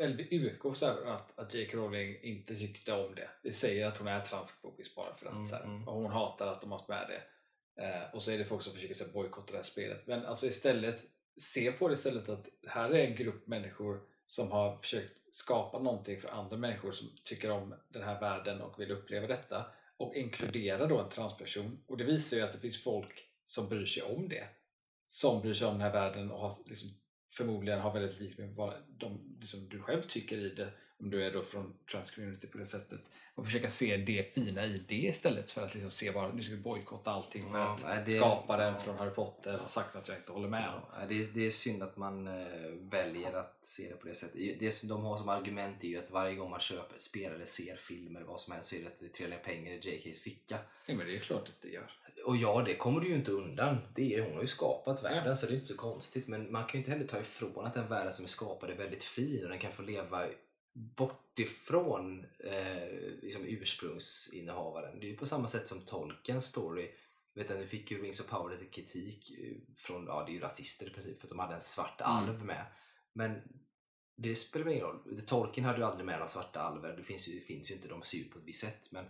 eller 0.00 0.16
vi 0.16 0.34
utgår 0.34 0.74
så 0.74 0.86
att, 0.86 1.38
att 1.38 1.54
J.K. 1.54 1.78
Rowling 1.78 2.16
inte 2.22 2.56
tyckte 2.56 2.92
om 2.92 3.14
det. 3.14 3.28
Vi 3.42 3.52
säger 3.52 3.86
att 3.86 3.98
hon 3.98 4.08
är 4.08 4.20
transfobisk 4.20 4.94
bara 4.94 5.14
för 5.14 5.26
att 5.26 5.32
Mm, 5.32 5.46
så 5.46 5.56
här, 5.56 5.64
mm. 5.64 5.88
och 5.88 5.94
hon 5.94 6.10
hatar 6.10 6.46
att 6.46 6.60
de 6.60 6.70
har 6.70 6.78
haft 6.78 6.88
med 6.88 7.06
det. 7.08 7.22
Eh, 7.82 8.14
och 8.14 8.22
så 8.22 8.30
är 8.30 8.38
det 8.38 8.44
folk 8.44 8.62
som 8.62 8.72
försöker 8.72 8.94
så 8.94 9.04
här, 9.04 9.12
bojkotta 9.12 9.52
det 9.52 9.58
här 9.58 9.64
spelet. 9.64 10.06
Men 10.06 10.26
alltså 10.26 10.46
istället, 10.46 11.04
se 11.36 11.72
på 11.72 11.88
det 11.88 11.94
istället 11.94 12.28
att 12.28 12.48
här 12.66 12.90
är 12.90 13.06
en 13.06 13.16
grupp 13.16 13.46
människor 13.46 14.00
som 14.26 14.50
har 14.50 14.76
försökt 14.76 15.34
skapa 15.34 15.78
någonting 15.78 16.20
för 16.20 16.28
andra 16.28 16.56
människor 16.56 16.92
som 16.92 17.08
tycker 17.24 17.50
om 17.50 17.74
den 17.88 18.02
här 18.02 18.20
världen 18.20 18.60
och 18.60 18.80
vill 18.80 18.90
uppleva 18.90 19.26
detta 19.26 19.66
och 19.96 20.14
inkludera 20.14 20.86
då 20.86 20.98
en 20.98 21.08
transperson. 21.08 21.84
Och 21.86 21.96
det 21.96 22.04
visar 22.04 22.36
ju 22.36 22.42
att 22.42 22.52
det 22.52 22.58
finns 22.58 22.82
folk 22.82 23.28
som 23.46 23.68
bryr 23.68 23.86
sig 23.86 24.02
om 24.02 24.28
det. 24.28 24.48
Som 25.04 25.42
bryr 25.42 25.54
sig 25.54 25.66
om 25.66 25.72
den 25.72 25.82
här 25.82 25.92
världen 25.92 26.30
och 26.30 26.38
har 26.38 26.52
liksom, 26.66 26.88
förmodligen 27.32 27.80
har 27.80 27.92
väldigt 27.92 28.20
likt 28.20 28.38
med 28.38 28.48
vad 28.54 28.74
de, 28.98 29.36
liksom, 29.40 29.68
du 29.68 29.80
själv 29.80 30.02
tycker 30.02 30.38
i 30.38 30.48
det 30.48 30.72
om 31.02 31.10
du 31.10 31.24
är 31.24 31.32
då 31.32 31.42
från 31.42 31.74
trans-community 31.92 32.46
på 32.46 32.58
det 32.58 32.66
sättet. 32.66 33.00
Och 33.34 33.44
försöka 33.44 33.68
se 33.70 33.96
det 33.96 34.34
fina 34.34 34.64
i 34.66 34.82
det 34.88 34.94
istället 34.94 35.50
för 35.50 35.64
att 35.64 35.74
liksom 35.74 35.90
se 35.90 36.12
bara 36.12 36.32
nu 36.32 36.42
ska 36.42 36.54
vi 36.54 36.60
bojkotta 36.60 37.10
allting 37.10 37.50
för 37.50 37.58
Ja, 37.58 37.78
att 37.84 38.06
det- 38.06 38.12
skaparen 38.12 38.74
ja. 38.74 38.80
från 38.80 38.96
Harry 38.98 39.10
Potter 39.10 39.58
har 39.58 39.66
sagt 39.66 39.96
att 39.96 40.08
jag 40.08 40.16
inte 40.16 40.32
håller 40.32 40.48
med 40.48 40.68
om. 40.68 40.80
Ja, 41.00 41.06
det, 41.08 41.20
är, 41.20 41.26
det 41.34 41.46
är 41.46 41.50
synd 41.50 41.82
att 41.82 41.96
man 41.96 42.26
eh, 42.28 42.46
väljer 42.80 43.32
att 43.32 43.58
se 43.60 43.88
det 43.88 43.94
på 43.96 44.06
det 44.08 44.14
sättet. 44.14 44.58
Det 44.60 44.72
som 44.72 44.88
de 44.88 45.02
har 45.04 45.18
som 45.18 45.28
argument 45.28 45.84
är 45.84 45.88
ju 45.88 45.98
att 45.98 46.10
varje 46.10 46.34
gång 46.34 46.50
man 46.50 46.60
köper 46.60 46.94
ett 46.94 47.00
spel 47.00 47.32
eller 47.32 47.44
ser 47.46 47.76
film 47.76 48.16
eller 48.16 48.26
vad 48.26 48.40
som 48.40 48.52
helst 48.52 48.68
så 48.68 48.76
är 48.76 48.80
det 48.80 48.86
att 48.86 49.00
det 49.00 49.08
trillar 49.08 49.36
pengar 49.36 49.72
i 49.72 49.76
JKs 49.78 50.18
ficka. 50.20 50.58
Ja, 50.86 50.94
men 50.94 51.06
det 51.06 51.16
är 51.16 51.20
klart 51.20 51.48
att 51.48 51.62
det 51.62 51.68
gör. 51.68 51.90
Och 52.26 52.36
ja, 52.36 52.62
det 52.66 52.74
kommer 52.76 53.00
du 53.00 53.08
ju 53.08 53.14
inte 53.14 53.30
undan. 53.32 53.76
Det 53.94 54.14
är, 54.14 54.22
hon 54.22 54.34
har 54.34 54.40
ju 54.42 54.46
skapat 54.48 55.04
världen 55.04 55.36
så 55.36 55.46
det 55.46 55.52
är 55.52 55.54
inte 55.54 55.66
så 55.66 55.76
konstigt. 55.76 56.28
Men 56.28 56.52
man 56.52 56.62
kan 56.64 56.72
ju 56.72 56.78
inte 56.78 56.90
heller 56.90 57.06
ta 57.06 57.20
ifrån 57.20 57.66
att 57.66 57.74
den 57.74 57.88
världen 57.88 58.12
som 58.12 58.24
är 58.24 58.28
skapad 58.28 58.70
är 58.70 58.74
väldigt 58.74 59.04
fin 59.04 59.42
och 59.44 59.48
den 59.50 59.58
kan 59.58 59.72
få 59.72 59.82
leva 59.82 60.26
bort 60.72 61.38
ifrån 61.38 62.26
eh, 62.38 62.88
liksom 63.22 63.44
ursprungsinnehavaren. 63.44 65.00
Det 65.00 65.06
är 65.06 65.10
ju 65.10 65.16
på 65.16 65.26
samma 65.26 65.48
sätt 65.48 65.68
som 65.68 65.80
Tolkiens 65.80 66.44
story. 66.46 66.90
Vet 67.34 67.48
du, 67.48 67.54
nu 67.54 67.66
fick 67.66 67.90
ju 67.90 68.02
Rings 68.02 68.20
of 68.20 68.26
Power 68.26 68.52
lite 68.52 68.70
kritik 68.70 69.30
eh, 69.30 69.56
från, 69.76 70.06
ja 70.06 70.24
det 70.26 70.32
är 70.32 70.34
ju 70.34 70.40
rasister 70.40 70.86
i 70.86 70.90
princip 70.90 71.20
för 71.20 71.26
att 71.26 71.30
de 71.30 71.38
hade 71.38 71.54
en 71.54 71.60
svart 71.60 72.00
Mm. 72.00 72.12
alv 72.12 72.44
med. 72.44 72.66
Men 73.12 73.42
det 74.16 74.34
spelar 74.34 74.68
ingen 74.68 74.84
roll. 74.84 75.20
Tolkien 75.26 75.64
hade 75.64 75.78
ju 75.78 75.84
aldrig 75.84 76.06
med 76.06 76.14
några 76.14 76.28
svarta 76.28 76.60
alver. 76.60 76.96
Det 76.96 77.02
finns 77.02 77.28
ju, 77.28 77.34
det 77.34 77.40
finns 77.40 77.70
ju 77.70 77.74
inte, 77.74 77.88
de 77.88 78.02
ser 78.02 78.18
ut 78.18 78.30
på 78.30 78.38
ett 78.38 78.44
visst 78.44 78.60
sätt. 78.60 78.92
Men 78.92 79.04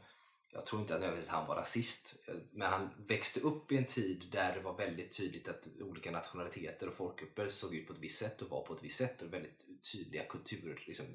jag 0.53 0.67
tror 0.67 0.83
inte 0.83 0.95
att 0.95 1.01
nödvändigtvis 1.01 1.31
han 1.33 1.47
var 1.47 1.57
rasist. 1.57 2.15
Men 2.53 2.71
han 2.71 2.91
växte 3.09 3.41
upp 3.41 3.73
i 3.73 3.77
en 3.77 3.87
tid 3.87 4.29
där 4.33 4.55
det 4.55 4.61
var 4.61 4.77
väldigt 4.77 5.17
tydligt 5.17 5.49
att 5.49 5.69
olika 5.81 6.11
nationaliteter 6.11 6.89
och 6.89 6.95
folkgrupper 6.95 7.49
såg 7.49 7.75
ut 7.75 7.87
på 7.87 7.93
ett 7.93 7.99
visst 7.99 8.19
sätt 8.19 8.43
och 8.43 8.51
var 8.51 8.63
på 8.67 8.75
ett 8.75 8.83
visst 8.85 8.99
sätt. 8.99 9.23
Och 9.23 9.33
väldigt 9.33 9.67
tydliga 9.93 10.25
kulturbitar 10.25 10.83
liksom, 10.87 11.07
eh, 11.07 11.13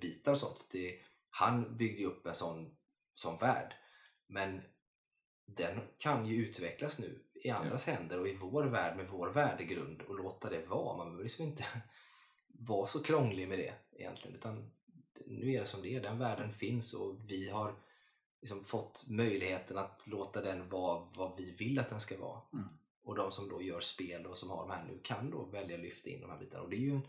bitar 0.00 0.32
och 0.32 0.38
sånt. 0.38 0.68
Det, 0.72 0.98
han 1.30 1.76
byggde 1.76 2.00
ju 2.00 2.06
upp 2.06 2.26
en 2.26 2.34
sån, 2.34 2.76
sån 3.14 3.38
värld. 3.38 3.74
Men 4.26 4.62
den 5.46 5.80
kan 5.98 6.26
ju 6.26 6.36
utvecklas 6.36 6.98
nu 6.98 7.22
i 7.34 7.50
andras 7.50 7.86
händer 7.86 8.20
och 8.20 8.28
i 8.28 8.34
vår 8.34 8.64
värld 8.64 8.96
med 8.96 9.08
vår 9.08 9.28
värdegrund 9.28 10.02
och 10.02 10.14
låta 10.14 10.50
det 10.50 10.66
vara. 10.66 10.96
Man 10.96 11.06
behöver 11.06 11.24
liksom 11.24 11.46
inte 11.46 11.64
vara 12.48 12.86
så 12.86 13.02
krånglig 13.02 13.48
med 13.48 13.58
det 13.58 13.74
egentligen. 13.92 14.36
Utan 14.36 14.70
nu 15.26 15.52
är 15.52 15.60
det 15.60 15.66
som 15.66 15.82
det 15.82 15.96
är. 15.96 16.00
Den 16.00 16.18
världen 16.18 16.52
finns 16.52 16.94
och 16.94 17.30
vi 17.30 17.48
har 17.48 17.74
liksom 18.40 18.64
fått 18.64 19.04
möjligheten 19.08 19.78
att 19.78 20.02
låta 20.04 20.42
den 20.42 20.68
vara 20.68 21.08
vad 21.16 21.36
vi 21.36 21.50
vill 21.50 21.78
att 21.78 21.90
den 21.90 22.00
ska 22.00 22.18
vara. 22.18 22.40
Mm. 22.52 22.68
Och 23.02 23.14
de 23.14 23.32
som 23.32 23.48
då 23.48 23.62
gör 23.62 23.80
spel 23.80 24.26
och 24.26 24.38
som 24.38 24.50
har 24.50 24.68
de 24.68 24.70
här 24.70 24.84
nu 24.84 25.00
kan 25.02 25.30
då 25.30 25.44
välja 25.44 25.76
att 25.76 25.82
lyfta 25.82 26.10
in 26.10 26.20
de 26.20 26.30
här 26.30 26.38
bitarna. 26.38 26.62
Och 26.62 26.70
det 26.70 26.76
är 26.76 26.80
ju 26.80 26.90
en, 26.90 27.06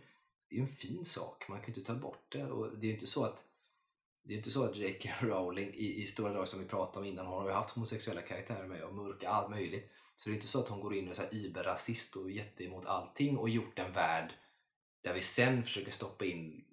det 0.49 0.57
är 0.57 0.61
en 0.61 0.67
fin 0.67 1.05
sak. 1.05 1.47
Man 1.47 1.61
kan 1.61 1.73
ju 1.73 1.79
inte 1.79 1.93
ta 1.93 1.99
bort 1.99 2.25
det. 2.31 2.43
Och 2.43 2.77
det 2.77 2.85
är 2.85 2.87
ju 2.87 2.93
inte 2.93 3.07
så 3.07 3.23
att 3.23 3.43
det 4.23 4.33
är 4.33 4.37
inte 4.37 4.51
så 4.51 4.63
att 4.63 4.75
J.K. 4.75 5.09
Rowling 5.21 5.73
i, 5.73 6.01
i 6.01 6.05
stora 6.05 6.33
drag 6.33 6.47
som 6.47 6.59
vi 6.59 6.65
pratade 6.65 6.99
om 6.99 7.05
innan, 7.05 7.25
hon 7.25 7.41
har 7.41 7.47
ju 7.47 7.53
haft 7.53 7.69
homosexuella 7.69 8.21
karaktärer 8.21 8.67
med 8.67 8.83
och 8.83 8.95
mörka 8.95 9.29
allt 9.29 9.49
möjligt. 9.49 9.91
Så 10.15 10.29
det 10.29 10.33
är 10.33 10.35
inte 10.35 10.47
så 10.47 10.59
att 10.59 10.69
hon 10.69 10.79
går 10.79 10.95
in 10.95 11.09
och 11.09 11.19
är 11.19 11.35
überrasist 11.35 12.15
och 12.15 12.31
jätteemot 12.31 12.85
allting 12.85 13.37
och 13.37 13.49
gjort 13.49 13.79
en 13.79 13.93
värld 13.93 14.33
där 15.01 15.13
vi 15.13 15.21
sen 15.21 15.63
försöker 15.63 15.91
stoppa 15.91 16.25
in, 16.25 16.65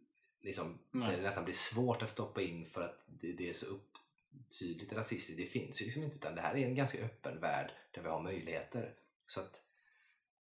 liksom, 0.42 0.78
Nej. 0.90 1.10
där 1.10 1.16
det 1.16 1.22
nästan 1.22 1.44
blir 1.44 1.54
svårt 1.54 2.02
att 2.02 2.08
stoppa 2.08 2.42
in 2.42 2.66
för 2.66 2.80
att 2.80 3.04
det, 3.06 3.32
det 3.32 3.48
är 3.48 3.52
så 3.52 3.66
upptydligt 3.66 4.92
rasistiskt. 4.92 5.38
Det 5.38 5.46
finns 5.46 5.80
ju 5.80 5.84
liksom 5.84 6.02
inte 6.02 6.16
utan 6.16 6.34
det 6.34 6.40
här 6.40 6.56
är 6.56 6.66
en 6.66 6.74
ganska 6.74 7.04
öppen 7.04 7.40
värld 7.40 7.70
där 7.90 8.02
vi 8.02 8.08
har 8.08 8.22
möjligheter. 8.22 8.94
Så 9.26 9.40
att 9.40 9.60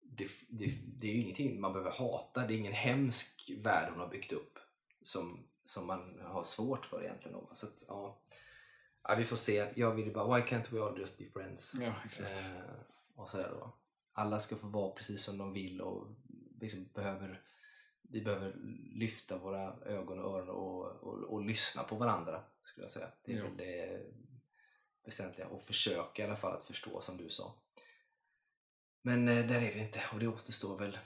det, 0.09 0.27
det, 0.49 0.65
det 0.99 1.07
är 1.07 1.13
ju 1.13 1.21
ingenting 1.21 1.61
man 1.61 1.73
behöver 1.73 1.91
hata. 1.91 2.47
Det 2.47 2.53
är 2.53 2.57
ingen 2.57 2.73
hemsk 2.73 3.51
värld 3.57 3.89
hon 3.91 3.99
har 3.99 4.07
byggt 4.07 4.31
upp 4.31 4.59
som, 5.01 5.47
som 5.65 5.87
man 5.87 6.19
har 6.21 6.43
svårt 6.43 6.85
för 6.85 7.03
egentligen. 7.03 7.37
Så 7.53 7.65
att, 7.67 7.83
ja. 7.87 8.21
Ja, 9.03 9.15
vi 9.15 9.25
får 9.25 9.35
se. 9.35 9.71
Jag 9.75 9.91
vill 9.95 10.05
ju 10.05 10.13
bara, 10.13 10.35
why 10.35 10.41
can't 10.45 10.71
we 10.71 10.81
all 10.83 10.99
just 10.99 11.17
be 11.17 11.25
friends? 11.29 11.73
Ja. 11.79 11.93
Eh, 12.19 12.71
och 13.15 13.29
sådär 13.29 13.49
då. 13.49 13.75
Alla 14.13 14.39
ska 14.39 14.55
få 14.55 14.67
vara 14.67 14.91
precis 14.91 15.23
som 15.23 15.37
de 15.37 15.53
vill 15.53 15.81
och 15.81 16.07
liksom 16.61 16.89
behöver, 16.93 17.41
vi 18.01 18.21
behöver 18.21 18.53
lyfta 18.93 19.37
våra 19.37 19.75
ögon 19.85 20.19
och 20.19 20.37
öron 20.37 20.49
och, 20.49 20.85
och, 20.85 21.23
och 21.23 21.45
lyssna 21.45 21.83
på 21.83 21.95
varandra. 21.95 22.43
skulle 22.63 22.83
jag 22.83 22.91
säga. 22.91 23.07
Det 23.23 23.31
är 23.33 23.37
Ja. 23.37 23.43
väl 23.43 23.57
det 23.57 24.01
väsentliga. 25.05 25.47
Och 25.47 25.61
försöka 25.63 26.21
i 26.23 26.25
alla 26.25 26.35
fall 26.35 26.57
att 26.57 26.63
förstå 26.63 27.01
som 27.01 27.17
du 27.17 27.29
sa. 27.29 27.55
Men 29.05 29.27
eh, 29.27 29.45
där 29.45 29.55
är 29.55 29.73
vi 29.73 29.79
inte 29.79 30.01
och 30.13 30.19
det 30.19 30.27
återstår 30.27 30.77
väl, 30.77 30.97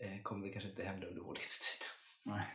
eh, 0.00 0.22
kommer 0.22 0.46
det 0.46 0.52
kanske 0.52 0.70
inte 0.70 0.84
hända 0.84 1.06
under 1.06 1.22
vår 1.22 1.34
livstid. 1.34 1.86
Nej. 2.22 2.46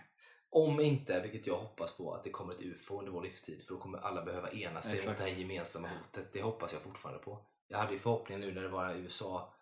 Om 0.49 0.79
inte, 0.79 1.21
vilket 1.21 1.47
jag 1.47 1.57
hoppas 1.57 1.97
på, 1.97 2.13
att 2.13 2.23
det 2.23 2.29
kommer 2.29 2.53
ett 2.53 2.61
UFO 2.61 2.99
under 2.99 3.11
vår 3.11 3.21
livstid 3.21 3.63
för 3.67 3.73
då 3.73 3.79
kommer 3.79 3.97
alla 3.97 4.25
behöva 4.25 4.51
ena 4.51 4.81
sig 4.81 5.07
mot 5.07 5.17
det 5.17 5.23
här 5.23 5.39
gemensamma 5.39 5.87
hotet. 5.87 6.33
Det 6.33 6.41
hoppas 6.41 6.73
jag 6.73 6.81
fortfarande 6.81 7.23
på. 7.23 7.45
Jag 7.67 7.77
hade 7.77 7.93
ju 7.93 7.99
förhoppningen 7.99 8.41
nu 8.41 8.53
när 8.53 8.61
det 8.61 8.69
var 8.69 8.95
USA 8.95 9.53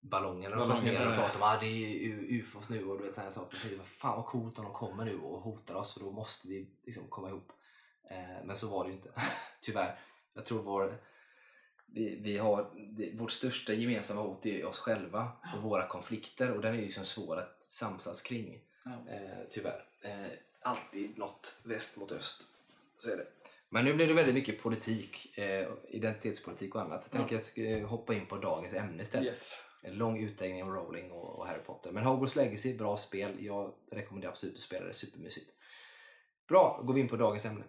ballongerna 0.00 0.56
de 0.56 0.70
sköt 0.70 0.84
ner 0.84 1.08
och 1.08 1.14
pratade 1.14 1.36
om 1.36 1.42
att 1.42 1.56
ah, 1.56 1.60
det 1.60 1.66
är 1.66 2.08
UFOs 2.08 2.68
nu 2.68 2.84
och 2.84 2.98
du 2.98 3.04
vet 3.04 3.14
sådana 3.14 3.30
saker. 3.30 3.56
Så 3.56 3.68
tänkte, 3.68 3.88
Fan 3.88 4.16
vad 4.16 4.26
coolt 4.26 4.58
om 4.58 4.64
de 4.64 4.72
kommer 4.72 5.04
nu 5.04 5.18
och 5.18 5.40
hotar 5.40 5.74
oss 5.74 5.94
för 5.94 6.00
då 6.00 6.10
måste 6.10 6.48
vi 6.48 6.70
liksom 6.84 7.08
komma 7.08 7.28
ihop. 7.28 7.52
Eh, 8.10 8.44
men 8.44 8.56
så 8.56 8.68
var 8.68 8.84
det 8.84 8.90
ju 8.90 8.96
inte, 8.96 9.10
tyvärr. 9.60 9.98
Jag 10.34 10.46
tror 10.46 10.62
vår, 10.62 11.00
vi, 11.92 12.18
vi 12.22 12.38
har, 12.38 12.70
det, 12.76 13.10
vårt 13.14 13.30
största 13.30 13.72
gemensamma 13.72 14.20
hot 14.20 14.46
är 14.46 14.64
oss 14.64 14.78
själva 14.78 15.32
och 15.56 15.62
våra 15.62 15.86
konflikter 15.86 16.50
och 16.50 16.62
den 16.62 16.74
är 16.74 16.78
ju 16.78 16.84
liksom 16.84 17.04
svår 17.04 17.36
att 17.36 17.62
samsas 17.62 18.22
kring. 18.22 18.60
Eh, 18.86 19.44
tyvärr. 19.50 19.84
Eh, 20.02 20.32
alltid 20.62 21.18
något 21.18 21.60
väst 21.64 21.96
mot 21.96 22.12
öst. 22.12 22.42
Så 22.96 23.10
är 23.10 23.16
det. 23.16 23.26
Men 23.68 23.84
nu 23.84 23.94
blir 23.94 24.06
det 24.06 24.14
väldigt 24.14 24.34
mycket 24.34 24.62
politik, 24.62 25.38
eh, 25.38 25.68
identitetspolitik 25.88 26.74
och 26.74 26.80
annat. 26.80 27.00
Jag 27.02 27.12
tänker 27.12 27.34
jag 27.34 27.42
ska 27.42 27.86
hoppa 27.86 28.14
in 28.14 28.26
på 28.26 28.36
dagens 28.36 28.74
ämne 28.74 29.02
istället. 29.02 29.26
Yes. 29.26 29.64
En 29.82 29.94
lång 29.94 30.18
utläggning 30.18 30.62
om 30.62 30.74
Rowling 30.74 31.10
och, 31.10 31.38
och 31.38 31.46
Harry 31.46 31.62
Potter. 31.62 31.92
Men 31.92 32.04
Hogwarts 32.04 32.36
Legacy, 32.36 32.74
bra 32.74 32.96
spel. 32.96 33.44
Jag 33.44 33.74
rekommenderar 33.90 34.32
absolut 34.32 34.54
att 34.54 34.60
spela 34.60 34.86
det, 34.86 34.92
supermysigt. 34.92 35.50
Bra, 36.48 36.76
då 36.80 36.86
går 36.86 36.94
vi 36.94 37.00
in 37.00 37.08
på 37.08 37.16
dagens 37.16 37.44
ämne. 37.44 37.64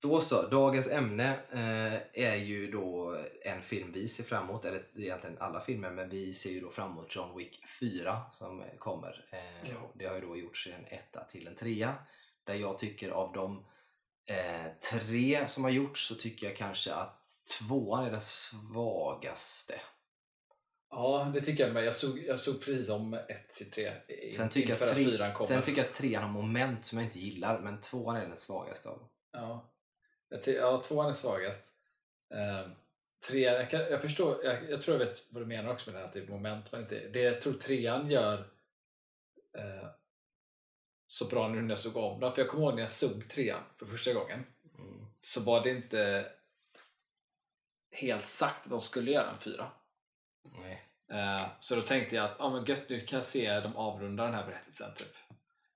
Då 0.00 0.20
så, 0.20 0.42
dagens 0.48 0.90
ämne 0.90 1.38
eh, 1.52 2.24
är 2.24 2.34
ju 2.36 2.70
då 2.70 3.16
en 3.44 3.62
film 3.62 3.92
vi 3.92 4.08
ser 4.08 4.24
fram 4.24 4.44
emot, 4.44 4.64
eller 4.64 4.82
egentligen 4.96 5.38
alla 5.38 5.60
filmer, 5.60 5.90
men 5.90 6.08
vi 6.08 6.34
ser 6.34 6.50
ju 6.50 6.60
då 6.60 6.70
fram 6.70 6.90
emot 6.90 7.16
John 7.16 7.36
Wick 7.38 7.60
4 7.80 8.22
som 8.32 8.64
kommer. 8.78 9.28
Eh, 9.32 9.70
Ja. 9.70 9.90
Det 9.94 10.06
har 10.06 10.14
ju 10.14 10.20
då 10.20 10.36
gjorts 10.36 10.66
en 10.66 10.86
etta 10.98 11.24
till 11.24 11.46
en 11.46 11.54
trea. 11.54 11.94
Där 12.44 12.54
jag 12.54 12.78
tycker 12.78 13.10
av 13.10 13.32
de 13.32 13.66
eh, 14.30 14.72
tre 14.92 15.48
som 15.48 15.64
har 15.64 15.70
gjorts 15.70 16.08
så 16.08 16.14
tycker 16.14 16.46
jag 16.46 16.56
kanske 16.56 16.94
att 16.94 17.22
tvåan 17.58 18.04
är 18.04 18.10
den 18.10 18.20
svagaste. 18.20 19.74
Ja, 20.90 21.30
det 21.34 21.40
tycker 21.40 21.64
jag 21.64 21.74
med. 21.74 21.84
Jag 21.84 21.94
såg, 21.94 22.18
jag 22.18 22.38
såg 22.38 22.62
pris 22.64 22.88
om 22.88 23.14
1 23.14 23.48
till 23.56 23.70
3 23.70 23.92
Sen 24.36 24.48
tycker, 24.48 24.68
jag 24.68 24.74
inför 24.74 24.86
att 24.86 24.94
tre, 24.94 25.04
fyran 25.04 25.34
kommer. 25.34 25.48
sen 25.48 25.62
tycker 25.62 25.80
jag 25.80 25.88
att 25.88 25.94
trean 25.96 26.22
har 26.22 26.30
moment 26.30 26.84
som 26.84 26.98
jag 26.98 27.06
inte 27.06 27.18
gillar, 27.18 27.58
men 27.60 27.80
tvåan 27.80 28.16
är 28.16 28.26
den 28.28 28.36
svagaste 28.36 28.88
av 28.88 28.98
dem. 28.98 29.08
Ja, 29.32 29.72
ja 30.46 30.80
tvåan 30.80 31.10
är 31.10 31.14
svagast. 31.14 31.72
Uh, 32.34 32.70
trean, 33.28 33.54
jag, 33.54 33.70
kan, 33.70 33.80
jag 33.80 34.02
förstår, 34.02 34.44
jag, 34.44 34.70
jag 34.70 34.82
tror 34.82 35.00
jag 35.00 35.06
vet 35.06 35.26
vad 35.30 35.42
du 35.42 35.46
menar 35.46 35.72
också 35.72 35.90
med 35.90 36.00
det 36.00 36.06
här, 36.06 36.22
är 36.22 36.30
moment 36.30 36.72
men 36.72 36.80
inte, 36.80 37.08
det 37.08 37.20
jag 37.20 37.42
tror 37.42 37.52
trean 37.52 38.10
gör 38.10 38.38
eh, 39.52 39.88
så 41.06 41.24
bra 41.24 41.48
nu 41.48 41.62
när 41.62 41.68
jag 41.68 41.78
såg 41.78 41.96
om 41.96 42.20
den, 42.20 42.32
för 42.32 42.42
jag 42.42 42.50
kommer 42.50 42.64
ihåg 42.64 42.74
när 42.74 42.82
jag 42.82 42.90
såg 42.90 43.28
trean 43.28 43.62
för 43.78 43.86
första 43.86 44.12
gången 44.12 44.44
Mm. 44.78 45.06
så 45.20 45.42
var 45.42 45.62
det 45.62 45.70
inte 45.70 46.32
helt 47.92 48.26
sagt 48.26 48.64
att 48.64 48.70
de 48.70 48.80
skulle 48.80 49.10
göra 49.10 49.30
en 49.30 49.38
fyra. 49.38 49.70
Nej. 50.42 50.82
Eh, 51.10 51.46
så 51.60 51.76
då 51.76 51.82
tänkte 51.82 52.16
jag 52.16 52.24
att 52.24 52.40
ah, 52.40 52.50
men 52.50 52.64
gött, 52.64 52.88
nu 52.88 53.00
kan 53.00 53.16
jag 53.16 53.24
se 53.24 53.60
dem 53.60 53.76
avrunda 53.76 54.24
den 54.24 54.34
här 54.34 54.46
berättelsen. 54.46 54.94
Typ. 54.94 55.16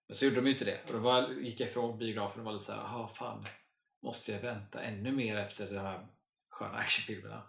Men 0.06 0.16
så 0.16 0.24
gjorde 0.24 0.36
de 0.36 0.46
ju 0.46 0.52
inte 0.52 0.64
det. 0.64 0.80
Och 0.86 0.92
då 0.92 0.98
var, 0.98 1.28
gick 1.28 1.60
jag 1.60 1.68
ifrån 1.68 1.98
biografen 1.98 2.40
och 2.40 2.46
var 2.46 2.52
lite 2.52 2.64
såhär, 2.64 2.80
jaha 2.80 3.08
fan, 3.08 3.46
måste 4.00 4.32
jag 4.32 4.40
vänta 4.40 4.82
ännu 4.82 5.12
mer 5.12 5.36
efter 5.36 5.74
de 5.74 5.78
här 5.78 6.06
sköna 6.48 6.78
actionfilmerna? 6.78 7.42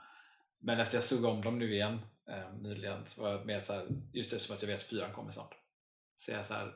Men 0.60 0.80
efter 0.80 0.98
jag 0.98 1.04
såg 1.04 1.26
om 1.26 1.42
dem 1.42 1.60
nu 1.60 1.74
igen 1.74 2.00
eh, 2.28 2.54
nyligen 2.54 3.08
så 3.08 3.22
var 3.22 3.32
jag 3.32 3.46
mer 3.46 3.60
såhär, 3.60 3.88
just 4.14 4.32
det 4.32 4.40
som 4.40 4.56
att 4.56 4.62
jag 4.62 4.70
vet 4.70 4.80
att 4.80 4.88
fyran 4.88 5.14
kommer 5.14 5.32
snart. 5.32 5.56
Så 6.16 6.32
jag 6.32 6.46
såhär, 6.46 6.76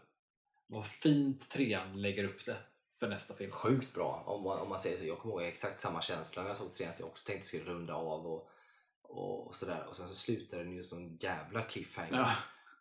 vad 0.67 0.85
fint 0.85 1.49
trean 1.49 2.01
lägger 2.01 2.23
upp 2.23 2.45
det 2.45 2.57
för 2.99 3.07
nästa 3.07 3.33
film. 3.33 3.51
Sjukt 3.51 3.93
bra 3.93 4.23
om 4.25 4.43
man, 4.43 4.59
om 4.59 4.69
man 4.69 4.79
säger 4.79 4.97
så. 4.97 5.05
Jag 5.05 5.19
kommer 5.19 5.35
ihåg 5.35 5.43
exakt 5.43 5.79
samma 5.79 6.01
känsla 6.01 6.41
när 6.41 6.49
jag 6.49 6.57
såg 6.57 6.73
trean, 6.73 6.91
att 6.93 6.99
jag 6.99 7.07
också 7.07 7.25
tänkte 7.25 7.47
skulle 7.47 7.63
runda 7.63 7.95
av 7.95 8.27
och, 8.27 8.49
och, 9.01 9.47
och 9.47 9.55
sådär. 9.55 9.85
Och 9.89 9.95
sen 9.95 10.07
så 10.07 10.15
slutade 10.15 10.63
den 10.63 10.73
ju 10.73 10.83
som 10.83 11.17
jävla 11.21 11.61
cliffhanger. 11.61 12.17
Ja, 12.17 12.35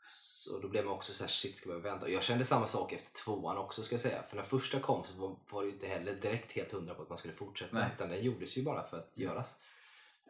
Så 0.06 0.58
då 0.58 0.68
blev 0.68 0.84
man 0.84 0.94
också 0.94 1.12
såhär, 1.12 1.28
shit 1.28 1.56
ska 1.56 1.70
jag 1.70 1.78
vänta? 1.80 2.08
Jag 2.08 2.22
kände 2.22 2.44
samma 2.44 2.66
sak 2.66 2.92
efter 2.92 3.12
tvåan 3.24 3.56
också 3.56 3.82
ska 3.82 3.94
jag 3.94 4.00
säga. 4.00 4.22
För 4.22 4.36
när 4.36 4.42
första 4.42 4.80
kom 4.80 5.04
så 5.04 5.14
var, 5.14 5.36
var 5.50 5.62
det 5.62 5.66
ju 5.68 5.72
inte 5.74 5.86
heller 5.86 6.14
direkt 6.14 6.52
helt 6.52 6.72
hundra 6.72 6.94
på 6.94 7.02
att 7.02 7.08
man 7.08 7.18
skulle 7.18 7.34
fortsätta. 7.34 7.78
Nej. 7.78 7.90
Utan 7.94 8.08
den 8.08 8.24
gjordes 8.24 8.58
ju 8.58 8.62
bara 8.62 8.86
för 8.86 8.98
att 8.98 9.18
göras. 9.18 9.56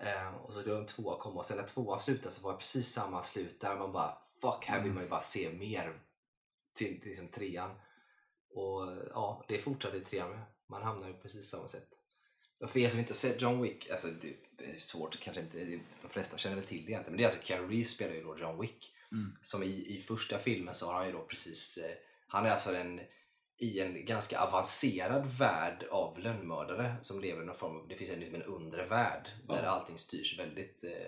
Eh, 0.00 0.34
och 0.34 0.54
så 0.54 0.62
då 0.62 0.76
en 0.76 0.86
tvåa 0.86 1.18
kom 1.18 1.36
och 1.36 1.46
sen 1.46 1.56
när 1.56 1.64
tvåan 1.66 1.98
slutade 1.98 2.34
så 2.34 2.42
var 2.42 2.52
det 2.52 2.58
precis 2.58 2.92
samma 2.92 3.22
slut 3.22 3.60
där 3.60 3.76
man 3.76 3.92
bara 3.92 4.18
fuck, 4.40 4.64
här 4.64 4.76
vill 4.78 4.84
Mm. 4.84 4.94
man 4.94 5.04
ju 5.04 5.10
bara 5.10 5.20
se 5.20 5.52
mer 5.52 6.00
till, 6.74 7.00
till 7.00 7.08
liksom 7.08 7.28
trean. 7.28 7.70
Och 8.50 8.88
ja, 9.10 9.44
det 9.48 9.58
fortsatte 9.58 9.96
i 9.96 10.00
trean 10.00 10.30
med. 10.30 10.42
Man 10.66 10.82
hamnar 10.82 11.08
ju 11.08 11.14
precis 11.14 11.48
samma 11.50 11.68
sätt. 11.68 11.88
Och 12.60 12.70
för 12.70 12.80
er 12.80 12.88
som 12.90 12.98
inte 12.98 13.12
har 13.12 13.16
sett 13.16 13.42
John 13.42 13.62
Wick, 13.62 13.90
alltså 13.90 14.08
det 14.08 14.36
är 14.58 14.78
svårt, 14.78 15.20
kanske 15.20 15.42
inte, 15.42 15.80
de 16.02 16.08
flesta 16.08 16.36
känner 16.36 16.56
väl 16.56 16.64
till 16.64 16.84
det 16.84 16.92
egentligen. 16.92 17.12
Men 17.12 17.16
det 17.16 17.22
är 17.24 17.26
alltså 17.28 17.42
Keanu 17.42 17.68
Reeves 17.68 17.90
spelar 17.90 18.14
ju 18.14 18.22
då 18.22 18.38
John 18.38 18.60
Wick. 18.60 18.93
Mm. 19.14 19.36
Som 19.42 19.62
i, 19.62 19.96
i 19.96 20.00
första 20.00 20.38
filmen 20.38 20.74
så 20.74 20.86
har 20.86 20.94
han 20.94 21.06
ju 21.06 21.12
då 21.12 21.22
precis, 21.22 21.76
eh, 21.78 21.96
han 22.26 22.46
är 22.46 22.50
alltså 22.50 22.74
en, 22.76 23.00
i 23.58 23.80
en 23.80 24.06
ganska 24.06 24.40
avancerad 24.40 25.26
värld 25.38 25.86
av 25.90 26.18
lönnmördare 26.18 26.96
som 27.02 27.20
lever 27.20 27.42
i 27.42 27.46
någon 27.46 27.56
form 27.56 27.76
av, 27.76 27.88
det 27.88 27.96
finns 27.96 28.10
en, 28.10 28.20
liksom 28.20 28.34
en 28.34 28.42
undre 28.42 28.86
värld 28.86 29.28
där 29.48 29.62
Ja. 29.62 29.68
allting 29.68 29.98
styrs 29.98 30.38
väldigt 30.38 30.84
eh, 30.84 31.06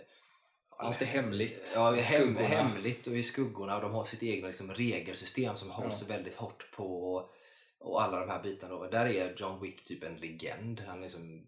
allt 0.79 1.03
är 1.03 1.07
hemligt. 1.07 1.73
Ja, 1.75 1.91
hem, 1.91 2.37
hemligt 2.37 3.07
och 3.07 3.17
i 3.17 3.23
skuggorna 3.23 3.77
och 3.77 3.83
de 3.83 3.93
har 3.93 4.05
sitt 4.05 4.23
egna 4.23 4.47
liksom, 4.47 4.73
regelsystem 4.73 5.57
som 5.57 5.71
hålls 5.71 6.11
väldigt 6.11 6.35
hårt 6.35 6.71
på 6.73 7.15
och, 7.79 8.03
alla 8.03 8.21
de 8.21 8.31
här 8.31 8.43
bitarna. 8.43 8.75
Och 8.75 8.91
där 8.91 9.07
är 9.07 9.35
John 9.37 9.61
Wick 9.63 9.85
typ 9.85 10.03
en 10.03 10.17
legend. 10.17 10.81
Han 10.87 11.05
är 11.05 11.09
som 11.09 11.47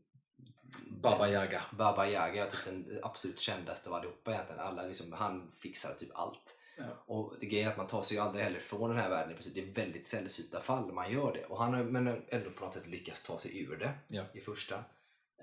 Baba 0.91 1.29
Yaga. 1.29 1.63
Baba 1.71 2.07
Yaga 2.07 2.47
är 2.47 2.51
typ 2.51 2.65
den 2.65 2.99
absolut 3.03 3.41
kändaste 3.41 3.89
av 3.89 3.95
allihopa 3.95 4.33
egentligen. 4.33 4.61
Alla, 4.63 4.83
liksom, 4.83 5.13
han 5.13 5.51
fixar 5.59 5.95
typ 5.95 6.11
allt. 6.15 6.59
Ja. 6.77 6.85
Och 7.07 7.35
det 7.41 7.47
grejen 7.47 7.67
är 7.69 7.71
att 7.73 7.77
man 7.79 7.87
tar 7.87 8.03
sig 8.03 8.17
ju 8.17 8.23
aldrig 8.23 8.45
heller 8.45 8.61
från 8.61 8.91
den 8.91 8.99
här 8.99 9.11
världen 9.11 9.31
i 9.33 9.35
princip. 9.35 9.55
Det 9.55 9.61
är 9.61 9.85
väldigt 9.85 10.07
sällsynta 10.07 10.61
fall 10.61 10.93
man 10.93 11.13
gör 11.13 11.33
det. 11.33 11.45
Och 11.45 11.59
han 11.63 11.75
har 11.75 11.85
men 11.85 12.23
ändå 12.29 12.51
på 12.51 12.65
något 12.65 12.75
sätt 12.75 12.87
lyckats 12.87 13.23
ta 13.23 13.39
sig 13.39 13.59
ur 13.61 13.77
det 13.77 13.93
Ja. 14.09 14.25
i 14.33 14.41
första. 14.41 14.85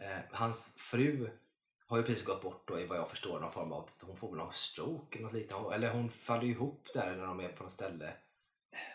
Eh, 0.01 0.17
hans 0.31 0.75
fru 0.77 1.29
har 1.87 1.97
ju 1.97 2.03
precis 2.03 2.25
gått 2.25 2.41
bort 2.41 2.67
då 2.67 2.79
i 2.79 2.85
vad 2.85 2.97
jag 2.97 3.09
förstår 3.09 3.39
någon 3.39 3.51
form 3.51 3.71
av, 3.71 3.89
hon 4.01 4.15
får 4.15 4.29
väl 4.29 4.37
någon 4.37 4.51
stroke 4.53 5.17
eller 5.17 5.25
något 5.27 5.33
liknande. 5.33 5.75
Eller 5.75 5.89
hon 5.93 6.09
faller 6.09 6.43
ihop 6.43 6.87
där 6.93 7.15
när 7.15 7.25
de 7.25 7.39
är 7.39 7.49
på 7.49 7.63
något 7.63 7.71
ställe. 7.71 8.13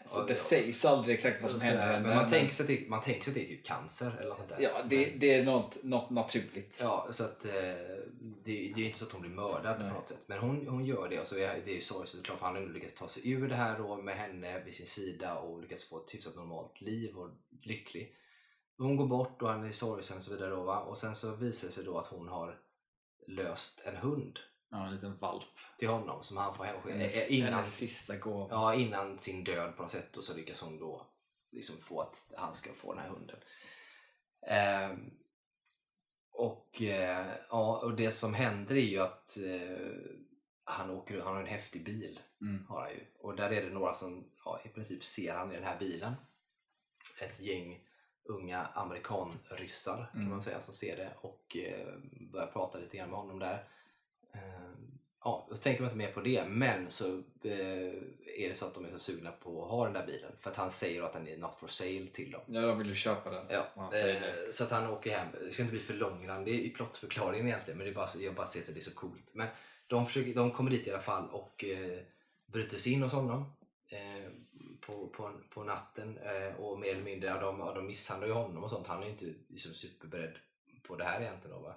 Så 0.06 0.24
det 0.24 0.36
sägs 0.36 0.84
aldrig 0.84 1.14
exakt 1.14 1.42
vad 1.42 1.50
som 1.50 1.58
och 1.58 1.62
händer 1.62 1.86
henne. 1.86 2.06
Men 2.08 2.16
man 2.16 2.28
tänker, 2.28 2.54
sig 2.54 2.64
att 2.64 2.68
det, 2.68 2.88
man 2.88 3.00
tänker 3.00 3.24
sig 3.24 3.30
att 3.30 3.34
det 3.34 3.42
är 3.42 3.46
typ 3.46 3.66
cancer 3.66 4.16
eller 4.18 4.28
något 4.28 4.38
sånt 4.38 4.50
där. 4.50 4.60
Ja, 4.60 4.82
det, 4.88 5.06
Men- 5.10 5.18
det 5.18 5.34
är 5.34 5.44
något, 5.44 5.82
något 5.82 6.10
naturligt. 6.10 6.78
Ja, 6.82 7.08
så 7.10 7.24
att 7.24 7.44
eh, 7.44 7.52
det, 7.52 8.42
det 8.44 8.72
är 8.72 8.78
ju 8.78 8.86
inte 8.86 8.98
så 8.98 9.04
att 9.04 9.12
hon 9.12 9.20
blir 9.20 9.30
mördad 9.30 9.80
Nej. 9.80 9.88
på 9.88 9.94
något 9.94 10.08
sätt. 10.08 10.22
Men 10.26 10.38
hon, 10.38 10.66
hon 10.68 10.84
gör 10.84 11.08
det 11.08 11.20
och 11.20 11.26
så 11.26 11.36
är 11.36 11.62
det 11.64 11.70
är 11.70 11.74
ju 11.74 11.80
sorgligt 11.80 12.08
såklart 12.08 12.38
för 12.38 12.46
han 12.46 12.54
har 12.54 12.62
lyckats 12.62 12.94
ta 12.94 13.08
sig 13.08 13.30
ur 13.30 13.48
det 13.48 13.54
här 13.54 13.78
då 13.78 13.96
med 13.96 14.16
henne 14.16 14.60
vid 14.64 14.74
sin 14.74 14.86
sida 14.86 15.38
och 15.38 15.60
lyckats 15.60 15.88
få 15.88 16.04
ett 16.04 16.14
hyfsat 16.14 16.36
normalt 16.36 16.80
liv 16.80 17.18
och 17.18 17.30
lycklig. 17.62 18.14
Hon 18.78 18.96
går 18.96 19.06
bort 19.06 19.42
och 19.42 19.48
han 19.48 19.64
är 19.64 19.70
sorgsen 19.70 20.16
och 20.16 20.22
så 20.22 20.30
vidare 20.30 20.50
då 20.50 20.62
va? 20.62 20.80
Och 20.80 20.98
sen 20.98 21.14
så 21.14 21.34
visar 21.34 21.68
det 21.68 21.74
sig 21.74 21.84
då 21.84 21.98
att 21.98 22.06
hon 22.06 22.28
har 22.28 22.58
löst 23.26 23.82
en 23.86 23.96
hund 23.96 24.38
Ja, 24.70 24.86
en 24.86 24.94
liten 24.94 25.18
valp. 25.18 25.44
till 25.78 25.88
honom 25.88 26.22
som 26.22 26.36
han 26.36 26.54
får 26.54 26.64
hemskicka 26.64 27.04
eh, 27.04 27.38
innan, 27.38 27.64
sista 27.64 28.16
gåva. 28.16 28.48
ja, 28.50 28.74
innan 28.74 29.18
sin 29.18 29.44
död 29.44 29.76
på 29.76 29.82
något 29.82 29.90
sätt 29.90 30.16
och 30.16 30.24
så 30.24 30.34
lyckas 30.36 30.60
hon 30.60 30.78
då 30.78 31.06
liksom 31.52 31.76
få 31.80 32.00
att 32.00 32.32
han 32.36 32.54
ska 32.54 32.72
få 32.72 32.94
den 32.94 33.02
här 33.02 33.08
hunden. 33.10 33.36
Ehm, 34.46 35.10
och, 36.32 36.82
eh, 36.82 37.26
ja, 37.50 37.78
och 37.84 37.94
det 37.96 38.10
som 38.10 38.34
händer 38.34 38.74
är 38.74 38.80
ju 38.80 38.98
att 39.00 39.36
eh, 39.38 40.16
han, 40.64 40.90
åker, 40.90 41.20
han 41.20 41.34
har 41.34 41.40
en 41.40 41.46
häftig 41.46 41.84
bil. 41.84 42.20
Mm. 42.40 42.66
Har 42.66 42.80
han 42.80 42.90
ju. 42.90 43.06
Och 43.18 43.36
där 43.36 43.50
är 43.50 43.62
det 43.62 43.70
några 43.70 43.94
som 43.94 44.30
ja, 44.44 44.60
i 44.64 44.68
princip 44.68 45.04
ser 45.04 45.34
han 45.34 45.52
i 45.52 45.54
den 45.54 45.64
här 45.64 45.78
bilen. 45.78 46.14
Ett 47.22 47.40
gäng 47.40 47.86
unga 48.24 48.66
amerikanryssar 48.66 50.06
kan 50.12 50.20
Mm. 50.20 50.30
man 50.30 50.42
säga 50.42 50.60
som 50.60 50.74
ser 50.74 50.96
det 50.96 51.12
och 51.20 51.56
eh, 51.56 51.94
börjar 52.32 52.46
prata 52.46 52.78
lite 52.78 52.96
grann 52.96 53.10
med 53.10 53.18
honom 53.18 53.38
där. 53.38 53.68
Eh, 54.32 54.40
ja, 55.24 55.48
så 55.50 55.56
tänker 55.56 55.82
man 55.82 55.88
inte 55.88 55.98
mer 55.98 56.12
på 56.12 56.20
det 56.20 56.44
men 56.48 56.90
så 56.90 57.08
eh, 57.42 57.92
är 58.36 58.48
det 58.48 58.54
så 58.54 58.66
att 58.66 58.74
de 58.74 58.84
är 58.84 58.90
så 58.90 58.98
sugna 58.98 59.32
på 59.32 59.64
att 59.64 59.70
ha 59.70 59.84
den 59.84 59.92
där 59.92 60.06
bilen 60.06 60.32
för 60.40 60.50
att 60.50 60.56
han 60.56 60.70
säger 60.70 61.02
att 61.02 61.12
den 61.12 61.28
är 61.28 61.36
not 61.36 61.54
for 61.54 61.68
sale 61.68 62.06
till 62.12 62.30
dem. 62.30 62.40
Ja, 62.46 62.60
de 62.60 62.78
vill 62.78 62.88
ju 62.88 62.94
köpa 62.94 63.30
den. 63.30 63.46
Ja, 63.48 63.92
eh, 63.96 64.22
så 64.50 64.64
att 64.64 64.70
han 64.70 64.86
åker 64.86 65.10
hem. 65.18 65.28
Det 65.40 65.52
ska 65.52 65.62
inte 65.62 65.72
bli 65.72 65.82
för 65.82 65.94
långrandig 65.94 66.60
i 66.60 66.70
plottförklaringen 66.70 67.46
egentligen 67.46 67.78
men 67.78 67.84
det 67.84 67.92
är 67.92 67.94
bara, 67.94 68.08
jag 68.20 68.34
bara 68.34 68.46
ser 68.46 68.60
att 68.60 68.66
det 68.66 68.80
är 68.80 68.80
så 68.80 68.94
coolt. 68.94 69.34
Men 69.34 69.48
de, 69.86 70.06
försöker, 70.06 70.34
de 70.34 70.50
kommer 70.50 70.70
dit 70.70 70.86
i 70.86 70.90
alla 70.90 71.00
fall 71.00 71.28
och 71.30 71.64
eh, 71.64 71.98
bryter 72.46 72.78
sig 72.78 72.92
in 72.92 73.02
hos 73.02 73.12
honom 73.12 73.52
eh, 73.88 74.30
på, 74.80 75.08
på, 75.08 75.32
på 75.50 75.64
natten 75.64 76.18
och 76.58 76.78
mer 76.78 76.90
eller 76.90 77.02
mindre, 77.02 77.28
ja, 77.28 77.40
de, 77.40 77.58
ja, 77.58 77.74
de 77.74 77.86
misshandlar 77.86 78.28
ju 78.28 78.34
honom 78.34 78.64
och 78.64 78.70
sånt. 78.70 78.86
Han 78.86 79.02
är 79.02 79.06
ju 79.06 79.10
inte 79.10 79.34
liksom, 79.48 79.74
superberedd 79.74 80.38
på 80.82 80.96
det 80.96 81.04
här 81.04 81.20
egentligen. 81.20 81.56
Då, 81.56 81.62
va? 81.62 81.74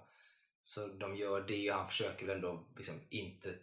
Så 0.64 0.88
de 0.88 1.16
gör 1.16 1.42
det 1.42 1.72
och 1.72 1.78
han 1.78 1.88
försöker 1.88 2.26
väl 2.26 2.36
ändå 2.36 2.68
liksom 2.78 3.02
inte 3.10 3.56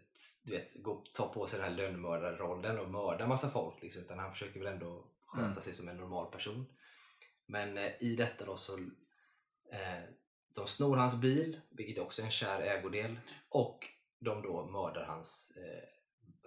du 0.44 0.52
vet, 0.52 0.82
gå, 0.82 1.04
ta 1.14 1.32
på 1.32 1.46
sig 1.46 1.60
den 1.60 1.68
här 1.68 1.76
lönnmördarrollen 1.76 2.78
och 2.78 2.90
mörda 2.90 3.26
massa 3.26 3.50
folk 3.50 3.82
liksom, 3.82 4.02
utan 4.02 4.18
han 4.18 4.32
försöker 4.32 4.60
väl 4.60 4.72
ändå 4.72 5.06
sköta 5.26 5.46
Mm. 5.46 5.60
sig 5.60 5.72
som 5.74 5.88
en 5.88 5.96
normal 5.96 6.30
person. 6.30 6.66
Men 7.46 7.78
eh, 7.78 7.92
i 8.00 8.16
detta 8.16 8.44
då 8.44 8.56
så 8.56 8.78
eh, 9.72 10.02
de 10.54 10.66
snor 10.66 10.96
hans 10.96 11.20
bil, 11.20 11.60
vilket 11.70 11.98
också 12.02 12.22
är 12.22 12.26
en 12.26 12.30
kär 12.32 12.60
ägodel 12.60 13.20
och 13.48 13.86
de 14.18 14.42
då 14.42 14.66
mördar 14.66 15.04
hans 15.04 15.52
eh, 15.56 15.88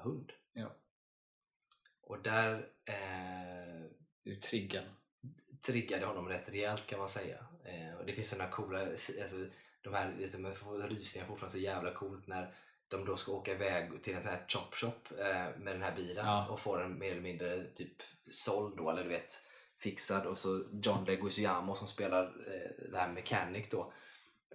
hund. 0.03 0.31
Ja. 0.53 0.75
Och 2.01 2.21
där 2.23 2.69
eh, 2.85 3.83
ju 4.23 4.35
triggern. 4.35 4.85
triggade 5.65 6.05
honom 6.05 6.29
rätt 6.29 6.49
rejält 6.49 6.87
kan 6.87 6.99
man 6.99 7.09
säga. 7.09 7.45
Eh, 7.65 7.95
och 7.99 8.05
det 8.05 8.13
finns 8.13 8.29
sådana 8.29 8.51
coola, 8.51 8.79
alltså, 8.81 9.45
de 9.83 9.93
här 9.93 10.13
liksom, 10.19 10.55
får 10.55 10.77
rysningar 10.87 11.27
fortfarande 11.27 11.51
så 11.51 11.59
jävla 11.59 11.91
coolt 11.93 12.27
när 12.27 12.53
de 12.87 13.05
då 13.05 13.17
ska 13.17 13.31
åka 13.31 13.51
iväg 13.51 14.03
till 14.03 14.15
en 14.15 14.21
sån 14.21 14.31
här 14.31 14.45
chop 14.47 14.75
shop 14.75 15.19
eh, 15.19 15.57
med 15.57 15.75
den 15.75 15.81
här 15.81 15.95
bilen 15.95 16.25
Ja. 16.25 16.47
och 16.49 16.59
får 16.59 16.79
den 16.79 16.99
mer 16.99 17.11
eller 17.11 17.21
mindre 17.21 17.63
typ 17.75 17.95
såld 18.31 18.77
då, 18.77 18.89
eller 18.89 19.03
du 19.03 19.09
vet 19.09 19.41
fixad 19.79 20.25
och 20.25 20.37
så 20.37 20.63
John 20.83 21.05
Leguizamo 21.05 21.75
som 21.75 21.87
spelar 21.87 22.23
eh, 22.23 22.89
det 22.91 22.97
här 22.97 23.11
Mechanic 23.11 23.69
då 23.69 23.93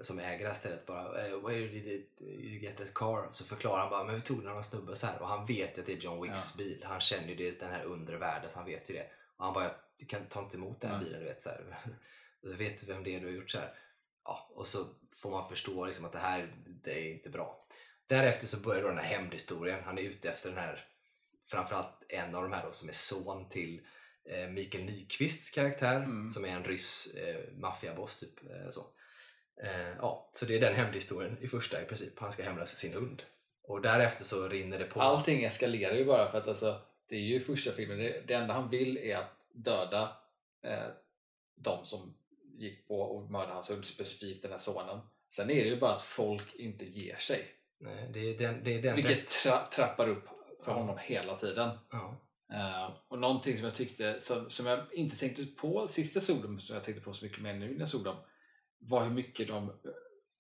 som 0.01 0.19
äger 0.19 0.39
det 0.39 0.47
här 0.47 0.55
stället 0.55 0.87
bara 0.87 1.27
eh, 1.27 1.41
Where 1.47 1.67
did 1.69 1.87
it, 1.87 2.21
you 2.21 2.59
get 2.59 2.77
that 2.77 2.95
car? 2.95 3.29
Så 3.33 3.45
förklarar 3.45 3.81
han 3.81 3.91
bara 3.91 4.05
men 4.05 4.15
vi 4.15 4.21
tog 4.21 4.43
den 4.43 4.49
av 4.53 4.59
en 4.59 4.65
snubbe 4.65 4.97
så 4.97 5.07
här 5.07 5.23
och 5.23 5.29
han 5.29 5.47
vet 5.47 5.77
ju 5.77 5.81
att 5.81 5.87
det 5.87 5.93
är 5.93 5.97
John 5.97 6.23
Wicks 6.23 6.57
bil. 6.57 6.85
Han 6.87 7.01
känner 7.01 7.29
ju 7.29 7.35
det, 7.35 7.61
den 7.61 7.71
här 7.71 7.85
undre 7.85 8.17
världen 8.17 8.51
så 8.51 8.59
han 8.59 8.67
vet 8.67 8.91
ju 8.91 8.95
det. 8.95 9.07
Och 9.37 9.45
han 9.45 9.55
bara 9.55 9.71
jag 9.99 10.09
kan 10.09 10.27
ta 10.27 10.41
inte 10.43 10.57
emot 10.57 10.81
den 10.81 10.91
här 10.91 10.99
Ja. 10.99 11.05
bilen 11.05 11.21
du 11.21 11.27
vet 11.27 11.43
så 11.43 11.49
här. 11.51 11.65
Vet 12.59 12.81
du 12.81 12.87
vem 12.93 13.05
det 13.05 13.15
är 13.17 13.21
du 13.21 13.27
har 13.27 13.33
gjort 13.33 13.51
så 13.51 13.59
här. 13.59 13.75
Ja, 14.29 14.51
och 14.55 14.67
så 14.67 14.87
får 15.23 15.31
man 15.31 15.49
förstå 15.49 15.87
liksom 15.87 16.05
att 16.05 16.13
det 16.13 16.19
här 16.19 16.55
det 16.85 16.93
är 16.93 17.13
inte 17.13 17.31
bra. 17.31 17.67
Därefter 18.07 18.47
så 18.47 18.61
börjar 18.61 18.83
då 18.83 18.89
den 18.89 18.99
här 18.99 19.05
hämndhistorien. 19.05 19.85
Han 19.85 19.99
är 19.99 20.03
ute 20.03 20.29
efter 20.31 20.49
den 20.49 20.59
här 20.59 20.85
framförallt 21.51 22.05
en 22.09 22.35
av 22.35 22.43
de 22.43 22.53
här 22.53 22.65
då 22.65 22.73
som 22.73 22.89
är 22.89 22.93
son 22.93 23.49
till 23.49 23.81
eh, 24.25 24.49
Mikael 24.49 24.85
Nyqvists 24.85 25.51
karaktär 25.51 25.97
Mm. 25.97 26.31
som 26.31 26.45
är 26.45 26.49
en 26.49 26.65
ryss 26.65 27.07
eh, 27.07 27.53
maffiaboss. 27.53 28.17
Typ, 28.21 28.51
eh, 28.51 28.71
så. 28.71 28.81
Eh, 29.63 29.97
ja, 29.99 30.31
så 30.33 30.47
det 30.47 30.57
är 30.57 30.61
den 30.61 30.75
hämndhistorien 30.75 31.39
i 31.41 31.49
första 31.49 31.83
i 31.83 31.85
princip. 31.85 32.19
Han 32.19 32.33
ska 32.33 32.43
hämnas 32.43 32.79
sin 32.79 32.93
hund. 32.93 33.23
Och 33.63 33.83
därefter 33.83 34.25
så 34.25 34.49
rinner 34.49 34.79
det 34.79 34.85
på. 34.85 35.03
Allting 35.03 35.45
eskalerar 35.45 35.95
ju 35.95 36.05
bara 36.05 36.31
för 36.31 36.39
att 36.39 36.49
alltså, 36.49 36.81
det 37.09 37.17
är 37.17 37.21
ju 37.21 37.41
första 37.41 37.73
filmen, 37.73 37.99
det, 37.99 38.23
det 38.27 38.35
enda 38.35 38.55
han 38.55 38.71
vill 38.71 38.97
är 38.99 39.17
att 39.17 39.37
döda 39.53 40.17
eh, 40.65 40.89
de 41.57 41.87
som 41.87 42.18
gick 42.59 42.89
på 42.89 43.01
och 43.01 43.31
mördade 43.31 43.53
hans 43.55 43.71
hund, 43.71 43.85
specifikt 43.85 44.43
den 44.43 44.51
här 44.51 44.59
sonen. 44.59 45.01
Sen 45.31 45.51
är 45.51 45.65
det 45.65 45.71
ju 45.71 45.81
bara 45.81 45.95
att 45.95 46.03
folk 46.03 46.55
inte 46.55 46.85
ger 46.85 47.17
sig. 47.17 47.45
Nej, 47.81 48.11
det 48.13 48.21
är 48.21 48.39
den, 48.39 48.65
det 48.65 48.75
är 48.79 48.83
den 48.83 48.97
Vilket 48.97 49.29
tra- 49.29 49.69
trappar 49.69 50.09
upp 50.09 50.25
för 50.65 50.73
Ja. 50.73 50.79
honom 50.79 50.99
hela 51.01 51.37
tiden. 51.37 51.79
Ja. 51.91 52.21
Eh, 52.53 52.97
och 53.09 53.19
någonting 53.19 53.57
som 53.57 53.65
jag 53.65 53.75
tyckte, 53.75 54.21
som, 54.21 54.51
som 54.51 54.67
jag 54.67 54.81
inte 54.93 55.19
tänkte 55.19 55.47
på 55.47 55.89
sista 55.89 56.21
Sodom, 56.21 56.61
som 56.61 56.75
jag 56.75 56.85
tänkte 56.85 57.03
på 57.05 57.13
så 57.13 57.25
mycket 57.25 57.43
mer 57.43 57.55
nu 57.55 57.73
när 57.73 57.79
jag 57.79 57.89
såg 57.89 58.05
dem, 58.05 58.17
var 58.79 59.05
hur 59.05 59.11
mycket 59.11 59.49
de 59.49 59.65
eh, 59.69 59.75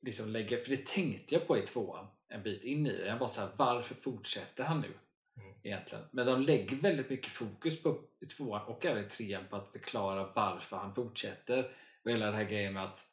liksom 0.02 0.28
lägger, 0.28 0.56
för 0.60 0.70
det 0.70 0.86
tänkte 0.86 1.34
jag 1.34 1.46
på 1.46 1.58
i 1.58 1.62
tvåan 1.62 2.06
en 2.28 2.42
bit 2.42 2.64
in 2.64 2.86
i 2.86 2.96
det. 2.96 3.06
Jag 3.06 3.18
var 3.18 3.28
så 3.28 3.40
här, 3.40 3.50
varför 3.56 3.94
fortsätter 3.94 4.64
han 4.64 4.80
nu? 4.80 4.88
Mm. 5.36 5.54
Egentligen. 5.62 6.04
Men 6.10 6.26
de 6.26 6.42
lägger 6.42 6.76
väldigt 6.76 7.10
mycket 7.10 7.32
fokus 7.32 7.82
på 7.82 8.00
i 8.20 8.26
tvåan 8.26 8.66
och 8.66 8.86
även 8.86 9.04
i 9.04 9.08
trean 9.08 9.44
på 9.50 9.56
att 9.56 9.72
förklara 9.72 10.32
varför 10.34 10.76
han 10.76 10.94
fortsätter. 10.94 11.76
Och 12.08 12.12
hela 12.12 12.26
det 12.26 12.36
här 12.36 12.44
grejen 12.44 12.72
med 12.72 12.84
att 12.84 13.06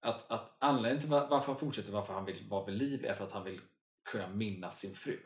att, 0.00 0.30
att 0.30 0.56
anledningen 0.58 1.00
till 1.00 1.10
var- 1.10 1.28
varför 1.28 1.46
han 1.46 1.60
fortsätter, 1.60 1.92
varför 1.92 2.14
han 2.14 2.24
vill 2.24 2.48
vara 2.48 2.66
vid 2.66 2.74
liv 2.74 3.04
är 3.04 3.14
för 3.14 3.24
att 3.24 3.32
han 3.32 3.44
vill 3.44 3.60
kunna 4.04 4.28
minnas 4.28 4.80
sin 4.80 4.94
fru. 4.94 5.18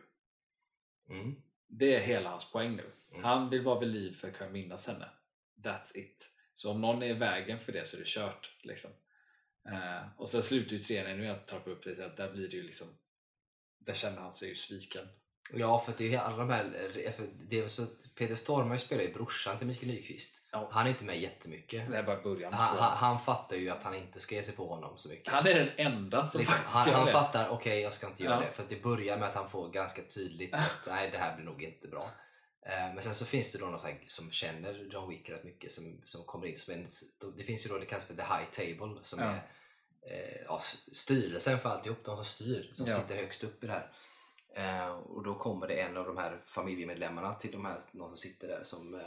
Mm. 1.08 1.42
Det 1.66 1.94
är 1.94 2.00
hela 2.00 2.30
hans 2.30 2.52
poäng 2.52 2.76
nu. 2.76 2.92
Mm. 3.10 3.24
Han 3.24 3.50
vill 3.50 3.62
vara 3.62 3.80
vid 3.80 3.88
liv 3.88 4.12
för 4.12 4.28
att 4.28 4.36
kunna 4.36 4.50
minnas 4.50 4.86
henne. 4.86 5.08
That's 5.56 5.96
it. 5.96 6.30
Så 6.54 6.70
om 6.70 6.80
någon 6.80 7.02
är 7.02 7.06
i 7.06 7.12
vägen 7.12 7.58
för 7.58 7.72
det 7.72 7.86
så 7.86 7.96
är 7.96 8.00
det 8.00 8.06
kört. 8.06 8.56
Liksom. 8.62 8.90
Eh, 9.68 10.02
och 10.16 10.28
sen 10.28 10.42
slutar 10.42 10.72
ju 10.72 10.82
trean, 10.82 11.18
nu 11.18 11.24
jag 11.24 11.46
tar 11.46 11.68
upp 11.68 11.84
det, 11.84 12.16
där 12.16 12.32
blir 12.32 12.48
det 12.48 12.56
ju 12.56 12.62
liksom 12.62 12.86
där 13.78 13.94
känner 13.94 14.20
han 14.20 14.32
sig 14.32 14.48
ju 14.48 14.54
sviken. 14.54 15.08
Ja, 15.52 15.78
för 15.78 15.94
det 15.98 16.04
är 16.04 16.08
ju 16.08 16.16
alla 16.16 16.36
de 16.36 16.50
här... 16.50 17.12
För 17.12 17.28
det 17.48 17.58
är 17.58 17.68
så, 17.68 17.86
Peter 18.20 18.34
Stormare 18.34 18.78
spelar 18.78 19.02
ju 19.02 19.12
brorsan 19.12 19.58
till 19.58 19.66
Mikael 19.66 19.88
Nyqvist. 19.92 20.40
Ja. 20.52 20.68
Han 20.72 20.86
är 20.86 20.90
inte 20.90 21.04
med 21.04 21.20
jättemycket. 21.20 21.90
Det 21.90 21.96
är 21.96 22.02
bara 22.02 22.22
början. 22.22 22.52
Han, 22.52 22.76
han, 22.78 22.96
han 22.96 23.20
fattar 23.20 23.56
ju 23.56 23.70
att 23.70 23.82
han 23.82 23.94
inte 23.94 24.20
ska 24.20 24.34
ge 24.34 24.42
sig 24.42 24.54
på 24.56 24.68
honom 24.68 24.98
så 24.98 25.08
mycket. 25.08 25.32
Han 25.32 25.46
är 25.46 25.54
den 25.54 25.68
enda 25.76 26.26
som 26.26 26.38
liksom, 26.38 26.56
faktiskt 26.56 26.86
han, 26.86 26.94
han 26.94 27.06
det. 27.06 27.12
fattar, 27.12 27.48
okej 27.48 27.80
jag 27.80 27.94
ska 27.94 28.06
inte 28.06 28.22
göra 28.22 28.34
Ja. 28.34 28.40
det. 28.40 28.52
För 28.52 28.62
att 28.62 28.68
det 28.68 28.82
börjar 28.82 29.18
med 29.18 29.28
att 29.28 29.34
han 29.34 29.48
får 29.50 29.68
ganska 29.70 30.02
tydligt 30.02 30.54
att 30.54 30.70
nej 30.86 31.10
det 31.10 31.18
här 31.18 31.36
blir 31.36 31.44
nog 31.44 31.62
inte 31.62 31.88
bra. 31.88 32.10
Eh, 32.66 32.94
Men 32.94 33.02
sen 33.02 33.14
så 33.14 33.24
finns 33.24 33.52
det 33.52 33.58
då 33.58 33.66
någon 33.66 33.80
som 34.06 34.30
känner 34.30 34.74
John 34.92 35.08
Wick 35.10 35.28
rätt 35.30 35.44
mycket 35.44 35.72
som, 35.72 36.00
som 36.04 36.24
kommer 36.24 36.46
in 36.46 36.58
som 36.58 36.74
en, 36.74 36.86
det 37.36 37.44
finns 37.44 37.66
ju 37.66 37.70
då 37.70 37.78
det 37.78 37.86
kallas 37.86 38.04
för 38.04 38.14
the 38.14 38.22
high 38.22 38.50
table 38.78 39.00
som 39.02 39.18
Ja. 39.20 39.24
är 39.26 39.42
eh, 40.10 40.40
ja, 40.46 40.60
styrelsen 40.92 41.58
för 41.58 41.68
alltihop, 41.68 42.04
de 42.04 42.16
som 42.16 42.24
styr, 42.24 42.70
som 42.74 42.86
sitter 42.86 43.16
högst 43.16 43.44
upp 43.44 43.64
i 43.64 43.66
det 43.66 43.72
här. 43.72 43.92
Eh, 44.54 44.88
och 44.88 45.22
då 45.22 45.34
kommer 45.34 45.68
det 45.68 45.80
en 45.80 45.96
av 45.96 46.06
de 46.06 46.16
här 46.16 46.40
familjemedlemmarna 46.44 47.34
till 47.34 47.52
de 47.52 47.64
här, 47.64 47.78
någon 47.92 48.08
som 48.08 48.16
sitter 48.16 48.48
där 48.48 48.62
som 48.62 48.94
eh, 48.94 49.00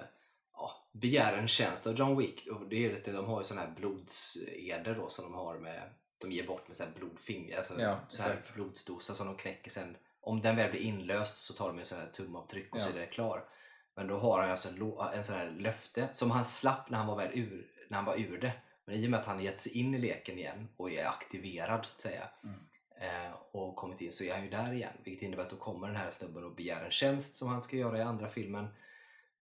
ja, 0.54 0.72
begär 0.92 1.38
en 1.38 1.48
tjänst 1.48 1.88
av 1.88 1.94
John 1.94 2.18
Wick. 2.18 2.48
Och 2.52 2.68
det 2.70 2.86
är 2.86 2.94
lite, 2.94 3.12
de 3.12 3.26
har 3.26 3.40
ju 3.40 3.44
sådana 3.44 3.68
här 3.68 3.74
blodseder 3.76 4.96
då 4.96 5.10
som 5.10 5.26
de 5.26 5.34
har 5.34 5.58
med 5.58 5.82
de 6.18 6.32
ger 6.32 6.48
bort 6.48 6.68
med 6.68 6.78
så 6.78 6.84
här 6.84 6.92
blodfinger, 6.96 7.58
alltså 7.58 7.82
Ja, 7.82 8.00
så 8.10 8.22
här 8.22 8.42
blodsdosa 8.56 9.14
som 9.14 9.28
de 9.28 9.36
knäcker 9.38 9.72
sen. 9.72 9.98
Om 10.22 10.42
den 10.42 10.56
väl 10.56 10.72
blir 10.72 10.82
inlöst 10.82 11.38
så 11.38 11.54
tar 11.54 11.68
de 11.68 11.80
en 11.80 11.86
sån 11.86 12.00
här 12.00 12.08
tumavtryck 12.08 12.76
och 12.76 12.82
så 12.82 12.90
Ja. 12.90 12.94
är 12.96 13.00
den 13.00 13.08
klar. 13.10 13.46
Men 13.96 14.08
då 14.08 14.18
har 14.18 14.42
han 14.42 14.52
alltså 14.52 14.70
en 15.14 15.24
sån 15.24 15.36
här 15.36 15.52
löfte 15.58 16.10
som 16.14 16.32
han 16.32 16.46
slapp 16.46 16.90
när 16.90 16.98
han 16.98 17.08
var 17.08 17.16
väl 17.16 17.32
ur, 17.40 17.68
när 17.90 17.96
han 17.98 18.06
var 18.06 18.16
ur 18.20 18.38
det. 18.38 18.52
Men 18.86 18.96
i 18.96 19.06
och 19.06 19.12
med 19.12 19.20
att 19.20 19.26
han 19.26 19.44
gett 19.44 19.60
sig 19.60 19.72
in 19.78 19.94
i 19.96 19.98
leken 19.98 20.38
igen 20.38 20.70
och 20.78 20.92
är 20.92 21.06
aktiverad 21.06 21.86
så 21.86 21.96
att 21.96 22.02
säga 22.02 22.30
Mm. 22.44 22.60
Eh, 23.04 23.32
och 23.52 23.76
kommit 23.76 24.02
in 24.02 24.12
så 24.12 24.24
är 24.24 24.34
han 24.34 24.44
ju 24.44 24.50
där 24.50 24.74
igen. 24.74 24.94
Vilket 25.04 25.24
innebär 25.24 25.44
att 25.44 25.50
då 25.50 25.56
kommer 25.56 25.88
den 25.88 25.96
här 25.96 26.12
snubben 26.12 26.44
och 26.44 26.56
begär 26.56 26.86
en 26.86 26.92
tjänst 26.92 27.36
som 27.36 27.48
han 27.48 27.64
ska 27.64 27.78
göra 27.78 27.98
i 27.98 28.02
andra 28.02 28.30
filmen 28.30 28.68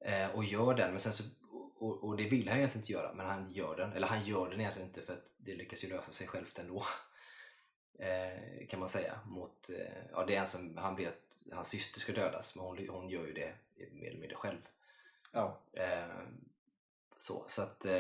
eh, 0.01 0.31
och 0.31 0.45
gör 0.45 0.75
den. 0.75 0.91
Men 0.91 1.01
sen 1.01 1.13
så, 1.13 1.25
och, 1.79 2.05
och 2.05 2.17
det 2.17 2.29
vill 2.29 2.49
han 2.49 2.59
egentligen 2.59 2.83
inte 2.83 2.93
göra 2.93 3.13
men 3.15 3.27
han 3.27 3.53
gör 3.53 3.77
den. 3.77 3.93
Eller 3.93 4.07
han 4.07 4.25
gör 4.25 4.51
den 4.51 4.61
egentligen 4.61 4.89
inte 4.89 5.03
för 5.03 5.13
att 5.13 5.35
det 5.37 5.55
lyckas 5.55 5.85
ju 5.85 5.89
lösa 5.89 6.13
sig 6.13 6.27
självt 6.27 6.59
ändå. 6.59 6.85
Eh, 7.99 8.67
kan 8.69 8.81
man 8.81 8.89
säga. 8.89 9.19
Mot, 9.27 9.71
ja, 10.13 10.25
det 10.27 10.37
är 10.37 10.41
en 10.41 10.47
som, 10.47 10.77
han 10.77 10.97
vill 10.97 11.09
att 11.09 11.53
hans 11.53 11.69
syster 11.69 12.01
ska 12.01 12.13
dödas 12.13 12.57
men 12.57 12.65
hon, 12.65 12.89
hon 12.89 13.09
gör 13.09 13.27
ju 13.27 13.33
det 13.33 13.55
mer 13.93 14.09
eller 14.09 14.21
mindre 14.21 14.37
själv. 14.37 14.59
Ja. 15.33 15.61
Så 17.23 17.45
så 17.49 17.63
att 17.63 17.85
eh, 17.85 17.91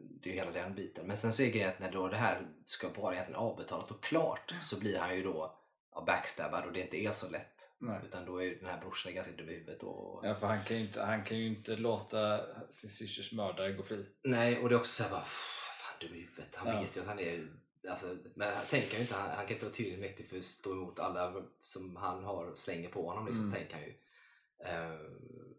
det 0.00 0.28
är 0.28 0.32
ju 0.32 0.32
hela 0.32 0.50
den 0.50 0.74
biten. 0.74 1.06
Men 1.06 1.16
sen 1.16 1.32
så 1.32 1.42
är 1.42 1.50
grejen 1.50 1.68
att 1.68 1.78
när 1.78 1.92
då 1.92 2.08
det 2.08 2.16
här 2.16 2.46
ska 2.64 2.88
vara 2.88 3.14
egentligen 3.14 3.40
avbetalat 3.40 3.90
och 3.90 4.02
klart 4.04 4.54
så 4.62 4.80
blir 4.80 4.98
han 4.98 5.16
ju 5.16 5.22
då 5.22 5.58
ja, 5.92 6.04
backstabbad 6.06 6.64
och 6.66 6.72
det 6.72 6.80
inte 6.80 6.96
är 6.96 7.12
så 7.12 7.30
lätt. 7.30 7.70
Nej. 7.78 8.00
Utan 8.04 8.24
då 8.26 8.38
är 8.38 8.44
ju 8.44 8.58
den 8.58 8.66
här 8.66 8.80
brorsan 8.80 9.14
ganska 9.14 9.32
dum 9.32 9.48
i 9.48 9.52
huvudet. 9.52 9.82
Och, 9.82 10.26
Ja, 10.26 10.34
för 10.34 10.46
han 10.46 10.64
kan, 10.64 10.76
ju 10.76 10.86
inte, 10.86 11.02
han 11.02 11.24
kan 11.24 11.38
ju 11.38 11.46
inte 11.46 11.76
låta 11.76 12.40
sin 12.70 12.90
systers 12.90 13.32
mördare 13.32 13.72
gå 13.72 13.82
fri. 13.82 14.06
Nej, 14.24 14.58
och 14.62 14.68
det 14.68 14.74
är 14.74 14.78
också 14.78 14.92
såhär 15.02 15.10
bara, 15.10 15.20
"Pff, 15.20 15.68
fan 15.82 16.08
dum 16.08 16.14
i 16.16 16.20
huvudet. 16.20 16.56
Han 16.56 16.74
Ja. 16.74 16.80
vet 16.82 16.96
ju 16.96 17.00
att 17.00 17.06
han 17.06 17.18
är 17.18 17.48
Alltså, 17.90 18.16
men 18.34 18.54
han 18.54 18.66
tänker 18.66 18.94
ju 18.94 19.00
inte, 19.00 19.14
han, 19.14 19.30
han 19.30 19.46
kan 19.46 19.52
inte 19.52 19.64
vara 19.64 19.74
tillräckligt 19.74 20.00
mäktig 20.00 20.28
för 20.28 20.36
att 20.38 20.44
stå 20.44 20.72
emot 20.72 20.98
alla 20.98 21.42
som 21.62 21.96
han 21.96 22.24
har 22.24 22.54
slänger 22.54 22.88
på 22.90 23.08
honom. 23.08 23.26
Liksom, 23.26 23.44
Mm. 23.44 23.54
tänker 23.58 23.74
han 23.74 23.84
ju. 23.84 23.94
Eh, 24.58 24.94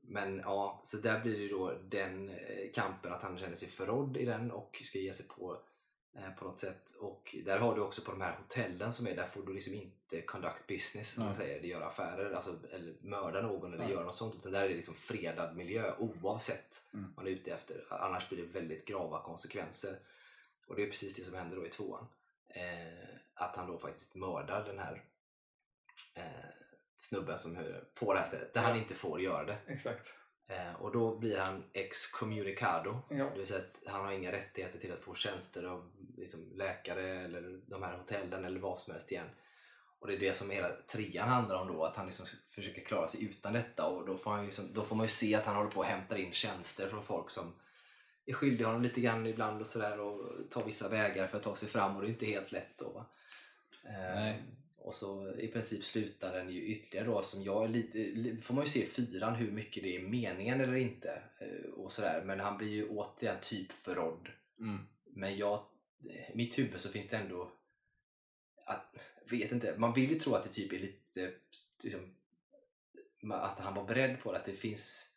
men 0.01 0.37
ja, 0.37 0.81
så 0.83 0.97
där 0.97 1.19
blir 1.19 1.33
det 1.37 1.43
ju 1.43 1.49
då 1.49 1.73
den 1.89 2.29
eh, 2.29 2.71
kampen 2.73 3.13
att 3.13 3.21
han 3.23 3.37
känner 3.37 3.55
sig 3.55 3.67
förrådd 3.67 4.17
i 4.17 4.25
den 4.25 4.51
och 4.51 4.81
ska 4.83 4.99
ge 4.99 5.13
sig 5.13 5.27
på 5.27 5.61
eh, 6.15 6.29
på 6.39 6.45
något 6.45 6.59
sätt. 6.59 6.91
Och 6.99 7.35
där 7.45 7.59
har 7.59 7.75
du 7.75 7.81
också 7.81 8.01
på 8.01 8.11
de 8.11 8.21
här 8.21 8.37
hotellen 8.37 8.93
som 8.93 9.07
är, 9.07 9.15
där 9.15 9.27
får 9.27 9.41
du 9.41 9.53
liksom 9.53 9.73
inte 9.73 10.21
conduct 10.21 10.67
business 10.67 11.11
som 11.11 11.23
man 11.25 11.35
säger, 11.35 11.61
det 11.61 11.67
göra 11.67 11.85
affärer, 11.85 12.33
alltså, 12.33 12.55
eller 12.71 12.95
mörda 13.01 13.41
någon 13.41 13.73
eller 13.73 13.83
Nej. 13.83 13.93
göra 13.93 14.05
något 14.05 14.15
sånt. 14.15 14.35
Utan 14.35 14.51
där 14.51 14.63
är 14.63 14.69
det 14.69 14.75
liksom 14.75 14.95
fredad 14.95 15.55
miljö 15.55 15.93
oavsett 15.99 16.83
Mm. 16.93 17.05
vad 17.15 17.25
man 17.25 17.33
är 17.33 17.37
ute 17.37 17.51
efter. 17.51 17.85
Annars 17.89 18.29
blir 18.29 18.37
det 18.37 18.59
väldigt 18.59 18.85
grava 18.85 19.21
konsekvenser. 19.23 19.99
Och 20.67 20.75
det 20.75 20.83
är 20.83 20.87
precis 20.89 21.13
det 21.15 21.23
som 21.23 21.35
händer 21.35 21.57
då 21.57 21.65
i 21.65 21.69
tvåan. 21.69 22.07
Eh, 22.49 23.07
att 23.33 23.55
han 23.55 23.67
då 23.67 23.77
faktiskt 23.77 24.15
mördar 24.15 24.63
den 24.65 24.79
här 24.79 25.03
eh, 26.13 26.23
snubben 27.01 27.37
som 27.37 27.55
hör 27.55 27.83
på 27.95 28.13
det 28.13 28.19
här 28.19 28.25
stället 28.25 28.53
där 28.53 28.61
Ja. 28.61 28.67
han 28.67 28.77
inte 28.77 28.93
får 28.93 29.21
göra 29.21 29.45
det. 29.45 29.57
Exakt. 29.67 30.13
Eh, 30.49 30.73
och 30.73 30.91
då 30.91 31.17
blir 31.19 31.37
han 31.37 31.63
excommunicado. 31.73 32.99
Ja. 33.09 33.25
Det 33.33 33.37
vill 33.37 33.47
säga 33.47 33.59
att 33.59 33.81
han 33.93 34.05
har 34.05 34.11
inga 34.11 34.31
rättigheter 34.31 34.79
till 34.79 34.93
att 34.93 35.01
få 35.01 35.15
tjänster 35.15 35.63
av 35.63 35.91
liksom, 36.17 36.51
läkare 36.55 37.01
eller 37.25 37.61
de 37.69 37.83
här 37.83 37.97
hotellen 37.97 38.45
eller 38.45 38.59
vad 38.59 38.79
som 38.79 38.93
helst 38.93 39.11
igen. 39.11 39.29
Och 39.99 40.07
det 40.07 40.13
är 40.15 40.19
det 40.19 40.33
som 40.33 40.49
hela 40.49 40.69
trean 40.69 41.29
handlar 41.29 41.55
om 41.61 41.67
då, 41.67 41.83
att 41.83 41.95
han 41.95 42.05
liksom 42.05 42.25
försöker 42.49 42.81
klara 42.85 43.07
sig 43.07 43.23
utan 43.25 43.53
detta 43.53 43.85
och 43.87 44.05
då 44.05 44.17
får, 44.17 44.31
han 44.31 44.45
liksom, 44.45 44.73
då 44.73 44.83
får 44.83 44.95
man 44.95 45.03
ju 45.03 45.09
se 45.09 45.35
att 45.35 45.45
han 45.45 45.55
håller 45.55 45.71
på 45.71 45.79
och 45.79 45.85
hämtar 45.85 46.15
in 46.15 46.31
tjänster 46.31 46.89
från 46.89 47.03
folk 47.03 47.29
som 47.29 47.55
är 48.25 48.33
skyldiga 48.33 48.67
honom 48.67 48.81
lite 48.81 49.01
grann 49.01 49.27
ibland 49.27 49.61
och 49.61 49.67
sådär 49.67 49.99
och 49.99 50.49
tar 50.51 50.63
vissa 50.65 50.89
vägar 50.89 51.27
för 51.27 51.37
att 51.37 51.43
ta 51.43 51.55
sig 51.55 51.69
fram 51.69 51.95
och 51.95 52.01
det 52.01 52.07
är 52.07 52.09
inte 52.09 52.25
helt 52.25 52.51
lätt 52.51 52.77
då. 52.77 52.89
Va? 52.89 53.05
Eh, 53.83 54.15
Nej. 54.15 54.43
Och 54.87 54.95
så 54.95 55.31
i 55.37 55.47
princip 55.47 55.83
slutar 55.83 56.33
den 56.33 56.49
ju 56.49 56.61
ytterligare 56.67 57.07
då 57.07 57.21
som 57.21 57.43
jag 57.43 57.63
är 57.63 57.67
lite, 57.67 57.97
li- 57.97 58.41
får 58.41 58.53
man 58.53 58.63
ju 58.63 58.69
se 58.69 58.83
i 58.83 58.85
fyran 58.85 59.35
hur 59.35 59.51
mycket 59.51 59.83
det 59.83 59.95
är 59.95 59.99
meningen 60.01 60.61
eller 60.61 60.75
inte 60.75 61.21
eh, 61.39 61.69
och 61.73 61.91
sådär 61.91 62.21
men 62.25 62.39
han 62.39 62.57
blir 62.57 62.67
ju 62.69 62.87
återigen 62.89 63.37
typ 63.41 63.71
förrådd 63.71 64.29
Mm. 64.59 64.87
men 65.05 65.37
jag, 65.37 65.63
i 66.33 66.35
mitt 66.35 66.57
huvud 66.59 66.79
så 66.81 66.89
finns 66.89 67.07
det 67.07 67.17
ändå 67.17 67.51
att, 68.65 68.95
vet 69.31 69.51
inte, 69.51 69.75
man 69.77 69.93
vill 69.93 70.09
ju 70.11 70.19
tro 70.19 70.33
att 70.33 70.43
det 70.43 70.49
typ 70.49 70.73
är 70.73 70.79
lite 70.79 71.31
liksom, 71.83 72.13
att 73.31 73.59
han 73.59 73.73
var 73.75 73.83
beredd 73.83 74.19
på 74.23 74.31
det, 74.31 74.37
att 74.37 74.45
det 74.45 74.53
finns 74.53 75.09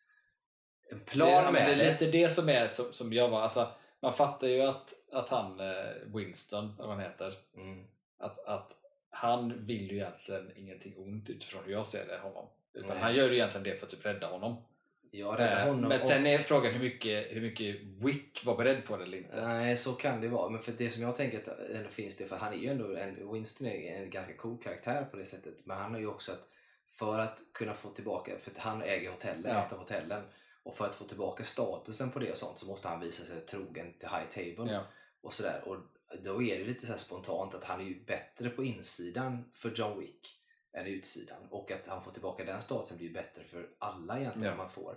en 0.90 1.00
plan 1.00 1.44
det, 1.44 1.52
med 1.52 1.68
det 1.70 1.74
det. 1.74 1.82
är 1.84 1.92
lite 1.92 2.06
det 2.18 2.28
som, 2.28 2.48
är, 2.48 2.68
som, 2.68 2.92
som 2.92 3.12
jag 3.12 3.28
var, 3.28 3.40
alltså, 3.42 3.72
man 4.02 4.12
fattar 4.12 4.46
ju 4.48 4.60
att, 4.62 4.94
att 5.12 5.28
han, 5.28 5.60
eh, 5.60 5.92
Winston, 6.14 6.64
eller 6.64 6.88
vad 6.88 6.96
han 6.96 7.00
heter, 7.00 7.34
Mm. 7.56 7.84
att, 8.18 8.38
att 8.38 8.72
han 9.20 9.64
vill 9.66 9.90
ju 9.90 9.96
egentligen 9.96 10.50
ingenting 10.56 10.94
ont 10.96 11.30
utifrån 11.30 11.62
hur 11.64 11.72
jag 11.72 11.86
ser 11.86 12.06
det 12.06 12.18
honom. 12.18 12.46
Utan 12.72 12.90
Nej. 12.90 12.98
han 12.98 13.14
gör 13.14 13.28
ju 13.28 13.34
egentligen 13.34 13.64
det 13.64 13.76
för 13.76 13.86
att 13.86 13.92
typ 13.92 14.06
rädda 14.06 14.26
honom. 14.26 14.62
Jag 15.10 15.38
räddar 15.38 15.60
Eh, 15.60 15.66
honom 15.66 15.88
Men 15.88 15.98
sen 15.98 16.26
är 16.26 16.38
frågan 16.38 16.72
hur 16.72 16.80
mycket, 16.80 17.26
hur 17.30 17.40
mycket 17.40 17.76
Wick 17.82 18.44
var 18.44 18.56
beredd 18.56 18.84
på 18.84 18.96
det 18.96 19.04
eller 19.04 19.18
inte. 19.18 19.46
Nej, 19.48 19.76
så 19.76 19.92
kan 19.92 20.20
det 20.20 20.28
vara. 20.28 20.48
Men 20.50 20.62
för 20.62 20.72
det 20.72 20.90
som 20.90 21.02
jag 21.02 21.16
tänker 21.16 21.38
att 21.38 21.58
ändå 21.70 21.88
finns 21.88 22.16
det, 22.16 22.24
för 22.26 22.36
han 22.36 22.52
är 22.52 22.56
ju 22.56 22.68
ändå 22.68 22.96
en, 22.96 23.32
Winston 23.32 23.66
är 23.66 24.02
en 24.02 24.10
ganska 24.10 24.36
cool 24.36 24.58
karaktär 24.62 25.04
på 25.04 25.16
det 25.16 25.24
sättet. 25.24 25.66
Men 25.66 25.76
han 25.76 25.92
har 25.92 26.00
ju 26.00 26.06
också 26.06 26.32
att 26.32 26.48
för 26.88 27.18
att 27.18 27.42
kunna 27.54 27.74
få 27.74 27.88
tillbaka, 27.90 28.38
för 28.38 28.50
att 28.50 28.58
han 28.58 28.82
äger 28.82 29.10
hotellet, 29.10 29.52
Ja. 29.54 29.66
ett 29.66 29.72
av 29.72 29.78
hotellen. 29.78 30.22
Och 30.62 30.76
för 30.76 30.84
att 30.84 30.96
få 30.96 31.04
tillbaka 31.04 31.44
statusen 31.44 32.10
på 32.10 32.18
det 32.18 32.30
och 32.32 32.38
sånt 32.38 32.58
så 32.58 32.66
måste 32.66 32.88
han 32.88 33.00
visa 33.00 33.24
sig 33.24 33.40
trogen 33.40 33.92
till 33.98 34.08
High 34.08 34.54
Table. 34.54 34.72
Ja. 34.72 34.80
Och 35.20 35.32
sådär. 35.32 35.60
Och 35.64 35.76
då 36.24 36.42
är 36.42 36.58
det 36.58 36.64
lite 36.64 36.86
så 36.86 36.92
här 36.92 36.98
spontant 36.98 37.54
att 37.54 37.64
han 37.64 37.80
är 37.80 37.84
ju 37.84 38.04
bättre 38.04 38.50
på 38.50 38.64
insidan 38.64 39.50
för 39.54 39.70
John 39.70 40.00
Wick 40.00 40.36
än 40.72 40.86
utsidan. 40.86 41.46
Och 41.50 41.70
att 41.70 41.86
han 41.86 42.02
får 42.02 42.12
tillbaka 42.12 42.44
den 42.44 42.62
statusen 42.62 42.96
blir 42.98 43.06
ju 43.08 43.12
bättre 43.14 43.44
för 43.44 43.68
alla 43.78 44.18
egentligen 44.20 44.48
Ja. 44.50 44.56
man 44.56 44.70
får. 44.70 44.96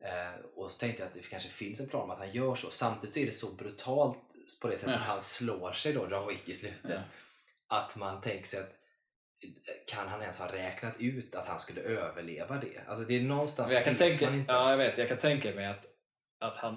Eh, 0.00 0.40
och 0.54 0.70
så 0.70 0.78
tänkte 0.78 1.02
jag 1.02 1.08
att 1.08 1.14
det 1.14 1.20
kanske 1.22 1.48
finns 1.48 1.80
en 1.80 1.88
plan 1.88 2.02
om 2.02 2.10
att 2.10 2.18
han 2.18 2.32
gör 2.32 2.54
så. 2.54 2.70
Samtidigt 2.70 3.14
så 3.14 3.20
är 3.20 3.26
det 3.26 3.32
så 3.32 3.50
brutalt 3.54 4.18
på 4.60 4.68
det 4.68 4.76
sättet 4.78 4.94
Ja. 4.94 4.98
att 5.00 5.06
han 5.06 5.20
slår 5.20 5.72
sig 5.72 5.92
då, 5.92 6.10
John 6.10 6.28
Wick 6.28 6.48
i 6.48 6.54
slutet. 6.54 6.90
Ja. 6.90 7.00
Att 7.66 7.96
man 7.96 8.20
tänker 8.20 8.46
sig 8.46 8.60
att 8.60 8.74
kan 9.86 10.08
han 10.08 10.22
ens 10.22 10.38
ha 10.38 10.52
räknat 10.52 11.00
ut 11.00 11.34
att 11.34 11.46
han 11.46 11.58
skulle 11.58 11.80
överleva 11.80 12.56
det? 12.56 12.80
Alltså 12.86 13.04
det 13.04 13.14
är 13.16 13.22
någonstans 13.22 13.68
Men 13.70 13.76
jag 13.76 13.84
kan 13.84 13.96
tänka, 13.96 14.24
man 14.24 14.34
inte. 14.34 14.52
ja, 14.52 14.70
jag 14.70 14.78
vet, 14.78 14.98
jag 14.98 15.08
kan 15.08 15.18
tänka 15.18 15.54
mig 15.54 15.66
att, 15.66 15.86
att 16.38 16.56
han 16.56 16.76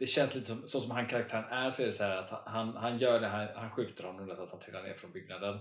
det 0.00 0.06
känns 0.06 0.34
lite 0.34 0.46
som, 0.46 0.68
så 0.68 0.80
som 0.80 0.90
han 0.90 1.06
karaktären 1.06 1.44
är 1.44 1.70
så 1.70 1.82
är 1.82 1.86
det 1.86 1.92
så 1.92 2.04
att 2.04 2.30
han, 2.46 2.76
han 2.76 2.98
gör 2.98 3.20
det 3.20 3.28
här, 3.28 3.54
han 3.54 3.70
skjuter 3.70 4.04
honom 4.04 4.36
så 4.36 4.42
att 4.42 4.50
han 4.50 4.60
trillar 4.60 4.82
ner 4.82 4.94
från 4.94 5.12
byggnaden. 5.12 5.54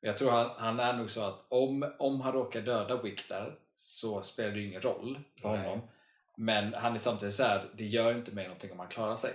Men 0.00 0.08
jag 0.08 0.18
tror 0.18 0.30
han, 0.30 0.50
han 0.56 0.80
är 0.80 0.92
nog 0.92 1.10
så 1.10 1.22
att 1.22 1.46
om, 1.48 1.92
om 1.98 2.20
han 2.20 2.32
råkar 2.32 2.60
döda 2.62 3.02
Wick 3.02 3.28
där 3.28 3.58
så 3.76 4.22
spelar 4.22 4.50
det 4.50 4.60
ju 4.60 4.68
ingen 4.68 4.80
roll 4.80 5.20
för 5.40 5.48
Nej. 5.48 5.58
honom. 5.58 5.88
Men 6.36 6.74
han 6.74 6.94
är 6.94 6.98
samtidigt 6.98 7.34
så 7.34 7.42
här, 7.42 7.70
det 7.74 7.84
gör 7.84 8.18
inte 8.18 8.34
mig 8.34 8.44
någonting 8.44 8.72
om 8.72 8.78
han 8.78 8.88
klarar 8.88 9.16
sig. 9.16 9.32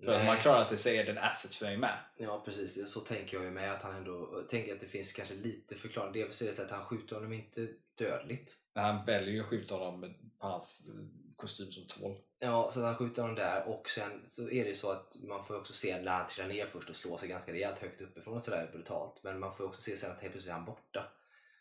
För 0.00 0.12
om 0.12 0.18
Nej. 0.18 0.26
han 0.26 0.38
klarar 0.38 0.64
sig 0.64 0.76
så 0.76 0.88
är 0.88 1.04
det 1.04 1.10
en 1.12 1.18
asset 1.18 1.54
för 1.54 1.66
mig 1.66 1.76
med. 1.76 1.98
Ja 2.16 2.42
precis, 2.44 2.92
så 2.92 3.00
tänker 3.00 3.36
jag 3.36 3.44
ju 3.44 3.50
med 3.50 3.72
att 3.72 3.82
han 3.82 3.96
ändå 3.96 4.42
tänker 4.50 4.72
att 4.74 4.80
det 4.80 4.86
finns 4.86 5.12
kanske 5.12 5.34
lite 5.34 5.74
förklaring. 5.74 6.12
Dels 6.12 6.42
är 6.42 6.46
det 6.46 6.52
så 6.52 6.62
att 6.62 6.70
han 6.70 6.84
skjuter 6.84 7.16
honom 7.16 7.32
inte 7.32 7.68
dödligt. 7.98 8.56
När 8.74 8.82
han 8.82 9.04
väljer 9.04 9.32
ju 9.32 9.40
att 9.40 9.46
skjuta 9.46 9.74
honom 9.74 10.14
på 10.38 10.46
hans 10.46 10.88
kostym 11.36 11.72
som 11.72 11.86
tål. 11.86 12.16
Ja, 12.38 12.70
så 12.70 12.82
han 12.84 12.96
skjuter 12.96 13.22
honom 13.22 13.36
där 13.36 13.68
och 13.68 13.88
sen 13.88 14.22
så 14.26 14.42
är 14.42 14.62
det 14.64 14.68
ju 14.68 14.74
så 14.74 14.90
att 14.90 15.16
man 15.28 15.44
får 15.44 15.56
också 15.56 15.72
se 15.72 16.00
när 16.00 16.12
han 16.12 16.26
trillar 16.26 16.48
ner 16.48 16.66
först 16.66 16.90
och 16.90 16.96
slår 16.96 17.16
sig 17.18 17.28
ganska 17.28 17.52
rejält 17.52 17.78
högt 17.78 18.00
uppifrån 18.00 18.34
och 18.34 18.42
sådär 18.42 18.68
brutalt. 18.72 19.20
Men 19.22 19.38
man 19.38 19.52
får 19.54 19.64
också 19.64 19.82
se 19.82 19.96
sen 19.96 20.10
att 20.10 20.20
helt 20.20 20.32
plötsligt 20.32 20.50
är 20.50 20.56
han 20.56 20.64
borta. 20.64 21.04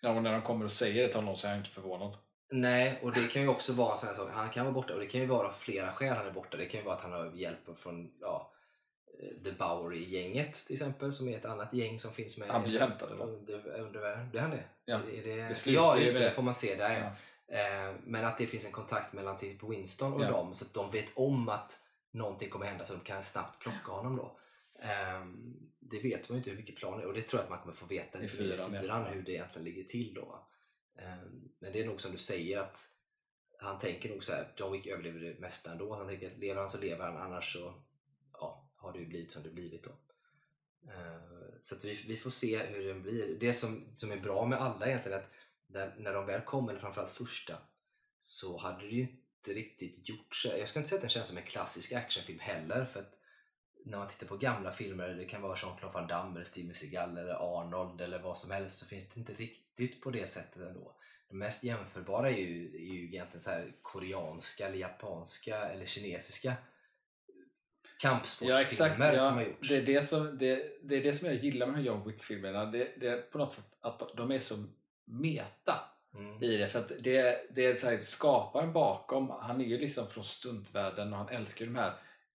Ja, 0.02 0.10
och 0.10 0.24
när 0.24 0.32
de 0.32 0.42
kommer 0.42 0.66
och 0.66 0.72
säger 0.72 1.04
det 1.04 1.08
till 1.08 1.20
honom 1.20 1.36
så 1.38 1.48
är 1.48 1.52
han 1.52 1.60
inte 1.60 1.70
förvånad. 1.72 2.18
Nej, 2.54 3.00
och 3.04 3.12
det 3.12 3.28
kan 3.28 3.42
ju 3.42 3.48
också 3.48 3.74
vara 3.74 3.92
en 3.92 3.98
sån 3.98 4.10
här 4.10 4.16
sak. 4.16 4.30
Han 4.32 4.50
kan 4.50 4.66
vara 4.66 4.74
borta 4.74 4.94
och 4.94 5.00
det 5.00 5.06
kan 5.08 5.22
ju 5.22 5.28
vara 5.28 5.52
flera 5.52 5.92
skäl 5.94 6.18
han 6.18 6.28
är 6.28 6.32
borta. 6.32 6.58
Det 6.58 6.66
kan 6.66 6.80
ju 6.80 6.86
vara 6.86 6.96
att 6.96 7.02
han 7.02 7.12
har 7.12 7.32
hjälp 7.36 7.78
från 7.78 8.12
ja, 8.22 8.52
eh, 9.22 9.44
The 9.44 9.52
Bowery-gänget 9.52 10.54
till 10.66 10.74
exempel 10.74 11.14
som 11.14 11.28
är 11.30 11.38
ett 11.38 11.46
annat 11.46 11.74
gäng 11.74 12.00
som 12.00 12.14
finns 12.14 12.38
med 12.38 12.50
Han 12.50 12.64
blir 12.64 12.80
hämtad, 12.80 13.12
eller? 13.12 13.24
under, 13.24 13.80
undervärlden. 13.80 14.30
Blir 14.30 14.42
han 14.42 14.52
det? 14.52 14.64
Ja, 14.86 14.96
är 14.98 15.24
det, 15.24 15.36
det 15.36 15.68
ja 15.72 15.96
ju 15.96 16.02
just 16.02 16.14
det 16.14 16.20
det. 16.20 16.32
får 16.32 16.42
man 16.42 16.54
se 16.54 16.76
där. 16.76 17.00
Ja. 17.00 17.12
Eh, 17.52 17.96
men 18.04 18.26
att 18.26 18.38
det 18.38 18.48
finns 18.48 18.66
en 18.66 18.72
kontakt 18.72 19.14
mellan 19.14 19.38
typ 19.38 19.64
Winston 19.64 20.14
och 20.14 20.22
Ja. 20.22 20.30
dem 20.32 20.56
så 20.56 20.66
att 20.66 20.74
de 20.74 20.92
vet 20.92 21.10
om 21.14 21.50
att 21.50 21.80
någonting 22.12 22.50
kommer 22.50 22.66
hända 22.66 22.86
så 22.86 22.94
de 22.94 23.00
kan 23.00 23.24
snabbt 23.24 23.60
plocka 23.60 23.92
honom 23.92 24.16
då. 24.18 24.40
Ehm, 24.82 25.54
det 25.80 26.00
vet 26.00 26.30
man 26.30 26.36
ju 26.36 26.38
inte 26.38 26.50
hur 26.50 26.58
mycket 26.58 26.76
planer 26.76 27.06
och 27.06 27.14
det 27.14 27.22
tror 27.22 27.40
jag 27.40 27.44
att 27.44 27.50
man 27.50 27.60
kommer 27.60 27.74
få 27.74 27.86
veta 27.86 28.24
I 28.24 28.28
fyran, 28.28 28.72
fyran 28.72 29.06
hur 29.06 29.22
det 29.22 29.32
egentligen 29.32 29.66
ligger 29.66 29.84
till 29.84 30.14
då. 30.14 30.48
Ehm, 31.00 31.50
men 31.60 31.74
det 31.74 31.82
är 31.82 31.86
nog 31.86 32.02
som 32.02 32.12
du 32.12 32.18
säger 32.18 32.58
att 32.58 32.80
han 33.60 33.80
tänker 33.80 34.10
nog 34.10 34.24
så 34.24 34.32
här, 34.34 34.54
John 34.58 34.72
Wick 34.72 34.88
överlever 34.88 35.20
det 35.20 35.40
mesta 35.40 35.72
ändå. 35.72 35.96
Han 35.96 36.08
tänker 36.08 36.32
att 36.32 36.38
lever 36.38 36.60
han 36.60 36.70
så 36.70 36.78
lever 36.78 37.06
han 37.06 37.18
annars 37.18 37.54
så 37.54 37.74
ja, 38.34 38.70
har 38.76 38.94
det 38.94 39.00
ju 39.00 39.06
blivit 39.06 39.32
som 39.32 39.44
det 39.44 39.50
blivit 39.50 39.84
då. 39.84 39.92
Ehm, 40.92 41.52
så 41.62 41.76
vi, 41.84 42.06
vi 42.08 42.18
får 42.18 42.30
se 42.30 42.58
hur 42.58 42.88
det 42.88 42.94
blir. 42.94 43.38
Det 43.40 43.54
som, 43.54 43.86
som 43.96 44.12
är 44.12 44.18
bra 44.18 44.46
med 44.46 44.62
alla 44.62 44.86
egentligen 44.88 45.18
är 45.18 45.24
att 45.24 45.32
när, 45.74 45.96
när 45.98 46.14
de 46.14 46.26
väl 46.26 46.42
kom, 46.42 46.70
eller 46.70 46.80
framförallt 46.80 47.12
första, 47.12 47.58
så 48.20 48.58
hade 48.58 48.82
det 48.82 48.96
ju 48.96 49.02
inte 49.02 49.54
riktigt 49.54 50.10
gjort 50.10 50.36
sig. 50.36 50.60
Jag 50.60 50.70
ska 50.70 50.80
inte 50.80 50.90
säga 50.90 50.98
att 50.98 51.02
den 51.02 51.10
känns 51.10 51.28
som 51.28 51.38
en 51.38 51.44
klassisk 51.44 51.92
actionfilm 51.92 52.40
heller. 52.40 52.86
För 52.86 53.00
att 53.00 53.14
när 53.86 53.98
man 53.98 54.08
tittar 54.08 54.28
på 54.28 54.38
gamla 54.38 54.72
filmer, 54.72 55.08
det 55.08 55.26
kan 55.26 55.42
vara 55.42 55.56
Jean-Claude 55.56 55.94
Van 55.94 56.08
Damme, 56.08 56.36
eller 56.36 56.46
Steven 56.46 56.74
Seagal 56.74 57.18
eller 57.18 57.60
Arnold 57.60 58.02
eller 58.02 58.20
vad 58.20 58.38
som 58.38 58.52
helst, 58.52 58.78
så 58.78 58.86
finns 58.86 59.10
det 59.10 59.20
inte 59.20 59.34
riktigt 59.34 60.02
på 60.02 60.12
det 60.12 60.30
sättet 60.30 60.62
ändå. 60.62 60.96
Det 61.30 61.36
mest 61.36 61.64
jämförbara 61.64 62.30
är 62.30 62.38
ju, 62.38 62.76
är 62.76 62.94
ju 62.94 63.06
egentligen 63.06 63.42
så 63.42 63.50
här 63.50 63.74
koreanska, 63.82 64.68
eller 64.68 64.78
japanska 64.78 65.58
eller 65.58 65.86
kinesiska 65.86 66.54
kampsportsfilmer 68.02 68.56
Ja 68.56 68.62
exakt, 68.62 68.96
som 68.96 69.06
ja, 69.06 69.30
har 69.30 69.42
gjorts. 69.42 69.70
det, 69.70 69.76
är 69.76 69.82
det, 69.82 70.02
som, 70.02 70.38
det, 70.38 70.80
det 70.84 70.96
är 70.96 71.04
det 71.04 71.14
som 71.14 71.28
jag 71.28 71.36
gillar 71.36 71.66
med 71.66 71.76
de 71.76 71.80
här 71.80 71.86
John 71.86 72.08
Wick-filmerna. 72.08 72.66
Det, 72.66 72.92
det 72.98 73.08
är 73.08 73.22
på 73.22 73.38
något 73.38 73.54
sätt 73.54 73.78
att 73.82 74.18
de 74.18 74.32
är 74.32 74.40
så 74.40 74.56
meta 75.12 75.80
Mm. 76.16 76.44
i 76.44 76.58
det. 76.58 76.70
För 76.70 76.80
att 76.80 76.92
det, 77.00 77.48
det 77.56 77.66
är 77.66 77.76
så 77.76 77.88
här, 77.90 78.00
skaparen 78.04 78.74
bakom, 78.74 79.30
han 79.30 79.62
är 79.62 79.66
ju 79.66 79.78
liksom 79.78 80.08
från 80.08 80.24
stuntvärlden 80.24 81.14
och 81.14 81.20
han 81.20 81.30
älskar 81.30 81.66
ju 81.66 81.72
de 81.74 81.80
här 81.80 81.94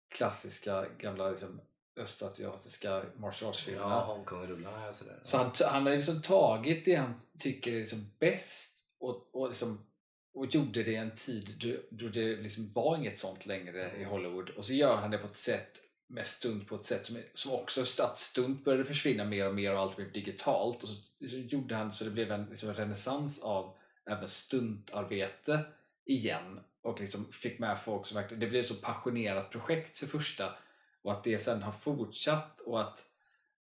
klassiska 0.09 0.87
gamla 0.99 1.31
liksom, 1.31 1.61
östasiatiska 2.01 3.05
martial 3.17 3.51
arts-filmerna. 3.51 3.91
Ja, 3.91 4.05
Hongkong-rullarna 4.05 4.89
och 4.89 4.95
sådär. 4.97 5.21
Så 5.23 5.37
han, 5.37 5.53
han 5.71 5.87
har 5.87 5.93
liksom 5.93 6.23
tagit 6.23 6.85
det 6.85 6.95
han 6.95 7.21
tycker 7.39 7.73
är 7.73 7.79
liksom 7.79 8.11
bäst 8.19 8.79
och, 9.01 9.29
och, 9.33 9.49
liksom, 9.49 9.87
och 10.35 10.47
gjorde 10.47 10.83
det 10.83 10.91
i 10.93 10.97
en 10.97 11.15
tid 11.15 11.57
då, 11.61 11.97
då 11.97 12.09
det 12.09 12.37
liksom 12.37 12.71
var 12.71 12.97
inget 12.97 13.19
sånt 13.19 13.47
längre 13.47 13.91
i 13.91 13.97
Mm. 13.97 14.09
Hollywood. 14.09 14.51
Och 14.51 14.65
så 14.65 14.73
gör 14.73 14.97
han 14.97 15.11
det 15.11 15.19
på 15.19 15.27
ett 15.27 15.37
sätt 15.37 15.73
med 16.07 16.27
stunt 16.27 16.69
på 16.69 16.77
ett 16.77 16.85
sätt 16.85 17.07
som, 17.07 17.19
som 17.35 17.53
också 17.53 17.81
att 18.03 18.19
stunt 18.19 18.65
började 18.65 18.85
försvinna 18.85 19.25
mer 19.25 19.49
och 19.49 19.55
mer 19.55 19.73
och 19.73 19.81
allt 19.81 19.97
blev 19.97 20.13
digitalt. 20.13 20.83
Och 20.83 20.89
så, 20.89 21.27
så 21.29 21.37
gjorde 21.37 21.75
han 21.75 21.93
så 21.93 22.05
det 22.05 22.11
blev 22.11 22.33
en 22.33 22.45
liksom, 22.45 22.75
renässans 22.75 23.43
av 23.43 23.77
även 24.07 24.29
stuntarbete 24.29 25.65
igen 26.05 26.61
och 26.83 27.01
liksom 27.01 27.33
fick 27.33 27.59
med 27.59 27.81
folk 27.81 28.07
som 28.07 28.15
verkligen, 28.15 28.41
det 28.41 28.47
blev 28.47 28.61
ett 28.61 28.67
så 28.67 28.75
passionerat 28.75 29.51
projekt 29.51 29.99
för 29.99 30.07
första 30.07 30.55
och 31.03 31.13
att 31.13 31.25
det 31.25 31.39
sen 31.39 31.63
har 31.63 31.73
fortsatt 31.73 32.61
och 32.61 32.81
att 32.81 33.05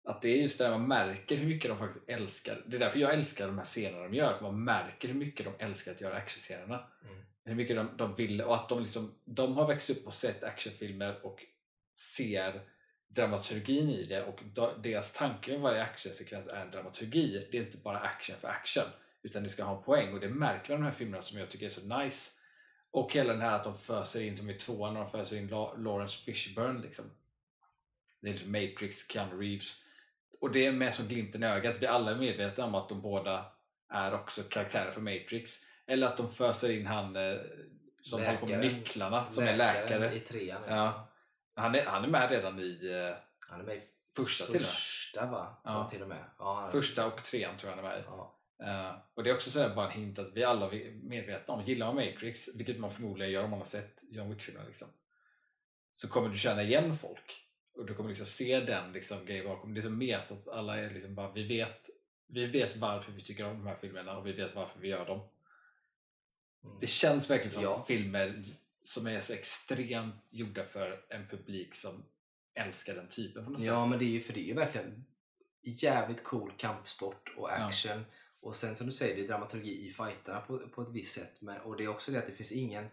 att 0.06 0.22
det 0.22 0.28
är 0.28 0.36
just 0.36 0.58
där 0.58 0.70
man 0.70 0.88
märker 0.88 1.36
hur 1.36 1.46
mycket 1.46 1.70
de 1.70 1.78
faktiskt 1.78 2.08
älskar. 2.08 2.62
Det 2.66 2.76
är 2.76 2.80
därför 2.80 2.98
jag 2.98 3.14
älskar 3.14 3.46
de 3.46 3.58
här 3.58 3.64
scenerna 3.64 4.02
de 4.02 4.14
gör. 4.14 4.34
För 4.34 4.42
man 4.42 4.64
märker 4.64 5.08
hur 5.08 5.14
mycket 5.14 5.46
de 5.46 5.64
älskar 5.64 5.92
att 5.92 6.00
göra 6.00 6.16
actionscenerna. 6.16 6.86
Mm. 7.04 7.16
Hur 7.44 7.54
mycket 7.54 7.76
de, 7.76 7.90
de 7.96 8.14
vill 8.14 8.42
och 8.42 8.54
att 8.54 8.68
de, 8.68 8.82
liksom, 8.82 9.14
de 9.24 9.56
har 9.56 9.66
växt 9.66 9.90
upp 9.90 10.06
och 10.06 10.14
sett 10.14 10.44
actionfilmer 10.44 11.26
och 11.26 11.44
ser 11.98 12.60
dramaturgin 13.08 13.90
i 13.90 14.04
det 14.04 14.22
och 14.24 14.40
deras 14.82 15.12
tanke 15.12 15.50
med 15.50 15.60
varje 15.60 15.82
actionsekvens 15.82 16.46
är 16.46 16.60
en 16.60 16.70
dramaturgi. 16.70 17.48
Det 17.52 17.58
är 17.58 17.62
inte 17.62 17.76
bara 17.78 17.98
action 17.98 18.36
för 18.40 18.48
action 18.48 18.84
utan 19.22 19.42
det 19.42 19.50
ska 19.50 19.64
ha 19.64 19.76
en 19.76 19.82
poäng 19.82 20.12
och 20.12 20.20
det 20.20 20.28
märker 20.28 20.70
man 20.72 20.80
de 20.80 20.84
här 20.86 20.92
filmerna 20.92 21.22
som 21.22 21.38
jag 21.38 21.50
tycker 21.50 21.66
är 21.66 21.70
så 21.70 21.98
nice. 21.98 22.30
Och 22.90 23.12
hela 23.12 23.32
den 23.32 23.42
här 23.42 23.52
att 23.52 23.64
de 23.64 23.78
föser 23.78 24.22
in, 24.22 24.36
som 24.36 24.50
i 24.50 24.54
tvåan, 24.54 24.94
när 24.94 25.00
de 25.00 25.10
föser 25.10 25.36
in 25.36 25.48
La- 25.48 25.74
Lawrence 25.76 26.24
Fishburne 26.24 26.80
liksom. 26.82 27.04
Det 28.20 28.28
är 28.28 28.32
liksom 28.32 28.52
Matrix, 28.52 29.08
Keanu 29.12 29.40
Reeves. 29.40 29.82
Och 30.40 30.52
det 30.52 30.66
är 30.66 30.72
med 30.72 30.94
som 30.94 31.06
glimten 31.08 31.42
i 31.42 31.46
ögat. 31.46 31.76
Vi 31.80 31.86
alla 31.86 32.10
är 32.10 32.14
medvetna 32.16 32.64
om 32.64 32.74
att 32.74 32.88
de 32.88 33.00
båda 33.00 33.52
är 33.88 34.14
också 34.14 34.42
karaktärer 34.42 34.90
för 34.90 35.00
Matrix. 35.00 35.52
Eller 35.86 36.06
att 36.06 36.16
de 36.16 36.32
föser 36.34 36.70
in 36.70 36.86
han 36.86 37.16
eh, 37.16 37.36
som 38.02 38.20
håller 38.22 38.36
på 38.36 38.46
med 38.46 38.58
Läkaren. 38.60 38.74
nycklarna, 38.78 39.30
som 39.30 39.44
är 39.44 39.56
läkare. 39.56 40.14
i 40.16 40.20
trean. 40.20 40.62
Ja. 40.68 41.08
Han 41.56 41.74
är, 41.74 41.84
han 41.84 42.04
är 42.04 42.08
med 42.08 42.30
redan 42.30 42.58
i 42.60 42.78
eh, 43.10 43.16
Han 43.48 43.60
är 43.60 43.64
med 43.64 43.76
i 43.76 43.82
första 44.16 44.44
till 44.46 44.54
och 44.54 44.60
med. 44.60 44.70
första 44.70 45.26
va? 45.26 45.56
Tror 45.62 45.74
Ja. 45.74 45.80
jag 45.80 45.90
till 45.90 46.02
och 46.02 46.08
med. 46.08 46.24
Ja, 46.38 46.54
han- 46.60 46.70
Första 46.72 47.06
och 47.06 47.24
trean 47.24 47.56
tror 47.56 47.70
jag 47.72 47.76
han 47.76 47.84
är 47.84 47.90
med 47.90 48.00
i. 48.00 48.04
Ja. 48.06 48.32
Eh, 48.62 48.98
och 49.14 49.24
det 49.24 49.30
är 49.30 49.34
också 49.34 49.50
så 49.50 49.60
här 49.60 49.74
bara 49.74 49.86
en 49.86 50.00
hint 50.00 50.18
att 50.18 50.32
vi 50.32 50.44
alla 50.44 50.66
är 50.66 50.90
medvetna 51.02 51.54
om, 51.54 51.64
gillar 51.64 51.86
man 51.86 51.94
Matrix, 52.06 52.54
vilket 52.56 52.78
man 52.80 52.90
förmodligen 52.90 53.32
gör 53.32 53.44
om 53.44 53.50
man 53.50 53.58
har 53.58 53.66
sett 53.66 54.02
John 54.10 54.30
Wick-filmerna 54.30 54.66
liksom, 54.66 54.88
så 55.92 56.08
kommer 56.08 56.28
du 56.28 56.36
känna 56.38 56.62
igen 56.62 56.96
folk 56.98 57.42
och 57.76 57.86
du 57.86 57.94
kommer 57.94 58.08
liksom 58.08 58.26
se 58.26 58.60
den 58.60 58.92
liksom, 58.92 59.26
grejen 59.26 59.46
bakom. 59.46 59.74
Det 59.74 59.80
är 59.80 59.82
så 59.82 59.90
met 59.90 60.30
att 60.30 60.48
alla 60.48 60.78
är 60.78 60.90
liksom 60.90 61.14
bara, 61.14 61.32
vi 61.32 61.42
vet, 61.48 61.90
vi 62.26 62.46
vet 62.46 62.76
varför 62.76 63.12
vi 63.12 63.22
tycker 63.22 63.46
om 63.46 63.58
de 63.58 63.66
här 63.66 63.76
filmerna 63.76 64.16
och 64.18 64.26
vi 64.26 64.32
vet 64.32 64.54
varför 64.54 64.80
vi 64.80 64.88
gör 64.88 65.06
dem. 65.06 65.28
Mm. 66.64 66.76
Det 66.80 66.86
känns 66.86 67.30
verkligen 67.30 67.50
som 67.50 67.62
Ja. 67.62 67.84
filmer 67.88 68.42
som 68.86 69.06
är 69.06 69.20
så 69.20 69.32
extremt 69.32 70.14
gjorda 70.30 70.64
för 70.64 71.04
en 71.08 71.28
publik 71.28 71.74
som 71.74 72.04
älskar 72.54 72.94
den 72.94 73.08
typen 73.08 73.44
på 73.44 73.50
något 73.50 73.60
Ja 73.60 73.82
sätt. 73.82 73.90
men 73.90 73.98
det 73.98 74.04
är 74.04 74.10
ju 74.10 74.20
för 74.20 74.32
det 74.32 74.40
är 74.40 74.44
ju 74.44 74.54
verkligen 74.54 75.04
jävligt 75.62 76.24
cool 76.24 76.52
kampsport 76.56 77.34
och 77.36 77.52
action. 77.52 78.04
Och 78.40 78.56
sen 78.56 78.76
som 78.76 78.86
du 78.86 78.92
säger, 78.92 79.16
det 79.16 79.22
är 79.24 79.28
dramaturgi 79.28 79.88
i 79.88 79.92
fighterna 79.92 80.40
på, 80.40 80.58
på 80.58 80.82
ett 80.82 80.90
visst 80.90 81.12
sätt. 81.12 81.40
Men, 81.40 81.60
och 81.60 81.76
det 81.76 81.84
är 81.84 81.88
också 81.88 82.12
det 82.12 82.18
att 82.18 82.26
det 82.26 82.32
finns 82.32 82.52
ingen 82.52 82.88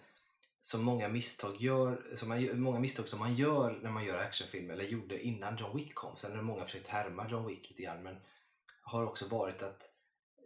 som 0.61 0.83
många 0.83 1.09
misstag 1.09 1.61
gör, 1.61 2.15
som 2.15 2.29
man, 2.29 2.61
många 2.61 2.79
misstag 2.79 3.07
som 3.07 3.19
man 3.19 3.35
gör 3.35 3.79
när 3.81 3.91
man 3.91 4.05
gör 4.05 4.17
actionfilm 4.17 4.71
eller 4.71 4.83
gjorde 4.83 5.23
innan 5.23 5.57
John 5.57 5.77
Wick 5.77 5.95
kom. 5.95 6.17
Sen 6.17 6.35
har 6.35 6.41
många 6.43 6.65
försökt 6.65 6.87
härma 6.87 7.29
John 7.29 7.47
Wick 7.47 7.69
lite 7.69 7.83
grann 7.83 8.03
men 8.03 8.15
har 8.81 9.03
också 9.03 9.27
varit 9.27 9.61
att 9.61 9.89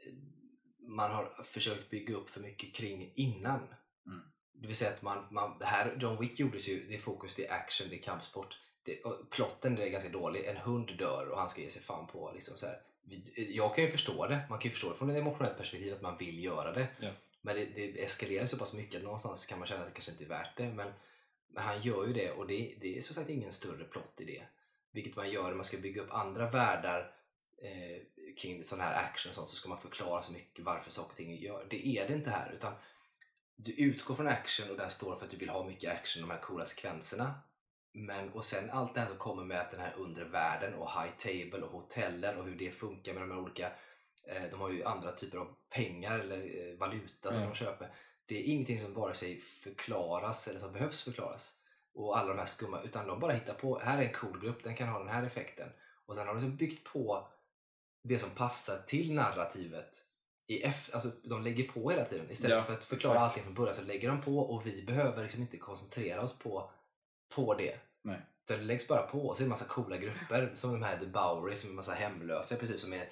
eh, 0.05 0.13
man 0.79 1.11
har 1.11 1.43
försökt 1.43 1.89
bygga 1.89 2.15
upp 2.15 2.29
för 2.29 2.41
mycket 2.41 2.75
kring 2.75 3.11
innan. 3.15 3.59
Det 4.61 4.67
vill 4.67 4.75
säga 4.75 4.91
att 4.91 5.01
man, 5.01 5.25
man, 5.31 5.59
det 5.59 5.65
här, 5.65 5.97
John 5.99 6.21
Wick 6.21 6.39
gjordes 6.39 6.67
ju, 6.67 6.87
det 6.87 6.95
är 6.95 6.99
fokus, 6.99 7.35
det 7.35 7.47
är 7.47 7.53
action, 7.53 7.87
det 7.89 7.95
är 7.95 8.01
kampsport. 8.01 8.59
Det, 8.83 8.99
plotten 9.29 9.77
är 9.77 9.87
ganska 9.87 10.09
dålig. 10.09 10.45
En 10.45 10.57
hund 10.57 10.97
dör 10.97 11.29
och 11.29 11.39
han 11.39 11.49
ska 11.49 11.61
ge 11.61 11.69
sig 11.69 11.81
fan 11.81 12.07
på. 12.07 12.31
Liksom 12.33 12.57
så 12.57 12.65
här. 12.65 12.81
Jag 13.35 13.75
kan 13.75 13.83
ju 13.83 13.89
förstå 13.89 14.27
det. 14.27 14.41
Man 14.49 14.59
kan 14.59 14.69
ju 14.69 14.73
förstå 14.73 14.89
det 14.89 14.95
från 14.95 15.09
ett 15.09 15.17
emotionellt 15.17 15.57
perspektiv 15.57 15.93
att 15.93 16.01
man 16.01 16.17
vill 16.17 16.43
göra 16.43 16.71
det. 16.71 16.87
Ja. 16.99 17.09
Men 17.41 17.55
det, 17.55 17.65
det 17.65 18.03
eskalerar 18.03 18.45
så 18.45 18.57
pass 18.57 18.73
mycket 18.73 18.97
att 18.97 19.03
någonstans 19.03 19.45
kan 19.45 19.59
man 19.59 19.67
känna 19.67 19.81
att 19.81 19.87
det 19.87 19.93
kanske 19.93 20.11
inte 20.11 20.23
är 20.23 20.29
värt 20.29 20.57
det. 20.57 20.63
Men, 20.63 20.93
men 21.47 21.63
han 21.63 21.81
gör 21.81 22.07
ju 22.07 22.13
det 22.13 22.31
och 22.31 22.47
det, 22.47 22.75
det 22.81 22.97
är 22.97 23.01
som 23.01 23.15
sagt 23.15 23.29
ingen 23.29 23.51
större 23.51 23.83
plott 23.83 24.13
i 24.17 24.25
det. 24.25 24.43
Vilket 24.91 25.15
man 25.15 25.31
gör 25.31 25.43
när 25.43 25.55
man 25.55 25.65
ska 25.65 25.77
bygga 25.77 26.01
upp 26.01 26.13
andra 26.13 26.49
världar 26.49 27.11
eh, 27.61 28.01
kring 28.37 28.63
sån 28.63 28.79
här 28.79 29.03
action 29.03 29.29
och 29.29 29.35
sånt 29.35 29.49
så 29.49 29.55
ska 29.55 29.69
man 29.69 29.77
förklara 29.77 30.21
så 30.21 30.33
mycket 30.33 30.65
varför 30.65 30.91
saker 30.91 31.11
och 31.11 31.17
ting 31.17 31.35
gör. 31.35 31.67
Det 31.69 31.87
är 31.87 32.07
det 32.07 32.13
inte 32.13 32.29
här 32.29 32.51
utan 32.55 32.73
du 33.57 33.71
utgår 33.71 34.15
från 34.15 34.27
action 34.27 34.69
och 34.71 34.77
den 34.77 34.89
står 34.89 35.15
för 35.15 35.25
att 35.25 35.31
du 35.31 35.37
vill 35.37 35.49
ha 35.49 35.63
mycket 35.63 35.91
action, 35.91 36.21
de 36.21 36.29
här 36.31 36.41
coola 36.41 36.65
sekvenserna. 36.65 37.33
Men, 37.93 38.29
och 38.29 38.45
sen 38.45 38.69
allt 38.69 38.93
det 38.93 38.99
här 38.99 39.07
som 39.07 39.17
kommer 39.17 39.43
med 39.43 39.61
att 39.61 39.71
den 39.71 39.79
här 39.79 39.93
undre 39.97 40.25
världen 40.25 40.73
och 40.73 40.91
high 40.91 41.11
table 41.17 41.65
och 41.65 41.71
hotellen 41.71 42.37
och 42.37 42.45
hur 42.45 42.55
det 42.55 42.71
funkar 42.71 43.13
med 43.13 43.21
de 43.21 43.31
här 43.31 43.39
olika 43.39 43.71
eh, 44.27 44.43
de 44.51 44.59
har 44.61 44.69
ju 44.69 44.83
andra 44.83 45.11
typer 45.11 45.37
av 45.37 45.55
pengar 45.69 46.19
eller 46.19 46.37
eh, 46.37 46.77
valuta 46.77 47.29
som 47.29 47.37
Mm. 47.37 47.49
de 47.49 47.55
köper. 47.55 47.91
Det 48.25 48.35
är 48.39 48.43
ingenting 48.43 48.79
som 48.79 48.93
vare 48.93 49.13
sig 49.13 49.39
förklaras 49.39 50.47
eller 50.47 50.59
som 50.59 50.73
behövs 50.73 51.03
förklaras. 51.03 51.53
Och 51.93 52.17
alla 52.17 52.29
de 52.29 52.39
här 52.39 52.45
skumma, 52.45 52.81
utan 52.81 53.07
de 53.07 53.19
bara 53.19 53.33
hittar 53.33 53.53
på, 53.53 53.79
här 53.79 53.97
är 53.97 54.01
en 54.07 54.13
cool 54.13 54.39
grupp, 54.41 54.63
den 54.63 54.75
kan 54.75 54.87
ha 54.89 54.99
den 54.99 55.09
här 55.09 55.23
effekten. 55.23 55.69
Och 56.05 56.15
sen 56.15 56.27
har 56.27 56.33
de 56.33 56.41
liksom 56.41 56.57
byggt 56.57 56.93
på 56.93 57.27
det 58.03 58.19
som 58.19 58.29
passar 58.29 58.77
till 58.87 59.13
narrativet. 59.13 60.03
I 60.47 60.63
F, 60.63 60.89
alltså 60.93 61.11
de 61.23 61.43
lägger 61.43 61.67
på 61.67 61.89
hela 61.89 62.05
tiden. 62.05 62.31
Istället 62.31 62.57
Ja, 62.57 62.63
för 62.63 62.73
att 62.73 62.83
förklara 62.83 63.13
exakt. 63.13 63.23
allting 63.23 63.43
från 63.43 63.53
början 63.53 63.75
så 63.75 63.81
lägger 63.81 64.09
de 64.09 64.21
på 64.21 64.39
och 64.39 64.65
vi 64.65 64.83
behöver 64.83 65.23
liksom 65.23 65.41
inte 65.41 65.57
koncentrera 65.57 66.21
oss 66.21 66.39
på, 66.39 66.71
på 67.35 67.53
det. 67.53 67.79
Nej. 68.01 68.21
Utan 68.45 68.57
det 68.57 68.63
läggs 68.65 68.87
bara 68.87 69.07
på 69.07 69.27
och 69.27 69.37
så 69.37 69.41
är 69.41 69.43
det 69.43 69.47
en 69.47 69.49
massa 69.49 69.65
coola 69.65 69.97
grupper 69.97 70.51
som 70.53 70.71
de 70.71 70.83
här 70.83 70.99
The 70.99 71.05
Bowery 71.05 71.55
som 71.55 71.67
är 71.67 71.71
en 71.71 71.75
massa 71.75 71.93
hemlösa 71.93 72.55
i 72.55 72.57
princip 72.57 72.79
som 72.79 72.93
är 72.93 73.09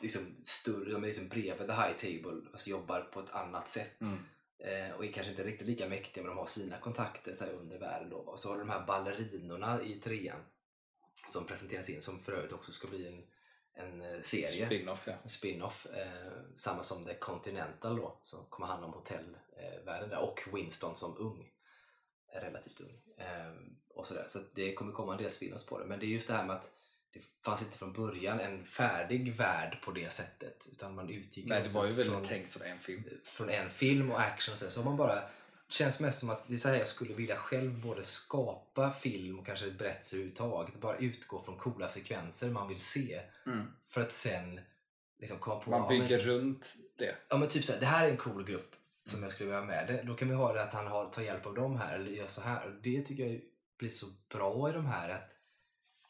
liksom 0.00 0.36
större, 0.42 0.92
de 0.92 1.02
är 1.02 1.06
liksom 1.06 1.28
bredvid 1.28 1.68
The 1.68 1.74
High 1.74 1.92
Table 1.96 2.50
fast 2.52 2.66
jobbar 2.66 3.00
på 3.00 3.20
ett 3.20 3.30
annat 3.30 3.68
sätt. 3.68 4.00
Mm. 4.00 4.18
Eh, 4.58 4.96
och 4.96 5.04
är 5.04 5.12
kanske 5.12 5.30
inte 5.30 5.44
riktigt 5.44 5.66
lika 5.66 5.88
mäktiga 5.88 6.24
men 6.24 6.30
de 6.30 6.38
har 6.38 6.46
sina 6.46 6.78
kontakter 6.78 7.32
så 7.34 7.44
här 7.44 7.52
under 7.52 7.78
världen 7.78 8.10
då. 8.10 8.16
Och 8.16 8.38
så 8.38 8.48
har 8.48 8.56
du 8.56 8.60
de 8.64 8.70
här 8.70 8.86
ballerinorna 8.86 9.82
i 9.82 9.94
trean 9.94 10.40
som 11.28 11.46
presenteras 11.46 11.90
in 11.90 12.02
som 12.02 12.20
för 12.20 12.32
övrigt 12.32 12.52
också 12.52 12.72
ska 12.72 12.88
bli 12.88 13.06
en, 13.06 13.22
en 13.74 14.02
eh, 14.02 14.20
serie. 14.22 14.66
Spin-off 14.66 15.06
ja. 15.06 15.28
spin-off. 15.28 15.86
Eh, 15.86 16.32
samma 16.56 16.82
som 16.82 17.04
The 17.04 17.14
Continental 17.14 17.96
då 17.96 18.20
som 18.22 18.46
kommer 18.48 18.66
handla 18.66 18.86
om 18.86 18.92
hotellvärlden 18.92 20.08
där 20.08 20.18
och 20.18 20.40
Winston 20.52 20.96
som 20.96 21.16
ung. 21.18 21.48
Relativt 22.34 22.80
ung. 22.80 23.02
Eh, 23.18 23.52
och 23.88 24.06
sådär. 24.06 24.24
Så 24.26 24.38
det 24.54 24.74
kommer 24.74 24.92
komma 24.92 25.12
en 25.12 25.18
del 25.22 25.30
spin-offs 25.30 25.66
på 25.66 25.78
det. 25.78 25.84
Men 25.84 26.00
det 26.00 26.06
är 26.06 26.08
just 26.08 26.28
det 26.28 26.34
här 26.34 26.44
med 26.44 26.56
att 26.56 26.70
det 27.12 27.20
fanns 27.44 27.62
inte 27.62 27.78
från 27.78 27.92
början 27.92 28.40
en 28.40 28.64
färdig 28.64 29.34
värld 29.34 29.78
på 29.84 29.90
det 29.90 30.12
sättet. 30.12 30.68
Utan 30.72 30.94
man 30.94 31.10
utgick 31.10 31.46
Nej, 31.46 31.62
det 31.62 31.68
var 31.68 31.84
ju 31.86 31.92
väldigt 31.92 32.12
från, 32.12 32.24
tänkt 32.24 32.52
som 32.52 32.62
en 32.62 32.78
film. 32.78 33.04
från 33.24 33.50
en 33.50 33.70
film 33.70 34.10
och 34.10 34.20
action 34.20 34.52
och 34.52 34.58
så, 34.58 34.70
så 34.70 34.80
har 34.80 34.84
man 34.84 34.96
bara 34.96 35.22
känns 35.72 36.00
mest 36.00 36.18
som 36.18 36.30
att 36.30 36.48
det 36.48 36.54
är 36.54 36.58
så 36.58 36.68
här 36.68 36.76
jag 36.76 36.88
skulle 36.88 37.14
vilja 37.14 37.36
själv 37.36 37.80
både 37.80 38.02
skapa 38.02 38.92
film 38.92 39.38
och 39.38 39.46
kanske 39.46 39.70
berättelser 39.70 40.16
överhuvudtaget. 40.16 40.80
Bara 40.80 40.96
utgå 40.96 41.42
från 41.42 41.56
coola 41.56 41.88
sekvenser 41.88 42.50
man 42.50 42.68
vill 42.68 42.80
se. 42.80 43.20
Mm. 43.46 43.66
För 43.88 44.00
att 44.00 44.12
sen 44.12 44.60
liksom 45.18 45.38
komma 45.38 45.60
på 45.60 45.70
Man 45.70 45.80
ja, 45.80 45.88
bygger 45.88 46.18
men, 46.18 46.26
runt 46.26 46.76
det. 46.98 47.16
ja, 47.28 47.36
men 47.36 47.48
typ 47.48 47.64
så 47.64 47.72
här, 47.72 47.80
det 47.80 47.86
här 47.86 48.06
är 48.06 48.10
en 48.10 48.16
cool 48.16 48.44
grupp 48.44 48.76
som 49.02 49.22
jag 49.22 49.32
skulle 49.32 49.46
vilja 49.46 49.60
ha 49.60 49.66
med. 49.66 49.86
Det, 49.86 50.02
då 50.02 50.14
kan 50.14 50.28
vi 50.28 50.34
ha 50.34 50.52
det 50.52 50.62
att 50.62 50.74
han 50.74 50.86
har, 50.86 51.10
tar 51.10 51.22
hjälp 51.22 51.46
av 51.46 51.54
dem 51.54 51.76
här 51.76 51.94
eller 51.94 52.10
gör 52.10 52.26
så 52.26 52.40
här. 52.40 52.78
Det 52.82 53.02
tycker 53.02 53.26
jag 53.26 53.40
blir 53.78 53.90
så 53.90 54.06
bra 54.28 54.70
i 54.70 54.72
de 54.72 54.86
här 54.86 55.08
att 55.08 55.30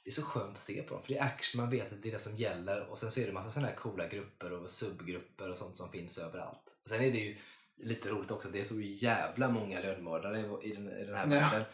det 0.04 0.10
är 0.10 0.12
så 0.12 0.22
skönt 0.22 0.52
att 0.52 0.58
se 0.58 0.82
på 0.82 0.94
dem. 0.94 1.02
För 1.02 1.12
det 1.12 1.18
är 1.18 1.24
action, 1.24 1.60
man 1.60 1.70
vet 1.70 1.92
att 1.92 2.02
det 2.02 2.08
är 2.08 2.12
det 2.12 2.18
som 2.18 2.36
gäller. 2.36 2.80
Och 2.80 2.98
sen 2.98 3.10
så 3.10 3.20
är 3.20 3.26
det 3.26 3.32
massa 3.32 3.50
sådana 3.50 3.68
här 3.68 3.76
coola 3.76 4.08
grupper 4.08 4.52
och 4.52 4.70
subgrupper 4.70 5.50
och 5.50 5.58
sånt 5.58 5.76
som 5.76 5.90
finns 5.90 6.18
överallt. 6.18 6.76
Och 6.82 6.88
sen 6.88 7.02
är 7.02 7.12
det 7.12 7.18
ju 7.18 7.36
lite 7.76 8.08
roligt 8.08 8.30
också 8.30 8.48
att 8.48 8.52
det 8.52 8.60
är 8.60 8.64
så 8.64 8.80
jävla 8.80 9.48
många 9.48 9.80
lönnmördare 9.80 10.38
i, 10.62 10.72
den, 10.72 10.88
i 10.92 11.04
den 11.04 11.14
här 11.16 11.26
världen. 11.26 11.64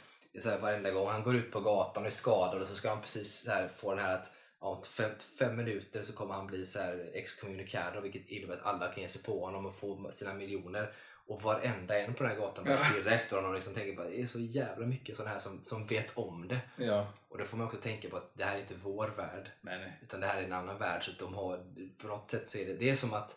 Så 0.40 0.50
här, 0.50 0.58
varenda 0.58 0.90
gång 0.90 1.08
han 1.08 1.22
går 1.22 1.36
ut 1.36 1.52
på 1.52 1.60
gatan 1.60 2.02
och 2.02 2.06
är 2.06 2.10
skadad 2.10 2.60
och 2.60 2.66
så 2.66 2.74
ska 2.74 2.88
han 2.88 3.00
precis 3.00 3.46
här 3.48 3.68
få 3.68 3.94
den 3.94 4.04
här 4.04 4.14
att 4.14 4.32
om 4.58 4.82
fem, 4.82 5.10
fem 5.38 5.56
minuter 5.56 6.02
så 6.02 6.12
kommer 6.12 6.34
han 6.34 6.46
bli 6.46 6.66
så 6.66 6.78
här 6.78 7.10
excommunicado 7.14 8.00
vilket 8.00 8.28
innebär 8.28 8.54
att 8.56 8.66
alla 8.66 8.88
kan 8.92 9.02
ge 9.02 9.08
sig 9.08 9.22
på 9.22 9.44
honom 9.44 9.66
och 9.66 9.74
få 9.74 10.10
sina 10.10 10.34
miljoner. 10.34 10.92
Och 11.26 11.42
varenda 11.42 11.98
en 11.98 12.14
på 12.14 12.22
den 12.22 12.32
här 12.32 12.38
gatan 12.38 12.64
bara 12.64 12.70
Ja. 12.70 12.76
stirrar 12.76 13.12
efter 13.12 13.36
honom 13.36 13.48
och 13.50 13.54
liksom 13.54 13.74
tänker 13.74 13.96
bara 13.96 14.08
det 14.08 14.22
är 14.22 14.26
så 14.26 14.40
jävla 14.40 14.86
mycket 14.86 15.16
sådana 15.16 15.32
här 15.32 15.40
som, 15.40 15.62
som 15.62 15.86
vet 15.86 16.18
om 16.18 16.48
det. 16.48 16.60
Ja. 16.76 17.06
Och 17.28 17.38
då 17.38 17.44
får 17.44 17.56
man 17.56 17.66
också 17.66 17.80
tänka 17.80 18.08
på 18.08 18.16
att 18.16 18.30
det 18.34 18.44
här 18.44 18.56
är 18.56 18.60
inte 18.60 18.74
vår 18.82 19.08
värld. 19.16 19.50
Nej, 19.60 19.78
nej. 19.78 19.98
Utan 20.02 20.20
det 20.20 20.26
här 20.26 20.40
är 20.40 20.44
en 20.44 20.52
annan 20.52 20.78
värld. 20.78 21.04
Så 21.04 21.10
att 21.10 21.18
de 21.18 21.34
har, 21.34 21.60
på 21.98 22.06
något 22.06 22.28
sätt 22.28 22.48
så 22.48 22.58
är 22.58 22.66
det, 22.66 22.74
det 22.74 22.90
är 22.90 22.94
som 22.94 23.12
att 23.14 23.36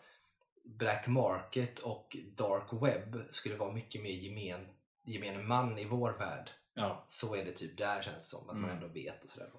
Black 0.64 1.06
Market 1.06 1.78
och 1.78 2.16
Dark 2.36 2.72
Web 2.82 3.16
skulle 3.30 3.56
vara 3.56 3.72
mycket 3.72 4.02
mer 4.02 4.10
gemen, 4.10 4.68
gemene 5.04 5.38
man 5.42 5.78
i 5.78 5.84
vår 5.84 6.10
värld. 6.12 6.50
Ja. 6.74 7.04
Så 7.08 7.34
är 7.36 7.44
det 7.44 7.52
typ 7.52 7.78
där 7.78 8.02
känns 8.02 8.16
det 8.18 8.24
som. 8.24 8.40
Att 8.50 8.56
man 8.56 8.64
Mm. 8.64 8.76
ändå 8.76 8.86
vet 8.88 9.24
och 9.24 9.30
sådär. 9.30 9.50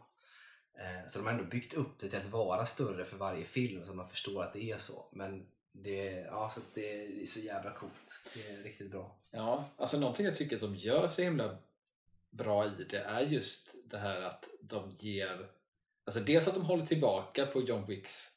Eh, 0.77 1.07
Så 1.07 1.19
de 1.19 1.25
har 1.25 1.31
ändå 1.33 1.43
byggt 1.43 1.73
upp 1.73 1.99
det 1.99 2.09
till 2.09 2.19
att 2.19 2.25
vara 2.31 2.65
större 2.65 3.05
för 3.05 3.17
varje 3.17 3.45
film 3.45 3.85
så 3.85 3.93
man 3.93 4.09
förstår 4.09 4.43
att 4.43 4.53
det 4.53 4.63
är 4.71 4.77
så. 4.77 5.05
Men 5.11 5.45
det, 5.71 6.11
ja, 6.11 6.49
så 6.55 6.61
det 6.73 7.21
är 7.21 7.25
så 7.25 7.39
jävla 7.39 7.71
coolt. 7.73 8.21
Det 8.33 8.47
är 8.47 8.57
riktigt 8.63 8.91
bra. 8.91 9.15
Ja, 9.31 9.69
alltså 9.77 9.99
någonting 9.99 10.25
jag 10.25 10.35
tycker 10.35 10.55
att 10.55 10.61
de 10.61 10.75
gör 10.75 11.07
så 11.07 11.21
himla 11.21 11.57
bra 12.29 12.65
i 12.65 12.69
det 12.89 12.97
är 12.99 13.21
just 13.21 13.75
det 13.85 13.97
här 13.97 14.21
att 14.21 14.49
de 14.61 14.91
ger 14.99 15.49
Alltså 16.05 16.19
dels 16.21 16.47
att 16.47 16.53
de 16.53 16.65
håller 16.65 16.85
tillbaka 16.85 17.45
på 17.45 17.61
John 17.61 17.85
Wicks 17.85 18.32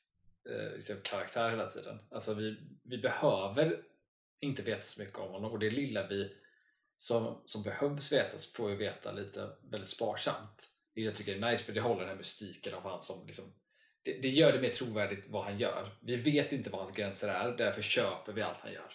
eh, 0.51 0.75
liksom 0.75 0.97
karaktär 1.03 1.51
hela 1.51 1.71
tiden. 1.71 1.99
Alltså 2.11 2.35
vi, 2.35 2.57
vi 2.83 2.99
behöver 2.99 3.83
inte 4.41 4.63
veta 4.63 4.87
så 4.87 5.01
mycket 5.01 5.19
om 5.19 5.31
honom 5.31 5.53
och 5.53 5.59
det 5.59 5.71
lilla 5.71 6.07
vi 6.07 6.37
som, 6.99 7.43
som 7.47 7.63
behövs 7.63 8.13
vetas 8.13 8.53
får 8.53 8.69
vi 8.69 8.77
veta 8.77 9.13
lite 9.13 9.51
väldigt 9.71 9.91
sparsamt. 9.91 10.71
Det 10.95 11.01
jag 11.01 11.15
tycker 11.15 11.37
är 11.37 11.51
nice 11.51 11.65
för 11.65 11.73
det 11.73 11.81
håller 11.81 12.01
den 12.01 12.09
här 12.09 12.17
mystiken 12.17 12.75
av 12.75 12.83
han 12.83 13.03
som 13.03 13.27
liksom 13.27 13.45
det, 14.03 14.19
det 14.23 14.29
gör 14.29 14.53
det 14.53 14.61
mer 14.61 14.71
trovärdigt 14.71 15.25
vad 15.29 15.45
han 15.45 15.59
gör. 15.59 15.97
Vi 16.01 16.17
vet 16.17 16.53
inte 16.53 16.71
vad 16.71 16.81
hans 16.81 16.93
gränser 16.93 17.29
är, 17.29 17.57
därför 17.57 17.83
köper 17.83 18.33
vi 18.33 18.43
allt 18.43 18.59
han 18.61 18.73
gör. 18.73 18.93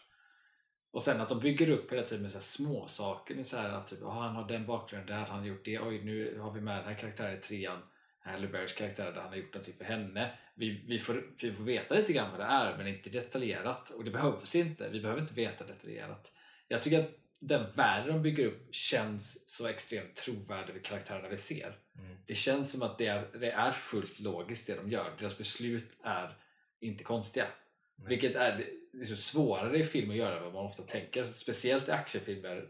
Och 0.92 1.04
sen 1.04 1.22
att 1.22 1.30
de 1.30 1.40
bygger 1.40 1.70
upp 1.70 1.92
hela 1.92 2.04
tiden 2.04 2.22
med 2.22 2.32
så 2.32 2.38
här 2.38 2.42
små 2.44 2.88
saker 2.88 3.36
med 3.36 3.48
så 3.48 3.58
här 3.58 3.70
att 3.70 3.88
typ, 3.88 4.04
"Ah, 4.04 4.10
han 4.10 4.36
har 4.36 4.48
den 4.48 4.66
bakgrunden, 4.66 5.20
där 5.20 5.26
har 5.26 5.46
gjort 5.46 5.66
det, 5.66 5.80
oj 5.80 6.04
nu 6.04 6.40
har 6.40 6.52
vi 6.52 6.62
med 6.62 6.78
den 6.78 6.86
här 6.86 6.94
karaktären 6.94 7.38
i 7.38 7.42
trean, 7.42 7.82
Halle 8.24 8.48
Berrys 8.48 8.74
karaktär 8.74 9.12
där 9.12 9.22
han 9.22 9.30
har 9.30 9.36
gjort 9.36 9.54
någonting 9.54 9.74
för 9.78 9.86
henne. 9.86 10.32
Vi, 10.56 10.84
vi, 10.88 11.00
får, 11.00 11.24
vi 11.42 11.54
får 11.54 11.64
veta 11.64 11.96
lite 11.96 12.14
grann 12.14 12.32
vad 12.32 12.40
det 12.40 12.46
är 12.46 12.78
men 12.78 12.88
inte 12.88 13.10
detaljerat 13.10 13.90
och 13.90 14.04
det 14.04 14.12
behövs 14.12 14.56
inte, 14.56 14.90
vi 14.90 15.02
behöver 15.02 15.22
inte 15.22 15.34
veta 15.34 15.66
detaljerat. 15.66 16.32
Jag 16.68 16.82
tycker 16.82 17.00
att 17.00 17.12
den 17.40 17.66
världen 17.76 18.14
de 18.14 18.22
bygger 18.22 18.46
upp 18.46 18.76
känns 18.76 19.50
så 19.50 19.68
extremt 19.68 20.16
trovärdig 20.16 20.74
vid 20.74 20.84
karaktärerna 20.84 21.30
vi 21.30 21.38
ser. 21.38 21.78
Det 22.26 22.36
känns 22.36 22.72
som 22.72 22.82
att 22.82 22.98
det 22.98 23.08
är, 23.08 23.28
det 23.40 23.52
är 23.52 23.72
fullt 23.72 24.20
logiskt 24.20 24.68
det 24.68 24.76
de 24.76 24.92
gör. 24.92 25.16
Deras 25.20 25.38
beslut 25.38 25.92
är 26.04 26.38
inte 26.80 27.04
konstiga. 27.04 27.48
Nej. 27.96 28.10
Vilket 28.10 28.36
är, 28.36 28.66
det 28.94 29.00
är 29.00 29.06
så 29.06 29.16
svårare 29.16 29.78
i 29.78 29.84
film 29.84 30.10
att 30.10 30.16
göra 30.16 30.38
än 30.38 30.44
vad 30.44 30.54
man 30.54 30.66
ofta 30.66 30.84
tänker. 30.84 31.32
Speciellt 31.32 31.88
i 31.88 31.92
actionfilmer 31.92 32.68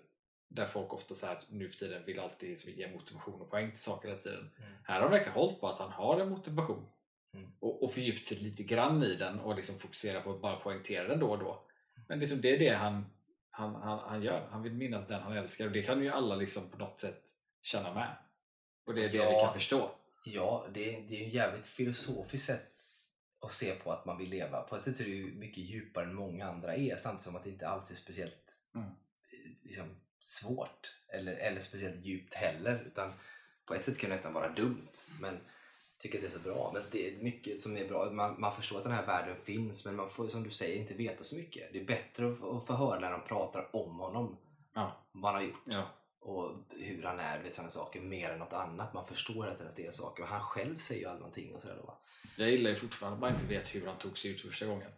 där 0.52 0.66
folk 0.66 0.94
ofta 0.94 1.16
så 1.16 1.26
här, 1.26 1.38
nu 1.50 1.70
för 1.70 1.78
tiden 1.78 2.06
vill 2.06 2.20
alltid 2.20 2.50
liksom 2.50 2.72
ge 2.72 2.92
motivation 2.94 3.42
och 3.42 3.50
poäng 3.50 3.72
till 3.72 3.82
saker 3.82 4.08
hela 4.10 4.22
tiden. 4.22 4.40
Mm. 4.58 4.72
Här 4.84 4.96
har 4.96 5.02
de 5.02 5.12
verkligen 5.12 5.34
hållit 5.38 5.60
på 5.60 5.68
att 5.70 5.80
han 5.80 5.92
har 5.92 6.20
en 6.20 6.30
motivation 6.30 6.86
Mm. 7.34 7.52
och, 7.60 7.84
och 7.84 7.94
fördjupt 7.94 8.26
sig 8.26 8.38
lite 8.38 8.64
grann 8.64 9.04
i 9.04 9.16
den 9.16 9.40
och 9.40 9.56
liksom 9.56 9.80
fokusera 9.80 10.22
på 10.22 10.32
att 10.32 10.42
bara 10.42 10.56
poängtera 10.56 11.08
den 11.08 11.20
då 11.20 11.30
och 11.32 11.40
då. 11.40 11.64
Men 12.08 12.20
liksom 12.20 12.42
det 12.42 12.56
är 12.56 12.60
det 12.60 12.70
han, 12.76 13.06
han, 13.50 13.76
han, 13.76 14.00
han 14.00 14.24
gör. 14.24 14.48
Han 14.52 14.64
vill 14.64 14.74
minnas 14.74 15.08
den 15.08 15.22
han 15.22 15.38
älskar 15.38 15.66
och 15.66 15.72
det 15.72 15.84
kan 15.84 16.04
ju 16.04 16.10
alla 16.10 16.36
liksom 16.36 16.70
på 16.70 16.78
något 16.78 17.00
sätt 17.00 17.24
känna 17.62 17.94
med. 17.94 18.16
Och 18.86 18.94
det 18.94 19.02
är 19.02 19.10
det 19.10 19.18
vi 19.18 19.18
Ja. 19.18 19.46
kan 19.46 19.54
förstå. 19.54 19.92
Ja, 20.26 20.68
det 20.74 20.96
är, 20.96 21.02
det 21.02 21.16
är 21.16 21.20
ju 21.20 21.30
jävligt 21.30 21.66
filosofiskt 21.66 22.46
sätt 22.48 22.74
att 23.42 23.52
se 23.52 23.76
på 23.76 23.92
att 23.92 24.06
man 24.06 24.18
vill 24.18 24.30
leva. 24.30 24.62
På 24.62 24.76
ett 24.76 24.82
sätt 24.82 24.96
så 24.98 25.04
är 25.04 25.08
det 25.08 25.14
ju 25.14 25.34
mycket 25.34 25.64
djupare 25.64 26.06
än 26.06 26.14
många 26.16 26.48
andra 26.50 26.76
är 26.76 26.96
samtidigt 26.98 27.22
som 27.24 27.36
att 27.36 27.44
det 27.44 27.50
inte 27.50 27.68
alls 27.68 27.92
är 27.92 27.96
speciellt 27.96 28.54
Mm. 28.76 28.88
eh, 28.88 28.94
liksom, 29.64 29.86
svårt 30.24 30.98
eller, 31.14 31.34
eller 31.34 31.60
speciellt 31.60 32.06
djupt 32.06 32.34
heller. 32.34 32.84
Utan 32.88 33.14
på 33.66 33.74
ett 33.74 33.86
sätt 33.86 33.98
kan 33.98 34.10
det 34.10 34.16
nästan 34.16 34.34
vara 34.34 34.50
dumt. 34.50 34.92
Men 35.20 35.34
jag 35.34 36.00
tycker 36.00 36.18
att 36.18 36.22
det 36.22 36.28
är 36.28 36.32
så 36.32 36.40
bra. 36.40 36.72
Men 36.74 36.84
det 36.92 37.08
är 37.08 37.18
mycket 37.24 37.60
som 37.60 37.78
är 37.78 37.88
bra. 37.88 38.12
Man, 38.12 38.42
man 38.42 38.56
förstår 38.56 38.78
att 38.78 38.84
den 38.84 38.92
här 38.94 39.06
världen 39.06 39.38
finns 39.38 39.86
men 39.86 39.96
man 39.96 40.10
får 40.10 40.28
som 40.28 40.44
du 40.44 40.50
säger 40.50 40.76
inte 40.82 40.94
veta 40.94 41.24
så 41.24 41.36
mycket. 41.36 41.74
Det 41.74 41.80
är 41.80 41.86
bättre 41.86 42.32
att, 42.32 42.40
få- 42.40 42.58
att 42.58 42.68
få 42.68 42.74
höra 42.74 43.00
när 43.00 43.12
de 43.12 43.22
pratar 43.28 43.76
om 43.76 44.00
honom. 44.00 44.38
Ja. 44.74 45.06
Vad 45.12 45.34
han 45.34 45.42
har 45.42 45.48
gjort 45.48 45.62
Ja. 45.66 45.90
och 46.20 46.52
hur 46.70 47.04
han 47.04 47.20
är 47.20 47.40
vid 47.44 47.54
sådana 47.54 47.70
saker 47.72 48.02
mer 48.02 48.30
än 48.30 48.40
något 48.40 48.54
annat. 48.54 48.94
Man 48.94 49.06
förstår 49.06 49.48
att 49.48 49.76
det 49.76 49.86
är 49.86 49.92
saker. 49.92 50.24
Och 50.24 50.30
han 50.30 50.42
själv 50.42 50.78
säger 50.78 51.02
ju 51.02 51.08
alla 51.08 51.20
någonting 51.20 51.56
och 51.56 51.62
sådär 51.62 51.76
då? 51.76 51.98
Jag 52.38 52.50
gillar 52.52 52.70
ju 52.70 52.76
fortfarande 52.76 53.16
att 53.16 53.22
man 53.22 53.34
inte 53.34 53.46
vet 53.46 53.76
hur 53.76 53.88
han 53.88 53.98
tog 53.98 54.18
sig 54.18 54.32
ut 54.32 54.42
första 54.42 54.66
gången. 54.66 54.92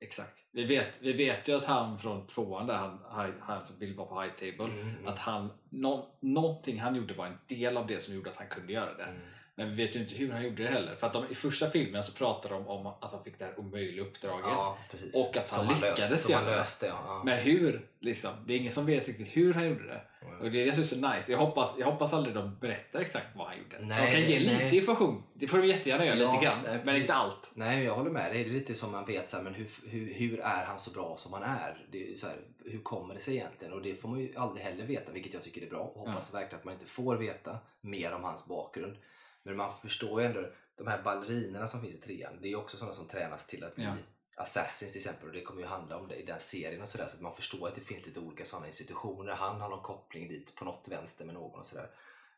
Exakt. 0.00 0.44
Vi 0.52 0.64
vet, 0.64 1.02
vi 1.02 1.12
vet 1.12 1.48
ju 1.48 1.56
att 1.56 1.64
han 1.64 1.98
från 1.98 2.26
tvåan 2.26 2.66
där 2.66 2.74
han, 2.74 2.98
han, 3.40 3.64
som 3.64 3.78
vill 3.78 3.94
vara 3.94 4.08
på 4.08 4.20
high 4.22 4.34
table 4.34 4.74
Mm, 4.74 5.06
att 5.06 5.18
han, 5.18 5.50
nå, 5.68 6.06
någonting 6.20 6.80
han 6.80 6.94
gjorde 6.94 7.14
var 7.14 7.26
en 7.26 7.38
del 7.46 7.76
av 7.76 7.86
det 7.86 8.00
som 8.00 8.14
gjorde 8.14 8.30
att 8.30 8.36
han 8.36 8.48
kunde 8.48 8.72
göra 8.72 8.94
det. 8.94 9.04
Mm. 9.04 9.20
Men 9.60 9.70
vi 9.76 9.84
vet 9.86 9.96
ju 9.96 10.00
inte 10.00 10.14
hur 10.14 10.32
han 10.32 10.42
gjorde 10.44 10.62
det 10.62 10.68
heller. 10.68 10.94
För 10.94 11.06
att 11.06 11.12
de, 11.12 11.24
i 11.30 11.34
första 11.34 11.70
filmen 11.70 12.02
så 12.02 12.12
pratar 12.12 12.50
de 12.50 12.66
om 12.68 12.86
att 12.86 13.12
han 13.12 13.24
fick 13.24 13.38
det 13.38 13.44
här 13.44 13.60
omöjliga 13.60 14.02
uppdraget. 14.04 14.46
Ja. 14.48 14.78
Och 15.14 15.36
att 15.36 15.50
han 15.50 15.66
Som 15.66 15.74
lyckades 15.74 16.10
löste, 16.10 16.18
som 16.18 16.34
han 16.34 16.44
löste, 16.44 16.86
ja. 16.86 17.02
ja. 17.06 17.22
Men 17.24 17.38
hur? 17.38 17.86
Liksom, 18.00 18.30
det 18.46 18.54
är 18.54 18.58
ingen 18.58 18.72
som 18.72 18.86
vet 18.86 19.08
riktigt 19.08 19.36
hur 19.36 19.54
han 19.54 19.66
gjorde 19.68 19.86
det. 19.86 20.00
Mm. 20.26 20.40
Och 20.40 20.50
det 20.50 20.62
är 20.62 20.66
det 20.66 20.72
som 20.72 20.80
är 20.80 20.84
så 20.84 21.16
nice. 21.16 21.32
Jag 21.32 21.38
hoppas, 21.38 21.74
jag 21.78 21.86
hoppas 21.86 22.12
aldrig 22.12 22.34
de 22.34 22.56
berättar 22.60 23.00
exakt 23.00 23.26
vad 23.36 23.46
han 23.46 23.56
gjorde. 23.58 23.86
Nej, 23.86 24.06
de 24.06 24.12
kan 24.12 24.20
ge 24.30 24.38
det- 24.38 24.44
lite 24.44 24.64
nej. 24.64 24.76
information. 24.76 25.22
Det 25.34 25.46
får 25.48 25.58
de 25.58 25.66
jättegärna 25.66 26.06
göra, 26.06 26.14
lite 26.32 26.44
grann. 26.44 26.58
nej, 26.64 26.80
men 26.84 26.96
inte 26.96 27.14
allt. 27.14 27.50
Nej, 27.54 27.84
jag 27.84 27.94
håller 27.94 28.10
med 28.10 28.32
dig. 28.32 28.44
Det 28.44 28.50
är 28.50 28.54
lite 28.54 28.74
som 28.74 28.92
man 28.92 29.06
vet, 29.06 29.28
så 29.28 29.36
här, 29.36 29.44
men 29.44 29.54
hur, 29.54 29.68
hur, 29.88 30.14
hur 30.14 30.40
är 30.40 30.64
han 30.64 30.78
så 30.78 30.90
bra 30.90 31.16
som 31.16 31.32
han 31.32 31.42
är? 31.42 31.86
Det 31.90 32.10
är 32.10 32.14
så 32.14 32.26
här, 32.26 32.36
hur 32.64 32.78
kommer 32.82 33.14
det 33.14 33.20
sig 33.20 33.36
egentligen? 33.36 33.72
Och 33.74 33.82
det 33.82 33.94
får 33.94 34.08
man 34.08 34.20
ju 34.20 34.36
aldrig 34.36 34.64
heller 34.64 34.84
veta, 34.84 35.12
vilket 35.12 35.34
jag 35.34 35.42
tycker 35.42 35.62
är 35.62 35.70
bra. 35.70 35.80
Och 35.80 36.08
hoppas 36.08 36.34
verkligen 36.34 36.58
att 36.58 36.64
man 36.64 36.74
inte 36.74 36.86
får 36.86 37.16
veta 37.16 37.58
mer 37.80 38.12
om 38.12 38.24
hans 38.24 38.46
bakgrund. 38.46 38.96
Men 39.42 39.56
man 39.56 39.72
förstår 39.72 40.20
ju 40.20 40.26
ändå, 40.26 40.50
de 40.76 40.86
här 40.86 41.02
ballerinerna 41.02 41.68
som 41.68 41.80
finns 41.80 41.94
i 41.94 42.00
trean, 42.00 42.38
det 42.40 42.48
är 42.48 42.50
ju 42.50 42.56
också 42.56 42.76
sådana 42.76 42.94
som 42.94 43.08
tränas 43.08 43.46
till 43.46 43.64
att 43.64 43.74
bli 43.74 43.84
Ja. 43.84 43.94
Assassins 44.36 44.92
till 44.92 44.98
exempel 44.98 45.28
och 45.28 45.34
det 45.34 45.42
kommer 45.42 45.60
ju 45.60 45.66
handla 45.66 45.96
om 45.96 46.08
det 46.08 46.16
i 46.16 46.24
den 46.24 46.40
serien 46.40 46.82
och 46.82 46.88
sådär 46.88 47.06
så 47.06 47.16
att 47.16 47.22
man 47.22 47.34
förstår 47.34 47.68
att 47.68 47.74
det 47.74 47.80
finns 47.80 48.06
lite 48.06 48.20
olika 48.20 48.44
sådana 48.44 48.66
institutioner. 48.66 49.32
Han 49.32 49.60
har 49.60 49.68
någon 49.68 49.82
koppling 49.82 50.28
dit 50.28 50.54
på 50.54 50.64
något 50.64 50.88
vänster 50.88 51.24
med 51.24 51.34
någon 51.34 51.60
och 51.60 51.66
sådär. 51.66 51.90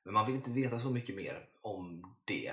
Men 0.02 0.14
man 0.14 0.26
vill 0.26 0.34
inte 0.34 0.50
veta 0.50 0.78
så 0.78 0.90
mycket 0.90 1.16
mer 1.16 1.48
om 1.60 2.14
det. 2.24 2.52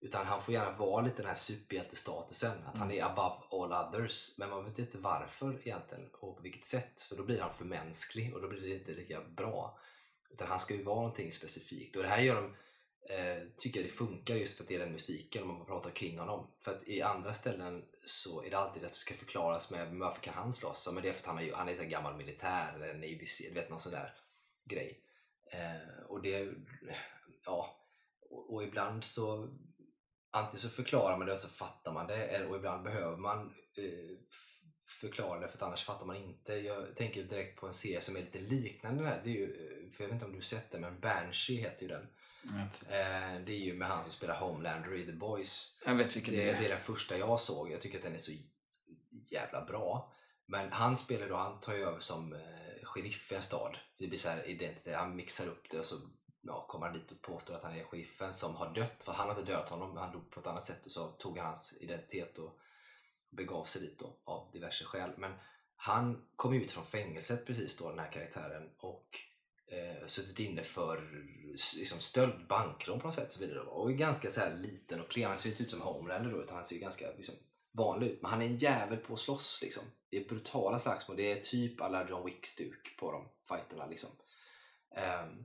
Utan 0.00 0.26
han 0.26 0.42
får 0.42 0.54
gärna 0.54 0.70
vara 0.72 1.02
lite 1.02 1.16
den 1.16 1.26
här 1.26 1.34
superhjältestatusen, 1.34 2.64
att 2.66 2.78
han 2.78 2.90
är 2.90 3.04
above 3.04 3.36
all 3.50 3.86
others. 3.86 4.38
Men 4.38 4.50
man 4.50 4.64
vet 4.64 4.78
inte 4.78 4.98
varför 4.98 5.60
egentligen 5.64 6.10
och 6.20 6.36
på 6.36 6.42
vilket 6.42 6.64
sätt. 6.64 7.00
För 7.00 7.16
då 7.16 7.22
blir 7.22 7.40
han 7.40 7.52
för 7.52 7.64
mänsklig 7.64 8.34
och 8.34 8.42
då 8.42 8.48
blir 8.48 8.60
det 8.60 8.74
inte 8.74 8.92
lika 8.92 9.20
bra. 9.20 9.78
Utan 10.30 10.48
han 10.48 10.60
ska 10.60 10.74
ju 10.74 10.82
vara 10.82 10.96
någonting 10.96 11.32
specifikt. 11.32 11.96
Och 11.96 12.02
det 12.02 12.08
här 12.08 12.18
gör 12.18 12.34
de, 12.34 12.54
eh, 13.10 13.42
tycker 13.56 13.80
jag 13.80 13.88
det 13.88 13.92
funkar 13.92 14.34
just 14.34 14.56
för 14.56 14.64
att 14.64 14.68
det 14.68 14.74
är 14.74 14.78
den 14.78 14.92
mystiken 14.92 15.42
om 15.42 15.48
man 15.48 15.66
pratar 15.66 15.90
kring 15.90 16.18
honom. 16.18 16.50
För 16.58 16.70
att 16.70 16.88
i 16.88 17.02
andra 17.02 17.34
ställen 17.34 17.84
så 18.04 18.42
är 18.42 18.50
det 18.50 18.58
alltid 18.58 18.84
att 18.84 18.92
det 18.92 18.98
ska 18.98 19.14
förklaras 19.14 19.70
med 19.70 19.94
varför 19.94 20.20
kan 20.20 20.34
han 20.34 20.52
slåss? 20.52 20.82
Ja, 20.86 20.92
men 20.92 21.02
det 21.02 21.08
är 21.08 21.12
för 21.12 21.20
att 21.20 21.26
han 21.26 21.38
är, 21.38 21.52
han 21.52 21.68
är 21.68 21.74
så 21.74 21.84
gammal 21.84 22.16
militär 22.16 22.72
eller 22.74 22.94
Navy 22.94 23.26
Seal, 23.26 23.54
du 23.54 23.60
vet 23.60 23.70
någon 23.70 23.80
sån 23.80 23.92
där 23.92 24.14
grej. 24.64 25.00
Eh, 25.52 26.04
och 26.08 26.22
det, 26.22 26.48
ja, 27.44 27.86
och, 28.30 28.54
och 28.54 28.64
ibland 28.64 29.04
så 29.04 29.48
antingen 30.30 30.58
så 30.58 30.68
förklarar 30.68 31.18
man 31.18 31.26
det 31.26 31.32
och 31.32 31.38
så 31.38 31.48
fattar 31.48 31.92
man 31.92 32.06
det 32.06 32.46
och 32.46 32.56
ibland 32.56 32.82
behöver 32.82 33.16
man 33.16 33.54
eh, 33.76 34.18
förklara 35.00 35.40
det 35.40 35.48
för 35.48 35.56
att 35.56 35.62
annars 35.62 35.84
fattar 35.84 36.06
man 36.06 36.16
inte. 36.16 36.52
Jag 36.52 36.96
tänker 36.96 37.22
direkt 37.22 37.60
på 37.60 37.66
en 37.66 37.72
serie 37.72 38.00
som 38.00 38.16
är 38.16 38.20
lite 38.20 38.38
liknande 38.38 39.02
den 39.02 39.12
här. 39.12 39.20
Det 39.24 39.30
är 39.30 39.34
ju, 39.34 39.44
eh, 39.44 39.90
för 39.90 40.04
jag 40.04 40.08
vet 40.08 40.14
inte 40.14 40.24
om 40.24 40.32
du 40.32 40.36
har 40.36 40.42
sett 40.42 40.70
den, 40.70 40.80
men 40.80 41.00
Banshee 41.00 41.56
heter 41.56 41.82
ju 41.82 41.88
den. 41.88 42.06
Eh, 42.88 43.40
det 43.46 43.52
är 43.52 43.64
ju 43.64 43.74
med 43.74 43.88
han 43.88 44.02
som 44.02 44.12
spelar 44.12 44.40
Homelander 44.40 44.94
i 44.94 45.06
The 45.06 45.12
Boys. 45.12 45.78
Jag 45.86 45.94
vet 45.94 46.16
vilken 46.16 46.34
Det, 46.34 46.44
det 46.44 46.50
är. 46.50 46.60
det 46.60 46.64
är 46.64 46.68
den 46.68 46.80
första 46.80 47.18
jag 47.18 47.40
såg. 47.40 47.70
Jag 47.70 47.80
tycker 47.80 47.98
att 47.98 48.04
den 48.04 48.14
är 48.14 48.18
så 48.18 48.32
jävla 49.30 49.64
bra. 49.64 50.12
Men 50.46 50.72
han 50.72 50.96
spelar 50.96 51.28
då, 51.28 51.36
han 51.36 51.60
tar 51.60 51.74
ju 51.74 51.82
över 51.82 52.00
som 52.00 52.32
eh, 52.32 52.84
sheriff 52.84 53.32
i 53.32 53.34
en 53.34 53.42
stad. 53.42 53.78
Det 53.98 54.06
blir 54.06 54.18
så 54.18 54.28
här 54.28 54.48
identitet, 54.48 54.96
han 54.96 55.16
mixar 55.16 55.46
upp 55.46 55.70
det 55.70 55.78
och 55.78 55.86
så 55.86 56.00
ja, 56.40 56.66
kommer 56.68 56.86
han 56.86 56.94
dit 56.94 57.12
och 57.12 57.22
påstår 57.22 57.54
att 57.54 57.62
han 57.62 57.76
är 57.76 57.84
sheriffen 57.84 58.34
som 58.34 58.56
har 58.56 58.74
dött. 58.74 59.02
För 59.02 59.12
han 59.12 59.28
har 59.28 59.38
inte 59.38 59.52
dödat 59.52 59.68
honom, 59.68 59.96
han 59.96 60.12
dog 60.12 60.30
på 60.30 60.40
ett 60.40 60.46
annat 60.46 60.64
sätt 60.64 60.86
och 60.86 60.92
så 60.92 61.08
tog 61.08 61.38
han 61.38 61.46
hans 61.46 61.76
identitet 61.80 62.38
och 62.38 62.58
begav 63.30 63.64
sig 63.64 63.82
dit 63.82 63.98
då 63.98 64.20
av 64.24 64.50
diverse 64.52 64.84
skäl. 64.84 65.10
Men 65.16 65.32
han 65.76 66.28
kom 66.36 66.54
ut 66.54 66.72
från 66.72 66.84
fängelset 66.84 67.46
precis 67.46 67.76
då, 67.76 67.90
den 67.90 67.98
här 67.98 68.12
karaktären 68.12 68.70
och 68.78 69.18
eh, 69.70 70.06
suttit 70.06 70.38
inne 70.38 70.62
för 70.62 71.10
liksom, 71.78 72.00
stöld, 72.00 72.46
bankrån 72.48 73.00
på 73.00 73.06
något 73.06 73.14
sätt 73.14 73.26
och 73.26 73.32
så 73.32 73.40
vidare. 73.40 73.60
Och 73.60 73.90
är 73.90 73.94
ganska 73.94 74.30
så 74.30 74.40
här 74.40 74.54
liten 74.54 75.00
och 75.00 75.10
klen. 75.10 75.28
Han 75.28 75.38
ser 75.38 75.50
inte 75.50 75.62
ut 75.62 75.70
som 75.70 75.80
Homelander 75.80 76.30
då 76.30 76.42
utan 76.42 76.56
han 76.56 76.64
ser 76.64 76.74
ju 76.74 76.80
ganska 76.80 77.06
liksom, 77.16 77.34
vanlig 77.72 78.06
ut. 78.06 78.22
Men 78.22 78.30
han 78.30 78.42
är 78.42 78.46
en 78.46 78.56
jävel 78.56 78.98
på 78.98 79.12
att 79.12 79.20
slåss 79.20 79.58
liksom. 79.62 79.82
Det 80.10 80.16
är 80.16 80.28
brutala 80.28 80.78
slagsmål. 80.78 81.16
Det 81.16 81.32
är 81.32 81.40
typ 81.40 81.80
alla 81.80 82.08
John 82.08 82.24
Wick-stuk 82.26 82.96
på 82.98 83.12
de 83.12 83.28
fighterna 83.48 83.86
liksom. 83.86 84.10
Um, 84.90 85.44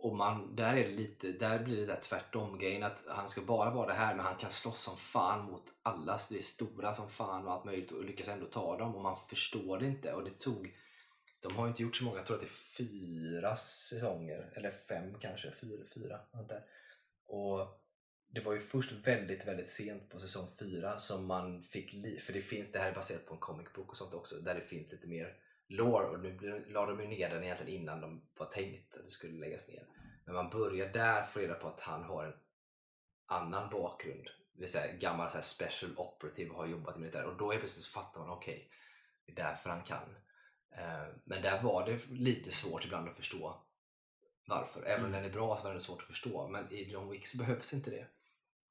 och 0.00 0.16
man, 0.16 0.56
där, 0.56 0.74
är 0.74 0.88
det 0.88 0.94
lite, 0.94 1.32
där 1.32 1.64
blir 1.64 1.76
det 1.76 1.86
där 1.86 2.00
tvärtom 2.00 2.58
grejen 2.58 2.82
att 2.82 3.04
han 3.08 3.28
ska 3.28 3.40
bara 3.40 3.70
vara 3.70 3.86
det 3.86 3.92
här 3.92 4.14
men 4.14 4.24
han 4.24 4.36
kan 4.36 4.50
slåss 4.50 4.80
som 4.80 4.96
fan 4.96 5.44
mot 5.44 5.64
alla. 5.82 6.18
Så 6.18 6.34
det 6.34 6.40
är 6.40 6.42
stora 6.42 6.94
som 6.94 7.08
fan 7.08 7.46
och 7.46 7.52
allt 7.52 7.64
möjligt 7.64 7.92
och 7.92 8.04
lyckas 8.04 8.28
ändå 8.28 8.46
ta 8.46 8.78
dem 8.78 8.96
och 8.96 9.02
man 9.02 9.16
förstår 9.28 9.78
det 9.78 9.86
inte. 9.86 10.12
Och 10.12 10.24
det 10.24 10.38
tog, 10.38 10.76
de 11.40 11.56
har 11.56 11.64
ju 11.64 11.70
inte 11.70 11.82
gjort 11.82 11.96
så 11.96 12.04
många, 12.04 12.16
jag 12.16 12.26
tror 12.26 12.36
att 12.36 12.42
det 12.42 12.46
är 12.46 12.84
fyra 12.86 13.56
säsonger 13.56 14.52
eller 14.56 14.70
fem 14.70 15.18
kanske, 15.20 15.52
fyra, 15.60 15.84
fyra 15.94 16.20
där. 16.48 16.64
Och 17.26 17.84
det 18.28 18.40
var 18.40 18.52
ju 18.52 18.60
först 18.60 18.92
väldigt, 18.92 19.46
väldigt 19.46 19.68
sent 19.68 20.10
på 20.10 20.18
säsong 20.18 20.48
fyra 20.58 20.98
som 20.98 21.26
man 21.26 21.62
fick, 21.62 21.92
liv, 21.92 22.18
för 22.18 22.32
det 22.32 22.40
finns, 22.40 22.72
det 22.72 22.78
här 22.78 22.90
är 22.90 22.94
baserat 22.94 23.26
på 23.26 23.34
en 23.34 23.40
comic 23.40 23.72
book 23.74 23.90
och 23.90 23.96
sånt 23.96 24.14
också, 24.14 24.40
där 24.40 24.54
det 24.54 24.60
finns 24.60 24.92
lite 24.92 25.06
mer 25.06 25.36
lore 25.68 26.06
och 26.06 26.20
nu 26.20 26.64
la 26.68 26.86
de 26.86 27.00
ju 27.00 27.06
ner 27.06 27.30
den 27.30 27.44
egentligen 27.44 27.80
innan 27.80 28.00
de 28.00 28.28
var 28.36 28.46
tänkt 28.46 28.96
att 28.96 29.04
det 29.04 29.10
skulle 29.10 29.40
läggas 29.40 29.68
ner. 29.68 29.86
Men 30.24 30.34
man 30.34 30.50
börjar 30.50 30.92
där 30.92 31.22
få 31.22 31.40
reda 31.40 31.54
på 31.54 31.68
att 31.68 31.80
han 31.80 32.02
har 32.02 32.24
en 32.24 32.34
annan 33.26 33.70
bakgrund. 33.70 34.24
Det 34.52 34.60
vill 34.60 34.72
säga 34.72 34.96
gammal 34.96 35.30
så 35.30 35.36
här 35.36 35.42
special 35.42 35.98
operative 35.98 36.50
och 36.50 36.56
har 36.56 36.66
jobbat 36.66 36.96
i 36.96 37.00
militär 37.00 37.24
och 37.24 37.36
då 37.36 37.52
är 37.52 37.58
plötsligt 37.58 37.84
så 37.84 37.90
fattar 37.90 38.20
man 38.20 38.30
okej, 38.30 38.70
det 39.26 39.32
är 39.32 39.36
därför 39.36 39.70
han 39.70 39.84
kan. 39.84 40.14
Eh, 40.70 41.06
Men 41.24 41.42
där 41.42 41.62
var 41.62 41.86
det 41.86 42.06
lite 42.10 42.50
svårt 42.50 42.84
ibland 42.84 43.08
att 43.08 43.16
förstå 43.16 43.62
varför. 44.46 44.82
Även 44.82 45.04
om 45.04 45.10
Mm. 45.10 45.22
den 45.22 45.30
är 45.30 45.34
bra 45.34 45.56
så 45.56 45.62
var 45.64 45.74
det 45.74 45.80
svårt 45.80 46.00
att 46.02 46.06
förstå. 46.08 46.48
Men 46.48 46.72
i 46.72 46.82
John 46.90 47.08
Wick 47.10 47.26
så 47.26 47.38
behövs 47.38 47.74
inte 47.74 47.90
det. 47.90 48.06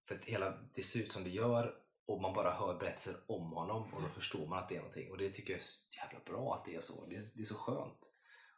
För 0.07 0.15
att 0.15 0.25
hela, 0.25 0.57
det 0.73 0.81
ser 0.83 0.99
ut 0.99 1.11
som 1.11 1.23
det 1.23 1.29
gör 1.29 1.75
och 2.05 2.21
man 2.21 2.33
bara 2.33 2.51
hör 2.53 2.73
berättelser 2.79 3.15
om 3.27 3.51
honom 3.51 3.93
och 3.93 4.01
då 4.01 4.07
förstår 4.09 4.47
man 4.47 4.59
att 4.59 4.69
det 4.69 4.75
är 4.75 4.79
någonting. 4.79 5.11
Och 5.11 5.17
det 5.17 5.29
tycker 5.31 5.53
jag 5.53 5.59
är 5.59 5.63
så 5.63 5.75
jävla 5.97 6.19
bra 6.25 6.55
att 6.55 6.65
det 6.65 6.75
är 6.75 6.81
så. 6.81 7.05
Det 7.05 7.15
är, 7.15 7.23
det 7.35 7.41
är 7.41 7.45
så 7.45 7.55
skönt. 7.55 7.99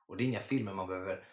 Och 0.07 0.17
det 0.17 0.23
är 0.23 0.25
inga 0.25 0.39
filmer 0.39 0.73
man 0.73 0.87
behöver 0.87 1.23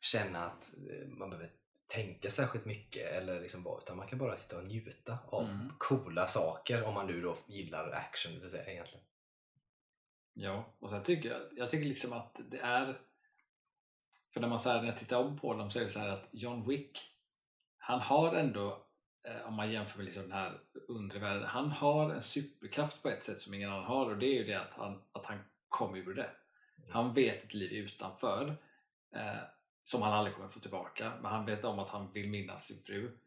känna 0.00 0.46
att 0.46 0.74
eh, 0.90 1.08
man 1.08 1.30
behöver 1.30 1.50
tänka 1.86 2.30
särskilt 2.30 2.64
mycket 2.64 3.10
eller 3.12 3.40
liksom 3.40 3.62
bara, 3.62 3.78
utan 3.82 3.96
man 3.96 4.08
kan 4.08 4.18
bara 4.18 4.36
sitta 4.36 4.58
och 4.58 4.68
njuta 4.68 5.18
av 5.26 5.44
Mm. 5.44 5.72
coola 5.78 6.26
saker 6.26 6.82
om 6.84 6.94
man 6.94 7.06
nu 7.06 7.20
då 7.20 7.36
gillar 7.46 7.90
action 7.90 8.34
det 8.34 8.40
vill 8.40 8.50
säga 8.50 8.72
egentligen. 8.72 9.04
Ja, 10.38 10.64
och 10.78 10.90
sen 10.90 11.02
tycker 11.02 11.28
jag, 11.28 11.42
jag 11.56 11.70
tycker 11.70 11.88
liksom 11.88 12.12
att 12.12 12.40
det 12.50 12.58
är 12.58 13.00
för 14.32 14.40
när 14.40 14.48
man 14.48 14.60
så 14.60 14.68
här, 14.70 14.80
när 14.80 14.88
jag 14.88 14.96
tittar 14.96 15.16
om 15.16 15.38
på 15.38 15.54
dem 15.54 15.70
så 15.70 15.78
är 15.78 15.82
det 15.82 15.88
så 15.88 15.98
här 15.98 16.08
att 16.08 16.28
John 16.30 16.68
Wick 16.68 16.98
han 17.78 18.00
har 18.00 18.34
ändå 18.34 18.86
eh, 19.24 19.48
om 19.48 19.54
man 19.54 19.72
jämför 19.72 19.96
med 19.96 20.04
liksom 20.04 20.22
den 20.22 20.32
här 20.32 20.60
undre 20.88 21.18
världen 21.18 21.46
han 21.46 21.70
har 21.70 22.10
en 22.10 22.22
superkraft 22.22 23.02
på 23.02 23.08
ett 23.08 23.24
sätt 23.24 23.40
som 23.40 23.54
ingen 23.54 23.70
annan 23.70 23.84
har 23.84 24.10
och 24.10 24.18
det 24.18 24.26
är 24.26 24.34
ju 24.34 24.44
det 24.44 24.60
att 24.60 24.72
han, 24.72 25.02
att 25.12 25.26
han 25.26 25.38
kom 25.68 25.96
ur 25.96 26.14
det. 26.14 26.30
Han 26.90 27.12
vet 27.12 27.44
ett 27.44 27.54
liv 27.54 27.72
utanför 27.72 28.56
eh, 29.14 29.42
som 29.82 30.02
han 30.02 30.12
aldrig 30.12 30.36
kommer 30.36 30.48
få 30.48 30.60
tillbaka 30.60 31.12
men 31.22 31.30
han 31.30 31.46
vet 31.46 31.64
om 31.64 31.78
att 31.78 31.88
han 31.88 32.12
vill 32.12 32.28
minnas 32.28 32.66
sin 32.66 32.82
fru. 32.82 33.18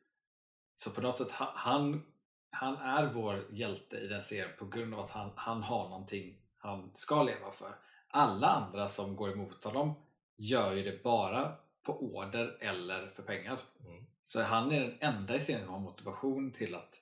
Så 0.76 0.92
på 0.92 1.02
något 1.02 1.18
sätt 1.18 1.32
ha- 1.32 1.54
han, 1.56 2.06
han 2.50 2.76
är 2.76 3.06
vår 3.06 3.48
hjälte 3.52 3.98
i 3.98 4.08
den 4.08 4.22
serien 4.22 4.50
på 4.60 4.66
grund 4.66 4.94
av 4.94 5.00
att 5.00 5.12
han, 5.12 5.32
han 5.36 5.64
har 5.64 5.90
någonting 5.90 6.42
han 6.60 6.92
ska 6.94 7.24
leva 7.24 7.52
för. 7.52 7.76
Alla 8.08 8.48
andra 8.48 8.88
som 8.88 9.16
går 9.16 9.32
emot 9.32 9.64
honom 9.64 9.94
gör 10.36 10.74
ju 10.74 10.84
det 10.84 11.04
bara 11.04 11.56
på 11.84 12.00
order 12.02 12.58
eller 12.60 13.08
för 13.08 13.24
pengar. 13.24 13.60
Mm. 13.86 14.06
Så 14.24 14.42
han 14.42 14.72
är 14.72 14.80
den 14.80 14.98
enda 15.00 15.36
i 15.36 15.42
serien 15.42 15.66
som 15.66 15.74
har 15.74 15.80
motivation 15.80 16.52
till 16.52 16.76
att, 16.76 16.96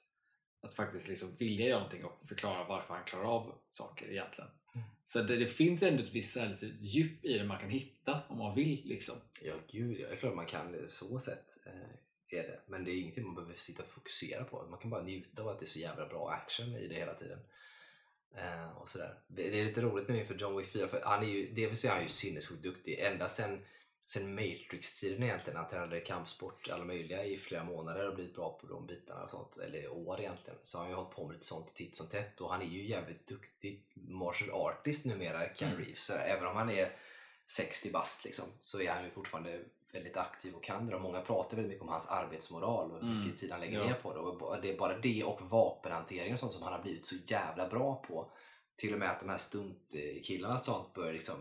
att 0.62 0.76
faktiskt 0.76 1.08
liksom 1.08 1.36
vilja 1.39 1.66
göra 1.66 1.80
någonting 1.80 2.05
och 2.05 2.28
förklara 2.28 2.64
varför 2.64 2.93
han 2.93 3.03
klarar 3.03 3.26
av 3.26 3.53
saker 3.72 4.12
egentligen. 4.12 4.51
Mm. 4.76 4.88
Så 5.05 5.22
det, 5.22 5.38
det 5.38 5.47
finns 5.47 5.84
ändå 5.84 6.03
ett 6.03 6.14
visst 6.14 6.36
lite 6.36 6.66
djup 6.66 7.26
i 7.26 7.38
det 7.38 7.43
man 7.43 7.60
kan 7.60 7.70
hitta 7.70 8.22
om 8.28 8.38
man 8.38 8.55
vill. 8.55 8.82
Liksom. 8.86 9.16
Ja, 9.41 9.53
gud, 9.72 9.99
ja, 9.99 10.08
det 10.08 10.14
är 10.14 10.18
klart 10.18 10.36
man 10.36 10.45
kan 10.45 10.72
det. 10.72 10.89
Så 10.89 11.20
sätt 11.20 11.58
eh, 11.66 12.38
är 12.39 12.43
det. 12.43 12.60
Men 12.68 12.84
det 12.84 12.91
är 12.91 13.01
ingenting 13.01 13.26
man 13.26 13.36
behöver 13.36 13.55
sitta 13.55 13.84
och 13.84 13.89
fokusera 13.89 14.43
på. 14.43 14.68
Man 14.70 14.80
kan 14.80 14.89
bara 14.89 15.03
njuta 15.03 15.41
av 15.41 15.47
att 15.47 15.60
det 15.60 15.66
är 15.66 15.68
så 15.68 15.80
jävla 15.80 16.05
bra 16.05 16.30
action 16.30 16.76
i 16.76 16.88
det 16.88 16.95
hela 16.95 17.14
tiden. 17.14 17.39
Eh, 18.36 18.78
och 18.78 18.89
sådär. 18.89 19.19
Det 19.28 19.49
det 19.49 19.59
är 19.59 19.65
lite 19.65 19.82
roligt 19.82 20.07
nu 20.07 20.19
inför 20.19 20.36
John 20.36 20.57
Wick 20.57 20.67
4 20.67 20.88
för 20.88 21.01
han 21.01 21.23
är 21.23 21.28
ju, 21.28 21.53
dels 21.53 21.86
är 21.86 21.89
han 21.89 22.01
ju 22.01 22.07
sinnessjukt 22.07 22.63
duktig. 22.63 22.99
Ända 22.99 23.30
sen, 23.30 23.65
sen 24.05 24.36
Matrix-tiden 24.36 25.23
egentligen. 25.23 25.57
Han 25.57 25.67
tränade 25.67 25.99
kampsport, 25.99 26.69
alla 26.69 26.86
möjliga 26.86 27.25
i 27.25 27.38
flera 27.38 27.63
månader 27.63 28.07
och 28.07 28.15
blivit 28.15 28.36
bra 28.36 28.57
på 28.61 28.67
de 28.67 28.88
bitarna 28.88 29.23
och 29.23 29.30
sånt. 29.30 29.57
Eller 29.57 29.89
år 29.89 30.19
egentligen. 30.19 30.59
Så 30.63 30.78
har 30.78 30.84
han 30.84 30.91
ju 30.91 30.95
hållit 30.95 31.15
på 31.15 31.28
med 31.28 31.34
lite 31.34 31.45
sånt 31.45 31.75
titt 31.75 31.95
som 31.95 32.07
tätt 32.07 32.41
och 32.41 32.51
han 32.51 32.61
är 32.61 32.65
ju 32.65 32.88
jävligt 32.88 33.28
duktig 33.28 33.86
martial 33.93 34.51
artist 34.51 35.05
numera, 35.05 35.49
Ken 35.49 35.67
Mm. 35.67 35.80
Reeves. 35.80 36.03
Så 36.03 36.13
även 36.13 36.47
om 36.47 36.55
han 36.55 36.69
är 36.69 36.95
60 37.47 37.91
bast 37.91 38.25
liksom, 38.25 38.45
så 38.59 38.82
är 38.82 38.91
han 38.91 39.03
ju 39.03 39.11
fortfarande 39.11 39.63
väldigt 39.97 40.17
aktiv 40.17 40.53
och 40.55 40.63
kan 40.63 40.87
det. 40.87 40.95
Och 40.95 41.01
många 41.01 41.21
pratar 41.21 41.55
väldigt 41.57 41.69
mycket 41.69 41.81
om 41.83 41.89
hans 41.89 42.07
arbetsmoral 42.07 42.91
och 42.91 42.97
hur 43.01 43.03
Mm. 43.11 43.19
mycket 43.19 43.39
tid 43.39 43.51
han 43.51 43.59
lägger 43.59 43.79
Ja. 43.79 43.85
ner 43.85 43.93
på 43.93 44.13
det. 44.13 44.19
Och 44.19 44.61
det 44.61 44.73
är 44.73 44.77
bara 44.77 44.97
det 44.97 45.23
och 45.23 45.41
vapenhantering 45.41 46.33
och 46.33 46.39
sånt 46.39 46.53
som 46.53 46.63
han 46.63 46.73
har 46.73 46.81
blivit 46.81 47.05
så 47.05 47.15
jävla 47.27 47.69
bra 47.69 47.95
på. 48.07 48.31
Till 48.77 48.93
och 48.93 48.99
med 48.99 49.11
att 49.11 49.19
de 49.19 49.29
här 49.29 49.37
stuntkillarna 49.37 50.53
och 50.53 50.59
sånt 50.59 50.93
börjar 50.93 51.13
liksom 51.13 51.35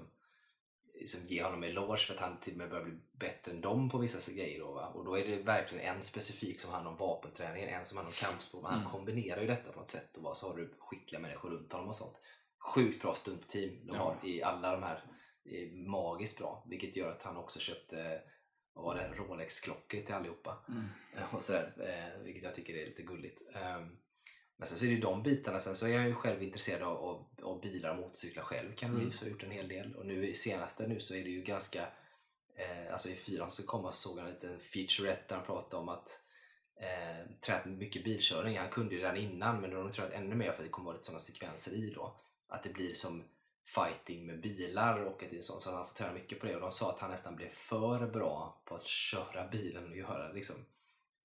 liksom 1.01 1.27
ge 1.27 1.43
honom 1.43 1.63
eloge 1.63 1.97
för 1.99 2.15
att 2.15 2.21
han 2.21 2.37
till 2.37 2.53
och 2.53 2.59
med 2.59 2.71
börjar 2.71 2.85
bli 2.85 2.95
bättre 3.13 3.53
än 3.53 3.61
dem 3.61 3.91
på 3.91 3.99
vissa 3.99 4.33
grejer. 4.33 4.61
Då, 4.61 4.73
va? 4.73 4.87
Och 4.95 5.05
då 5.05 5.19
är 5.19 5.27
det 5.27 5.37
verkligen 5.37 5.97
en 5.97 6.03
specifik 6.03 6.61
som 6.61 6.73
handlar 6.73 6.91
om 6.91 6.97
vapenträningen, 6.97 7.69
en 7.69 7.87
som 7.87 7.97
handlar 7.97 8.11
om 8.11 8.15
kampsport. 8.15 8.63
Men 8.63 8.71
Han 8.71 8.81
Mm. 8.81 8.93
kombinerar 8.93 9.41
ju 9.41 9.47
detta 9.47 9.73
på 9.73 9.81
något 9.81 9.91
sätt 9.91 10.17
och 10.17 10.23
va, 10.23 10.35
så 10.35 10.49
har 10.49 10.57
du 10.57 10.75
skickliga 10.79 11.21
människor 11.21 11.51
runt 11.51 11.73
honom 11.73 11.89
och 11.89 11.97
sånt. 11.97 12.17
Sjukt 12.75 13.03
bra 13.03 13.15
stuntteam 13.15 13.87
de 13.87 13.97
Ja. 13.97 14.03
har 14.03 14.29
i 14.29 14.43
alla 14.43 14.73
de 14.73 14.83
här. 14.83 15.03
Magiskt 15.73 16.39
bra, 16.39 16.65
vilket 16.67 16.97
gör 16.97 17.11
att 17.13 17.23
han 17.23 17.37
också 17.37 17.59
köpte 17.61 18.23
vad 18.77 18.85
var 18.85 18.95
det, 18.95 19.09
Rolex-klockor 19.17 20.03
till 20.03 20.15
allihopa. 20.15 20.59
Eh, 21.17 21.35
Och 21.35 21.43
sådär, 21.43 21.73
eh, 21.79 22.23
vilket 22.23 22.43
jag 22.43 22.55
tycker 22.55 22.75
är 22.75 22.87
lite 22.87 23.03
gulligt. 23.03 23.43
Ehm, 23.55 23.97
Men 24.59 24.67
sen 24.69 24.79
så 24.79 24.85
är 24.85 24.89
det 24.89 24.95
ju 24.95 25.01
de 25.01 25.23
bitarna. 25.23 25.61
Sen 25.61 25.75
så 25.77 25.87
är 25.87 25.91
jag 25.91 26.07
ju 26.09 26.15
själv 26.15 26.43
intresserad 26.43 26.83
av, 26.83 26.97
av, 26.97 27.27
av 27.43 27.61
bilar 27.61 27.91
och 27.91 27.97
motorcyklar 27.97 28.43
själv. 28.45 28.75
Kan 28.75 28.91
Mm. 28.91 29.11
Har 29.21 29.27
gjort 29.27 29.43
en 29.43 29.51
hel 29.51 29.69
del. 29.69 29.97
Och 29.97 30.07
nu 30.07 30.29
i 30.29 30.35
senaste 30.35 30.87
nu 30.87 31.01
så 31.01 31.15
är 31.15 31.25
det 31.25 31.31
ju 31.31 31.43
ganska... 31.43 31.83
Eh, 32.55 32.93
alltså 32.93 33.09
i 33.09 33.17
fyran 33.17 33.51
så 33.51 33.67
kom 33.67 33.85
så 33.85 33.93
såg 33.93 34.19
jag 34.19 34.27
en 34.27 34.33
liten 34.35 34.61
featurette 34.61 35.25
där 35.29 35.37
han 35.37 35.47
pratade 35.47 35.83
om 35.83 35.89
att 35.89 36.21
eh, 36.81 37.31
tränat 37.47 37.67
mycket 37.67 38.05
bilkörning. 38.05 38.59
Han 38.59 38.69
kunde 38.71 38.95
ju 38.95 39.01
redan 39.01 39.17
innan 39.17 39.61
men 39.61 39.71
då 39.71 39.77
har 39.77 39.85
de 39.85 39.93
tränat 39.93 40.13
ännu 40.13 40.35
mer 40.35 40.53
för 40.53 40.59
att 40.59 40.65
det 40.65 40.69
kommer 40.69 40.87
vara 40.87 40.95
lite 40.97 41.07
sådana 41.07 41.19
sekvenser 41.19 41.73
i 41.73 41.91
då. 41.91 42.21
Att 42.49 42.63
det 42.63 42.73
blir 42.73 42.93
som 42.95 43.25
fighting 43.67 44.27
med 44.27 44.41
bilar 44.41 45.01
och 45.01 45.23
att 45.23 45.31
det 45.31 45.37
är 45.39 45.43
sånt. 45.43 45.63
Så 45.63 45.71
han 45.71 45.87
får 45.87 45.95
träna 45.95 46.13
mycket 46.13 46.41
på 46.41 46.47
det. 46.47 46.55
Och 46.55 46.61
de 46.61 46.71
sa 46.73 46.91
att 46.91 47.01
han 47.01 47.11
nästan 47.11 47.37
blev 47.37 47.49
för 47.49 48.07
bra 48.07 48.63
på 48.65 48.75
att 48.75 48.87
köra 48.87 49.49
bilen 49.49 49.91
och 49.91 49.97
göra 49.97 50.33
liksom 50.33 50.57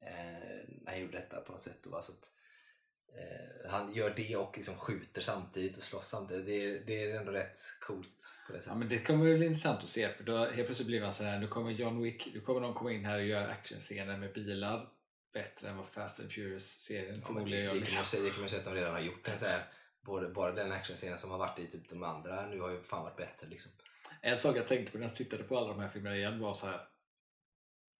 eh, 0.02 0.68
när 0.82 0.92
han 0.92 1.02
gjorde 1.02 1.18
detta 1.20 1.42
på 1.42 1.52
något 1.52 1.62
sätt. 1.62 1.78
Då, 1.84 1.90
va? 1.90 2.02
så 2.02 2.12
att, 2.12 2.30
eh, 3.18 3.72
han 3.72 3.94
gör 3.94 4.14
det 4.16 4.36
och 4.36 4.58
liksom 4.58 4.76
skjuter 4.76 5.22
samtidigt 5.22 5.78
och 5.78 5.84
slåss 5.84 6.08
samtidigt. 6.08 6.46
Det 6.46 6.66
är, 6.66 6.80
det 6.86 7.12
är 7.12 7.20
ändå 7.20 7.32
rätt 7.32 7.60
coolt 7.82 8.28
på 8.48 8.54
det 8.54 8.58
Ja, 8.58 8.62
sättet. 8.62 8.78
men 8.78 8.90
det 8.90 9.00
kommer 9.00 9.38
bli 9.38 9.46
intressant 9.46 9.84
att 9.84 9.90
se 9.90 10.10
för 10.10 10.24
då 10.24 10.38
helt 10.38 10.66
plötsligt 10.66 10.88
blir 10.88 11.02
man 11.02 11.14
så 11.14 11.24
här, 11.24 11.40
nu 11.40 11.48
kommer 11.48 11.72
John 11.72 12.02
Wick, 12.02 12.28
nu 12.34 12.42
kommer 12.42 12.62
de 12.62 12.74
komma 12.74 12.92
in 12.92 13.06
här 13.06 13.18
och 13.20 13.26
göra 13.26 13.48
actionscener 13.48 14.18
med 14.18 14.34
bilar 14.34 14.90
bättre 15.34 15.70
än 15.70 15.78
vad 15.78 15.88
Fast 15.88 16.20
and 16.20 16.32
Furious-serien 16.32 17.16
Ja, 17.20 17.26
förmodligen 17.26 17.66
gör. 17.66 17.74
Liksom. 17.74 18.24
det 18.24 18.30
kan 18.30 18.40
man 18.40 18.50
säga 18.50 18.60
att 18.60 18.66
de 18.66 18.76
redan 18.76 18.94
har 18.94 19.00
gjort. 19.00 19.28
En 19.28 19.38
så 19.40 19.46
här, 19.46 19.64
både, 20.02 20.28
bara 20.28 20.52
den 20.52 20.72
actionscenen 20.72 21.18
som 21.18 21.32
har 21.32 21.38
varit 21.38 21.60
i 21.60 21.68
typ 21.68 21.90
de 21.90 22.04
andra 22.04 22.48
nu 22.48 22.60
har 22.60 22.70
ju 22.70 22.82
fan 22.82 23.04
varit 23.04 23.18
bättre. 23.18 23.48
Liksom. 23.48 23.72
En 24.22 24.38
sak 24.38 24.58
jag 24.58 24.68
tänkte 24.68 24.92
på 24.92 24.98
när 24.98 25.06
jag 25.06 25.16
tittade 25.16 25.44
på 25.44 25.58
alla 25.58 25.68
de 25.68 25.80
här 25.80 25.90
filmerna 25.90 26.16
igen 26.16 26.40
var 26.40 26.54
så 26.54 26.66
här. 26.66 26.88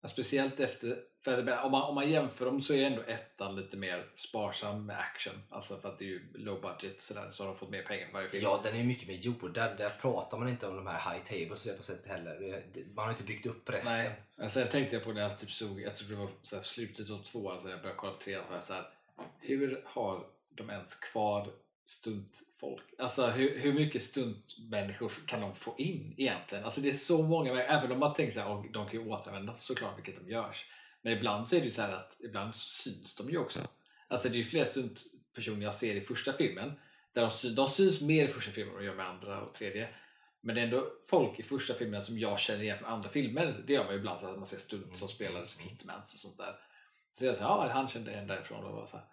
Speciellt 0.08 0.60
efter, 0.60 1.04
för 1.24 1.48
att, 1.48 1.66
om, 1.66 1.72
man, 1.72 1.82
om 1.82 1.96
man 1.96 2.10
jämför 2.10 2.46
dem 2.46 2.62
så 2.62 2.74
är 2.74 2.86
ändå 2.86 3.02
ettan 3.02 3.56
lite 3.56 3.78
mer 3.78 4.12
sparsam 4.16 4.86
med 4.86 5.00
action. 5.00 5.34
Alltså 5.50 5.78
för 5.78 5.90
att 5.90 6.00
det 6.00 6.06
är 6.06 6.08
ju 6.08 6.34
low 6.34 6.62
budget 6.62 7.02
sådär, 7.02 7.32
så 7.32 7.44
har 7.44 7.48
de 7.48 7.58
fått 7.58 7.70
mer 7.70 7.84
pengar 7.84 8.06
för 8.06 8.14
varje 8.14 8.30
film. 8.30 8.44
Ja, 8.44 8.60
den 8.64 8.74
är 8.74 8.78
ju 8.78 8.84
mycket 8.84 9.08
mer 9.08 9.16
jordad. 9.16 9.78
Där 9.78 9.90
pratar 9.90 10.38
man 10.38 10.50
inte 10.50 10.68
om 10.68 10.76
de 10.76 10.88
här 10.88 11.12
high 11.12 11.24
tables 11.24 11.78
på 11.78 11.84
sättet 11.84 12.08
heller. 12.08 12.64
Man 12.96 13.06
har 13.06 13.12
inte 13.12 13.24
byggt 13.24 13.46
upp 13.46 13.70
resten. 13.70 14.12
Nej, 14.38 14.50
sen 14.50 14.70
tänkte 14.70 14.96
jag 14.96 15.04
på 15.04 15.14
när 15.14 15.22
jag 15.22 15.40
typ 15.40 15.52
såg, 15.52 15.82
jag 15.82 15.96
tror 15.96 16.10
det 16.10 16.16
var 16.16 16.30
så 16.44 16.56
här 16.56 16.64
slutet 16.64 17.10
av 17.10 17.24
tvåan, 17.24 17.62
så 17.62 17.70
jag 17.70 17.82
började 17.82 18.00
kolla 18.00 18.14
på 18.14 18.20
trean, 18.20 18.62
så 18.62 18.74
här, 18.74 18.90
hur 19.40 19.84
har 19.86 20.28
de 20.50 20.70
ens 20.70 20.96
kvar 20.96 21.48
stuntfolk? 21.92 22.84
Alltså 22.98 23.28
hur, 23.28 23.60
hur 23.60 23.74
mycket 23.74 24.04
stuntmänniskor 24.04 25.12
kan 25.28 25.42
de 25.42 25.56
få 25.56 25.76
in 25.78 26.14
egentligen? 26.18 26.64
Alltså 26.64 26.82
det 26.82 26.90
är 26.90 26.94
så 26.94 27.24
många, 27.24 27.64
även 27.64 27.92
om 27.92 28.00
man 28.00 28.14
tänker 28.14 28.34
så 28.34 28.40
här, 28.40 28.52
"Åh, 28.52 28.66
de 28.72 28.90
kan 28.90 29.00
ju 29.00 29.08
återanvändas 29.08 29.64
såklart, 29.64 29.98
vilket 29.98 30.16
de 30.16 30.32
görs. 30.32 30.66
Men 31.02 31.14
ibland 31.14 31.48
så 31.48 31.56
är 31.56 31.60
det 31.60 31.66
ju 31.66 31.72
så 31.72 31.82
här 31.82 31.94
att 31.94 32.18
ibland 32.20 32.56
så 32.56 32.70
syns 32.70 33.16
de 33.16 33.30
ju 33.30 33.38
också. 33.38 33.60
Alltså 34.08 34.30
det 34.30 34.36
är 34.36 34.38
ju 34.38 34.44
flera 34.44 34.66
stuntpersoner 34.66 35.64
jag 35.64 35.74
ser 35.74 35.96
i 35.96 36.02
första 36.02 36.34
filmen, 36.34 36.74
där 37.14 37.22
de, 37.22 37.32
syns, 37.32 37.56
de 37.56 37.68
syns 37.68 38.02
mer 38.02 38.26
i 38.26 38.28
första 38.28 38.52
filmen 38.52 38.74
än 38.74 38.80
de 38.80 38.86
gör 38.86 38.96
med 38.96 39.06
andra 39.10 39.42
och 39.42 39.54
tredje. 39.54 39.90
Men 40.42 40.56
det 40.56 40.62
är 40.62 40.66
ändå 40.66 40.92
folk 41.10 41.40
i 41.40 41.44
första 41.44 41.74
filmen 41.74 42.02
som 42.02 42.20
jag 42.20 42.40
känner 42.40 42.64
igen 42.64 42.78
från 42.78 42.90
andra 42.90 43.10
filmer. 43.10 43.64
Det 43.68 43.74
gör 43.74 43.84
man 43.84 43.94
ju 43.94 44.00
ibland, 44.00 44.20
så 44.20 44.28
att 44.28 44.38
man 44.38 44.46
ser 44.46 44.58
stunt 44.58 44.98
som 44.98 45.08
spelar 45.08 45.46
som 45.46 45.62
hitmans 45.62 46.14
och 46.14 46.20
sånt 46.20 46.38
där. 46.38 46.56
Så 47.14 47.26
jag 47.26 47.36
säger, 47.36 47.50
ja 47.50 47.70
han 47.74 47.88
kände 47.88 48.12
en 48.12 48.28
därifrån. 48.28 48.66
Och 48.66 48.90
så 48.90 48.98
här. 48.98 49.06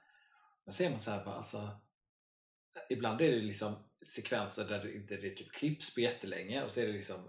Men 0.65 0.75
så 0.75 0.85
är 0.85 0.91
man 0.91 1.01
så 1.01 1.11
här, 1.11 1.25
bara, 1.25 1.35
alltså, 1.35 1.69
ibland 2.89 3.21
är 3.21 3.31
det 3.31 3.41
liksom 3.41 3.75
sekvenser 4.07 4.65
där 4.65 4.83
det 4.83 4.95
inte 4.95 5.17
det 5.17 5.31
typ 5.31 5.53
klipps 5.53 5.95
på 5.95 6.01
jättelänge 6.01 6.65
och 6.65 6.73
så 6.73 6.81
är 6.81 6.87
det 6.87 6.93
liksom 6.93 7.29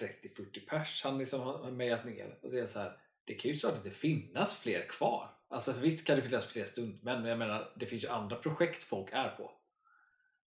30-40 0.00 0.68
pers 0.68 1.04
han 1.04 1.18
liksom 1.18 1.40
har 1.40 1.70
mejat 1.70 2.04
ner. 2.04 2.38
Och 2.42 2.50
så 2.50 2.56
är 2.56 2.60
det 2.60 2.68
så 2.68 2.78
här, 2.78 2.96
det 3.24 3.34
kan 3.34 3.50
ju 3.50 3.56
så 3.56 3.68
att 3.68 3.74
det 3.74 3.88
inte 3.88 3.98
finnas 3.98 4.56
fler 4.56 4.86
kvar. 4.88 5.30
Alltså 5.48 5.72
visst 5.72 6.06
kan 6.06 6.16
det 6.16 6.22
finnas 6.22 6.46
fler 6.46 6.64
stuntmän, 6.64 7.20
men 7.20 7.30
jag 7.30 7.38
menar 7.38 7.72
det 7.76 7.86
finns 7.86 8.04
ju 8.04 8.08
andra 8.08 8.36
projekt 8.36 8.84
folk 8.84 9.08
är 9.12 9.28
på. 9.28 9.59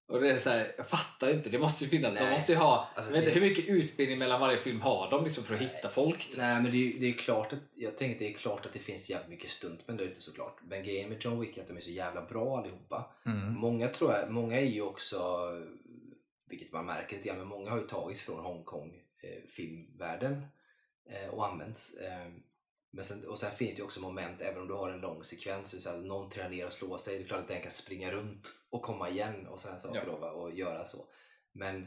Och 0.09 0.20
det 0.20 0.30
är 0.30 0.38
så 0.38 0.50
här, 0.50 0.74
jag 0.76 0.88
fattar 0.88 1.30
inte, 1.34 1.50
det 1.50 1.59
måste 1.59 1.84
ju 1.84 1.90
finnas, 1.90 2.14
de 2.18 2.24
Nej. 2.24 2.32
måste 2.32 2.52
ju 2.52 2.59
ha, 2.59 2.88
Alltså, 2.94 3.12
vet 3.12 3.24
det- 3.24 3.30
hur 3.30 3.40
mycket 3.40 3.64
utbildning 3.64 4.18
mellan 4.18 4.40
varje 4.40 4.59
film 4.59 4.80
har 4.80 5.11
de 5.11 5.24
liksom 5.24 5.44
för 5.44 5.54
att 5.54 5.61
hitta 5.61 5.88
folk? 5.88 6.28
typ? 6.30 6.36
Nej 6.38 6.62
men 6.62 6.64
det 6.72 6.76
är, 6.76 6.92
ju- 6.92 6.98
det 6.98 7.07
är 7.07 7.12
klart 7.12 7.52
att, 7.52 7.59
jag 7.74 7.96
tänker 7.98 8.14
att 8.14 8.18
det 8.18 8.28
är 8.34 8.38
klart 8.38 8.66
att 8.66 8.72
det 8.72 8.78
finns 8.78 9.11
jävligt 9.11 9.30
mycket 9.30 9.50
stuntmän 9.50 9.96
där 9.96 10.04
ute 10.04 10.20
såklart. 10.20 10.57
Men 10.62 10.84
grejen 10.84 11.09
med 11.09 11.24
John 11.24 11.40
Wick 11.40 11.57
är 11.59 11.62
att 11.62 11.68
de 11.68 11.76
är 11.76 11.80
så 11.80 11.90
jävla 11.90 12.22
bra 12.22 12.59
allihopa. 12.59 13.14
Mm. 13.26 13.52
Många 13.52 13.88
tror 13.88 14.12
jag, 14.12 14.30
många 14.30 14.61
är 14.61 14.64
ju 14.64 14.82
också, 14.82 15.18
vilket 16.48 16.72
man 16.72 16.86
märker 16.86 17.16
lite 17.16 17.28
grann, 17.28 17.38
men 17.38 17.46
många 17.46 17.70
har 17.70 17.78
ju 17.78 17.86
tagits 17.86 18.22
från 18.22 18.40
Hongkong 18.44 19.02
eh, 19.22 19.48
filmvärlden 19.50 20.46
eh, 21.11 21.28
och 21.34 21.46
använts. 21.46 21.94
Eh, 21.94 22.32
men 22.97 23.05
sen, 23.05 23.28
och 23.28 23.38
sen 23.38 23.53
finns 23.53 23.76
det 23.76 23.82
också 23.82 24.01
moment, 24.01 24.40
även 24.40 24.61
om 24.62 24.68
du 24.68 24.74
har 24.74 24.90
en 24.90 25.01
lång 25.01 25.24
sekvens, 25.24 25.82
så 25.82 25.90
är 25.90 25.94
att 25.94 26.05
någon 26.05 26.30
trillar 26.30 26.49
ner 26.51 26.66
och 26.66 26.72
slår 26.72 26.99
sig, 26.99 27.18
det 27.18 27.24
är 27.24 27.26
klart 27.28 27.40
att 27.40 27.49
den 27.49 27.62
kan 27.62 27.70
springa 27.70 28.11
runt 28.11 28.49
och 28.70 28.82
komma 28.82 29.09
igen 29.11 29.47
och 29.47 29.61
sådana 29.61 29.78
saker 29.78 30.03
Ja. 30.07 30.18
då, 30.20 30.26
och 30.26 30.55
göra 30.55 30.84
så. 30.84 31.07
Men 31.53 31.82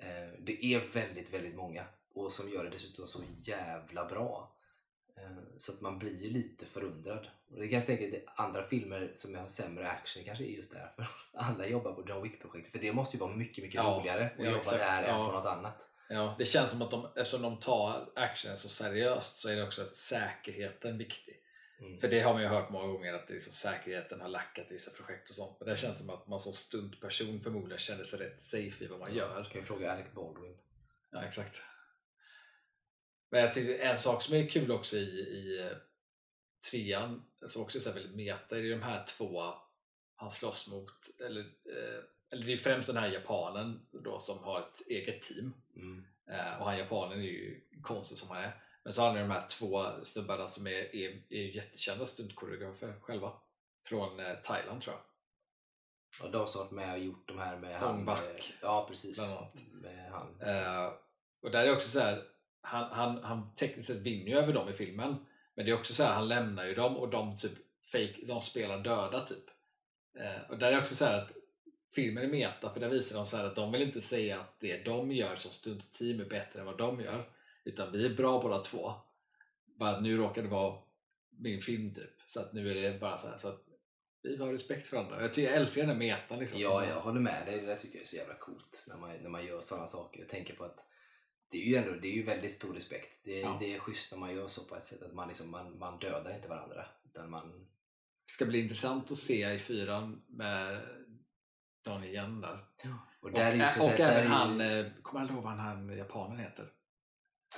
eh, 0.00 0.28
det 0.38 0.64
är 0.64 0.80
väldigt, 0.92 1.34
väldigt 1.34 1.54
många 1.56 1.84
och 2.14 2.32
som 2.32 2.50
gör 2.50 2.64
det 2.64 2.70
dessutom 2.70 3.06
så 3.06 3.22
jävla 3.40 4.04
bra. 4.04 4.56
Eh, 5.16 5.36
Så 5.58 5.72
att 5.72 5.80
man 5.80 5.98
blir 5.98 6.22
ju 6.22 6.30
lite 6.30 6.66
förundrad. 6.66 7.28
Och 7.50 7.56
det 7.60 7.68
kan 7.68 7.78
jag 7.78 7.86
tänka 7.86 8.16
att 8.16 8.40
andra 8.40 8.62
filmer 8.62 9.12
som 9.16 9.34
har 9.34 9.46
sämre 9.46 9.90
action 9.90 10.24
kanske 10.24 10.44
är 10.44 10.48
just 10.48 10.72
därför. 10.72 11.08
Alla 11.34 11.66
jobbar 11.66 11.92
på 11.92 12.04
John 12.08 12.22
Wick-projektet. 12.22 12.72
För 12.72 12.78
det 12.78 12.92
måste 12.92 13.16
ju 13.16 13.20
vara 13.20 13.36
mycket, 13.36 13.64
mycket 13.64 13.74
Ja, 13.74 13.98
roligare 14.00 14.24
att 14.26 14.32
ja, 14.38 14.44
jobba 14.44 14.58
exakt. 14.58 14.78
där 14.78 15.02
än 15.02 15.26
på 15.26 15.32
något 15.32 15.46
annat. 15.46 15.86
Ja, 16.12 16.34
det 16.38 16.44
känns 16.44 16.70
som 16.70 16.82
att 16.82 16.90
de, 16.90 17.06
eftersom 17.16 17.42
de 17.42 17.60
tar 17.60 18.12
actionen 18.16 18.58
så 18.58 18.68
seriöst 18.68 19.36
så 19.36 19.48
är 19.48 19.56
det 19.56 19.62
också 19.62 19.82
att 19.82 19.96
säkerheten 19.96 20.98
viktig. 20.98 21.36
Mm. 21.80 22.00
För 22.00 22.08
det 22.08 22.20
har 22.20 22.32
man 22.32 22.42
ju 22.42 22.48
hört 22.48 22.70
många 22.70 22.86
gånger 22.86 23.14
att 23.14 23.30
liksom 23.30 23.52
säkerheten 23.52 24.20
har 24.20 24.28
lackat 24.28 24.70
i 24.70 24.74
vissa 24.74 24.90
projekt 24.90 25.30
och 25.30 25.34
sånt. 25.36 25.60
Men 25.60 25.68
det 25.68 25.76
känns 25.76 25.98
som 25.98 26.10
att 26.10 26.26
man 26.26 26.40
som 26.40 26.52
stuntperson 26.52 27.40
förmodligen 27.40 27.78
känner 27.78 28.04
sig 28.04 28.18
rätt 28.18 28.42
safe 28.42 28.84
i 28.84 28.86
vad 28.86 28.98
man 28.98 29.14
gör. 29.14 29.44
Kan 29.44 29.60
ju 29.60 29.66
fråga 29.66 29.92
Alec 29.92 30.06
Baldwin. 30.14 30.58
Ja, 31.10 31.24
exakt. 31.24 31.62
Men 33.30 33.40
jag 33.40 33.52
tyckte 33.52 33.76
en 33.76 33.98
sak 33.98 34.22
som 34.22 34.34
är 34.34 34.48
kul 34.48 34.72
också 34.72 34.96
i, 34.96 35.20
i 35.20 35.60
eh, 35.60 35.76
trean, 36.70 37.22
som 37.46 37.62
också 37.62 37.78
är 37.78 37.82
så 37.82 37.92
väldigt 37.92 38.16
meta, 38.16 38.58
är 38.58 38.62
de 38.62 38.82
här 38.82 39.04
två 39.04 39.42
han 40.14 40.30
slåss 40.30 40.68
mot, 40.68 41.20
eller, 41.26 41.40
eh, 41.40 42.02
eller 42.30 42.46
det 42.46 42.52
är 42.52 42.56
främst 42.56 42.86
den 42.86 42.96
här 42.96 43.08
japanen 43.08 43.86
då 43.90 44.18
som 44.18 44.38
har 44.38 44.60
ett 44.60 44.86
eget 44.86 45.22
team. 45.22 45.54
Mm. 45.76 46.04
Eh, 46.26 46.58
och 46.60 46.66
han 46.66 46.78
japanen 46.78 47.18
är 47.18 47.22
ju 47.22 47.60
konstig 47.82 48.18
som 48.18 48.28
han 48.28 48.44
är. 48.44 48.62
Men 48.82 48.92
så 48.92 49.02
har 49.02 49.12
ni 49.12 49.20
de 49.20 49.30
här 49.30 49.48
två 49.48 49.84
snubbarna 50.02 50.48
som 50.48 50.66
är, 50.66 50.96
är, 50.96 51.22
är 51.30 51.56
jättekända 51.56 52.06
stuntkoreografer 52.06 52.94
själva. 53.00 53.32
Från 53.86 54.20
eh, 54.20 54.34
Thailand 54.34 54.80
tror 54.80 54.94
jag. 54.94 55.02
Och 56.26 56.32
de 56.32 56.46
som 56.46 56.60
varit 56.60 56.70
med 56.70 56.92
och 56.92 56.98
gjort 56.98 57.28
de 57.28 57.38
här 57.38 57.56
med 57.56 57.78
han. 57.78 58.04
Bak, 58.04 58.18
eh, 58.18 58.44
Ja 58.62 58.86
precis. 58.88 59.20
Med 59.72 60.10
han. 60.10 60.40
Eh, 60.40 60.92
och 61.42 61.50
där 61.50 61.64
är 61.64 61.72
också 61.72 61.88
så 61.88 62.00
här, 62.00 62.24
han, 62.60 62.92
han, 62.92 63.24
han 63.24 63.54
tekniskt 63.54 63.88
sett 63.88 63.96
vinner 63.96 64.30
ju 64.30 64.38
över 64.38 64.52
dem 64.52 64.68
i 64.68 64.72
filmen. 64.72 65.26
Men 65.54 65.64
det 65.64 65.70
är 65.70 65.78
också 65.78 65.94
så 65.94 66.04
här, 66.04 66.14
han 66.14 66.28
lämnar 66.28 66.64
ju 66.64 66.74
dem 66.74 66.96
och 66.96 67.08
de 67.08 67.36
typ 67.36 67.52
fake, 67.92 68.26
de 68.26 68.40
spelar 68.40 68.78
döda 68.78 69.20
typ. 69.20 69.44
Eh, 70.18 70.50
och 70.50 70.58
där 70.58 70.72
är 70.72 70.78
också 70.78 70.94
så 70.94 71.04
här 71.04 71.18
att 71.18 71.32
filmen 71.94 72.24
är 72.24 72.28
meta 72.28 72.72
för 72.72 72.80
där 72.80 72.88
visar 72.88 73.16
de 73.16 73.26
så 73.26 73.36
här 73.36 73.44
att 73.44 73.56
de 73.56 73.72
vill 73.72 73.82
inte 73.82 74.00
säga 74.00 74.40
att 74.40 74.60
det 74.60 74.84
de 74.84 75.12
gör 75.12 75.36
som 75.36 75.50
stuntteam 75.50 76.20
är 76.20 76.24
bättre 76.24 76.60
än 76.60 76.66
vad 76.66 76.78
de 76.78 77.00
gör. 77.00 77.28
Utan 77.64 77.92
vi 77.92 78.06
är 78.06 78.14
bra 78.14 78.42
båda 78.42 78.58
två. 78.60 78.92
Bara 79.64 79.90
att 79.96 80.02
nu 80.02 80.16
råkar 80.16 80.42
det 80.42 80.48
vara 80.48 80.78
min 81.30 81.60
film 81.60 81.94
typ. 81.94 82.20
Så 82.26 82.40
att 82.40 82.52
nu 82.52 82.70
är 82.70 82.74
det 82.92 82.98
bara 82.98 83.18
så 83.18 83.28
här 83.28 83.36
så 83.36 83.48
att 83.48 83.64
vi 84.22 84.36
har 84.36 84.52
respekt 84.52 84.86
för 84.86 84.96
varandra. 84.96 85.22
Jag, 85.22 85.32
tycker, 85.32 85.48
jag 85.50 85.60
älskar 85.60 85.80
den 85.82 85.90
här 85.90 85.96
metan 85.96 86.38
liksom. 86.38 86.60
Ja, 86.60 86.86
jag 86.86 87.00
håller 87.00 87.20
med 87.20 87.46
dig. 87.46 87.60
Det 87.60 87.66
där 87.66 87.76
tycker 87.76 87.94
jag 87.96 88.02
är 88.02 88.06
så 88.08 88.16
jävla 88.16 88.34
coolt 88.34 88.84
när 88.86 88.96
man, 88.96 89.16
när 89.16 89.28
man 89.30 89.46
gör 89.46 89.60
sådana 89.60 89.86
saker. 89.86 90.20
Jag 90.20 90.28
tänker 90.28 90.54
på 90.54 90.64
att 90.64 90.86
det 91.50 91.58
är 91.62 91.66
ju 91.66 91.76
ändå 91.76 91.92
det 91.92 92.08
är 92.08 92.12
ju 92.12 92.22
väldigt 92.22 92.52
stor 92.52 92.74
respekt. 92.74 93.20
Det, 93.24 93.36
är- 93.38 93.40
Ja. 93.42 93.56
det 93.60 93.74
är 93.74 93.78
schysst 93.78 94.12
när 94.12 94.18
man 94.18 94.34
gör 94.34 94.48
så 94.48 94.64
på 94.64 94.76
ett 94.76 94.84
sätt 94.84 95.02
att 95.02 95.12
man, 95.14 95.28
liksom, 95.28 95.50
man, 95.50 95.78
man 95.78 95.98
dödar 95.98 96.34
inte 96.34 96.48
varandra. 96.48 96.86
Utan 97.04 97.30
man, 97.30 97.50
Det 98.26 98.32
ska 98.32 98.44
bli 98.46 98.58
intressant 98.60 99.10
att 99.10 99.16
se 99.16 99.52
i 99.52 99.58
fyran 99.58 100.22
med 100.26 100.80
Donnie 101.84 102.08
Yen 102.14 102.40
där. 102.40 102.64
och 103.20 103.24
Och, 103.24 103.32
där 103.32 103.68
så 103.68 103.80
och 103.82 103.90
att 103.90 103.96
där 103.96 104.06
är 104.06 104.18
även 104.18 104.32
han, 104.32 104.60
eh, 104.60 104.86
kommer 105.02 105.20
jag 105.20 105.30
ihåg 105.30 105.42
vad 105.44 105.52
han, 105.52 105.58
han 105.60 105.96
japanen 105.98 106.38
heter? 106.38 106.66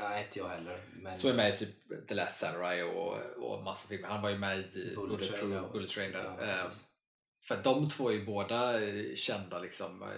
Nej, 0.01 0.25
inte 0.25 0.39
jag 0.39 0.49
heller. 0.49 0.81
Men, 0.93 1.17
Som 1.17 1.31
är 1.31 1.35
med 1.35 1.55
i 1.55 1.57
typ 1.57 2.09
The 2.09 2.15
Last 2.15 2.37
Samurai 2.37 2.83
och, 2.83 3.17
och 3.37 3.63
massa 3.65 3.89
filmer. 3.89 4.09
Han 4.09 4.23
var 4.23 4.31
ju 4.31 4.39
med 4.39 4.59
i 4.59 4.63
Bullet 4.97 4.97
Bullet, 4.97 5.27
Train, 5.29 5.41
Train, 5.41 5.53
ja. 5.53 5.69
Bullet 5.73 5.91
Train 5.91 6.13
där. 6.13 6.25
Ja, 6.25 6.43
Eh, 6.45 6.65
precis. 6.65 6.87
för 7.49 7.63
de 7.63 7.89
två 7.89 8.09
är 8.09 8.13
ju 8.15 8.25
båda 8.27 8.83
eh, 8.83 9.15
kända 9.15 9.59
liksom. 9.59 10.03
eh, 10.03 10.09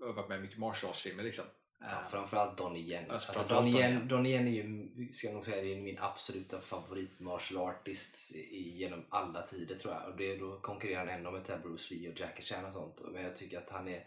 och 0.00 0.06
har 0.06 0.14
varit 0.14 0.28
med 0.28 0.38
i 0.38 0.40
mycket 0.42 0.58
martial 0.58 0.90
arts 0.90 1.02
filmer 1.02 1.22
liksom. 1.22 1.44
Ja, 1.90 2.02
framförallt 2.10 2.58
Donnie 2.58 2.80
Yen. 2.92 3.10
Alltså, 3.10 3.42
Donnie, 3.48 3.78
Yen. 3.78 4.08
Donnie 4.08 4.32
Yen 4.32 4.48
är 4.48 4.52
ju, 4.52 4.88
ska 5.12 5.26
jag 5.26 5.34
nog 5.34 5.44
säga, 5.44 5.62
det 5.62 5.72
är 5.72 5.80
min 5.80 5.98
absoluta 5.98 6.60
favorit 6.60 7.20
martial 7.20 7.68
artist 7.68 8.34
i, 8.34 8.70
genom 8.78 9.04
alla 9.08 9.42
tider 9.42 9.74
tror 9.74 9.94
jag. 9.94 10.08
Och 10.08 10.16
det, 10.16 10.36
då 10.36 10.60
konkurrerar 10.60 11.00
han 11.00 11.08
ändå 11.08 11.30
med 11.30 11.46
så 11.46 11.52
Bruce 11.62 11.94
Lee 11.94 12.12
och 12.12 12.20
Jackie 12.20 12.44
Chan 12.44 12.64
och 12.64 12.72
sånt. 12.72 13.00
Men 13.12 13.22
jag 13.22 13.36
tycker 13.36 13.58
att 13.58 13.70
han 13.70 13.88
är 13.88 14.06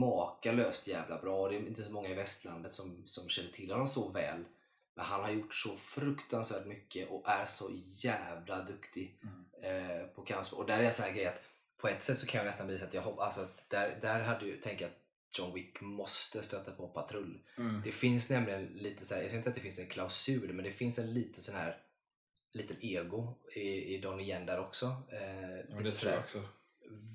makalöst 0.00 0.86
jävla 0.88 1.18
bra. 1.20 1.40
Och 1.42 1.48
det 1.50 1.56
är 1.56 1.66
inte 1.66 1.84
så 1.84 1.92
många 1.92 2.08
i 2.08 2.14
västlandet 2.14 2.72
som, 2.72 3.02
som 3.06 3.28
känner 3.28 3.50
till 3.50 3.70
honom 3.70 3.88
så 3.88 4.08
väl. 4.08 4.44
Men 4.94 5.04
han 5.04 5.20
har 5.20 5.30
gjort 5.30 5.54
så 5.54 5.76
fruktansvärt 5.76 6.66
mycket 6.66 7.10
och 7.10 7.28
är 7.28 7.46
så 7.46 7.70
jävla 7.86 8.62
duktig 8.62 9.20
Mm. 9.22 10.00
eh, 10.00 10.06
på 10.06 10.22
kampsport. 10.22 10.58
Och 10.58 10.66
där 10.66 10.78
är 10.78 10.82
en 10.84 10.92
sån 10.92 11.04
här 11.04 11.12
grej 11.12 11.26
att 11.26 11.42
på 11.78 11.88
ett 11.88 12.02
sätt 12.02 12.18
så 12.18 12.26
kan 12.26 12.38
jag 12.38 12.46
nästan 12.46 12.66
visa 12.66 12.84
att 12.84 12.94
jag 12.94 13.02
hoppas, 13.02 13.38
alltså 13.38 13.54
där, 13.68 13.98
där 14.02 14.20
hade 14.20 14.46
ju, 14.46 14.56
tänker 14.56 14.84
jag 14.84 14.90
att 14.90 14.98
John 15.32 15.54
Wick 15.54 15.80
måste 15.80 16.42
stöta 16.42 16.72
på 16.72 16.88
patrull. 16.88 17.40
Mm. 17.58 17.82
Det 17.84 17.92
finns 17.92 18.28
nämligen 18.28 18.64
lite 18.64 19.04
så 19.04 19.14
här, 19.14 19.22
jag 19.22 19.30
ska 19.30 19.36
inte 19.36 19.44
säga 19.44 19.50
att 19.50 19.56
det 19.56 19.62
finns 19.62 19.78
en 19.78 19.88
klausul, 19.88 20.52
men 20.52 20.64
det 20.64 20.72
finns 20.72 20.98
en 20.98 21.14
liten 21.14 21.42
sån 21.42 21.54
här 21.54 21.82
liten 22.52 22.76
ego 22.80 23.34
i, 23.54 23.94
i 23.94 23.98
Donnie 23.98 24.24
Yen 24.24 24.46
där 24.46 24.60
också. 24.60 24.86
Eh, 24.86 25.74
men 25.74 25.84
det 25.84 25.92
tror 25.92 26.12
jag 26.12 26.20
också. 26.20 26.42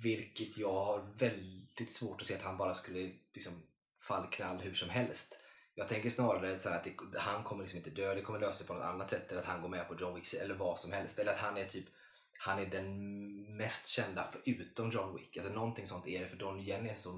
Vilket 0.04 0.58
jag 0.58 0.86
har 0.86 1.14
väldigt 1.18 1.92
svårt 1.92 2.22
att 2.22 2.28
se 2.28 2.36
att 2.36 2.42
han 2.42 2.58
bara 2.58 2.74
skulle 2.74 3.12
liksom 3.34 3.54
fallknall 4.02 4.58
hur 4.58 4.74
som 4.74 4.90
helst. 4.90 5.40
Jag 5.76 5.88
tänker 5.88 6.10
snarare 6.10 6.58
så 6.58 6.70
att 6.70 6.84
det, 6.84 7.20
han 7.20 7.44
kommer 7.44 7.64
liksom 7.64 7.78
inte 7.78 7.90
dö, 7.90 8.16
det 8.16 8.22
kommer 8.22 8.40
lösa 8.40 8.58
sig 8.58 8.68
på 8.68 8.74
något 8.74 8.84
annat 8.84 9.10
sätt. 9.10 9.32
Eller 9.32 9.42
att 9.42 9.48
han 9.48 9.62
går 9.62 9.70
med 9.70 9.88
på 9.88 9.96
John 10.00 10.16
Wick 10.16 10.34
eller 10.34 10.56
vad 10.56 10.80
som 10.80 10.92
helst. 10.92 11.20
Eller 11.20 11.32
att 11.32 11.40
han 11.40 11.58
är 11.58 11.66
typ 11.66 11.86
han 12.46 12.60
är 12.60 12.66
den 12.66 13.58
mest 13.58 13.88
kända 13.88 14.28
förutom 14.32 14.90
John 14.92 15.16
Wick. 15.16 15.38
Alltså 15.38 15.54
någonting 15.54 15.88
sånt 15.88 16.08
är 16.08 16.20
det 16.20 16.28
för 16.28 16.38
Don 16.38 16.60
Yen 16.60 16.90
är 16.90 16.96
så 16.96 17.14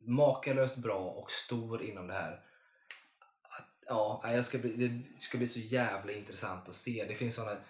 makalöst 0.00 0.76
bra 0.76 0.98
och 0.98 1.30
stor 1.30 1.82
inom 1.82 2.06
det 2.06 2.14
här. 2.14 2.40
Ja, 3.86 4.20
jag 4.24 4.44
ska 4.44 4.58
bli, 4.58 4.88
det 4.88 5.20
ska 5.20 5.38
bli 5.38 5.46
så 5.46 5.60
jävla 5.60 6.12
intressant 6.12 6.68
att 6.68 6.74
se. 6.74 7.04
Det 7.08 7.14
finns 7.14 7.34
sådana 7.34 7.60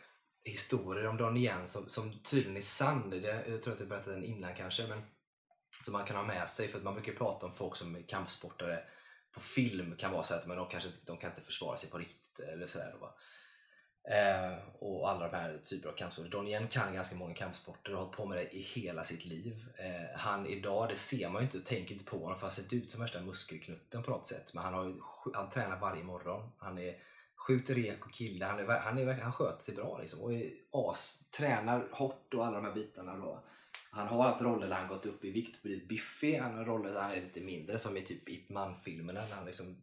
historier 0.44 1.06
om 1.06 1.16
Don 1.16 1.36
Yen 1.36 1.66
som, 1.66 1.88
som 1.88 2.18
tydligen 2.22 2.56
är 2.56 2.60
sann. 2.60 3.10
Det, 3.10 3.44
jag 3.48 3.62
tror 3.62 3.74
att 3.74 3.80
jag 3.80 3.88
berättade 3.88 4.16
den 4.16 4.24
innan 4.24 4.54
kanske. 4.54 4.86
Men 4.86 5.02
som 5.84 5.92
man 5.92 6.04
kan 6.06 6.16
ha 6.16 6.22
med 6.24 6.48
sig. 6.48 6.68
För 6.68 6.78
att 6.78 6.84
man 6.84 6.94
brukar 6.94 7.12
prata 7.12 7.46
om 7.46 7.52
folk 7.52 7.76
som 7.76 7.96
är 7.96 8.02
kampsportare 8.02 8.82
på 9.32 9.40
film 9.40 9.96
kan 9.96 10.12
vara 10.12 10.22
så 10.22 10.34
att 10.34 10.46
men 10.46 10.56
de, 10.56 10.68
kanske, 10.68 10.88
inte- 10.88 11.06
de 11.06 11.16
kan 11.18 11.30
inte 11.30 11.42
försvara 11.42 11.76
sig 11.76 11.90
på 11.90 11.98
riktigt. 11.98 12.40
Eller 12.40 12.66
sådär. 12.66 12.94
Eh, 14.04 14.58
och 14.78 15.10
alla 15.10 15.28
de 15.28 15.36
här 15.36 15.58
typerna 15.64 15.92
av 15.92 15.96
kampsporter. 15.96 16.30
Don 16.30 16.48
Yen 16.48 16.68
kan 16.68 16.94
ganska 16.94 17.16
många 17.16 17.34
kampsporter 17.34 17.92
och 17.92 17.98
har 17.98 18.04
hållit 18.04 18.16
på 18.16 18.26
med 18.26 18.38
det 18.38 18.56
i 18.56 18.60
hela 18.60 19.04
sitt 19.04 19.24
liv. 19.24 19.64
Eh, 19.78 20.18
han 20.18 20.46
idag, 20.46 20.88
det 20.88 20.96
ser 20.96 21.28
man 21.28 21.42
ju 21.42 21.46
inte 21.46 21.58
och 21.58 21.64
tänker 21.64 21.92
inte 21.92 22.04
på 22.04 22.18
honom 22.18 22.34
för 22.34 22.46
han 22.46 22.50
ser 22.50 22.62
sett 22.62 22.72
ut 22.72 22.90
som 22.90 23.00
värsta 23.00 23.20
muskelknutten 23.20 24.02
på 24.02 24.10
något 24.10 24.26
sätt. 24.26 24.54
Men 24.54 24.64
han, 24.64 24.74
har, 24.74 24.94
han 25.34 25.48
tränar 25.48 25.80
varje 25.80 26.04
morgon. 26.04 26.50
Han 26.58 26.78
är 26.78 26.98
sjukt 27.46 27.70
reko 27.70 28.08
kille. 28.08 28.44
Han, 28.44 28.58
är, 28.58 28.66
han, 28.66 28.98
är, 28.98 29.12
han 29.12 29.32
sköter 29.32 29.62
sig 29.62 29.74
bra 29.74 29.98
liksom. 29.98 30.20
Och 30.20 30.32
är 30.32 30.50
as, 30.70 31.24
tränar 31.30 31.88
hårt 31.92 32.34
och 32.34 32.46
alla 32.46 32.56
de 32.56 32.64
här 32.64 32.74
bitarna. 32.74 33.16
Då. 33.16 33.44
Han 33.90 34.08
har 34.08 34.22
haft 34.22 34.42
roller 34.42 34.68
där 34.68 34.76
han 34.76 34.88
gått 34.88 35.06
upp 35.06 35.24
i 35.24 35.30
vikt 35.30 35.56
och 35.56 35.62
blivit 35.62 35.88
biffig. 35.88 36.38
Han 36.38 36.54
har 36.54 36.64
roller 36.64 36.92
där 36.92 37.00
han 37.00 37.10
är 37.10 37.20
lite 37.20 37.40
mindre 37.40 37.78
som 37.78 37.96
i 37.96 38.02
typ 38.02 38.28
Ip 38.28 38.48
Man-filmerna 38.48 39.20
när 39.28 39.36
han 39.36 39.46
liksom 39.46 39.82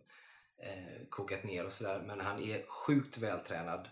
eh, 0.58 1.08
kokat 1.10 1.44
ner 1.44 1.66
och 1.66 1.74
sådär. 1.74 2.04
Men 2.08 2.20
han 2.20 2.44
är 2.44 2.66
sjukt 2.68 3.18
vältränad. 3.18 3.90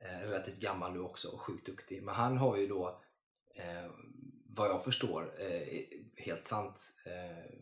Eh, 0.00 0.20
relativt 0.20 0.60
gammal 0.60 0.92
nu 0.92 1.00
också 1.00 1.28
och 1.28 1.40
sjukt 1.40 1.66
duktig. 1.66 2.02
Men 2.02 2.14
han 2.14 2.36
har 2.36 2.56
ju 2.56 2.66
då, 2.66 3.02
eh, 3.54 3.90
vad 4.46 4.68
jag 4.68 4.84
förstår, 4.84 5.34
eh, 5.38 5.82
helt 6.16 6.44
sant, 6.44 6.80
eh, 7.06 7.60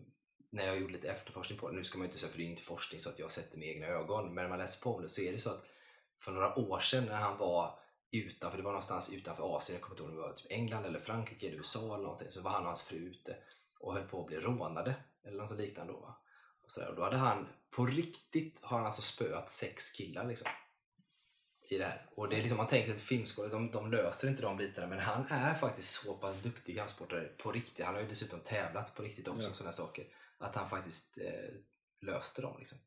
när 0.51 0.67
jag 0.67 0.81
gjorde 0.81 0.93
lite 0.93 1.09
efterforskning 1.09 1.59
på 1.59 1.71
det, 1.71 1.77
nu 1.77 1.85
ska 1.85 1.99
man 1.99 2.05
ju 2.05 2.09
inte 2.09 2.19
säga 2.19 2.31
för 2.31 2.39
det 2.39 2.45
är 2.45 2.51
inte 2.51 2.63
forskning 2.63 3.01
så 3.01 3.11
att 3.11 3.19
jag 3.19 3.33
sett 3.33 3.53
det 3.53 3.59
med 3.59 3.69
egna 3.69 3.87
ögon, 3.87 4.25
men 4.35 4.35
när 4.35 4.49
man 4.49 4.59
läser 4.59 4.83
på 4.83 4.95
om 4.95 5.03
det 5.03 5.09
så 5.09 5.21
är 5.21 5.33
det 5.33 5.39
så 5.39 5.51
att 5.51 5.65
för 6.19 6.33
några 6.33 6.59
år 6.59 6.81
sedan 6.81 7.05
när 7.05 7.17
han 7.17 7.39
var 7.39 7.79
utanför, 8.11 8.59
det 8.59 8.65
var 8.65 8.71
någonstans 8.71 9.13
utanför 9.13 9.57
Asien, 9.57 9.75
jag 9.75 9.83
kommer 9.83 9.95
inte 9.95 10.03
ihåg 10.03 10.11
om 10.11 10.17
det 10.17 10.23
var 10.23 10.33
typ 10.33 10.53
England 10.53 10.85
eller 10.85 10.99
Frankrike 10.99 11.47
eller 11.47 11.57
USA 11.57 11.95
eller 11.95 12.03
någonting, 12.03 12.31
så 12.31 12.43
var 12.43 12.51
han 12.51 12.63
och 12.63 12.67
hans 12.67 12.83
fru 12.83 12.97
ute 12.97 13.37
och 13.81 13.95
höll 13.95 14.09
på 14.09 14.21
att 14.21 14.27
bli 14.27 14.41
rånade 14.41 14.95
eller 15.25 15.37
något 15.37 15.59
liknande 15.59 15.93
då. 15.93 16.01
Va? 16.01 16.21
Och, 16.63 16.71
så 16.71 16.81
där. 16.81 16.89
och 16.89 16.97
då 16.97 17.03
hade 17.03 17.17
han, 17.17 17.49
på 17.71 17.87
riktigt 17.87 18.61
har 18.63 18.77
han 18.77 18.87
alltså 18.87 19.03
spöat 19.03 19.51
sex 19.51 19.91
killar 19.91 20.29
liksom 20.29 20.49
i 21.69 21.79
det 21.79 21.85
här. 21.85 22.07
Och 22.15 22.29
det 22.29 22.37
är 22.37 22.41
liksom, 22.41 22.57
man 22.57 22.67
tänker 22.67 22.95
att 22.95 23.01
filmskådare, 23.01 23.53
de, 23.53 23.71
de 23.71 23.91
löser 23.91 24.29
inte 24.29 24.43
de 24.43 24.57
bitarna 24.57 24.87
men 24.87 24.99
han 24.99 25.27
är 25.29 25.55
faktiskt 25.55 25.93
så 26.03 26.15
pass 26.15 26.43
duktig 26.43 26.77
kampsportare 26.77 27.29
på 27.39 27.53
riktigt. 27.53 27.85
Han 27.85 27.95
har 27.95 28.03
ju 28.03 28.09
dessutom 28.09 28.41
tävlat 28.41 28.95
på 28.95 29.03
riktigt 29.03 29.29
också 29.29 29.49
Ja. 29.49 29.53
sådana 29.55 29.73
saker. 29.73 30.07
Att 30.39 30.55
han 30.57 30.71
faktiskt 30.71 31.19
eh, 31.19 31.55
löste 32.01 32.43
dem. 32.43 32.57
Liksom. 32.59 32.79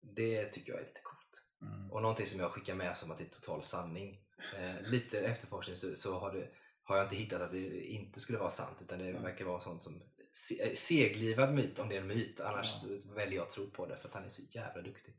Det 0.00 0.44
tycker 0.46 0.72
jag 0.72 0.80
är 0.80 0.84
lite 0.86 1.00
coolt. 1.02 1.42
Mm. 1.62 1.92
Och 1.92 2.02
någonting 2.02 2.26
som 2.26 2.40
jag 2.40 2.50
skickar 2.50 2.74
med 2.74 2.96
som 2.96 3.10
att 3.10 3.18
det 3.18 3.24
är 3.24 3.28
total 3.28 3.62
sanning. 3.62 4.20
Eh, 4.58 4.82
lite 4.82 5.20
efterforskning 5.20 5.76
så, 5.76 5.94
så 5.94 6.18
har, 6.18 6.32
det, 6.32 6.48
har 6.84 6.96
jag 6.96 7.04
inte 7.04 7.16
hittat 7.16 7.40
att 7.42 7.52
det 7.52 7.80
inte 7.86 8.20
skulle 8.20 8.38
vara 8.38 8.50
sant 8.50 8.78
utan 8.82 8.98
det 8.98 9.04
Mm. 9.08 9.22
verkar 9.22 9.44
vara 9.44 9.60
sånt 9.60 9.82
som 9.82 10.02
se, 10.32 10.76
seglivad 10.76 11.54
myt 11.54 11.78
om 11.78 11.88
det 11.88 11.96
är 11.96 12.00
en 12.00 12.06
myt. 12.06 12.40
Annars 12.40 12.74
Ja. 12.82 13.14
väljer 13.14 13.36
jag 13.36 13.46
att 13.46 13.52
tro 13.52 13.70
på 13.70 13.86
det 13.86 13.96
för 13.96 14.08
att 14.08 14.14
han 14.14 14.24
är 14.24 14.28
så 14.28 14.42
jävla 14.50 14.82
duktig. 14.82 15.14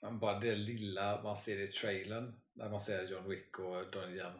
Men 0.00 0.18
bara 0.18 0.38
det 0.38 0.54
lilla 0.54 1.22
man 1.22 1.36
ser 1.36 1.60
i 1.60 1.68
trailern 1.68 2.40
när 2.52 2.68
man 2.68 2.80
ser 2.80 3.08
John 3.08 3.28
Wick 3.28 3.58
och 3.58 3.90
Donnie 3.90 4.16
Yen, 4.16 4.32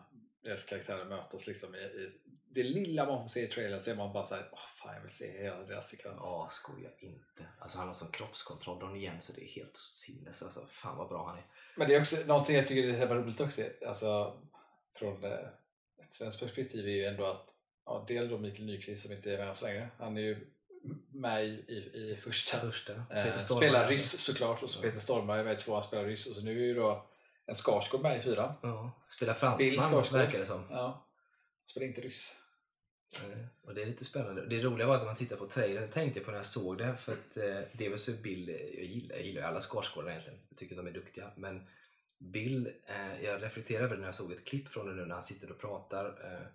deras 0.43 0.65
karaktärer 0.65 1.05
mötas 1.05 1.47
liksom 1.47 1.75
i, 1.75 1.79
i 1.79 2.09
det 2.51 2.63
lilla 2.63 3.07
man 3.07 3.23
får 3.23 3.29
se 3.29 3.45
i 3.45 3.47
trailern 3.47 3.81
så 3.81 3.91
är 3.91 3.95
man 3.95 4.13
bara 4.13 4.25
såhär, 4.25 4.49
åh 4.53 4.59
fan 4.83 4.95
jag 4.95 5.01
vill 5.01 5.11
se 5.11 5.43
hela 5.43 5.63
deras 5.63 5.91
sekvens. 5.91 6.19
Ja, 6.21 6.49
skoja 6.51 6.91
inte. 6.99 7.49
Alltså 7.59 7.79
han 7.79 7.87
har 7.87 7.95
sån 7.95 8.13
kroppskontroll 8.13 8.79
Don 8.79 8.97
igen 8.97 9.21
så 9.21 9.33
det 9.33 9.45
är 9.45 9.49
helt 9.49 9.77
sinnes. 9.77 10.43
Alltså, 10.43 10.67
fan 10.71 10.97
vad 10.97 11.09
bra 11.09 11.27
han 11.27 11.39
är. 11.39 11.47
Men 11.77 11.89
det 11.89 11.95
är 11.95 12.01
också 12.01 12.17
någonting 12.27 12.57
jag 12.57 12.67
tycker 12.67 12.89
är 12.89 12.93
så 12.93 12.99
jävla 12.99 13.15
roligt 13.15 13.41
också, 13.41 13.63
alltså 13.87 14.41
från 14.95 15.25
eh, 15.25 15.49
ett 16.01 16.13
svenskt 16.13 16.41
perspektiv 16.41 16.87
är 16.87 16.93
ju 16.93 17.05
ändå 17.05 17.27
att 17.27 17.55
ja, 17.85 18.05
del 18.09 18.29
då 18.29 18.39
Mikael 18.39 18.67
Nyqvist 18.67 19.03
som 19.03 19.17
inte 19.17 19.33
är 19.33 19.39
med 19.39 19.51
oss 19.51 19.63
längre, 19.63 19.91
han 19.99 20.17
är 20.17 20.21
ju 20.21 20.47
med 21.13 21.47
i, 21.47 21.49
i, 21.49 22.17
första 22.23 22.59
Första. 22.59 22.93
Eh, 23.11 23.39
spelar 23.39 23.89
ryss 23.89 24.21
såklart 24.21 24.63
och 24.63 24.71
så. 24.71 24.83
Peter 24.83 25.01
Stormare 25.01 25.41
är 25.41 25.45
med 25.45 25.53
i 25.53 25.57
tvåan 25.57 25.83
spelar 25.83 26.05
ryss 26.05 26.27
och 26.27 26.37
så 26.37 26.41
nu 26.41 26.51
är 26.51 26.67
ju 26.67 26.75
då 26.75 27.07
en 27.47 27.55
Skarsgård 27.55 28.03
med 28.03 28.19
i 28.19 28.21
fyran. 28.21 28.55
Ja, 28.63 28.93
spelar 29.09 29.35
fransman 29.35 30.03
verkar 30.13 30.39
det 30.39 30.47
som. 30.47 30.65
Ja. 30.71 31.07
Spelar 31.67 31.87
inte 31.87 32.01
ryss. 32.01 32.35
Eh, 33.15 33.45
Och 33.63 33.75
det 33.75 33.83
är 33.83 33.87
lite 33.87 34.05
spännande. 34.05 34.47
Det 34.47 34.63
roliga 34.63 34.87
var 34.87 34.95
att 34.95 35.01
när 35.01 35.07
man 35.07 35.17
tittar 35.17 35.37
på 35.37 35.47
trailern, 35.47 35.83
det 35.83 35.93
tänkte 35.93 36.19
jag 36.19 36.25
på 36.27 36.31
när 36.31 36.39
jag 36.39 36.47
såg 36.47 36.79
det. 36.79 36.97
För 36.97 37.13
att 37.13 37.37
eh, 37.37 37.61
det 37.73 37.89
väl 37.89 37.99
så 37.99 38.13
Bill, 38.13 38.49
jag 38.49 38.85
gillar, 38.85 39.17
jag 39.17 39.25
gillar 39.27 39.41
ju 39.41 39.47
alla 39.47 39.61
Skarsgårdar 39.61 40.11
egentligen. 40.11 40.39
Jag 40.49 40.59
tycker 40.59 40.75
att 40.75 40.85
de 40.85 40.91
är 40.91 40.95
duktiga. 40.95 41.31
Men 41.37 41.67
Bill, 42.19 42.73
eh, 42.87 43.25
jag 43.25 43.43
reflekterade 43.43 43.85
över 43.85 43.95
det 43.95 44.01
när 44.01 44.09
jag 44.09 44.15
såg 44.15 44.33
ett 44.33 44.45
klipp 44.45 44.69
från 44.69 44.87
det 44.87 44.95
nu 44.95 45.05
när 45.05 45.15
han 45.15 45.23
sitter 45.23 45.51
och 45.51 45.59
pratar. 45.61 46.05
Eh, 46.05 46.47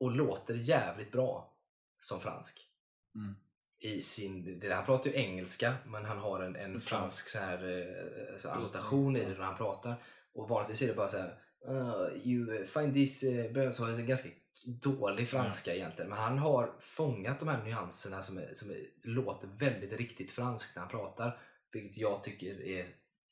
och 0.00 0.10
låter 0.10 0.54
jävligt 0.54 1.12
bra 1.12 1.56
som 1.98 2.20
fransk. 2.20 2.68
Mm. 3.14 3.34
I 3.80 4.00
sin, 4.00 4.60
det 4.60 4.74
han 4.74 4.84
pratar 4.84 5.10
ju 5.10 5.16
engelska 5.16 5.74
men 5.86 6.04
han 6.04 6.18
har 6.18 6.40
en, 6.40 6.56
en 6.56 6.80
fransk 6.80 7.28
så 7.28 7.38
här, 7.38 7.80
eh, 7.80 8.32
alltså 8.32 8.48
annotation 8.48 9.16
i 9.16 9.24
det 9.24 9.28
när 9.28 9.44
han 9.44 9.56
pratar. 9.56 10.02
Och 10.34 10.48
vanligtvis 10.48 10.82
är 10.82 10.86
det 10.86 10.94
bara 10.94 11.08
så 11.08 11.18
här 11.18 11.38
"Uh, 11.68 12.26
You 12.26 12.64
find 12.66 12.94
this... 12.94 13.24
Uh, 13.24 13.70
så 13.70 13.84
har 13.84 13.92
en 13.92 14.06
ganska 14.06 14.28
dålig 14.66 15.28
franska 15.28 15.74
egentligen. 15.74 16.08
Men 16.08 16.18
han 16.18 16.38
har 16.38 16.76
fångat 16.80 17.40
de 17.40 17.48
här 17.48 17.64
nyanserna 17.64 18.22
som, 18.22 18.38
är, 18.38 18.48
som 18.52 18.70
är, 18.70 18.76
låter 19.02 19.48
väldigt 19.48 19.92
riktigt 19.92 20.30
franskt 20.30 20.76
när 20.76 20.82
han 20.82 20.90
pratar. 20.90 21.40
Vilket 21.72 21.96
jag 21.96 22.24
tycker 22.24 22.66
är 22.66 22.86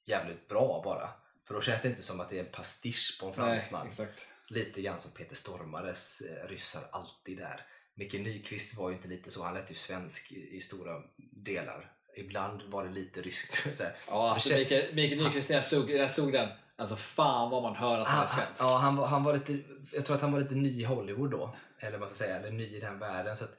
jävligt 0.09 0.49
bra 0.49 0.83
bara. 0.85 1.09
För 1.47 1.55
då 1.55 1.61
känns 1.61 1.83
det 1.83 1.89
inte 1.89 2.03
som 2.03 2.21
att 2.21 2.29
det 2.29 2.39
är 2.39 2.45
en 2.45 2.53
pastisch 2.53 3.19
på 3.21 3.27
en 3.27 3.35
fransman. 3.35 3.91
Nej. 3.99 4.09
Lite 4.49 4.83
grann 4.83 4.99
som 4.99 5.13
Peter 5.13 5.37
Stormares 5.37 6.21
eh, 6.21 6.49
ryssar 6.49 6.83
alltid 6.93 7.39
där. 7.39 7.67
Micke 7.95 8.13
Nyqvist 8.15 8.77
var 8.77 8.89
ju 8.91 8.97
inte 8.97 9.09
lite 9.09 9.31
så, 9.31 9.43
han 9.45 9.55
lät 9.55 9.71
ju 9.71 9.75
svensk 9.75 10.33
i, 10.33 10.57
i 10.57 10.61
stora 10.61 11.03
delar. 11.33 11.93
Ibland 12.17 12.63
var 12.63 12.85
det 12.85 12.91
lite 12.91 13.23
ryskt. 13.23 13.75
så 13.77 13.83
här. 13.83 13.97
Ja, 14.09 14.31
alltså 14.31 14.49
kän- 14.49 14.59
Mikael, 14.59 14.95
Mikael 14.95 15.25
Nyqvist 15.25 15.49
när 15.49 15.57
jag, 15.57 15.65
såg, 15.65 15.89
när 15.89 15.97
jag 15.97 16.11
såg 16.11 16.33
den, 16.33 16.49
alltså 16.77 16.97
fan 16.97 17.51
vad 17.51 17.63
man 17.63 17.77
hör 17.77 17.99
att 17.99 18.09
han 18.09 18.23
är 18.23 18.27
Han, 18.27 18.29
han, 18.29 18.29
svensk. 18.47 18.61
ja, 18.63 18.77
han, 18.79 18.97
var, 18.97 19.07
han 19.07 19.25
var 19.25 19.35
lite, 19.35 19.59
jag 19.93 20.07
tror 20.07 20.17
att 20.17 20.23
han 20.23 20.33
var 20.33 20.41
lite 20.41 20.55
ny 20.55 20.81
i 20.81 20.85
Hollywood 20.85 21.31
då. 21.31 21.57
Eller 21.79 21.99
vad 21.99 22.11
ska 22.11 22.25
jag 22.25 22.29
säga, 22.31 22.41
eller 22.41 22.51
ny 22.51 22.77
i 22.77 22.81
den 22.81 22.99
världen. 22.99 23.37
Så 23.37 23.45
att 23.45 23.59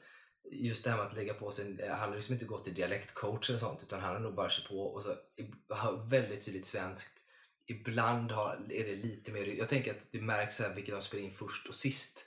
just 0.51 0.83
det 0.83 0.89
här 0.89 0.97
med 0.97 1.05
att 1.07 1.15
lägga 1.15 1.33
på 1.33 1.51
sig, 1.51 1.87
han 1.89 2.09
har 2.09 2.15
liksom 2.15 2.33
inte 2.33 2.45
gått 2.45 2.63
till 2.63 2.73
dialektcoach 2.73 3.49
eller 3.49 3.59
sånt 3.59 3.83
utan 3.83 3.99
han 4.01 4.13
har 4.13 4.19
nog 4.19 4.35
bara 4.35 4.49
kört 4.49 4.69
på 4.69 4.81
och 4.81 5.03
så 5.03 5.15
väldigt 6.09 6.45
tydligt 6.45 6.65
svenskt. 6.65 7.19
Ibland 7.67 8.31
har, 8.31 8.53
är 8.69 8.83
det 8.85 8.95
lite 8.95 9.31
mer, 9.31 9.45
jag 9.45 9.69
tänker 9.69 9.91
att 9.91 10.07
det 10.11 10.21
märks 10.21 10.59
här 10.59 10.73
vilket 10.73 10.95
de 10.95 11.01
spelar 11.01 11.23
in 11.23 11.31
först 11.31 11.67
och 11.67 11.75
sist 11.75 12.25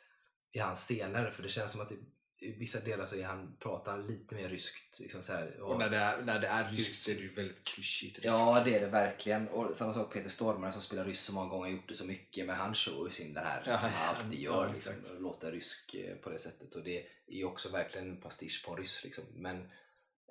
i 0.53 0.59
hans 0.59 0.81
scener 0.81 1.31
för 1.31 1.43
det 1.43 1.49
känns 1.49 1.73
som 1.73 1.81
att 1.81 1.89
det, 1.89 1.97
i 2.39 2.53
vissa 2.53 2.81
delar 2.81 3.07
så 3.07 3.17
är 3.17 3.25
han, 3.25 3.57
pratar 3.61 3.93
han 3.93 4.07
lite 4.07 4.35
mer 4.35 4.49
ryskt. 4.49 5.01
Liksom 5.01 5.23
så 5.23 5.33
här, 5.33 5.61
Och 5.61 5.79
när 5.79 5.91
det 5.91 5.97
är, 5.97 6.23
när 6.23 6.41
det 6.41 6.47
är 6.47 6.71
ryskt 6.71 7.09
är 7.09 7.15
det 7.15 7.21
ju 7.21 7.29
väldigt 7.29 7.65
klyschigt 7.65 8.17
ryskt. 8.17 8.27
Ja, 8.27 8.63
det 8.65 8.75
är 8.75 8.81
det 8.81 8.87
verkligen. 8.87 9.49
Och 9.49 9.77
samma 9.77 9.95
sak 9.95 10.13
Peter 10.13 10.29
Stormare 10.29 10.73
som 10.73 10.83
spelar 10.83 11.05
ryss 11.05 11.21
så 11.21 11.35
många 11.35 11.49
gånger 11.49 11.65
har 11.65 11.73
gjort 11.73 11.89
det 11.89 11.95
så 11.95 12.05
mycket. 12.05 12.47
Men 12.47 12.57
han 12.57 12.75
kör 12.75 13.07
ju 13.07 13.11
sin 13.11 13.35
den 13.35 13.45
här 13.45 13.63
Ja, 13.67 13.79
som 13.79 13.91
han 13.91 14.15
ja, 14.15 14.23
alltid 14.25 14.41
ja, 14.41 14.51
gör. 14.51 14.73
Liksom, 14.73 14.93
exakt. 14.93 15.17
och 15.17 15.23
låter 15.23 15.53
rysk 15.53 15.95
eh, 15.95 16.17
på 16.17 16.31
det 16.31 16.39
sättet. 16.39 16.75
Och 16.75 16.85
det 16.85 17.07
är 17.27 17.45
också 17.45 17.69
verkligen 17.69 18.11
en 18.11 18.21
pastisch 18.21 18.65
på 18.67 18.73
en 18.73 18.79
ryss. 18.79 19.05
Liksom. 19.05 19.25
Men 19.35 19.69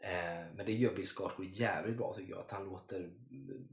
Eh, 0.06 0.46
men 0.56 0.66
det 0.66 0.74
gör 0.74 0.96
Bill 0.96 1.08
Skarsgård 1.08 1.46
jävligt 1.46 1.98
bra 1.98 2.14
tycker 2.14 2.32
jag. 2.32 2.40
Att 2.40 2.52
han 2.52 2.66
låter 2.66 3.00
mm, 3.00 3.68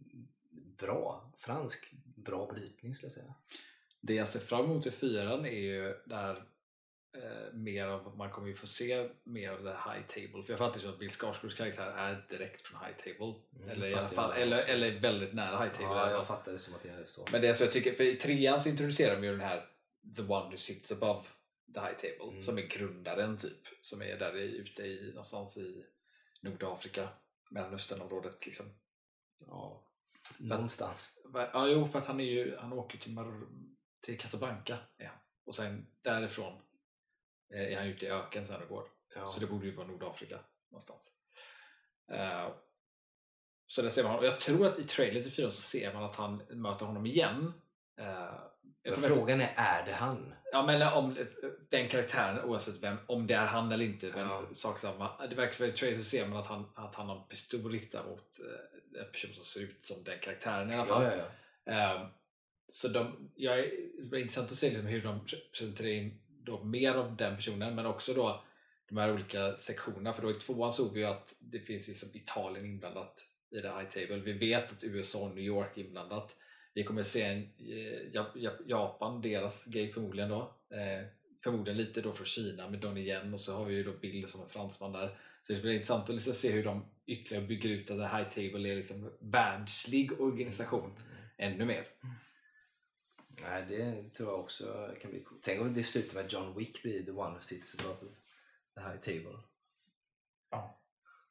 bra. 0.78 1.32
Fransk, 1.36 1.92
bra 2.04 2.46
brytning 2.46 2.94
skulle 2.94 3.06
jag 3.06 3.12
säga. 3.12 3.34
Det 4.02 4.14
jag 4.14 4.28
ser 4.28 4.40
fram 4.40 4.64
emot 4.64 4.86
i 4.86 4.90
fyran 4.90 5.44
är 5.44 5.50
ju 5.60 5.94
där 6.06 6.44
eh, 7.16 7.52
mer 7.52 7.86
av, 7.86 8.16
man 8.16 8.30
kommer 8.30 8.48
ju 8.48 8.54
få 8.54 8.66
se 8.66 9.08
mer 9.24 9.50
av 9.50 9.62
det 9.62 9.70
high 9.70 10.06
table. 10.06 10.42
För 10.42 10.52
jag 10.52 10.58
fattar 10.58 10.80
ju 10.80 10.88
att 10.88 10.98
Bill 10.98 11.10
Skarsgårds 11.10 11.54
karaktär 11.56 11.86
är 11.86 12.26
direkt 12.28 12.62
från 12.66 12.80
high 12.84 12.96
table. 12.96 13.34
Mm, 13.56 13.68
eller, 13.68 13.86
i 13.86 13.94
alla 13.94 14.08
fall, 14.08 14.32
eller, 14.32 14.68
eller 14.70 15.00
väldigt 15.00 15.34
nära 15.34 15.64
high 15.64 15.72
table. 15.72 15.86
Ja, 15.86 16.10
jag 16.10 16.26
fattar 16.26 16.52
det 16.52 16.58
som 16.58 16.74
att 16.74 16.82
det 16.82 16.88
är 16.88 17.04
så. 17.06 17.26
Men 17.32 17.40
det 17.40 17.48
är 17.48 17.54
så 17.54 17.64
jag 17.64 17.72
tycker, 17.72 17.92
för 17.94 18.04
i 18.04 18.16
trean 18.16 18.60
så 18.60 18.68
introducerar 18.68 19.14
de 19.20 19.24
ju 19.26 19.30
den 19.30 19.40
här 19.40 19.68
The 20.16 20.22
one 20.22 20.50
who 20.50 20.56
sits 20.56 20.92
above 20.92 21.22
the 21.74 21.80
high 21.80 21.94
table 21.96 22.30
Mm. 22.30 22.42
som 22.42 22.58
är 22.58 22.62
grundaren 22.62 23.38
typ. 23.38 23.58
Som 23.82 24.02
är 24.02 24.18
där 24.18 24.34
ute 24.36 24.82
i, 24.82 25.08
någonstans 25.10 25.56
i 25.56 25.84
Nordafrika, 26.40 27.08
Mellanösternområdet 27.50 28.46
liksom. 28.46 28.66
ja, 29.46 29.84
någonstans. 30.38 31.12
Va- 31.24 31.50
Ja, 31.52 31.68
jo, 31.68 31.86
för 31.86 31.98
att 31.98 32.06
han, 32.06 32.20
är 32.20 32.24
ju, 32.24 32.56
han 32.56 32.72
åker 32.72 32.98
till, 32.98 33.12
Mar- 33.12 33.68
till 34.02 34.18
Casablanca 34.18 34.78
är 34.98 35.06
han. 35.06 35.16
och 35.46 35.54
sen 35.54 35.86
därifrån 36.02 36.60
eh, 37.54 37.60
är 37.72 37.76
han 37.76 37.86
ute 37.86 38.06
i 38.06 38.10
öken 38.10 38.46
sen 38.46 38.62
och 38.62 38.68
går. 38.68 38.84
Ja. 39.14 39.28
Så 39.28 39.40
det 39.40 39.46
borde 39.46 39.66
ju 39.66 39.72
vara 39.72 39.86
Nordafrika 39.86 40.38
någonstans. 40.70 41.10
Eh, 42.12 42.48
så 43.66 43.82
där 43.82 43.90
ser 43.90 44.04
man, 44.04 44.18
och 44.18 44.26
jag 44.26 44.40
tror 44.40 44.66
att 44.66 44.78
i 44.78 44.84
trailern 44.84 45.22
till 45.22 45.32
4 45.32 45.50
så 45.50 45.60
ser 45.60 45.94
man 45.94 46.04
att 46.04 46.16
han 46.16 46.42
möter 46.50 46.86
honom 46.86 47.06
igen. 47.06 47.52
Veta- 48.84 49.00
frågan 49.00 49.40
är, 49.40 49.52
är 49.56 49.86
det 49.86 49.92
han? 49.92 50.34
Ja 50.52 50.66
men 50.66 50.82
om 50.82 51.26
den 51.70 51.88
karaktären 51.88 52.44
oavsett 52.44 52.82
vem, 52.82 52.96
om 53.06 53.26
det 53.26 53.34
är 53.34 53.46
han 53.46 53.72
eller 53.72 53.84
inte, 53.84 54.06
men 54.06 54.28
Ja. 54.28 54.46
sak 54.54 54.78
samma. 54.78 55.26
Det 55.26 55.34
verkar 55.34 55.64
i 55.64 55.72
trailern 55.72 55.98
så 55.98 56.04
ser 56.04 56.26
man 56.28 56.38
att 56.38 56.46
han, 56.46 56.70
att 56.74 56.94
han 56.94 57.08
har 57.08 57.16
en 57.16 57.28
pistol 57.28 57.72
riktad 57.72 58.02
mot 58.02 58.38
eh, 58.40 59.00
en 59.04 59.12
person 59.12 59.34
som 59.34 59.44
ser 59.44 59.60
ut 59.60 59.82
som 59.82 60.04
den 60.04 60.18
karaktären 60.18 60.70
i 60.70 60.74
alla 60.74 60.86
fall. 60.86 61.02
Ja, 61.04 61.12
ja, 61.16 61.24
ja. 61.64 61.72
Ehm, 61.72 62.06
så 62.74 62.88
de, 62.88 63.30
jag 63.36 63.58
det 63.98 64.08
var 64.10 64.18
intressant 64.18 64.50
att 64.50 64.56
se 64.56 64.70
liksom 64.70 64.86
hur 64.86 65.02
de 65.02 65.14
pre- 65.20 65.50
presenterar 65.52 65.88
in 65.88 66.20
då 66.44 66.64
mer 66.64 66.94
av 66.94 67.16
den 67.16 67.36
personen 67.36 67.74
men 67.74 67.86
också 67.86 68.14
då 68.14 68.44
de 68.88 68.96
här 68.98 69.12
olika 69.14 69.56
sektionerna 69.56 70.12
för 70.12 70.22
då 70.22 70.30
i 70.30 70.34
tvåan 70.34 70.72
såg 70.72 70.92
vi 70.92 71.00
ju 71.00 71.06
att 71.06 71.34
det 71.40 71.60
finns 71.60 71.88
liksom 71.88 72.08
Italien 72.14 72.66
inblandat 72.66 73.24
i 73.50 73.58
det 73.58 73.68
high 73.68 73.88
table. 73.90 74.16
Vi 74.16 74.32
vet 74.32 74.72
att 74.72 74.84
USA 74.84 75.18
och 75.18 75.34
New 75.34 75.44
York 75.44 75.78
är 75.78 75.82
inblandat. 75.82 76.36
Vi 76.74 76.84
kommer 76.84 77.02
se 77.02 77.22
en 77.22 77.38
eh, 77.42 78.02
Ja- 78.12 78.32
Ja- 78.34 78.58
Japan, 78.66 79.20
deras 79.22 79.64
grej 79.64 79.92
förmodligen 79.92 80.30
då. 80.30 80.40
Eh, 80.70 81.06
förmodligen 81.44 81.78
lite 81.78 82.00
då 82.00 82.12
från 82.12 82.26
Kina 82.26 82.68
med 82.70 82.80
Donnie 82.80 83.02
Yen 83.08 83.34
och 83.34 83.40
så 83.40 83.54
har 83.54 83.64
vi 83.64 83.74
ju 83.74 83.84
då 83.84 83.92
Bill 83.92 84.26
som 84.28 84.40
en 84.42 84.48
fransman 84.48 84.92
där. 84.92 85.18
Så 85.46 85.52
det 85.52 85.60
blir 85.62 85.72
intressant 85.72 86.08
att 86.08 86.14
liksom 86.14 86.34
se 86.34 86.52
hur 86.52 86.64
de 86.64 86.84
ytterligare 87.06 87.46
bygger 87.46 87.70
ut 87.70 87.90
att 87.90 87.98
det 87.98 88.08
high 88.08 88.28
table 88.28 88.68
är 88.72 88.76
liksom 88.76 89.12
världslig 89.20 90.20
organisation 90.20 90.90
ännu 91.38 91.64
mer. 91.64 91.86
Nej, 93.40 93.64
det 93.68 94.10
tror 94.14 94.30
jag 94.30 94.40
också 94.40 94.94
kan 95.00 95.10
bli 95.10 95.20
coolt. 95.20 95.42
Tänk 95.44 95.60
om 95.60 95.74
det 95.74 95.84
slutar 95.84 96.14
med 96.14 96.24
att 96.24 96.32
John 96.32 96.58
Wick 96.58 96.82
blir 96.82 97.04
the 97.04 97.10
one 97.10 97.34
who 97.34 97.40
sits 97.40 97.80
above 97.80 97.96
the 98.74 98.80
high 98.80 99.00
table. 99.00 99.38
Ja. 100.50 100.78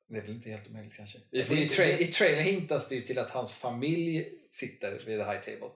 Det 0.08 0.18
är 0.18 0.22
väl 0.22 0.32
inte 0.32 0.50
helt 0.50 0.68
omöjligt 0.68 0.94
kanske. 0.94 1.18
I, 1.32 1.42
tra- 1.42 1.98
I 1.98 2.08
trailern 2.08 2.44
hintas 2.44 2.90
det 2.90 2.96
ju 2.96 3.02
till 3.02 3.20
att 3.20 3.30
hans 3.30 3.54
familj 3.54 4.40
sitter 4.50 4.92
vid 4.92 5.06
the 5.20 5.24
high 5.24 5.40
table. 5.40 5.70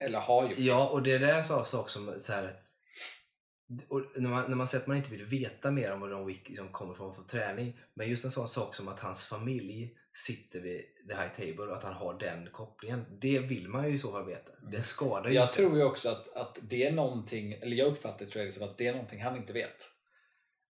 Eller 0.00 0.20
har 0.20 0.48
gjort. 0.48 0.58
Ja, 0.58 0.88
och 0.88 1.02
det 1.02 1.18
där 1.18 1.28
är 1.28 1.38
en 1.38 1.44
sak 1.44 1.88
som 1.88 2.20
så 2.20 2.32
här, 2.32 2.60
och 3.88 4.02
när, 4.16 4.28
man, 4.30 4.48
när 4.48 4.56
man 4.56 4.66
säger 4.66 4.82
att 4.82 4.86
man 4.86 4.96
inte 4.96 5.10
vill 5.10 5.24
veta 5.24 5.70
mer 5.70 5.92
om 5.92 6.00
vad 6.00 6.10
John 6.10 6.26
Wick 6.26 6.48
liksom 6.48 6.68
kommer 6.68 6.94
från 6.94 7.14
för 7.14 7.22
träning. 7.22 7.80
Men 7.94 8.08
just 8.08 8.24
en 8.24 8.30
sån 8.30 8.48
sak 8.48 8.74
som 8.74 8.88
att 8.88 9.00
hans 9.00 9.24
familj 9.24 9.98
sitter 10.14 10.60
vid 10.60 10.80
the 11.08 11.14
high 11.14 11.32
table 11.52 11.64
och 11.70 11.76
att 11.76 11.82
han 11.84 11.94
har 11.94 12.18
den 12.18 12.48
kopplingen. 12.52 13.04
Det 13.20 13.38
vill 13.38 13.68
man 13.68 13.88
ju 13.88 13.94
i 13.94 13.98
så 13.98 14.12
fall 14.12 14.26
veta. 14.26 14.52
Det 14.70 14.82
skadar 14.82 15.28
ju 15.30 15.34
Jag 15.34 15.44
inte. 15.44 15.56
tror 15.56 15.76
ju 15.76 15.84
också 15.84 16.08
att, 16.08 16.28
att 16.36 16.58
det 16.62 16.86
är 16.86 16.92
någonting, 16.92 17.52
eller 17.52 17.76
jag 17.76 17.88
uppfattar 17.88 18.26
trailern 18.26 18.52
som 18.52 18.68
att 18.68 18.78
det 18.78 18.86
är 18.86 18.92
någonting 18.92 19.22
han 19.22 19.36
inte 19.36 19.52
vet. 19.52 19.90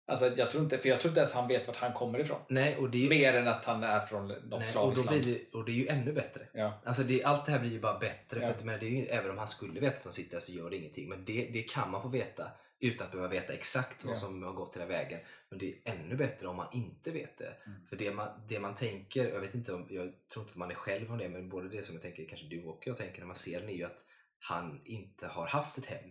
Alltså 0.06 0.32
jag 0.36 0.50
tror 0.50 0.64
inte, 0.64 0.78
för 0.78 0.88
jag 0.88 1.00
tror 1.00 1.10
inte 1.10 1.20
ens 1.20 1.32
han 1.32 1.48
vet 1.48 1.66
vart 1.66 1.76
han 1.76 1.92
kommer 1.92 2.18
ifrån. 2.18 2.40
Nej, 2.48 2.76
och 2.76 2.90
det 2.90 2.98
är 2.98 3.02
ju, 3.02 3.08
Mer 3.08 3.34
än 3.34 3.48
att 3.48 3.64
han 3.64 3.82
är 3.84 4.00
från 4.00 4.28
något 4.28 4.66
slaviskt 4.66 5.06
land. 5.06 5.24
det, 5.24 5.58
och 5.58 5.64
det 5.64 5.72
är 5.72 5.76
ju 5.76 5.86
ännu 5.88 6.12
bättre. 6.12 6.46
Ja. 6.54 6.82
Alltså 6.84 7.02
det, 7.02 7.24
allt 7.24 7.46
det 7.46 7.52
här 7.52 7.58
blir 7.58 7.70
ju 7.70 7.80
bara 7.80 7.98
bättre. 7.98 8.40
Ja. 8.40 8.46
För 8.46 8.50
att, 8.50 8.64
men 8.64 8.80
det 8.80 8.86
är 8.86 8.90
ju, 8.90 9.06
även 9.06 9.30
om 9.30 9.38
han 9.38 9.48
skulle 9.48 9.80
veta 9.80 9.96
att 9.96 10.02
de 10.02 10.12
sitter 10.12 10.36
där 10.36 10.40
så 10.40 10.52
gör 10.52 10.70
det 10.70 10.76
ingenting. 10.76 11.08
Men 11.08 11.24
det, 11.24 11.50
det 11.52 11.62
kan 11.62 11.90
man 11.90 12.02
få 12.02 12.08
veta 12.08 12.50
utan 12.82 13.06
att 13.06 13.12
behöva 13.12 13.28
veta 13.30 13.52
exakt 13.52 14.04
vad 14.04 14.12
Ja. 14.14 14.16
som 14.16 14.42
har 14.42 14.52
gått 14.52 14.76
hela 14.76 14.86
vägen. 14.86 15.20
Men 15.48 15.58
det 15.58 15.66
är 15.72 15.78
ännu 15.84 16.16
bättre 16.16 16.46
om 16.48 16.56
man 16.56 16.68
inte 16.72 17.10
vet 17.10 17.38
det. 17.38 17.56
Mm. 17.66 17.86
För 17.86 17.96
det 17.96 18.14
man, 18.14 18.28
det 18.48 18.60
man 18.60 18.74
tänker, 18.74 19.28
jag 19.28 19.40
vet 19.40 19.54
inte 19.54 19.72
om, 19.72 19.86
jag 19.90 20.12
tror 20.32 20.42
inte 20.42 20.52
att 20.52 20.56
man 20.56 20.70
är 20.70 20.74
själv 20.74 21.12
om 21.12 21.18
det, 21.18 21.28
men 21.28 21.48
både 21.48 21.68
det 21.68 21.86
som 21.86 21.94
jag 21.94 22.02
tänker, 22.02 22.28
kanske 22.28 22.46
du 22.46 22.62
och 22.64 22.82
jag 22.86 22.96
tänker 22.96 23.18
när 23.18 23.26
man 23.26 23.36
ser 23.36 23.60
den 23.60 23.68
är 23.68 23.74
ju 23.74 23.84
att 23.84 24.04
han 24.38 24.80
inte 24.84 25.26
har 25.26 25.46
haft 25.46 25.78
ett 25.78 25.86
hem. 25.86 26.10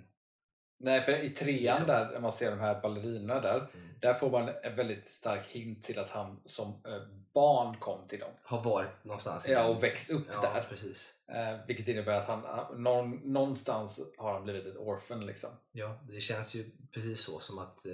Nej, 0.84 1.02
för 1.02 1.12
i 1.24 1.30
trean 1.30 1.62
Liksom. 1.62 1.88
där, 1.88 2.12
när 2.12 2.20
man 2.20 2.32
ser 2.32 2.52
de 2.52 2.60
här 2.60 2.82
ballerinorna 2.82 3.40
där, 3.40 3.58
Mm. 3.74 3.88
där 4.02 4.14
får 4.14 4.30
man 4.32 4.50
en 4.64 4.76
väldigt 4.76 5.10
stark 5.10 5.48
hint 5.48 5.84
till 5.84 6.00
att 6.00 6.10
han 6.10 6.42
som 6.46 6.68
eh, 6.68 7.02
barn 7.34 7.78
kom 7.78 8.08
till 8.08 8.20
dem. 8.20 8.32
Har 8.44 8.64
varit 8.64 9.04
någonstans 9.04 9.50
Ja, 9.50 9.68
och 9.68 9.84
växt 9.84 10.10
upp 10.10 10.28
ja, 10.34 10.42
där. 10.42 10.66
precis. 10.70 11.14
Eh, 11.28 11.66
vilket 11.68 11.88
innebär 11.88 12.14
att 12.22 12.28
han, 12.28 12.44
någon, 12.84 13.12
någonstans 13.34 14.02
har 14.18 14.34
han 14.34 14.44
blivit 14.44 14.66
ett 14.66 14.78
orphan 14.78 15.26
liksom. 15.26 15.50
Ja, 15.72 16.00
det 16.10 16.22
känns 16.22 16.56
ju 16.56 16.72
precis 16.92 17.22
så 17.22 17.40
som 17.40 17.60
att 17.60 17.86
eh, 17.86 17.92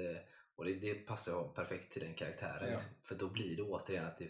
och 0.56 0.66
det, 0.66 0.74
det 0.74 0.94
passar 0.94 1.44
perfekt 1.56 1.94
till 1.94 2.02
den 2.02 2.14
karaktären. 2.14 2.58
Ja. 2.68 2.70
Liksom. 2.74 2.92
För 3.02 3.16
då 3.16 3.28
blir 3.30 3.56
det 3.58 3.64
återigen 3.64 4.06
att 4.06 4.18
det 4.18 4.30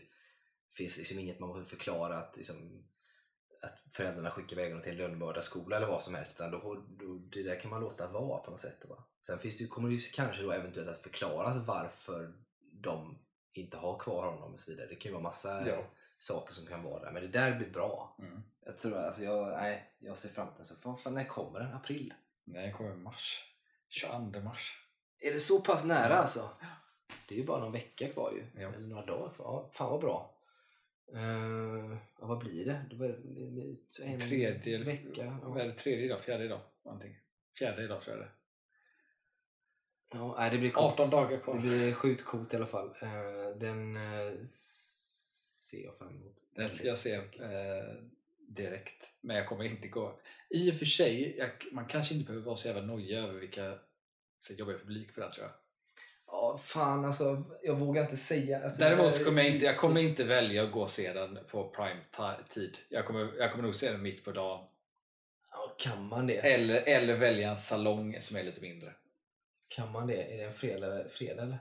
finns 0.73 0.97
liksom 0.97 1.19
inget 1.19 1.39
man 1.39 1.49
behöver 1.49 1.69
förklara 1.69 2.17
att, 2.17 2.37
liksom, 2.37 2.83
att 3.61 3.93
föräldrarna 3.93 4.31
skickar 4.31 4.53
iväg 4.57 4.69
honom 4.69 4.83
till 4.83 4.91
en 4.91 4.97
lönnmördarskola 4.97 5.75
eller 5.77 5.87
vad 5.87 6.01
som 6.01 6.15
helst. 6.15 6.31
Utan 6.35 6.51
då, 6.51 6.83
då, 6.99 7.05
det 7.31 7.43
där 7.43 7.59
kan 7.59 7.69
man 7.71 7.81
låta 7.81 8.07
vara 8.07 8.39
på 8.39 8.51
något 8.51 8.59
sätt. 8.59 8.85
Va? 8.89 9.03
Sen 9.27 9.39
finns 9.39 9.57
det, 9.57 9.67
kommer 9.67 9.89
det 9.89 10.11
kanske 10.13 10.41
då 10.43 10.51
eventuellt 10.51 10.89
att 10.89 11.01
förklaras 11.01 11.57
varför 11.57 12.33
de 12.71 13.17
inte 13.53 13.77
har 13.77 13.99
kvar 13.99 14.25
honom 14.27 14.53
och 14.53 14.59
så 14.59 14.71
vidare. 14.71 14.87
Det 14.87 14.95
kan 14.95 15.09
ju 15.09 15.13
vara 15.13 15.23
massa 15.23 15.67
Ja. 15.67 15.83
saker 16.17 16.53
som 16.53 16.65
kan 16.67 16.83
vara 16.83 17.03
där. 17.03 17.11
Men 17.11 17.21
det 17.21 17.27
där 17.27 17.55
blir 17.57 17.69
bra. 17.69 18.15
Mm. 18.19 18.41
Jag 18.65 18.77
tror 18.77 18.97
alltså 18.97 19.23
jag, 19.23 19.47
nej, 19.47 19.95
jag 19.99 20.17
ser 20.17 20.29
fram 20.29 20.47
emot 20.47 20.57
den. 20.57 20.97
Så 20.97 21.09
när 21.09 21.25
kommer 21.25 21.59
den? 21.59 21.73
April? 21.73 22.13
Nej, 22.45 22.63
den 22.63 22.73
kommer 22.73 22.91
i 22.91 22.95
mars. 22.95 23.43
22 23.89 24.39
mars. 24.39 24.83
Är 25.19 25.33
det 25.33 25.39
så 25.39 25.61
pass 25.61 25.83
nära 25.83 26.17
alltså? 26.17 26.49
Det 27.27 27.35
är 27.35 27.39
ju 27.39 27.45
bara 27.45 27.59
någon 27.59 27.71
vecka 27.71 28.09
kvar 28.09 28.31
ju. 28.31 28.61
Ja. 28.61 28.67
Eller 28.69 28.87
några 28.87 29.05
dagar 29.05 29.33
kvar. 29.33 29.69
Fan 29.71 29.91
vad 29.91 30.01
bra. 30.01 30.36
Uh, 31.13 31.97
ja, 32.19 32.27
vad 32.27 32.39
blir 32.39 32.65
det? 32.65 32.85
det 32.89 32.95
blir, 32.95 33.75
en 34.01 34.19
Tredje, 34.19 34.83
vecka. 34.83 35.39
Ja. 35.43 35.63
det, 35.63 35.71
tredje 35.71 36.05
idag? 36.05 36.23
Fjärde 36.23 36.43
idag? 36.43 36.61
Någonting. 36.85 37.15
Fjärde 37.59 37.83
idag 37.83 38.01
tror 38.01 38.15
jag 38.17 38.25
det. 38.25 38.31
Ja, 40.13 40.35
nej, 40.37 40.51
det 40.51 40.57
blir 40.57 40.71
coolt. 40.71 40.99
18 40.99 41.09
dagar 41.09 41.39
kvar. 41.39 41.55
Det 41.55 41.61
blir 41.61 41.93
sjukt 41.93 42.23
coolt 42.23 42.53
i 42.53 42.55
alla 42.55 42.65
fall. 42.65 42.87
Eh, 43.01 43.57
den 43.59 43.95
eh, 43.95 44.43
ser 44.45 45.83
jag 45.83 45.97
fram 45.97 46.09
emot. 46.09 46.43
Den 46.55 46.71
ska 46.71 46.87
jag 46.87 46.97
se 46.97 47.21
direkt. 48.47 49.11
Men 49.21 49.35
jag 49.35 49.47
kommer 49.47 49.63
inte 49.63 49.87
gå. 49.87 50.19
I 50.49 50.71
och 50.71 50.75
för 50.75 50.85
sig, 50.85 51.37
jag, 51.37 51.49
man 51.71 51.85
kanske 51.85 52.13
inte 52.13 52.25
behöver 52.25 52.45
vara 52.45 52.55
så 52.55 52.67
jävla 52.67 52.81
nojig 52.81 53.17
över 53.17 53.33
vilka 53.33 53.79
så 54.39 54.53
jobbar 54.53 54.73
publik 54.73 55.15
på 55.15 55.21
den 55.21 55.31
tror 55.31 55.45
jag. 55.45 55.53
Ja, 56.27 56.57
fan 56.63 57.05
alltså. 57.05 57.43
Jag 57.63 57.75
vågar 57.75 58.03
inte 58.03 58.17
säga. 58.17 58.63
Alltså, 58.63 58.79
Däremot 58.79 59.15
så 59.15 59.25
kommer 59.25 59.43
jag 59.43 59.53
inte, 59.53 59.65
jag 59.65 59.77
kommer 59.77 60.01
inte 60.01 60.23
välja 60.23 60.63
att 60.63 60.71
gå 60.71 60.81
och 60.81 60.89
se 60.89 61.13
den 61.13 61.39
på 61.51 61.69
prime 61.69 61.99
ti- 62.11 62.47
tid. 62.49 62.77
Jag 62.89 63.05
kommer, 63.05 63.33
jag 63.37 63.51
kommer 63.51 63.63
nog 63.63 63.75
se 63.75 63.91
den 63.91 64.01
mitt 64.01 64.23
på 64.23 64.31
dagen. 64.31 64.65
Ja, 65.51 65.75
kan 65.77 66.07
man 66.07 66.27
det? 66.27 66.37
Eller, 66.37 66.75
eller 66.81 67.17
välja 67.17 67.49
en 67.49 67.57
salong 67.57 68.21
som 68.21 68.37
är 68.37 68.43
lite 68.43 68.61
mindre. 68.61 68.93
Kan 69.67 69.91
man 69.91 70.07
det? 70.07 70.33
Är 70.33 70.37
det 70.37 70.43
en 70.43 70.53
fredag, 70.53 71.09
fredag 71.09 71.41
eller? 71.43 71.57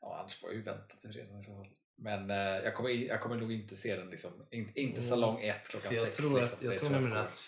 Ja, 0.00 0.18
annars 0.20 0.36
får 0.36 0.48
jag 0.50 0.56
ju 0.56 0.62
vänta 0.62 0.96
till 0.96 1.12
fredag 1.12 1.38
i 1.38 1.42
så 1.42 1.54
fall. 1.56 1.66
Men 1.96 2.30
eh, 2.30 2.36
jag, 2.36 2.74
kommer, 2.74 2.90
jag 2.90 3.20
kommer 3.20 3.36
nog 3.36 3.52
inte 3.52 3.76
se 3.76 3.96
den 3.96 4.10
liksom, 4.10 4.46
in, 4.50 4.72
inte 4.74 4.98
Mm. 5.00 5.10
salong 5.10 5.40
1 5.42 5.68
klockan 5.68 5.88
För 5.88 5.94
jag 5.96 6.04
6. 6.04 6.16
tror, 6.16 6.40
liksom. 6.40 6.56
att, 6.56 6.62
jag 6.62 6.78
tror 6.78 6.92
jag 6.92 7.00
nämligen 7.00 7.18
att 7.26 7.38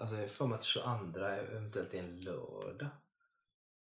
alltså 0.00 0.14
jag 0.14 0.22
har 0.22 0.26
för 0.26 0.46
mig 0.46 0.56
att 0.56 0.64
22 0.64 1.26
eventuellt 1.26 1.94
är 1.94 1.98
en 1.98 2.20
lördag. 2.20 2.88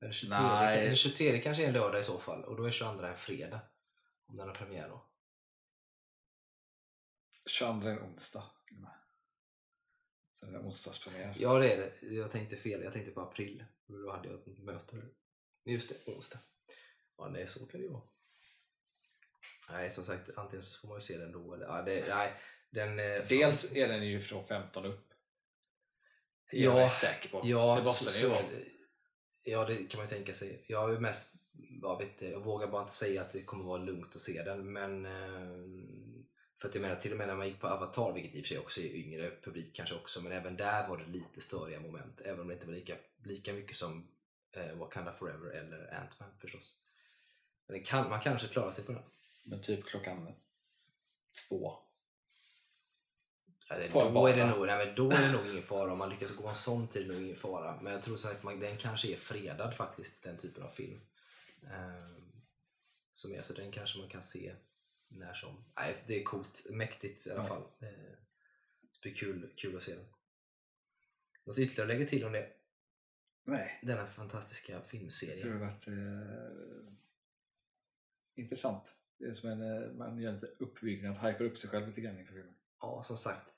Eller 0.01 0.11
23, 0.13 0.37
Nej. 0.39 0.79
eller 0.85 0.95
23 0.95 1.41
kanske 1.41 1.63
är 1.63 1.67
en 1.67 1.73
lördag 1.73 1.99
i 1.99 2.03
så 2.03 2.19
fall 2.19 2.43
och 2.43 2.55
då 2.55 2.63
är 2.63 2.71
22 2.71 3.03
en 3.03 3.15
fredag. 3.17 3.59
Om 4.25 4.37
den 4.37 4.47
har 4.47 4.55
premiär 4.55 4.89
då. 4.89 5.05
22 7.49 7.87
är 7.87 7.91
en 7.91 7.99
onsdag. 7.99 8.51
det 10.41 10.47
är 10.47 10.49
en 10.49 10.65
onsdagspremiär. 10.65 11.35
Ja 11.39 11.59
det 11.59 11.73
är 11.73 11.77
det. 11.77 12.07
Jag 12.07 12.31
tänkte 12.31 12.55
fel. 12.55 12.83
Jag 12.83 12.93
tänkte 12.93 13.11
på 13.11 13.21
april. 13.21 13.65
Och 13.87 14.01
då 14.01 14.11
hade 14.11 14.29
jag 14.29 14.39
ett 14.39 14.57
möte. 14.59 15.01
Just 15.65 15.89
det, 15.89 16.11
onsdag. 16.11 16.39
Ja 17.17 17.29
nej, 17.29 17.47
så 17.47 17.65
kan 17.65 17.79
det 17.79 17.85
ju 17.85 17.91
vara. 17.93 18.03
Nej 19.69 19.89
som 19.89 20.05
sagt, 20.05 20.29
antingen 20.37 20.63
så 20.63 20.79
får 20.79 20.87
man 20.87 20.97
ju 20.97 21.01
se 21.01 21.17
den 21.17 21.31
då 21.31 21.53
eller... 21.53 21.65
Ja, 21.65 21.81
det, 21.81 22.07
nej, 22.07 22.33
den... 22.69 22.99
eh, 22.99 23.19
fan- 23.19 23.27
Dels 23.27 23.71
är 23.71 23.87
den 23.87 24.07
ju 24.07 24.21
från 24.21 24.45
15 24.47 24.85
upp. 24.85 25.13
Det 26.51 26.57
är 26.57 26.61
Ja, 26.63 26.79
jag 26.79 26.85
rätt 26.91 26.97
säker 26.97 27.29
på. 27.29 27.41
Ja, 27.43 27.75
det 27.75 27.83
måste 27.83 28.11
så, 28.11 28.27
den 28.27 28.49
ju 28.51 28.78
ja, 29.51 29.65
det 29.65 29.75
kan 29.75 29.97
man 29.97 30.07
ju 30.07 30.15
tänka 30.15 30.33
sig. 30.33 30.63
Jag 30.67 30.93
är 30.93 30.99
mest 30.99 31.33
jag, 31.81 31.97
vet, 31.97 32.07
inte, 32.07 32.25
jag 32.25 32.39
vågar 32.39 32.67
bara 32.67 32.81
inte 32.81 32.93
säga 32.93 33.21
att 33.21 33.33
det 33.33 33.43
kommer 33.43 33.63
vara 33.63 33.81
lugnt 33.81 34.15
att 34.15 34.21
se 34.21 34.43
den 34.43 34.73
men 34.73 35.05
eh, 35.05 35.99
för 36.61 36.67
att 36.67 36.75
jag 36.75 36.81
menar 36.81 36.95
till 36.95 37.11
och 37.11 37.17
med 37.17 37.27
när 37.27 37.35
man 37.35 37.47
gick 37.47 37.59
på 37.59 37.67
Avatar, 37.67 38.13
vilket 38.13 38.35
i 38.35 38.39
och 38.39 38.45
för 38.45 38.47
sig 38.47 38.59
också 38.59 38.81
är 38.81 38.95
yngre 38.95 39.31
publik 39.43 39.75
kanske 39.75 39.95
också, 39.95 40.21
men 40.21 40.31
även 40.31 40.57
där 40.57 40.87
var 40.87 40.97
det 40.97 41.05
lite 41.05 41.41
störiga 41.41 41.79
moment. 41.79 42.21
Även 42.21 42.39
om 42.39 42.47
det 42.47 42.53
inte 42.53 42.65
var 42.65 42.73
lika, 42.73 42.95
lika 43.23 43.53
mycket 43.53 43.77
som 43.77 44.07
eh, 44.55 44.77
Wakanda 44.77 45.11
Forever 45.11 45.49
eller 45.49 45.77
Ant-Man 45.77 46.29
förstås. 46.39 46.77
Men 47.67 47.77
det 47.77 47.83
kan, 47.83 48.09
man 48.09 48.21
kanske 48.21 48.47
klarar 48.47 48.71
sig 48.71 48.85
på 48.85 48.91
den. 48.91 49.03
Men 49.43 49.61
typ 49.61 49.85
klockan 49.85 50.33
två. 51.47 51.79
Ja, 53.69 53.75
då, 54.13 54.27
är 54.27 54.35
det 54.35 54.45
nog, 54.45 54.65
nej, 54.67 54.85
men 54.85 54.95
då 54.95 55.11
är 55.11 55.21
det 55.21 55.31
nog 55.31 55.47
ingen 55.47 55.63
fara. 55.63 55.91
Om 55.91 55.97
man 55.97 56.09
lyckas 56.09 56.35
gå 56.35 56.47
en 56.47 56.55
sån 56.55 56.87
tid 56.87 57.01
är 57.03 57.07
det 57.07 57.13
nog 57.13 57.23
ingen 57.23 57.35
fara. 57.35 57.81
Men 57.81 57.93
jag 57.93 58.01
tror 58.01 58.15
så 58.15 58.29
att 58.29 58.43
man, 58.43 58.59
den 58.59 58.77
kanske 58.77 59.07
är 59.11 59.15
fredad 59.15 59.75
faktiskt, 59.75 60.23
den 60.23 60.37
typen 60.37 60.63
av 60.63 60.69
film. 60.69 60.99
Ehm, 61.71 62.31
som 63.15 63.33
är, 63.33 63.41
så 63.41 63.53
den 63.53 63.71
kanske 63.71 63.99
man 63.99 64.09
kan 64.09 64.23
se 64.23 64.55
när 65.07 65.33
som. 65.33 65.65
Nej, 65.75 66.03
det 66.07 66.19
är 66.19 66.23
coolt, 66.23 66.65
mäktigt 66.69 67.27
i 67.27 67.31
alla 67.31 67.43
Ja. 67.43 67.47
fall. 67.47 67.61
Eh, 67.79 67.87
det 68.81 69.01
blir 69.01 69.13
kul, 69.15 69.53
kul 69.55 69.77
att 69.77 69.83
se 69.83 69.95
den. 69.95 70.05
Något 71.45 71.57
ytterligare 71.57 71.91
att 71.91 71.97
lägga 71.97 72.09
till 72.09 72.25
om 72.25 72.31
det? 72.31 72.49
Nej, 73.45 73.79
Denna 73.83 74.07
fantastiska 74.07 74.71
jag 74.73 74.81
tror 74.81 74.89
filmserie. 74.99 75.43
det 75.43 75.49
har 75.51 75.59
varit 75.59 75.87
eh, 75.87 76.93
intressant. 78.35 78.93
Det 79.17 79.25
är 79.25 79.33
som 79.33 79.49
en, 79.49 79.61
eh, 79.83 79.91
man 79.91 80.19
gör 80.19 80.31
lite 80.33 80.45
uppbyggnad, 80.59 81.17
hypar 81.17 81.41
upp 81.45 81.57
sig 81.57 81.69
själv 81.69 81.87
lite 81.87 82.01
grann 82.01 82.19
inför 82.19 82.33
filmen. 82.33 82.55
Ja, 82.81 83.03
som 83.03 83.17
sagt. 83.17 83.51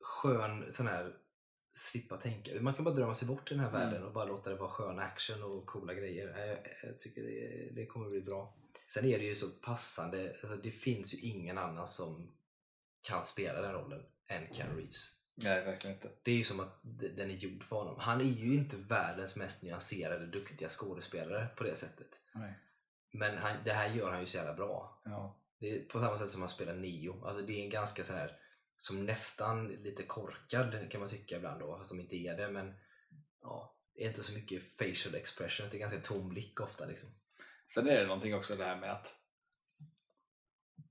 Skön 0.00 0.72
sån 0.72 0.86
här 0.86 1.16
slippa 1.70 2.16
tänka. 2.16 2.62
Man 2.62 2.74
kan 2.74 2.84
bara 2.84 2.94
drömma 2.94 3.14
sig 3.14 3.28
bort 3.28 3.50
i 3.50 3.54
den 3.54 3.64
här 3.64 3.70
Mm. 3.70 3.80
världen 3.80 4.04
och 4.06 4.12
bara 4.12 4.24
låta 4.24 4.50
det 4.50 4.56
vara 4.56 4.70
skön 4.70 4.98
action 4.98 5.42
och 5.42 5.66
coola 5.66 5.94
grejer. 5.94 6.46
Jag, 6.46 6.58
jag 6.90 7.00
tycker 7.00 7.22
det, 7.22 7.70
det 7.74 7.86
kommer 7.86 8.10
bli 8.10 8.20
bra. 8.20 8.54
Sen 8.86 9.04
är 9.04 9.18
det 9.18 9.24
ju 9.24 9.34
så 9.34 9.50
passande. 9.50 10.30
Alltså 10.30 10.56
det 10.56 10.70
finns 10.70 11.14
ju 11.14 11.18
ingen 11.18 11.58
annan 11.58 11.88
som 11.88 12.32
kan 13.02 13.24
spela 13.24 13.60
den 13.60 13.72
rollen 13.72 14.02
än 14.26 14.54
Keanu 14.54 14.80
Reeves. 14.80 15.10
Nej, 15.34 15.64
verkligen 15.64 15.96
inte. 15.96 16.10
Det 16.22 16.30
är 16.30 16.36
ju 16.36 16.44
som 16.44 16.60
att 16.60 16.80
den 16.82 17.30
är 17.30 17.34
gjord 17.34 17.64
för 17.64 17.76
honom. 17.76 17.96
Han 17.98 18.20
är 18.20 18.24
ju 18.24 18.54
inte 18.54 18.76
världens 18.76 19.36
mest 19.36 19.62
nyanserade, 19.62 20.26
duktiga 20.26 20.68
skådespelare 20.68 21.48
på 21.56 21.64
det 21.64 21.74
sättet. 21.74 22.20
Nej. 22.32 22.54
Men 23.12 23.38
han, 23.38 23.56
det 23.64 23.72
här 23.72 23.88
gör 23.88 24.10
han 24.10 24.20
ju 24.20 24.26
så 24.26 24.36
jävla 24.36 24.54
bra. 24.54 25.00
Ja. 25.04 25.39
Det 25.60 25.76
är 25.76 25.84
på 25.84 26.00
samma 26.00 26.18
sätt 26.18 26.30
som 26.30 26.40
man 26.40 26.48
spelar 26.48 26.74
Neo. 26.74 27.24
Alltså 27.24 27.42
det 27.42 27.60
är 27.60 27.64
en 27.64 27.70
ganska 27.70 28.04
så 28.04 28.12
här 28.12 28.38
som 28.76 29.06
nästan 29.06 29.68
lite 29.68 30.02
korkad 30.02 30.90
kan 30.90 31.00
man 31.00 31.10
tycka 31.10 31.36
ibland 31.36 31.60
då, 31.60 31.78
fast 31.78 31.90
de 31.90 32.00
inte 32.00 32.16
är 32.16 32.36
det. 32.36 32.50
Men 32.50 32.74
ja, 33.40 33.76
det 33.94 34.04
är 34.04 34.08
inte 34.08 34.22
så 34.22 34.32
mycket 34.32 34.78
facial 34.78 35.14
expressions, 35.14 35.70
det 35.70 35.76
är 35.76 35.80
ganska 35.80 36.00
tom 36.00 36.28
blick 36.28 36.60
ofta 36.60 36.86
liksom. 36.86 37.08
Sen 37.66 37.88
är 37.88 38.00
det 38.00 38.06
någonting 38.06 38.34
också 38.34 38.56
det 38.56 38.64
här 38.64 38.76
med 38.76 38.92
att 38.92 39.14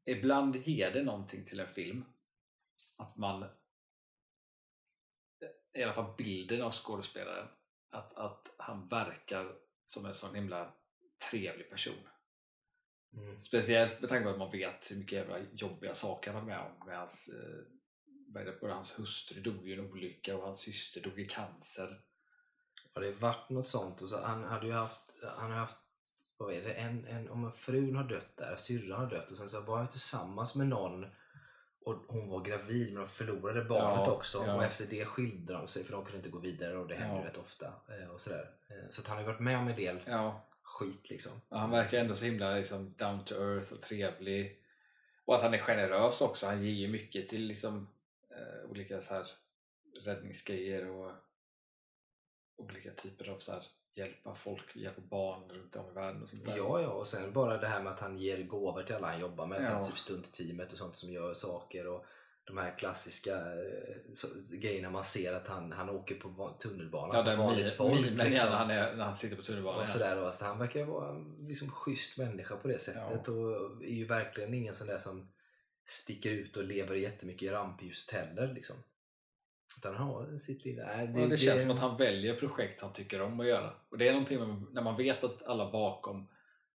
ibland 0.05 0.55
ger 0.55 0.91
det 0.91 1.03
någonting 1.03 1.45
till 1.45 1.59
en 1.59 1.67
film 1.67 2.05
att 2.95 3.17
man 3.17 3.45
i 5.73 5.83
alla 5.83 5.93
fall 5.93 6.15
bilden 6.17 6.61
av 6.61 6.71
skådespelaren 6.71 7.47
att, 7.89 8.13
att 8.13 8.55
han 8.57 8.87
verkar 8.87 9.55
som 9.85 10.05
en 10.05 10.13
sån 10.13 10.35
himla 10.35 10.73
trevlig 11.29 11.69
person. 11.69 12.07
Mm. 13.13 13.41
Speciellt 13.43 13.99
med 14.01 14.09
tanke 14.09 14.23
på 14.23 14.29
att 14.29 14.37
man 14.37 14.51
vet 14.51 14.91
hur 14.91 14.95
mycket 14.95 15.17
jävla 15.17 15.39
jobbiga 15.53 15.93
saker 15.93 16.31
han 16.33 16.41
var 16.41 16.47
med 16.55 16.59
om. 16.59 16.87
Med 16.87 16.97
hans, 16.97 17.29
eh, 17.29 18.53
både 18.61 18.73
hans 18.73 18.99
hustru 18.99 19.41
dog 19.41 19.69
i 19.69 19.73
en 19.73 19.79
olycka 19.91 20.37
och 20.37 20.43
hans 20.43 20.59
syster 20.59 21.01
dog 21.01 21.19
i 21.19 21.25
cancer. 21.25 22.01
Har 22.93 23.01
det 23.01 23.11
varit 23.11 23.49
något 23.49 23.67
sånt? 23.67 24.01
Och 24.01 24.09
så, 24.09 24.21
han 24.21 24.43
hade 24.43 24.67
ju 24.67 24.73
haft, 24.73 25.17
han 25.37 25.51
har 25.51 25.57
haft 25.57 25.75
vad 26.37 26.53
är 26.53 26.61
det, 26.63 26.73
en, 26.73 27.05
en, 27.07 27.29
om 27.29 27.45
en 27.45 27.51
frun 27.51 27.95
har 27.95 28.03
dött 28.03 28.37
där, 28.37 28.55
syrran 28.55 28.99
har 28.99 29.09
dött 29.09 29.31
och 29.31 29.37
sen 29.37 29.49
så 29.49 29.61
var 29.61 29.77
han 29.77 29.87
tillsammans 29.89 30.55
med 30.55 30.67
någon 30.67 31.05
och 31.85 31.95
hon 32.07 32.29
var 32.29 32.41
gravid 32.43 32.93
men 32.93 33.01
de 33.03 33.07
förlorade 33.09 33.63
barnet 33.65 34.07
Ja, 34.07 34.11
också 34.11 34.43
ja. 34.47 34.53
och 34.55 34.63
efter 34.63 34.85
det 34.85 35.05
skilde 35.05 35.53
de 35.53 35.67
sig 35.67 35.83
för 35.83 35.91
de 35.93 36.03
kunde 36.03 36.17
inte 36.17 36.29
gå 36.29 36.39
vidare 36.39 36.77
och 36.77 36.87
det 36.87 36.95
händer 36.95 37.21
Ja. 37.21 37.27
rätt 37.27 37.37
ofta. 37.37 37.65
eh, 37.67 38.09
Och 38.09 38.21
sådär. 38.21 38.49
Eh, 38.69 38.89
Så 38.89 39.01
han 39.07 39.11
har 39.17 39.21
ju 39.21 39.27
varit 39.27 39.39
med 39.39 39.57
om 39.57 39.67
en 39.67 39.75
del 39.75 39.99
Ja, 40.05 40.48
skit 40.69 41.09
liksom. 41.09 41.31
Ja, 41.49 41.57
han 41.57 41.71
verkar 41.71 41.99
ändå 41.99 42.15
så 42.15 42.25
himla 42.25 42.55
liksom, 42.55 42.93
down 42.97 43.25
to 43.25 43.35
earth 43.35 43.73
och 43.73 43.81
trevlig. 43.81 44.61
Och 45.25 45.35
att 45.35 45.41
han 45.41 45.53
är 45.53 45.57
generös 45.57 46.21
också. 46.21 46.45
Han 46.47 46.63
ger 46.63 46.71
ju 46.71 46.87
mycket 46.87 47.29
till 47.29 47.41
liksom, 47.41 47.87
eh, 48.29 48.69
olika 48.69 49.01
så 49.01 49.13
här, 49.13 49.27
räddningsgrejer 50.05 50.87
och 50.87 51.11
olika 52.57 52.91
typer 52.91 53.29
av 53.29 53.39
så 53.39 53.51
här, 53.51 53.63
hjälpa 53.93 54.35
folk, 54.35 54.75
hjälpa 54.75 55.01
barn 55.01 55.49
runt 55.49 55.75
om 55.75 55.89
i 55.91 55.93
världen 55.93 56.23
och 56.23 56.29
sånt 56.29 56.45
där. 56.45 56.57
Ja, 56.57 56.81
ja, 56.81 56.89
och 56.89 57.07
sen 57.07 57.33
bara 57.33 57.57
det 57.57 57.67
här 57.67 57.83
med 57.83 57.93
att 57.93 57.99
han 57.99 58.17
ger 58.19 58.43
gåvor 58.43 58.83
till 58.83 58.95
alla 58.95 59.07
han 59.07 59.19
jobbar 59.19 59.45
med, 59.45 59.63
Ja. 59.63 59.87
typ 59.87 59.97
stuntteamet 59.97 60.71
och 60.71 60.77
sånt 60.77 60.95
som 60.95 61.11
gör 61.11 61.33
saker 61.33 61.87
och 61.87 62.05
de 62.49 62.57
här 62.57 62.77
klassiska 62.77 63.35
eh, 63.35 63.95
så, 64.13 64.27
grejerna 64.51 64.89
man 64.89 65.03
ser 65.03 65.33
att 65.33 65.47
han, 65.47 65.71
han 65.71 65.89
åker 65.89 66.15
på 66.15 66.49
tunnelbanan 66.59 67.15
Ja, 67.15 67.23
som 67.23 67.37
vanligt 67.37 67.69
folk. 67.69 67.95
mimen 67.95 68.29
liksom. 68.29 68.49
när 68.49 68.55
han, 68.55 68.71
är, 68.71 68.95
när 68.95 69.05
han 69.05 69.17
sitter 69.17 69.35
på 69.35 69.41
tunnelbanan. 69.43 69.77
och 69.77 69.83
ja. 69.83 69.87
sådär, 69.87 70.19
och 70.19 70.25
alltså, 70.25 70.45
han 70.45 70.59
verkar 70.59 70.83
vara 70.83 71.09
en 71.09 71.47
liksom, 71.47 71.71
schysst 71.71 72.17
människa 72.17 72.55
på 72.55 72.67
det 72.67 72.79
sättet 72.79 73.27
och 73.27 73.51
är 73.83 73.95
ju 73.95 74.05
verkligen 74.05 74.53
ingen 74.53 74.75
sån 74.75 74.87
där 74.87 74.97
som 74.97 75.31
sticker 75.85 76.29
ut 76.29 76.57
och 76.57 76.63
lever 76.63 76.95
jättemycket 76.95 77.43
i 77.43 77.49
rampljuset 77.49 78.11
heller. 78.13 78.53
Liksom. 78.53 78.75
Utan 79.77 79.95
han 79.95 80.07
har 80.07 80.37
sitt 80.37 80.65
lilla... 80.65 80.85
Nej, 80.85 81.07
Det, 81.07 81.27
det, 81.27 81.37
känns 81.37 81.61
som 81.61 81.71
att 81.71 81.79
han 81.79 81.97
väljer 81.97 82.35
projekt 82.35 82.81
han 82.81 82.93
tycker 82.93 83.21
om 83.21 83.39
att 83.39 83.47
göra. 83.47 83.73
Och 83.89 83.97
det 83.97 84.07
är 84.07 84.11
någonting 84.11 84.39
med, 84.39 84.65
när 84.71 84.81
man 84.81 84.97
vet 84.97 85.23
att 85.23 85.43
alla 85.43 85.71
bakom 85.71 86.27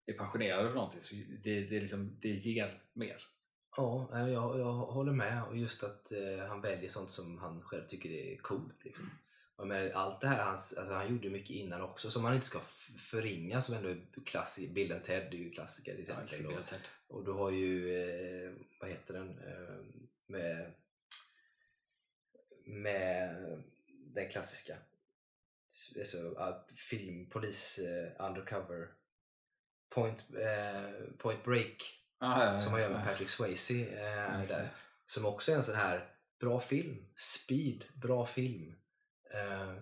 är 0.06 0.14
passionerade 0.14 0.68
för 0.68 0.76
någonting 0.76 1.02
så 1.02 1.16
det, 1.16 1.62
det, 1.62 1.78
är 1.78 1.82
liksom, 1.82 2.18
det 2.22 2.30
ger 2.30 2.82
mer. 2.94 3.33
Ja, 3.78 4.10
jag, 4.12 4.60
jag 4.60 4.74
håller 4.74 5.12
med. 5.12 5.44
Och 5.44 5.58
just 5.58 5.84
att 5.84 6.12
eh, 6.12 6.48
han 6.48 6.62
väljer 6.62 6.90
sånt 6.90 7.10
som 7.10 7.38
han 7.38 7.62
själv 7.62 7.88
tycker 7.88 8.10
är 8.10 8.38
coolt. 8.38 8.84
Liksom. 8.84 9.10
Och 9.56 9.68
med 9.68 9.92
allt 9.92 10.22
det 10.22 10.28
här, 10.28 10.44
hans, 10.44 10.74
alltså, 10.74 10.94
han 10.94 11.10
gjorde 11.10 11.30
mycket 11.30 11.50
innan 11.50 11.82
också 11.82 12.12
som 12.12 12.24
man 12.24 12.34
inte 12.34 12.46
ska 12.46 12.60
förringa 12.98 13.62
som 13.62 13.76
ändå 13.76 13.90
är 13.90 14.02
klassiker. 14.26 14.74
Bill 14.74 14.92
and 14.92 15.04
Ted 15.04 15.34
är 15.34 15.38
ju 15.38 15.52
klassiker 15.52 15.96
till 15.96 16.06
Ja, 16.08 16.24
exempel. 16.24 16.48
Bill 16.48 16.58
och, 17.08 17.18
och 17.18 17.26
du 17.26 17.32
har 17.32 17.52
ju, 17.52 17.98
eh, 17.98 18.52
vad 18.80 18.90
heter 18.90 19.14
den, 19.14 19.30
eh, 19.30 19.76
med, 20.28 20.74
med 22.66 23.36
den 23.90 24.30
klassiska 24.30 24.78
alltså, 25.98 26.18
uh, 26.18 26.76
film, 26.76 27.30
polis, 27.30 27.80
eh, 27.80 28.26
undercover, 28.30 28.88
point, 29.90 30.26
eh, 30.36 31.16
point 31.18 31.44
break 31.44 32.03
Ah, 32.26 32.44
ja, 32.44 32.60
som 32.60 32.72
man 32.72 32.82
gör 32.82 32.90
med. 32.90 33.06
Patrick 33.06 33.30
Swayze 33.30 33.74
eh, 33.74 34.40
där. 34.50 34.70
Som 35.06 35.26
också 35.26 35.52
är 35.52 35.56
en 35.56 35.64
sån 35.64 35.76
här 35.76 36.10
bra 36.40 36.60
film. 36.60 37.06
Speed, 37.16 37.86
bra 37.94 38.26
film. 38.26 38.76
Eh, 39.34 39.74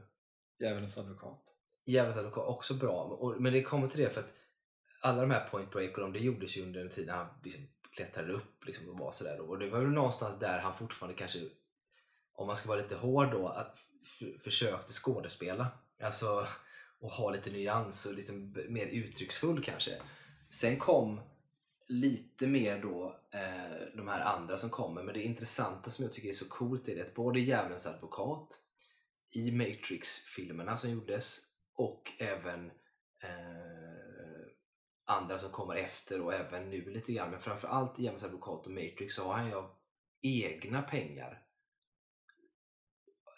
Djävulens 0.60 0.98
advokat. 0.98 1.44
Djävulens 1.86 2.18
advokat, 2.18 2.48
också 2.48 2.74
bra. 2.74 3.04
Och, 3.04 3.42
men 3.42 3.54
det 3.54 3.64
kommer 3.64 3.88
till 3.88 4.00
det 4.00 4.10
för 4.10 4.22
att 4.22 4.34
alla 5.02 5.22
de 5.22 5.32
här 5.32 5.50
Point 5.50 5.72
Break 5.72 5.98
och 5.98 6.02
de, 6.04 6.14
det 6.14 6.20
gjordes 6.20 6.58
ju 6.58 6.64
under 6.64 6.82
en 6.82 6.90
tid 6.90 7.08
när 7.08 7.14
han 7.14 7.28
liksom 7.44 7.68
klättrade 7.96 8.34
upp 8.34 8.66
liksom, 8.66 8.90
och 8.90 8.98
var 8.98 9.12
sådär. 9.12 9.40
Och 9.40 9.60
det 9.60 9.70
var 9.70 9.80
väl 9.80 9.90
någonstans 9.90 10.40
där 10.40 10.60
han 10.60 10.74
fortfarande 10.74 11.18
kanske, 11.18 11.40
om 12.34 12.48
man 12.48 12.56
ska 12.56 12.70
vara 12.70 12.82
lite 12.82 12.96
hård 12.96 13.32
då, 13.32 13.48
att 13.48 13.78
försökte 14.44 14.94
skådespela. 14.94 15.68
Alltså, 16.04 16.48
och 17.00 17.12
ha 17.12 17.30
lite 17.30 17.50
nyans 17.50 18.06
och 18.06 18.14
lite 18.14 18.34
mer 18.70 18.86
uttrycksfull 18.86 19.64
kanske. 19.64 20.02
Sen 20.50 20.78
kom 20.78 21.22
lite 21.92 22.48
mer 22.48 22.82
då 22.82 23.20
eh, 23.32 23.96
de 23.96 24.08
här 24.08 24.22
andra 24.22 24.58
som 24.58 24.70
kommer. 24.70 25.04
Men 25.04 25.14
det 25.14 25.24
intressanta 25.24 25.90
som 25.90 26.04
jag 26.04 26.14
tycker 26.14 26.30
är 26.30 26.34
så 26.34 26.50
coolt 26.50 26.88
är 26.88 27.02
att 27.02 27.14
både 27.14 27.40
Djävulens 27.40 27.88
advokat 27.88 28.62
i 29.32 29.52
Matrix-filmerna 29.52 30.78
som 30.78 30.90
gjordes 30.92 31.40
och 31.76 32.12
även 32.20 32.66
eh, 33.24 34.52
andra 35.06 35.40
som 35.40 35.52
kommer 35.52 35.76
efter 35.76 36.22
och 36.22 36.34
även 36.34 36.70
nu 36.70 36.92
lite 36.92 37.14
grann. 37.14 37.32
Men 37.32 37.40
framförallt 37.40 38.00
i 38.00 38.04
Djävulens 38.04 38.26
advokat 38.26 38.66
och 38.66 38.72
Matrix 38.72 39.16
så 39.16 39.24
har 39.24 39.34
han 39.34 39.50
ju 39.50 39.64
egna 40.22 40.82
pengar 40.82 41.44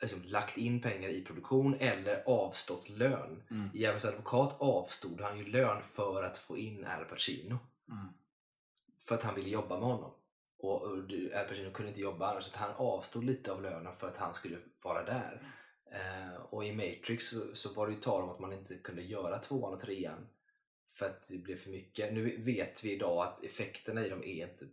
liksom, 0.02 0.24
lagt 0.24 0.58
in 0.58 0.82
pengar 0.82 1.10
i 1.10 1.22
produktion 1.22 1.76
eller 1.80 2.24
avstått 2.26 2.90
lön. 2.90 3.44
Mm. 3.52 3.70
I 3.74 3.78
Djävulens 3.78 4.06
advokat 4.06 4.56
avstod 4.60 5.22
han 5.22 5.38
ju 5.38 5.46
lön 5.46 5.82
för 5.84 6.24
att 6.24 6.38
få 6.38 6.58
in 6.58 6.86
Al 6.86 7.06
Pacino. 7.06 7.60
Mm. 7.90 8.14
För 9.08 9.16
att 9.16 9.24
han 9.24 9.36
ville 9.36 9.50
jobba 9.50 9.80
med 9.80 9.88
honom. 9.88 10.12
Och, 10.58 10.88
Al 10.88 11.48
Pacino 11.48 11.72
kunde 11.72 11.90
inte 11.90 12.02
jobba 12.02 12.32
annars. 12.32 12.44
Så 12.44 12.50
att 12.50 12.56
han 12.56 12.76
avstod 12.76 13.24
lite 13.24 13.52
av 13.52 13.62
lönen 13.62 13.94
för 13.94 14.08
att 14.08 14.18
han 14.18 14.34
skulle 14.34 14.58
vara 14.82 15.04
där. 15.04 15.56
Eh, 15.92 16.36
och 16.36 16.66
i 16.66 16.74
Matrix 16.74 17.30
så, 17.30 17.56
så 17.56 17.74
var 17.74 17.88
det 17.88 17.94
ju 17.94 18.00
tal 18.00 18.24
om 18.24 18.30
att 18.30 18.40
man 18.40 18.54
inte 18.54 18.76
kunde 18.76 19.02
göra 19.02 19.40
tvåan 19.40 19.74
och 19.74 19.80
trean. 19.80 20.28
För 20.90 21.06
att 21.06 21.28
det 21.28 21.38
blev 21.38 21.58
för 21.58 21.70
mycket. 21.70 22.14
Nu 22.14 22.38
vet 22.38 22.84
vi 22.84 22.92
idag 22.92 23.24
att 23.24 23.44
effekterna 23.44 24.06
i 24.06 24.10
dem 24.10 24.24
är 24.24 24.48
inte 24.48 24.68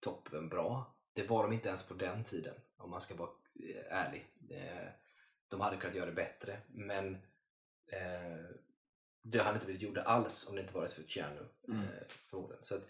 toppen 0.00 0.48
bra. 0.48 0.96
Det 1.12 1.30
var 1.30 1.42
de 1.42 1.52
inte 1.52 1.68
ens 1.68 1.88
på 1.88 1.94
den 1.94 2.24
tiden. 2.24 2.54
Om 2.76 2.90
man 2.90 3.00
ska 3.00 3.14
vara 3.14 3.30
eh, 3.54 3.96
ärlig. 3.96 4.26
Eh, 4.50 4.88
de 5.48 5.60
hade 5.60 5.76
kunnat 5.76 5.96
göra 5.96 6.06
det 6.06 6.12
bättre. 6.12 6.60
Men 6.68 7.14
eh, 7.92 8.56
det 9.22 9.38
hade 9.38 9.54
inte 9.54 9.66
blivit 9.66 9.82
gjorda 9.82 10.02
alls 10.02 10.48
om 10.48 10.54
det 10.54 10.60
inte 10.60 10.74
varit 10.74 10.92
för 10.92 11.02
Keanu. 11.02 11.44
Mm. 11.68 11.80
Eh, 11.80 11.88
förmodligen. 12.30 12.64
Så 12.64 12.74
att 12.74 12.82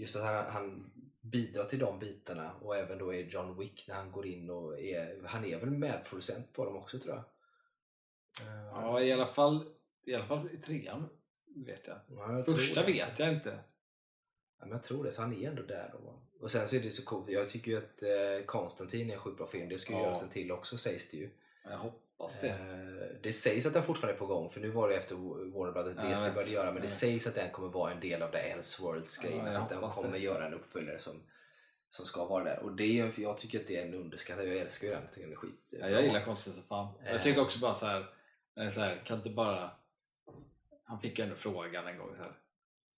just 0.00 0.16
att 0.16 0.22
han, 0.22 0.44
han 0.52 0.90
bidrar 1.20 1.64
till 1.64 1.78
de 1.78 1.98
bitarna 1.98 2.52
och 2.62 2.76
även 2.76 2.98
då 2.98 3.14
är 3.14 3.18
John 3.24 3.58
Wick 3.58 3.88
när 3.88 3.94
han 3.94 4.12
går 4.12 4.26
in 4.26 4.50
och 4.50 4.80
är, 4.80 5.22
han 5.24 5.44
är 5.44 5.58
väl 5.60 5.70
medproducent 5.70 6.52
på 6.52 6.64
dem 6.64 6.76
också 6.76 6.98
tror 6.98 7.14
jag. 7.14 7.24
Eh, 8.48 8.64
Ja, 8.66 9.00
i 9.00 9.12
alla 9.12 9.26
fall 9.26 9.72
i, 10.04 10.14
alla 10.14 10.26
fall 10.26 10.48
i 10.52 10.56
trean 10.56 11.08
vet 11.56 11.86
jag. 11.86 11.96
ja, 12.08 12.32
jag 12.32 12.44
Första 12.44 12.86
vet 12.86 13.18
jag 13.18 13.32
inte. 13.34 13.50
Ja, 14.58 14.66
men 14.66 14.70
jag 14.72 14.82
tror 14.82 15.04
det, 15.04 15.12
så 15.12 15.22
han 15.22 15.32
är 15.42 15.48
ändå 15.48 15.62
där. 15.62 15.90
Då. 15.92 16.22
Och 16.40 16.50
sen 16.50 16.68
så 16.68 16.76
är 16.76 16.80
det 16.80 16.90
så 16.90 17.04
coolt, 17.04 17.28
jag 17.30 17.48
tycker 17.48 17.70
ju 17.70 17.78
att 17.78 18.02
eh, 18.02 18.46
Konstantin 18.46 19.10
är 19.10 19.14
en 19.14 19.20
sjukt 19.20 19.36
bra 19.38 19.46
film. 19.46 19.68
Det 19.68 19.78
ska 19.78 19.92
ju 19.92 19.98
Ja. 19.98 20.04
göras 20.04 20.22
en 20.22 20.28
till 20.28 20.52
också 20.52 20.76
sägs 20.78 21.10
det 21.10 21.16
ju. 21.16 21.30
Jag 21.64 21.76
det. 22.40 22.48
Eh, 22.48 22.56
det 23.22 23.32
sägs 23.32 23.66
att 23.66 23.72
den 23.72 23.82
fortfarande 23.82 24.14
är 24.16 24.18
på 24.18 24.26
gång 24.26 24.50
för 24.50 24.60
nu 24.60 24.68
var 24.70 24.88
det 24.88 24.94
efter 24.96 25.14
Warner 25.52 25.72
Brothers 25.72 25.94
Ja, 25.96 26.02
jag 26.02 26.10
DC 26.10 26.30
började 26.34 26.50
göra 26.52 26.64
men 26.66 26.74
Jag 26.74 26.82
det 26.82 26.88
sägs 26.88 27.26
att 27.26 27.34
den 27.34 27.50
kommer 27.50 27.68
vara 27.68 27.92
en 27.92 28.00
del 28.00 28.22
av 28.22 28.30
det 28.30 28.38
Elseworlds 28.38 29.20
Ja, 29.22 29.28
grejen. 29.28 29.46
jag 29.46 29.54
så 29.54 29.60
att 29.60 29.68
den 29.68 29.80
kommer 29.90 30.12
det. 30.12 30.18
göra 30.18 30.46
en 30.46 30.54
uppföljare 30.54 30.98
som, 30.98 31.22
som 31.90 32.06
ska 32.06 32.24
vara 32.24 32.44
där. 32.44 32.58
Och 32.58 32.72
det 32.72 32.98
är, 33.00 33.12
jag 33.20 33.38
tycker 33.38 33.60
att 33.60 33.66
det 33.66 33.76
är 33.76 33.86
en 33.86 33.94
underskattad, 33.94 34.48
jag 34.48 34.56
älskar 34.56 34.86
ju 34.88 34.92
den. 34.94 35.02
Jag 35.02 35.12
tycker 35.12 35.26
den 35.26 35.32
är 35.32 35.36
skit. 35.40 35.68
Ja, 35.70 35.88
jag 35.88 36.02
gillar 36.02 36.24
Konstantin 36.24 36.62
som 36.62 36.68
fan. 36.68 36.94
Eh. 37.06 37.12
Jag 37.12 37.22
tycker 37.22 37.40
också 37.40 37.58
bara 37.58 37.74
så 37.74 37.86
här, 37.86 38.06
så 38.70 38.80
här, 38.80 39.02
kan 39.04 39.16
inte 39.16 39.30
bara... 39.30 39.70
Han 40.84 41.00
fick 41.00 41.18
ju 41.18 41.24
ändå 41.24 41.36
frågan 41.36 41.86
en 41.86 41.98
gång 41.98 42.14
så 42.16 42.22
här. 42.22 42.32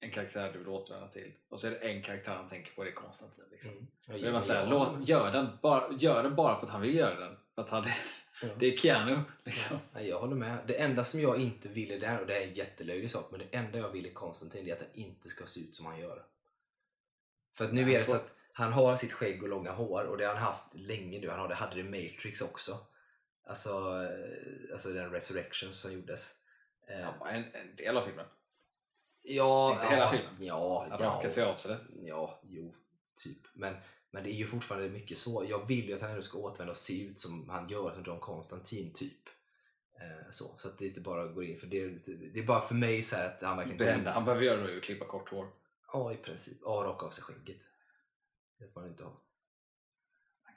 En 0.01 0.11
karaktär 0.11 0.51
du 0.53 0.59
vill 0.59 0.69
återvända 0.69 1.09
till 1.09 1.33
och 1.49 1.61
så 1.61 1.67
är 1.67 1.71
det 1.71 1.77
en 1.77 2.03
karaktär 2.03 2.33
han 2.35 2.49
tänker 2.49 2.73
på, 2.73 2.85
det 2.85 2.91
är 2.91 2.95
Konstantin. 2.95 3.45
Liksom. 3.51 3.71
Mm. 3.73 3.87
Jag 4.07 4.19
Jag 4.35 4.45
säga, 4.45 4.65
gillar- 4.65 4.97
låt, 4.99 5.09
gör, 5.09 5.33
den 5.33 5.49
bara, 5.63 5.93
gör 5.99 6.23
den 6.23 6.35
bara 6.35 6.57
för 6.59 6.67
att 6.67 6.73
han 6.73 6.81
vill 6.81 6.95
göra 6.95 7.21
den. 7.21 7.37
För 7.55 7.63
att 7.63 7.71
han, 7.71 7.85
Ja. 8.43 8.49
det 8.59 8.67
är 8.67 8.77
Keanu. 8.77 9.21
Liksom. 9.45 9.79
Nej, 9.93 10.09
jag 10.09 10.21
håller 10.21 10.37
med. 10.37 10.59
Det 10.67 10.75
enda 10.81 11.05
som 11.05 11.21
jag 11.21 11.41
inte 11.41 11.69
ville 11.69 11.99
där, 11.99 12.21
och 12.21 12.27
det 12.27 12.39
är 12.43 12.47
en 12.49 12.55
jättelöjlig 12.55 13.11
sak, 13.11 13.29
men 13.31 13.41
det 13.41 13.57
enda 13.57 13.79
jag 13.79 13.89
vill 13.91 14.07
i 14.07 14.13
Konstantin 14.13 14.67
är 14.69 14.73
att 14.73 14.79
den 14.79 14.89
inte 14.95 15.29
ska 15.29 15.47
se 15.47 15.61
ut 15.61 15.75
som 15.77 15.87
han 15.87 15.99
gör. 16.01 16.25
För 17.55 17.65
att 17.65 17.73
nu 17.73 17.81
Han 17.83 17.91
är 17.91 17.99
det 17.99 18.05
så 18.05 18.15
att 18.17 18.31
han 18.53 18.73
har 18.73 18.97
sitt 18.97 19.13
skägg 19.13 19.43
och 19.43 19.49
långa 19.49 19.73
hår 19.73 20.05
och 20.05 20.19
det 20.19 20.25
har 20.25 20.35
han 20.35 20.43
haft 20.43 20.75
länge 20.75 21.21
nu. 21.21 21.29
Han 21.31 21.39
har 21.41 21.49
det, 21.49 21.55
hade 21.55 21.75
det 21.75 21.81
i 21.81 21.85
Matrix 22.13 22.41
också. 22.41 22.79
Alltså, 23.47 23.71
eh, 23.71 24.73
alltså 24.73 24.89
den 24.89 25.11
Resurrection 25.11 25.73
som 25.73 25.93
gjordes. 25.93 26.35
Eh, 26.89 27.01
Ja, 27.01 27.29
en, 27.29 27.45
en 27.55 27.77
del 27.77 27.97
av 27.97 28.07
filmen. 28.07 28.27
ja, 29.23 29.73
inte 29.73 29.87
hela 29.87 30.05
ja, 30.05 30.11
filmen. 30.11 30.37
Ja, 30.39 30.87
Han 30.91 31.01
ja, 31.01 31.07
rakar 31.07 31.29
sig 31.29 31.45
av 31.45 31.57
sig 31.57 31.71
det. 31.77 32.07
ja, 32.07 32.41
jo, 32.45 32.75
typ. 33.25 33.39
Men, 33.55 33.77
men 34.13 34.25
det 34.25 34.31
är 34.31 34.37
ju 34.37 34.47
fortfarande 34.47 34.89
mycket 34.89 35.19
så. 35.19 35.45
Jag 35.49 35.67
vill 35.67 35.89
ju 35.89 35.95
att 35.95 36.01
han 36.01 36.11
ändå 36.11 36.23
ska 36.23 36.39
återvända 36.39 36.71
och 36.71 36.77
se 36.77 37.03
ut 37.03 37.19
som 37.19 37.49
han 37.49 37.69
gör, 37.69 37.95
som 37.95 38.05
John 38.05 38.21
Constantine 38.21 38.93
typ. 38.93 39.29
Eh, 40.01 40.31
så, 40.31 40.55
så 40.59 40.69
att 40.69 40.79
det 40.79 40.87
inte 40.87 41.01
bara 41.01 41.27
går 41.27 41.45
in 41.45 41.59
för 41.59 41.67
det, 41.67 41.89
det 42.33 42.41
är 42.41 42.47
bara 42.47 42.61
för 42.61 42.75
mig 42.75 43.03
så 43.03 43.17
här 43.17 43.27
att 43.27 43.43
han 43.43 43.57
verkligen 43.57 43.79
Det 43.79 43.93
enda 43.93 44.13
han 44.13 44.25
behöver 44.25 44.45
göra 44.45 44.61
nu 44.61 44.73
är 44.73 44.77
att 44.77 44.83
klippa 44.83 45.05
kort 45.05 45.29
hår. 45.29 45.49
Ja, 45.93 46.13
i 46.13 46.17
princip. 46.17 46.59
Ja, 46.63 46.71
raka 46.71 47.07
av 47.07 47.11
sig 47.11 47.25
skägget. 47.25 47.61
Det 48.59 48.69
får 48.69 48.81
han 48.81 48.91
inte 48.91 49.05
ha. 49.05 49.21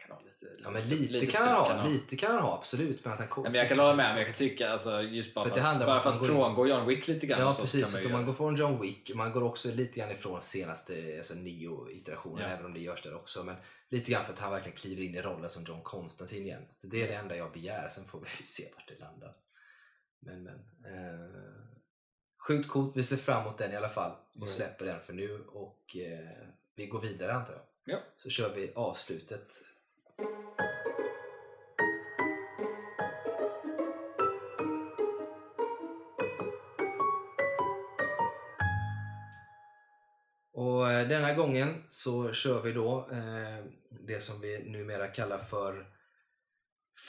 Kan 0.07 0.15
ha 0.15 0.21
lite, 0.23 0.45
Ja, 0.63 0.69
men 0.71 0.81
stu- 0.81 1.09
lite, 1.11 1.25
kan 1.25 1.47
han 1.47 1.77
ha. 1.77 1.87
Lite 1.87 2.15
kan 2.17 2.31
han 2.31 2.41
ha, 2.41 2.57
absolut. 2.57 3.05
Men 3.05 3.13
att 3.13 3.19
han 3.19 3.27
Ja, 3.35 3.41
men 3.43 3.53
jag 3.53 3.67
kan 3.69 3.79
hålla 3.79 3.95
med, 3.95 4.09
men 4.09 4.17
jag 4.17 4.25
kan 4.25 4.35
tycka 4.35 4.69
alltså, 4.69 5.01
just 5.01 5.33
bara 5.33 5.43
För 5.43 5.49
för, 5.49 5.59
det 5.61 5.69
att, 5.69 5.79
bara 5.79 5.97
att 5.97 6.03
för 6.03 6.13
att 6.13 6.21
in- 6.21 6.27
frångå 6.27 6.67
John 6.67 6.87
Wick 6.87 7.07
lite 7.07 7.25
grann 7.27 7.39
Ja, 7.39 7.51
så 7.51 7.61
precis. 7.61 7.83
kan 7.93 8.01
man 8.01 8.05
Att 8.05 8.11
man 8.11 8.25
går 8.25 8.33
från 8.33 8.55
John 8.55 8.81
Wick, 8.81 9.15
man 9.15 9.31
går 9.31 9.43
också 9.43 9.71
lite 9.71 9.99
grann 9.99 10.11
ifrån 10.11 10.41
senaste 10.41 11.13
alltså 11.17 11.33
Neo-iterationen, 11.33 12.41
Ja. 12.49 12.55
även 12.55 12.65
om 12.65 12.73
det 12.73 12.79
görs 12.79 13.01
där 13.01 13.15
också. 13.15 13.43
Men 13.43 13.55
lite 13.89 14.11
grann 14.11 14.23
för 14.23 14.33
att 14.33 14.39
han 14.39 14.51
verkligen 14.51 14.77
kliver 14.77 15.03
in 15.03 15.15
i 15.15 15.21
rollen 15.21 15.49
som 15.49 15.63
John 15.63 15.83
Constantine 15.83 16.45
igen. 16.45 16.65
Så 16.73 16.87
det 16.87 17.03
är 17.03 17.07
det 17.07 17.13
enda 17.15 17.35
jag 17.35 17.51
begär, 17.51 17.89
sen 17.89 18.05
får 18.05 18.19
vi 18.19 18.45
se 18.45 18.63
vart 18.75 18.87
det 18.87 18.99
landar. 18.99 19.33
Men, 20.21 20.43
men. 20.43 20.55
Eh, 20.85 21.29
sjukt 22.47 22.69
coolt, 22.69 22.97
vi 22.97 23.03
ser 23.03 23.17
fram 23.17 23.41
emot 23.41 23.57
den 23.57 23.71
i 23.71 23.75
alla 23.75 23.89
fall 23.89 24.11
och 24.11 24.17
Jo. 24.33 24.47
släpper 24.47 24.85
den 24.85 25.01
för 25.01 25.13
nu 25.13 25.39
och 25.47 25.95
eh, 25.95 26.47
vi 26.75 26.85
går 26.87 27.01
vidare 27.01 27.33
antar 27.33 27.53
jag. 27.53 27.63
Ja. 27.85 27.99
Så 28.17 28.29
kör 28.29 28.55
vi 28.55 28.71
avslutet. 28.75 29.47
Och 40.51 40.91
eh, 40.91 41.07
denna 41.07 41.33
gången 41.33 41.83
så 41.89 42.31
kör 42.33 42.61
vi 42.61 42.71
då 42.71 43.09
eh, 43.11 43.65
det 43.89 44.19
som 44.19 44.41
vi 44.41 44.69
numera 44.69 45.07
kallar 45.07 45.37
för 45.37 45.91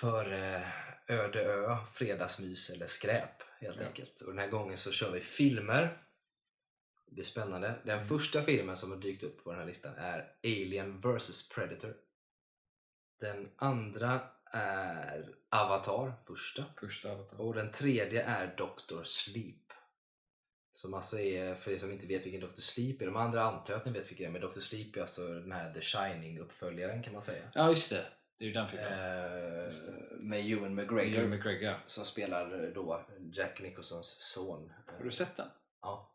för 0.01 0.33
eh, 0.33 0.61
öde 1.09 1.43
ö, 1.45 1.77
fredagsmys 1.93 2.71
eller 2.71 2.87
skräp 2.87 3.43
helt 3.61 3.81
Ja. 3.81 3.87
enkelt. 3.87 4.21
Och 4.21 4.27
den 4.31 4.39
här 4.39 4.49
gången 4.49 4.79
så 4.79 4.91
kör 4.93 5.11
vi 5.13 5.21
filmer. 5.21 6.03
Det 7.07 7.15
blir 7.15 7.25
spännande. 7.25 7.75
Den 7.85 7.95
Mm. 7.97 8.09
första 8.09 8.43
filmen 8.43 8.77
som 8.77 8.91
har 8.91 8.99
dykt 8.99 9.23
upp 9.23 9.45
på 9.45 9.51
den 9.51 9.59
här 9.61 9.67
listan 9.67 9.95
är 9.95 10.33
Alien 10.45 11.01
vs 11.01 11.49
Predator. 11.49 11.95
Den 13.21 13.51
andra 13.57 14.21
är 14.53 15.35
Avatar, 15.49 16.13
första. 16.27 16.65
Första 16.81 17.13
Avatar. 17.13 17.41
Och 17.41 17.55
den 17.55 17.73
tredje 17.73 18.23
är 18.23 18.57
Dr. 18.57 19.03
Sleep. 19.03 19.63
Som 20.73 20.95
alltså 20.95 21.19
är, 21.19 21.55
för 21.55 21.71
er 21.71 21.79
som 21.79 21.93
inte 21.93 22.07
vet 22.07 22.27
vilken 22.27 22.41
Dr. 22.41 22.61
Sleep 22.61 23.03
är, 23.03 23.07
de 23.07 23.17
andra 23.17 23.43
antar 23.43 23.73
jag 23.75 23.79
att 23.79 23.87
ni 23.87 23.93
vet 23.93 24.11
vilken 24.11 24.33
det 24.33 24.39
är, 24.39 24.41
men 24.41 24.51
Dr. 24.51 24.61
Sleep 24.61 24.97
är 24.97 25.01
alltså 25.01 25.29
den 25.29 25.53
här 25.53 25.73
The 25.73 25.81
Shining-uppföljaren 25.81 27.03
kan 27.03 27.13
man 27.13 27.23
säga. 27.23 27.51
Ja, 27.55 27.69
just 27.69 27.91
det. 27.91 28.07
Det 28.39 28.45
är 28.45 28.47
ju 28.47 28.53
den 28.53 28.69
filmen. 28.69 28.93
Eh, 28.93 29.73
med 30.19 30.53
Ewan 30.53 30.75
McGregor 30.75 31.19
Ewan 31.19 31.31
McGregor. 31.31 31.77
som 31.87 32.05
spelar 32.05 32.73
då 32.75 33.07
Jack 33.33 33.61
Nicholsons 33.61 34.17
son. 34.21 34.73
Har 34.87 35.05
du 35.05 35.11
sett 35.11 35.37
den? 35.37 35.49
Ja. 35.83 36.15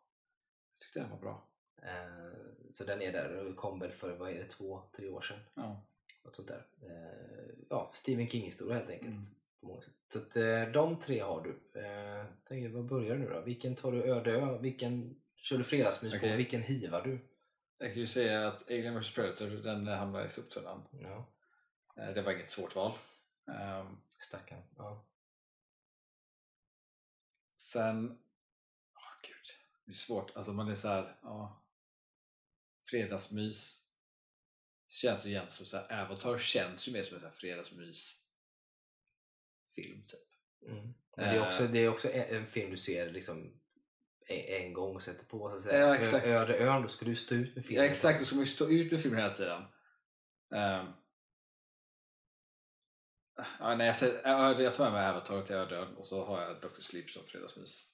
Jag 0.73 0.82
tyckte 0.82 0.99
den 0.99 1.10
var 1.10 1.18
bra. 1.18 1.48
Eh, 1.84 2.72
så 2.72 2.84
den 2.84 3.02
är 3.02 3.11
där 3.11 3.36
och 3.36 3.56
kom 3.56 3.80
väl 3.80 3.91
för, 3.91 4.15
vad 4.15 4.30
är 4.30 4.36
det, 4.36 4.49
två, 4.49 4.90
tre 4.95 5.10
år 5.10 5.22
sedan. 5.22 5.40
Ja. 5.53 5.88
Något 6.23 6.35
sånt 6.35 6.48
där. 6.48 6.65
Eh, 6.81 7.56
ja, 7.69 7.91
Stephen 7.93 8.27
King-historia 8.30 8.76
helt 8.77 8.89
enkelt. 8.89 9.11
Mm. 9.11 9.23
På 9.60 9.68
många 9.68 9.81
sätt. 9.81 9.93
Så 10.14 10.19
att, 10.19 10.35
eh, 10.35 10.64
de 10.73 10.99
tre 10.99 11.19
har 11.19 11.41
du. 11.41 11.80
Eh, 11.81 12.26
tänker, 12.43 12.69
vad 12.69 12.85
börjar 12.85 13.15
nu 13.15 13.30
då? 13.30 13.41
Vilken 13.41 13.76
tar 13.76 13.91
du 13.91 14.03
öde 14.03 14.31
ö? 14.31 14.57
Vilken 14.57 15.22
kör 15.35 15.57
du 15.57 15.64
fredagsmys 15.64 16.11
på? 16.11 16.18
Okej. 16.18 16.38
Vilken 16.38 16.61
hivar 16.61 17.02
du? 17.02 17.19
Jag 17.77 17.89
kan 17.91 17.99
ju 17.99 18.07
säga 18.07 18.48
att 18.48 18.64
Alien 18.72 18.99
vs 18.99 19.14
Predator, 19.14 19.48
den 19.49 19.88
hamnar 19.88 20.26
i 20.26 20.30
soptunnan. 20.30 20.84
Ja, 20.91 21.27
Eh, 21.95 22.14
Det 22.14 22.22
var 22.22 22.31
inget 22.31 22.52
svårt 22.52 22.76
val. 22.76 22.91
Ehm, 23.48 23.98
stackarn. 24.19 24.61
Ja. 24.77 25.06
Sen... 27.57 28.19
Åh 28.95 29.14
gud. 29.23 29.56
Det 29.85 29.91
är 29.91 29.95
svårt. 29.95 30.35
Alltså 30.35 30.53
man 30.53 30.68
är 30.72 30.76
så 30.76 30.88
här, 30.88 31.15
ja. 31.22 31.64
Fredagsmys. 32.89 33.81
Känns 34.93 35.26
ju 35.26 35.30
egentligen 35.30 35.51
som 35.51 35.65
så 35.65 35.77
här, 35.77 36.01
Avatar 36.03 36.38
känns 36.38 36.88
ju 36.88 36.91
mer 36.91 37.03
som 37.03 37.15
en 37.15 37.22
så 37.22 37.27
här 37.27 37.34
fredagsmys 37.35 38.15
film 39.76 40.03
typ. 40.07 40.19
Mm. 40.72 40.93
Men 41.18 41.26
det 41.30 41.35
är 41.35 41.35
Eh. 41.41 41.47
också, 41.47 41.68
det 41.68 41.80
är 41.80 41.89
också 41.89 42.11
en, 42.11 42.35
en 42.35 42.47
film 42.47 42.72
du 42.72 42.77
ser 42.77 43.11
liksom 43.11 43.53
en, 44.27 44.63
en 44.63 44.73
gång 44.73 44.95
och 44.95 45.01
sätter 45.01 45.26
på. 45.26 45.49
Så 45.49 45.55
att 45.55 45.61
säga. 45.63 45.80
Ja, 45.88 45.95
exakt. 45.95 46.26
Ö, 46.26 46.30
öde 46.34 46.57
ön, 46.57 46.81
då 46.81 46.88
ska 46.88 47.05
du 47.05 47.15
stå 47.15 47.35
ut 47.35 47.55
med 47.55 47.63
Ja, 47.63 47.68
filmen. 47.68 47.85
exakt, 47.85 48.19
då 48.19 48.26
ska 48.26 48.35
man 48.35 48.45
ju 48.45 48.51
stå 48.51 48.69
ut 48.69 48.91
med 48.91 49.01
filmen 49.01 49.19
hela 49.22 49.34
tiden. 49.34 49.61
Ehm. 50.55 50.85
ja, 53.59 53.76
nej, 53.76 53.88
jag, 53.88 53.95
säger, 53.95 54.22
ja, 54.23 54.61
jag 54.61 54.73
tar 54.76 54.84
med 54.84 54.93
mig 54.93 55.09
Avatar 55.09 55.41
till 55.41 55.55
Öde 55.55 55.76
ön 55.77 55.95
och 55.95 56.07
så 56.07 56.26
har 56.26 56.41
jag 56.41 56.61
Dr. 56.61 56.80
Sleep 56.81 57.09
som 57.09 57.23
fredagsmys. 57.23 57.88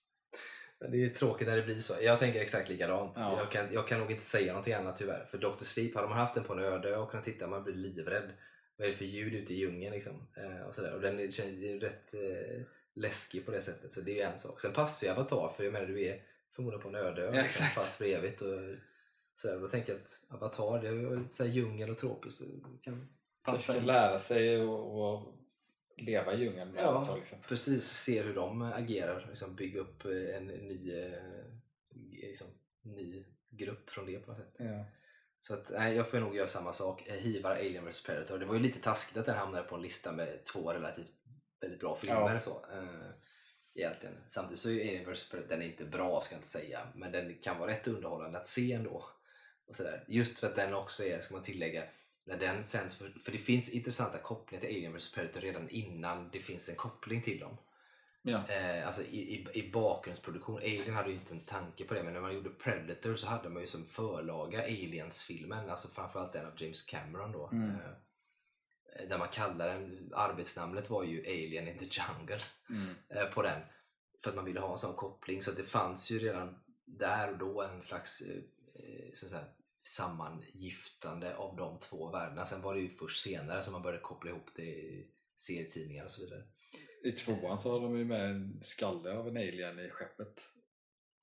Men 0.79 0.91
det 0.91 1.05
är 1.05 1.09
tråkigt 1.09 1.47
när 1.47 1.55
det 1.57 1.63
blir 1.63 1.77
så. 1.77 1.93
Jag 2.01 2.19
tänker 2.19 2.39
exakt 2.41 2.69
likadant. 2.69 3.13
Ja. 3.15 3.37
Jag, 3.39 3.51
kan, 3.51 3.73
jag 3.73 3.87
kan 3.87 3.99
nog 3.99 4.11
inte 4.11 4.23
säga 4.23 4.47
någonting 4.53 4.73
annat 4.73 4.97
tyvärr. 4.97 5.25
För 5.25 5.37
Dr. 5.37 5.63
Sleep, 5.63 5.95
hade 5.95 6.07
man 6.07 6.17
haft 6.17 6.35
den 6.35 6.43
på 6.43 6.53
en 6.53 6.59
öde 6.59 6.97
och 6.97 7.09
kunnat 7.11 7.25
titta, 7.25 7.47
man 7.47 7.63
blir 7.63 7.73
livrädd. 7.75 8.29
Vad 8.77 8.87
är 8.87 8.91
det 8.91 8.97
för 8.97 9.05
ljud 9.05 9.33
ute 9.33 9.53
i 9.53 9.57
djungeln 9.57 9.93
liksom? 9.93 10.27
Eh, 10.37 10.67
och, 10.67 10.75
sådär. 10.75 10.93
och 10.93 11.01
den 11.01 11.31
känns 11.31 11.51
ju 11.53 11.79
rätt 11.79 12.13
eh, 12.13 12.61
läskig 12.95 13.45
på 13.45 13.51
det 13.51 13.61
sättet. 13.61 13.93
Så 13.93 14.01
det 14.01 14.11
är 14.11 14.15
ju 14.15 14.21
en 14.21 14.39
sak. 14.39 14.61
Sen 14.61 14.73
passar 14.73 15.07
ju 15.07 15.13
Avatar, 15.13 15.49
för 15.57 15.63
jag 15.63 15.73
menar 15.73 15.85
du 15.87 16.05
är 16.05 16.21
förmodligen 16.55 16.81
på 16.81 16.87
en 16.89 16.95
öde 16.95 17.21
ö. 17.21 17.25
Ja, 17.25 17.31
liksom, 17.31 17.45
exakt. 17.45 17.75
Fast 17.75 17.95
för 17.97 18.05
evigt. 18.05 18.41
Och, 18.41 18.59
sådär. 19.35 19.59
Då 19.59 19.67
tänker 19.67 19.91
jag 19.93 20.01
att 20.01 20.19
Avatar, 20.35 20.81
det 20.81 20.87
är 20.87 21.15
lite 21.19 21.33
såhär 21.33 21.49
djungel 21.51 21.89
och 21.89 21.97
tropiskt. 21.97 22.37
så 22.39 22.45
Kan 22.83 22.93
Man 22.97 23.07
passa 23.43 23.73
ska 23.73 23.81
in. 23.81 23.87
lära 23.87 24.17
sig 24.19 24.61
och, 24.61 25.13
och 25.13 25.33
leva 25.97 26.33
i 26.33 26.37
djungeln 26.37 26.71
med 26.71 26.83
Ja. 26.83 26.87
Avatar. 26.87 27.17
Liksom. 27.17 27.37
Precis, 27.47 27.85
se 27.85 28.21
hur 28.21 28.35
de 28.35 28.61
agerar. 28.61 29.25
Liksom 29.27 29.55
bygga 29.55 29.79
upp 29.79 30.05
eh, 30.05 30.37
en, 30.37 30.47
ny, 30.47 30.91
eh, 31.03 31.19
liksom, 32.11 32.47
ny 32.81 33.25
grupp 33.49 33.89
från 33.89 34.05
det 34.05 34.19
på 34.19 34.31
något 34.31 34.39
sätt. 34.39 34.55
Ja. 34.57 34.85
Så 35.39 35.53
att, 35.53 35.69
nej, 35.69 35.95
jag 35.95 36.09
får 36.09 36.19
nog 36.19 36.35
göra 36.35 36.47
samma 36.47 36.73
sak. 36.73 37.07
Eh, 37.07 37.15
Hivar 37.15 37.51
Alien 37.51 37.85
vs 37.85 38.03
Predator. 38.03 38.39
Det 38.39 38.45
var 38.45 38.53
ju 38.53 38.59
lite 38.59 38.79
taskigt 38.79 39.17
att 39.17 39.25
den 39.25 39.37
hamnade 39.37 39.63
på 39.63 39.75
en 39.75 39.81
lista 39.81 40.11
med 40.11 40.45
två 40.45 40.73
relativt 40.73 41.11
väldigt 41.61 41.79
bra 41.79 41.95
filmer. 41.95 42.33
Ja. 42.33 42.39
Så, 42.39 42.65
egentligen. 43.75 44.15
Samtidigt 44.27 44.59
så 44.59 44.69
är 44.69 44.73
ju 44.73 44.81
Alien 44.81 45.13
vs 45.13 45.29
Predator, 45.29 45.49
den 45.49 45.61
är 45.61 45.65
inte 45.65 45.85
bra 45.85 46.21
ska 46.21 46.35
jag 46.35 46.39
inte 46.39 46.47
säga. 46.47 46.87
Men 46.95 47.11
den 47.11 47.37
kan 47.41 47.59
vara 47.59 47.71
rätt 47.71 47.87
underhållande 47.87 48.37
att 48.37 48.47
se 48.47 48.71
ändå. 48.71 49.05
Och 49.67 49.75
sådär. 49.75 50.03
Just 50.07 50.39
för 50.39 50.47
att 50.47 50.55
den 50.55 50.73
också 50.73 51.03
är, 51.03 51.19
ska 51.19 51.33
man 51.33 51.43
tillägga, 51.43 51.83
när 52.27 52.37
den 52.37 52.63
sänds, 52.63 52.95
för, 52.95 53.09
för 53.09 53.31
det 53.31 53.37
finns 53.37 53.69
intressanta 53.69 54.17
kopplingar 54.17 54.61
till 54.61 54.75
Alien 54.75 54.93
vs 54.93 55.11
Predator 55.11 55.41
redan 55.41 55.69
innan 55.69 56.29
det 56.29 56.39
finns 56.39 56.69
en 56.69 56.75
koppling 56.75 57.21
till 57.21 57.39
dem. 57.39 57.57
Ja. 58.21 58.47
Eh, 58.49 58.87
alltså 58.87 59.01
i, 59.01 59.17
i, 59.17 59.47
i 59.53 59.71
bakgrundsproduktion. 59.71 60.57
Alien 60.57 60.93
hade 60.93 61.09
ju 61.09 61.15
inte 61.15 61.33
en 61.33 61.45
tanke 61.45 61.83
på 61.83 61.93
det 61.93 62.03
men 62.03 62.13
när 62.13 62.21
man 62.21 62.35
gjorde 62.35 62.49
Predator 62.49 63.15
så 63.15 63.27
hade 63.27 63.49
man 63.49 63.61
ju 63.61 63.67
som 63.67 63.85
förlaga 63.85 64.63
Aliens-filmen, 64.63 65.69
alltså 65.69 65.87
framförallt 65.87 66.33
den 66.33 66.45
av 66.45 66.61
James 66.61 66.81
Cameron 66.81 67.31
då. 67.31 67.49
Mm. 67.51 67.69
Eh, 67.69 69.09
där 69.09 69.17
man 69.17 69.27
kallar 69.27 69.67
den, 69.67 70.11
arbetsnamnet 70.15 70.89
var 70.89 71.03
ju 71.03 71.21
Alien 71.21 71.67
in 71.67 71.77
the 71.77 71.85
Jungle 71.85 72.39
Mm. 72.69 72.95
eh, 73.09 73.25
på 73.33 73.41
den. 73.41 73.61
För 74.23 74.29
att 74.29 74.35
man 74.35 74.45
ville 74.45 74.59
ha 74.59 74.71
en 74.71 74.77
sån 74.77 74.95
koppling. 74.95 75.41
Så 75.41 75.51
det 75.51 75.63
fanns 75.63 76.11
ju 76.11 76.19
redan 76.19 76.59
där 76.85 77.31
och 77.31 77.37
då 77.37 77.61
en 77.61 77.81
slags 77.81 78.21
eh, 78.21 78.37
eh, 78.75 79.13
så 79.13 79.25
att 79.25 79.29
säga, 79.29 79.45
sammangiftande 79.87 81.35
av 81.35 81.55
de 81.55 81.79
två 81.79 82.11
världarna. 82.11 82.45
Sen 82.45 82.61
var 82.61 82.75
det 82.75 82.81
ju 82.81 82.89
först 82.89 83.23
senare 83.23 83.63
som 83.63 83.73
man 83.73 83.81
började 83.81 84.03
koppla 84.03 84.29
ihop 84.29 84.49
det 84.55 84.61
i 84.63 85.07
serietidningar 85.37 86.03
och 86.05 86.11
så 86.11 86.21
vidare. 86.21 86.43
I 87.03 87.11
tvåan 87.11 87.57
så 87.59 87.71
har 87.71 87.79
de 87.81 87.97
ju 87.97 88.05
med 88.05 88.29
en 88.31 88.59
skalle 88.63 89.11
av 89.17 89.27
en 89.27 89.37
alien 89.37 89.79
i 89.79 89.89
skeppet 89.89 90.41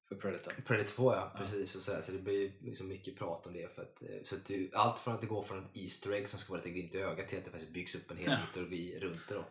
för 0.09 0.17
Predator. 0.17 0.53
Predator 0.67 0.89
2 0.95 1.13
ja, 1.13 1.33
Ja. 1.35 1.39
precis. 1.41 1.77
Och 1.77 1.83
så, 1.83 1.93
där. 1.93 2.01
så 2.01 2.13
det 2.13 2.19
blir 2.19 2.35
ju 2.41 2.53
liksom 2.61 2.89
mycket 2.89 3.17
prat 3.17 3.47
om 3.47 3.53
det. 3.53 3.75
För 3.75 3.83
att, 3.83 4.03
eh, 4.03 4.09
så 4.25 4.35
att 4.37 4.45
det, 4.45 4.71
allt 4.75 4.99
från 4.99 5.15
att 5.15 5.21
det 5.21 5.27
går 5.27 5.43
från 5.43 5.65
ett 5.65 5.71
Easter 5.77 6.13
egg 6.13 6.29
som 6.29 6.39
ska 6.39 6.53
vara 6.53 6.63
lite 6.63 6.71
glimt 6.79 6.95
i 6.95 6.99
ögat 6.99 7.29
till 7.29 7.39
att 7.39 7.45
det 7.45 7.51
faktiskt 7.51 7.73
byggs 7.73 7.95
upp 7.95 8.11
en 8.11 8.17
hel 8.17 8.31
Ja. 8.31 8.39
mytologi 8.47 8.99
runt 8.99 9.29
det. 9.29 9.35
Då. 9.35 9.45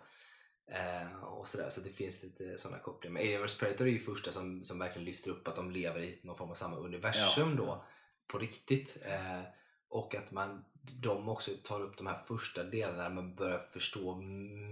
Eh, 0.68 1.24
och 1.24 1.48
så, 1.48 1.58
där. 1.58 1.70
så 1.70 1.82
det 1.82 1.90
finns 1.90 2.24
lite 2.24 2.58
sådana 2.58 2.80
kopplingar. 2.80 3.14
Men 3.14 3.22
Alien 3.22 3.44
vs 3.46 3.58
Predator 3.58 3.88
är 3.88 3.92
ju 3.92 4.00
första 4.00 4.32
som, 4.32 4.64
som 4.64 4.80
verkligen 4.80 5.06
lyfter 5.06 5.32
upp 5.32 5.48
att 5.48 5.56
de 5.56 5.72
lever 5.72 6.00
i 6.00 6.20
någon 6.24 6.36
form 6.38 6.50
av 6.50 6.56
samma 6.56 6.78
universum 6.78 7.50
Ja. 7.50 7.56
då. 7.58 7.86
På 8.28 8.38
riktigt. 8.38 8.98
Eh, 9.06 9.42
och 9.90 10.16
att 10.16 10.32
man, 10.32 10.66
de 11.02 11.30
också 11.30 11.52
tar 11.64 11.82
upp 11.82 11.98
de 11.98 12.08
här 12.08 12.16
första 12.18 12.64
delarna 12.64 13.04
där 13.04 13.10
man 13.10 13.36
börjar 13.36 13.60
förstå 13.60 14.16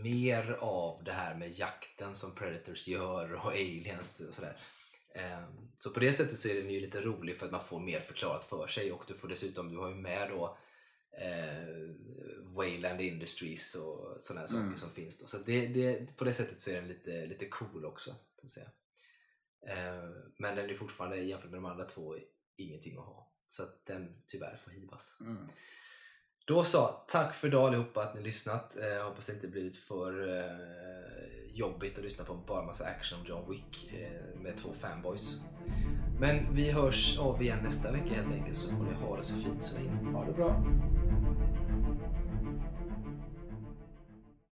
mer 0.04 0.52
av 0.60 1.04
det 1.04 1.12
här 1.14 1.36
med 1.36 1.60
jakten 1.60 2.16
som 2.16 2.36
Predators 2.36 2.88
gör 2.88 3.34
och 3.34 3.52
aliens 3.52 4.20
och 4.28 4.34
sådär. 4.34 4.58
Eh, 5.16 5.44
Så 5.76 5.90
på 5.92 6.00
det 6.00 6.14
sättet 6.14 6.40
så 6.40 6.50
är 6.50 6.56
den 6.56 6.72
ju 6.72 6.80
lite 6.80 7.02
rolig 7.02 7.38
för 7.38 7.46
att 7.46 7.52
man 7.52 7.64
får 7.64 7.80
mer 7.80 8.00
förklarat 8.02 8.44
för 8.44 8.68
sig 8.68 8.92
och 8.92 9.04
du 9.08 9.14
får 9.14 9.28
dessutom, 9.28 9.72
du 9.72 9.78
har 9.78 9.90
ju 9.90 9.96
med 9.96 10.30
då 10.30 10.58
eh, 11.22 11.96
Wayland 12.56 13.02
Industries 13.02 13.76
och 13.76 14.16
sådana 14.20 14.48
Mm. 14.48 14.66
saker 14.70 14.80
som 14.80 14.90
finns 14.92 15.18
då. 15.18 15.28
Så 15.28 15.38
det, 15.38 15.68
det, 15.68 16.18
på 16.18 16.24
det 16.24 16.34
sättet 16.34 16.60
så 16.60 16.72
är 16.72 16.76
den 16.76 16.88
lite, 16.88 17.26
lite 17.26 17.46
cool 17.46 17.86
också. 17.86 18.16
Så 18.40 18.46
att 18.46 18.52
säga. 18.52 18.70
Eh, 19.68 20.10
men 20.38 20.56
den 20.56 20.70
är 20.70 20.76
fortfarande 20.76 21.18
jämfört 21.18 21.52
med 21.52 21.58
de 21.58 21.66
andra 21.66 21.86
två 21.86 22.16
ingenting 22.58 22.98
att 22.98 23.06
ha. 23.06 23.31
Så 23.52 23.64
att 23.64 23.86
den 23.86 24.22
tyvärr 24.28 24.60
får 24.64 24.72
hivas. 24.72 25.18
Mm. 25.22 25.48
Då 26.46 26.64
så, 26.64 26.88
tack 27.08 27.34
för 27.34 27.48
idag 27.48 27.68
allihopa 27.68 28.04
att 28.04 28.16
ni 28.16 28.22
lyssnat. 28.22 28.78
Eh, 28.78 29.06
hoppas 29.06 29.26
det 29.26 29.34
inte 29.34 29.48
blivit 29.48 29.76
för 29.76 30.38
eh, 30.38 31.54
jobbigt 31.54 31.98
att 31.98 32.04
lyssna 32.04 32.26
på 32.26 32.36
bara 32.36 32.66
massa 32.66 32.86
action 32.86 33.20
om 33.20 33.26
John 33.26 33.52
Wick 33.52 33.94
eh, 33.94 34.40
med 34.40 34.58
två 34.58 34.70
fanboys. 34.74 35.38
Men 36.20 36.56
vi 36.56 36.72
hörs 36.72 37.18
av 37.20 37.42
igen 37.42 37.60
nästa 37.64 37.92
vecka 37.92 38.14
helt 38.14 38.34
enkelt 38.34 38.58
så 38.58 38.70
får 38.70 38.84
ni 38.84 38.94
ha 38.94 39.18
det 39.18 39.24
så 39.24 39.36
fint 39.36 39.64
så 39.64 39.76
länge. 39.76 40.12
Ha 40.14 40.26
det 40.26 40.34
bra! 40.34 40.64